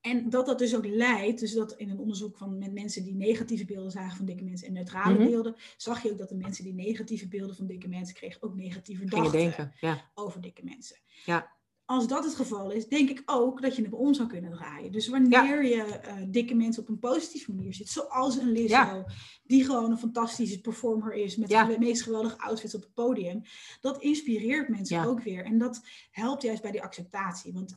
En 0.00 0.30
dat 0.30 0.46
dat 0.46 0.58
dus 0.58 0.76
ook 0.76 0.86
leidt, 0.86 1.40
dus 1.40 1.52
dat 1.52 1.72
in 1.72 1.90
een 1.90 1.98
onderzoek 1.98 2.36
van 2.36 2.58
met 2.58 2.72
mensen 2.72 3.04
die 3.04 3.14
negatieve 3.14 3.64
beelden 3.64 3.90
zagen 3.90 4.16
van 4.16 4.26
dikke 4.26 4.44
mensen 4.44 4.66
en 4.66 4.72
neutrale 4.72 5.14
Mhm. 5.14 5.26
beelden, 5.26 5.54
zag 5.76 6.02
je 6.02 6.10
ook 6.10 6.18
dat 6.18 6.28
de 6.28 6.34
mensen 6.34 6.64
die 6.64 6.74
negatieve 6.74 7.28
beelden 7.28 7.56
van 7.56 7.66
dikke 7.66 7.88
mensen 7.88 8.14
kregen 8.14 8.42
ook 8.42 8.54
negatieve 8.54 9.08
Gingen 9.08 9.24
gedachten 9.24 9.40
denken. 9.40 9.72
Ja. 9.80 10.10
over 10.14 10.40
dikke 10.40 10.64
mensen. 10.64 10.96
Ja. 11.24 11.56
Als 11.90 12.06
dat 12.08 12.24
het 12.24 12.34
geval 12.34 12.70
is, 12.70 12.88
denk 12.88 13.10
ik 13.10 13.22
ook 13.26 13.62
dat 13.62 13.76
je 13.76 13.82
het 13.82 13.92
om 13.92 14.14
zou 14.14 14.28
kunnen 14.28 14.50
draaien. 14.50 14.92
Dus 14.92 15.08
wanneer 15.08 15.64
je 15.64 15.82
eh, 15.82 16.14
dikke 16.28 16.54
mensen 16.54 16.82
op 16.82 16.88
een 16.88 16.98
positieve 16.98 17.52
manier 17.54 17.74
ziet, 17.74 17.88
zoals 17.88 18.36
een 18.36 18.52
Lizzo, 18.52 18.74
Ja. 18.74 19.04
die 19.44 19.64
gewoon 19.64 19.90
een 19.90 19.98
fantastische 19.98 20.60
performer 20.60 21.12
is 21.14 21.36
met 21.36 21.50
Ja. 21.50 21.64
de 21.64 21.78
meest 21.78 22.02
geweldige 22.02 22.38
outfits 22.38 22.74
op 22.74 22.80
het 22.82 22.94
podium, 22.94 23.42
dat 23.80 24.02
inspireert 24.02 24.68
mensen 24.68 25.04
ook 25.04 25.20
weer. 25.22 25.44
En 25.44 25.58
dat 25.58 25.80
helpt 26.10 26.42
juist 26.42 26.62
bij 26.62 26.70
die 26.70 26.82
acceptatie. 26.82 27.52
Want 27.52 27.76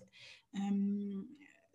ehm, 0.51 1.19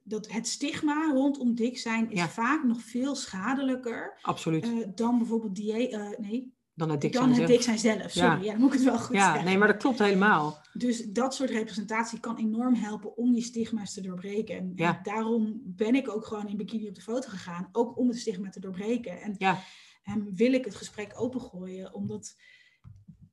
dat 0.02 0.30
het 0.30 0.46
stigma 0.48 1.10
rondom 1.12 1.54
dik 1.54 1.78
zijn 1.78 2.10
is 2.10 2.22
vaak 2.22 2.64
nog 2.64 2.80
veel 2.82 3.14
schadelijker 3.14 4.18
Absoluut. 4.22 4.64
eh, 4.64 4.70
dan 4.94 5.18
bijvoorbeeld 5.18 5.54
dieet. 5.54 5.92
eh, 5.92 6.08
nee, 6.18 6.54
dan 6.76 6.90
het 6.90 7.00
dik 7.00 7.12
dan 7.12 7.22
zijn 7.22 7.28
het 7.34 7.38
zelf. 7.48 7.50
dik 7.50 7.62
zijn 7.62 7.78
zelf. 7.98 8.10
Sorry, 8.10 8.28
Ja. 8.28 8.42
ja. 8.42 8.50
dan 8.50 8.60
moet 8.60 8.68
ik 8.72 8.78
het 8.78 8.84
wel 8.88 8.98
goed 8.98 9.16
Ja, 9.16 9.24
zeggen. 9.26 9.44
nee, 9.44 9.58
maar 9.58 9.68
dat 9.68 9.76
klopt 9.76 9.98
helemaal. 9.98 10.58
Dus 10.72 11.04
dat 11.04 11.34
soort 11.34 11.50
representatie 11.50 12.20
kan 12.20 12.36
enorm 12.36 12.74
helpen 12.74 13.16
om 13.16 13.32
die 13.32 13.42
stigma's 13.42 13.92
te 13.94 14.00
doorbreken. 14.00 14.58
En, 14.58 14.72
Ja. 14.74 14.96
en 14.96 15.00
daarom 15.02 15.60
ben 15.64 15.94
ik 15.94 16.08
ook 16.08 16.26
gewoon 16.26 16.48
in 16.48 16.56
bikini 16.56 16.88
op 16.88 16.94
de 16.94 17.00
foto 17.00 17.28
gegaan. 17.28 17.68
Ook 17.72 17.98
om 17.98 18.08
het 18.08 18.18
stigma 18.18 18.48
te 18.48 18.60
doorbreken. 18.60 19.20
En, 19.22 19.34
Ja. 19.38 19.58
en 20.02 20.34
wil 20.34 20.52
ik 20.52 20.64
het 20.64 20.74
gesprek 20.74 21.12
opengooien. 21.20 21.94
Omdat 21.94 22.36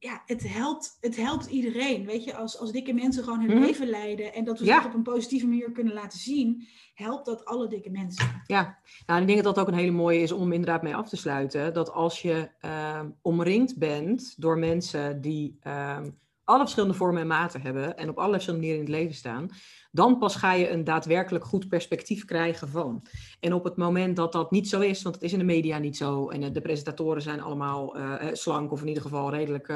ja, 0.04 0.22
het, 0.26 0.44
helpt, 0.48 0.98
het 1.02 1.16
helpt 1.16 1.46
iedereen. 1.46 2.06
Weet 2.06 2.24
je, 2.24 2.36
als, 2.36 2.60
als 2.60 2.72
dikke 2.72 2.94
mensen 2.94 3.24
gewoon 3.24 3.40
hun 3.40 3.50
Mhm. 3.50 3.60
leven 3.60 3.88
leiden. 3.88 4.34
En 4.34 4.44
dat 4.44 4.60
we 4.60 4.66
Ja. 4.66 4.78
het 4.78 4.86
op 4.86 4.94
een 4.94 5.04
positieve 5.04 5.48
manier 5.48 5.72
kunnen 5.72 5.94
laten 5.94 6.20
zien. 6.20 6.68
Helpt 6.94 7.26
dat 7.26 7.46
alle 7.46 7.68
dikke 7.68 7.90
mensen. 7.90 8.42
Ja, 8.48 8.78
nou, 9.06 9.22
ik 9.22 9.28
denk 9.28 9.44
dat 9.44 9.56
dat 9.56 9.64
ook 9.66 9.72
een 9.72 9.80
hele 9.80 9.92
mooie 9.92 10.22
is 10.22 10.32
om 10.32 10.52
inderdaad 10.52 10.82
mee 10.82 10.96
af 10.96 11.10
te 11.10 11.18
sluiten. 11.18 11.74
Dat 11.74 11.92
als 11.92 12.22
je 12.22 12.50
ehm, 12.60 13.10
omringd 13.22 13.78
bent 13.78 14.42
door 14.42 14.58
mensen 14.58 15.22
die 15.22 15.58
ehm, 15.62 16.10
alle 16.44 16.60
verschillende 16.60 16.96
vormen 16.96 17.22
en 17.22 17.28
maten 17.28 17.62
hebben 17.62 17.98
en 17.98 18.10
op 18.10 18.16
allerlei 18.18 18.32
verschillende 18.44 18.66
manieren 18.68 18.88
in 18.88 18.94
het 18.94 19.02
leven 19.02 19.16
staan, 19.18 19.50
dan 19.94 20.18
pas 20.18 20.36
ga 20.36 20.54
je 20.54 20.70
een 20.70 20.84
daadwerkelijk 20.84 21.46
goed 21.46 21.68
perspectief 21.68 22.26
krijgen 22.26 22.68
van. 22.68 23.06
En 23.40 23.54
op 23.54 23.64
het 23.64 23.76
moment 23.76 24.16
dat 24.16 24.32
dat 24.32 24.52
niet 24.52 24.70
zo 24.70 24.80
is, 24.80 25.02
want 25.02 25.16
het 25.16 25.24
is 25.24 25.34
in 25.34 25.40
de 25.40 25.46
media 25.46 25.78
niet 25.78 25.98
zo 25.98 26.30
en 26.30 26.44
eh, 26.44 26.54
de 26.54 26.62
presentatoren 26.62 27.22
zijn 27.22 27.42
allemaal 27.42 27.96
eh, 27.96 28.28
eh, 28.28 28.34
slank 28.34 28.72
of 28.72 28.82
in 28.82 28.88
ieder 28.88 29.04
geval 29.04 29.30
redelijk, 29.30 29.68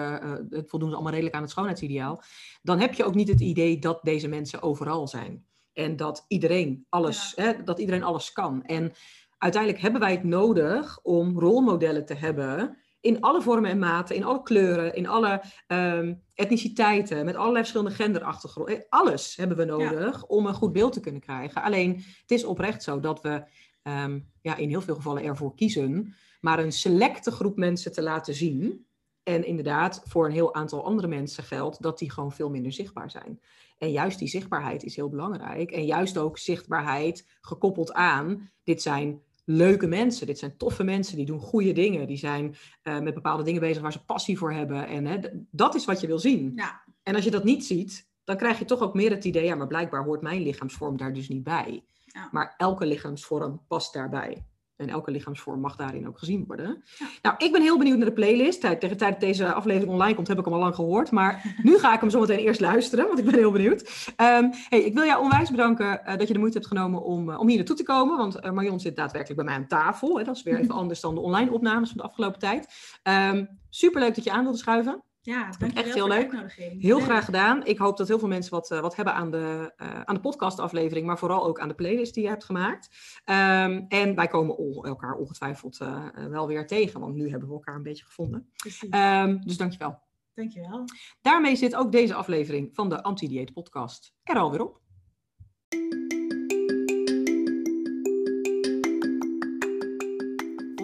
het 0.49 0.69
voldoen 0.69 0.89
ze 0.89 0.93
allemaal 0.93 1.11
redelijk 1.11 1.35
aan 1.35 1.41
het 1.41 1.51
schoonheidsideaal, 1.51 2.21
dan 2.61 2.79
heb 2.79 2.93
je 2.93 3.05
ook 3.05 3.15
niet 3.15 3.27
het 3.27 3.41
idee 3.41 3.79
dat 3.79 3.99
deze 4.03 4.27
mensen 4.27 4.61
overal 4.61 5.07
zijn. 5.07 5.45
En 5.73 5.95
dat 5.95 6.25
iedereen 6.27 6.85
alles, 6.89 7.33
hè, 7.35 7.63
dat 7.63 7.79
iedereen 7.79 8.03
alles 8.03 8.31
kan. 8.31 8.63
En 8.63 8.91
uiteindelijk 9.37 9.81
hebben 9.81 10.01
wij 10.01 10.11
het 10.11 10.23
nodig 10.23 10.99
om 11.03 11.39
rolmodellen 11.39 12.05
te 12.05 12.13
hebben 12.13 12.77
in 13.07 13.21
alle 13.21 13.41
vormen 13.41 13.71
en 13.71 13.79
maten, 13.79 14.15
in 14.15 14.23
alle 14.23 14.43
kleuren, 14.43 14.95
in 14.95 15.07
alle 15.07 15.41
ehm, 15.67 16.13
etniciteiten, 16.33 17.25
met 17.25 17.35
allerlei 17.35 17.59
verschillende 17.59 17.95
genderachtergronden. 17.95 18.77
Eh, 18.77 18.83
Alles 18.89 19.35
hebben 19.35 19.57
we 19.57 19.65
nodig 19.65 20.25
om 20.25 20.45
een 20.45 20.53
goed 20.53 20.73
beeld 20.73 20.93
te 20.93 20.99
kunnen 20.99 21.21
krijgen. 21.21 21.63
Alleen 21.63 21.95
het 22.21 22.31
is 22.31 22.43
oprecht 22.43 22.83
zo 22.83 22.99
dat 22.99 23.21
we 23.21 23.43
ehm, 23.81 24.19
ja, 24.41 24.55
in 24.55 24.69
heel 24.69 24.81
veel 24.81 24.95
gevallen 24.95 25.23
ervoor 25.23 25.55
kiezen, 25.55 26.15
maar 26.41 26.59
een 26.59 26.71
selecte 26.71 27.31
groep 27.31 27.57
mensen 27.57 27.91
te 27.91 28.01
laten 28.01 28.33
zien. 28.33 28.85
En 29.23 29.45
inderdaad, 29.45 30.01
voor 30.05 30.25
een 30.25 30.31
heel 30.31 30.53
aantal 30.53 30.85
andere 30.85 31.07
mensen 31.07 31.43
geldt 31.43 31.81
dat 31.81 31.99
die 31.99 32.11
gewoon 32.11 32.31
veel 32.31 32.49
minder 32.49 32.71
zichtbaar 32.71 33.11
zijn. 33.11 33.39
En 33.77 33.91
juist 33.91 34.19
die 34.19 34.27
zichtbaarheid 34.27 34.83
is 34.83 34.95
heel 34.95 35.09
belangrijk. 35.09 35.71
En 35.71 35.85
juist 35.85 36.17
ook 36.17 36.37
zichtbaarheid 36.37 37.27
gekoppeld 37.41 37.93
aan, 37.93 38.49
dit 38.63 38.81
zijn 38.81 39.21
leuke 39.49 39.87
mensen, 39.87 40.27
dit 40.27 40.39
zijn 40.39 40.57
toffe 40.57 40.83
mensen, 40.83 41.15
die 41.15 41.25
doen 41.25 41.39
goede 41.39 41.71
dingen, 41.71 42.07
die 42.07 42.17
zijn 42.17 42.55
eh, 42.81 42.99
met 42.99 43.13
bepaalde 43.13 43.43
dingen 43.43 43.61
bezig 43.61 43.81
waar 43.81 43.91
ze 43.91 44.05
passie 44.05 44.37
voor 44.37 44.51
hebben. 44.51 44.87
En 44.87 45.05
hè, 45.05 45.17
dat 45.51 45.75
is 45.75 45.85
wat 45.85 46.01
je 46.01 46.07
wil 46.07 46.19
zien. 46.19 46.51
Ja, 46.55 46.83
En 47.03 47.15
als 47.15 47.23
je 47.23 47.31
dat 47.31 47.43
niet 47.43 47.65
ziet, 47.65 48.07
dan 48.23 48.37
krijg 48.37 48.59
je 48.59 48.65
toch 48.65 48.81
ook 48.81 48.93
meer 48.93 49.09
het 49.09 49.25
idee, 49.25 49.45
ja, 49.45 49.55
maar 49.55 49.67
blijkbaar 49.67 50.03
hoort 50.03 50.21
mijn 50.21 50.41
lichaamsvorm 50.41 50.97
daar 50.97 51.13
dus 51.13 51.29
niet 51.29 51.43
bij. 51.43 51.83
Ja. 52.05 52.29
Maar 52.31 52.53
elke 52.57 52.85
lichaamsvorm 52.85 53.61
past 53.67 53.93
daarbij. 53.93 54.45
En 54.77 54.89
elke 54.89 55.11
lichaamsvorm 55.11 55.59
mag 55.59 55.75
daarin 55.75 56.07
ook 56.07 56.19
gezien 56.19 56.43
worden. 56.47 56.83
Ja. 56.97 57.07
Nou, 57.21 57.35
ik 57.37 57.51
ben 57.51 57.61
heel 57.61 57.77
benieuwd 57.77 57.97
naar 57.97 58.07
de 58.07 58.13
playlist. 58.13 58.61
Tegen 58.61 58.89
de 58.89 58.95
tijd 58.95 59.11
dat 59.11 59.19
deze 59.19 59.53
aflevering 59.53 59.91
online 59.91 60.15
komt, 60.15 60.27
heb 60.27 60.39
ik 60.39 60.45
hem 60.45 60.53
al 60.53 60.59
lang 60.59 60.75
gehoord. 60.75 61.11
Maar 61.11 61.45
nu 61.63 61.77
ga 61.77 61.93
ik 61.93 61.99
hem 61.99 62.09
zometeen 62.09 62.39
eerst 62.39 62.59
luisteren, 62.59 63.07
want 63.07 63.19
ik 63.19 63.25
ben 63.25 63.33
heel 63.33 63.51
benieuwd. 63.51 64.11
Ehm, 64.15 64.49
hey, 64.69 64.81
ik 64.83 64.93
wil 64.93 65.05
jou 65.05 65.23
onwijs 65.23 65.51
bedanken 65.51 66.05
eh, 66.05 66.17
dat 66.17 66.27
je 66.27 66.33
de 66.33 66.39
moeite 66.39 66.57
hebt 66.57 66.69
genomen 66.69 67.03
om, 67.03 67.29
eh, 67.29 67.39
om 67.39 67.47
hier 67.47 67.57
naartoe 67.57 67.75
te 67.75 67.83
komen. 67.83 68.17
Want 68.17 68.39
eh, 68.39 68.51
Marion 68.51 68.79
zit 68.79 68.95
daadwerkelijk 68.95 69.39
bij 69.39 69.49
mij 69.49 69.55
aan 69.55 69.67
tafel. 69.67 70.17
Hè. 70.17 70.23
Dat 70.23 70.35
is 70.35 70.43
weer 70.43 70.59
even 70.61 70.75
anders 70.75 71.01
dan 71.01 71.15
de 71.15 71.21
online 71.21 71.51
opnames 71.51 71.89
van 71.89 71.97
de 71.97 72.03
afgelopen 72.03 72.39
tijd. 72.39 72.67
Ehm 73.03 73.45
superleuk 73.69 74.15
dat 74.15 74.23
je 74.23 74.31
aan 74.31 74.43
wilde 74.43 74.57
schuiven. 74.57 75.03
Ja 75.27 75.49
dankjewel 75.59 75.83
echt 75.83 75.93
heel 75.93 76.07
leuk. 76.07 76.33
Heel 76.79 76.99
graag 76.99 77.25
gedaan. 77.25 77.65
Ik 77.65 77.77
hoop 77.77 77.97
dat 77.97 78.07
heel 78.07 78.19
veel 78.19 78.27
mensen 78.27 78.51
wat, 78.51 78.71
eh, 78.71 78.79
wat 78.79 78.95
hebben 78.95 79.13
aan 79.13 79.31
de, 79.31 79.73
eh, 79.77 80.01
aan 80.01 80.15
de 80.15 80.21
podcastaflevering, 80.21 81.05
maar 81.05 81.17
vooral 81.17 81.45
ook 81.45 81.59
aan 81.59 81.67
de 81.67 81.73
playlist 81.75 82.13
die 82.13 82.23
je 82.23 82.29
hebt 82.29 82.43
gemaakt. 82.43 82.89
Ehm, 83.25 83.83
en 83.87 84.15
wij 84.15 84.27
komen 84.27 84.57
on- 84.57 84.85
elkaar 84.85 85.13
ongetwijfeld 85.15 85.79
eh, 85.79 86.05
wel 86.29 86.47
weer 86.47 86.67
tegen, 86.67 86.99
want 86.99 87.15
nu 87.15 87.29
hebben 87.29 87.47
we 87.47 87.53
elkaar 87.53 87.75
een 87.75 87.83
beetje 87.83 88.05
gevonden. 88.05 88.49
Ehm, 88.89 89.37
dus 89.41 89.57
dankjewel. 89.57 89.99
Dankjewel. 90.33 90.83
Daarmee 91.21 91.55
zit 91.55 91.75
ook 91.75 91.91
deze 91.91 92.13
aflevering 92.13 92.69
van 92.73 92.89
de 92.89 93.03
Anti-Dieet 93.03 93.53
Podcast 93.53 94.13
er 94.23 94.37
alweer 94.37 94.61
op. 94.61 94.81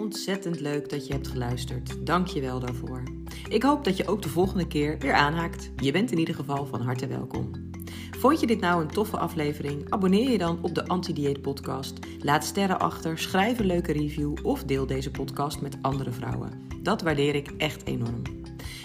Ontzettend 0.00 0.60
leuk 0.60 0.88
dat 0.88 1.06
je 1.06 1.12
hebt 1.12 1.28
geluisterd. 1.28 2.06
Dank 2.06 2.26
je 2.26 2.40
wel 2.40 2.60
daarvoor. 2.60 3.02
Ik 3.54 3.62
hoop 3.62 3.84
dat 3.84 3.96
je 3.96 4.06
ook 4.06 4.22
de 4.22 4.28
volgende 4.28 4.66
keer 4.66 4.98
weer 4.98 5.12
aanhaakt. 5.12 5.70
Je 5.76 5.92
bent 5.92 6.12
in 6.12 6.18
ieder 6.18 6.34
geval 6.34 6.66
van 6.66 6.80
harte 6.80 7.06
welkom. 7.06 7.70
Vond 8.18 8.40
je 8.40 8.46
dit 8.46 8.60
nou 8.60 8.82
een 8.82 8.90
toffe 8.90 9.18
aflevering? 9.18 9.90
Abonneer 9.90 10.30
je 10.30 10.38
dan 10.38 10.58
op 10.62 10.74
de 10.74 10.86
Anti-Dieet 10.86 11.42
Podcast. 11.42 11.98
Laat 12.18 12.44
sterren 12.44 12.78
achter, 12.78 13.18
schrijf 13.18 13.58
een 13.58 13.66
leuke 13.66 13.92
review 13.92 14.34
of 14.42 14.64
deel 14.64 14.86
deze 14.86 15.10
podcast 15.10 15.60
met 15.60 15.78
andere 15.82 16.12
vrouwen. 16.12 16.62
Dat 16.82 17.02
waardeer 17.02 17.34
ik 17.34 17.50
echt 17.58 17.86
enorm. 17.86 18.22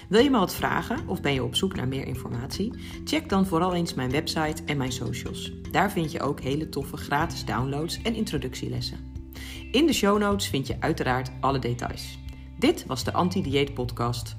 Wil 0.10 0.24
je 0.24 0.30
me 0.30 0.40
wat 0.40 0.56
vragen 0.56 1.08
of 1.08 1.22
ben 1.22 1.34
je 1.34 1.44
op 1.44 1.56
zoek 1.56 1.76
naar 1.76 1.88
meer 1.88 2.08
informatie? 2.08 2.74
Check 3.04 3.30
dan 3.30 3.46
vooral 3.46 3.74
eens 3.76 3.94
mijn 3.94 4.12
website 4.12 4.64
en 4.66 4.78
mijn 4.78 4.92
socials. 4.92 5.52
Daar 5.72 5.92
vind 5.92 6.12
je 6.12 6.22
ook 6.22 6.42
hele 6.42 6.70
toffe 6.70 6.98
gratis 6.98 7.46
downloads 7.46 8.02
en 8.02 8.16
introductielessen. 8.16 9.14
In 9.72 9.86
de 9.86 9.94
show 9.94 10.20
notes 10.20 10.48
vind 10.48 10.68
je 10.68 10.76
uiteraard 10.80 11.32
alle 11.40 11.60
details. 11.60 12.20
Dit 12.60 12.86
was 12.86 13.04
de 13.04 13.14
Anti-Dieet 13.14 13.74
Podcast. 13.74 14.39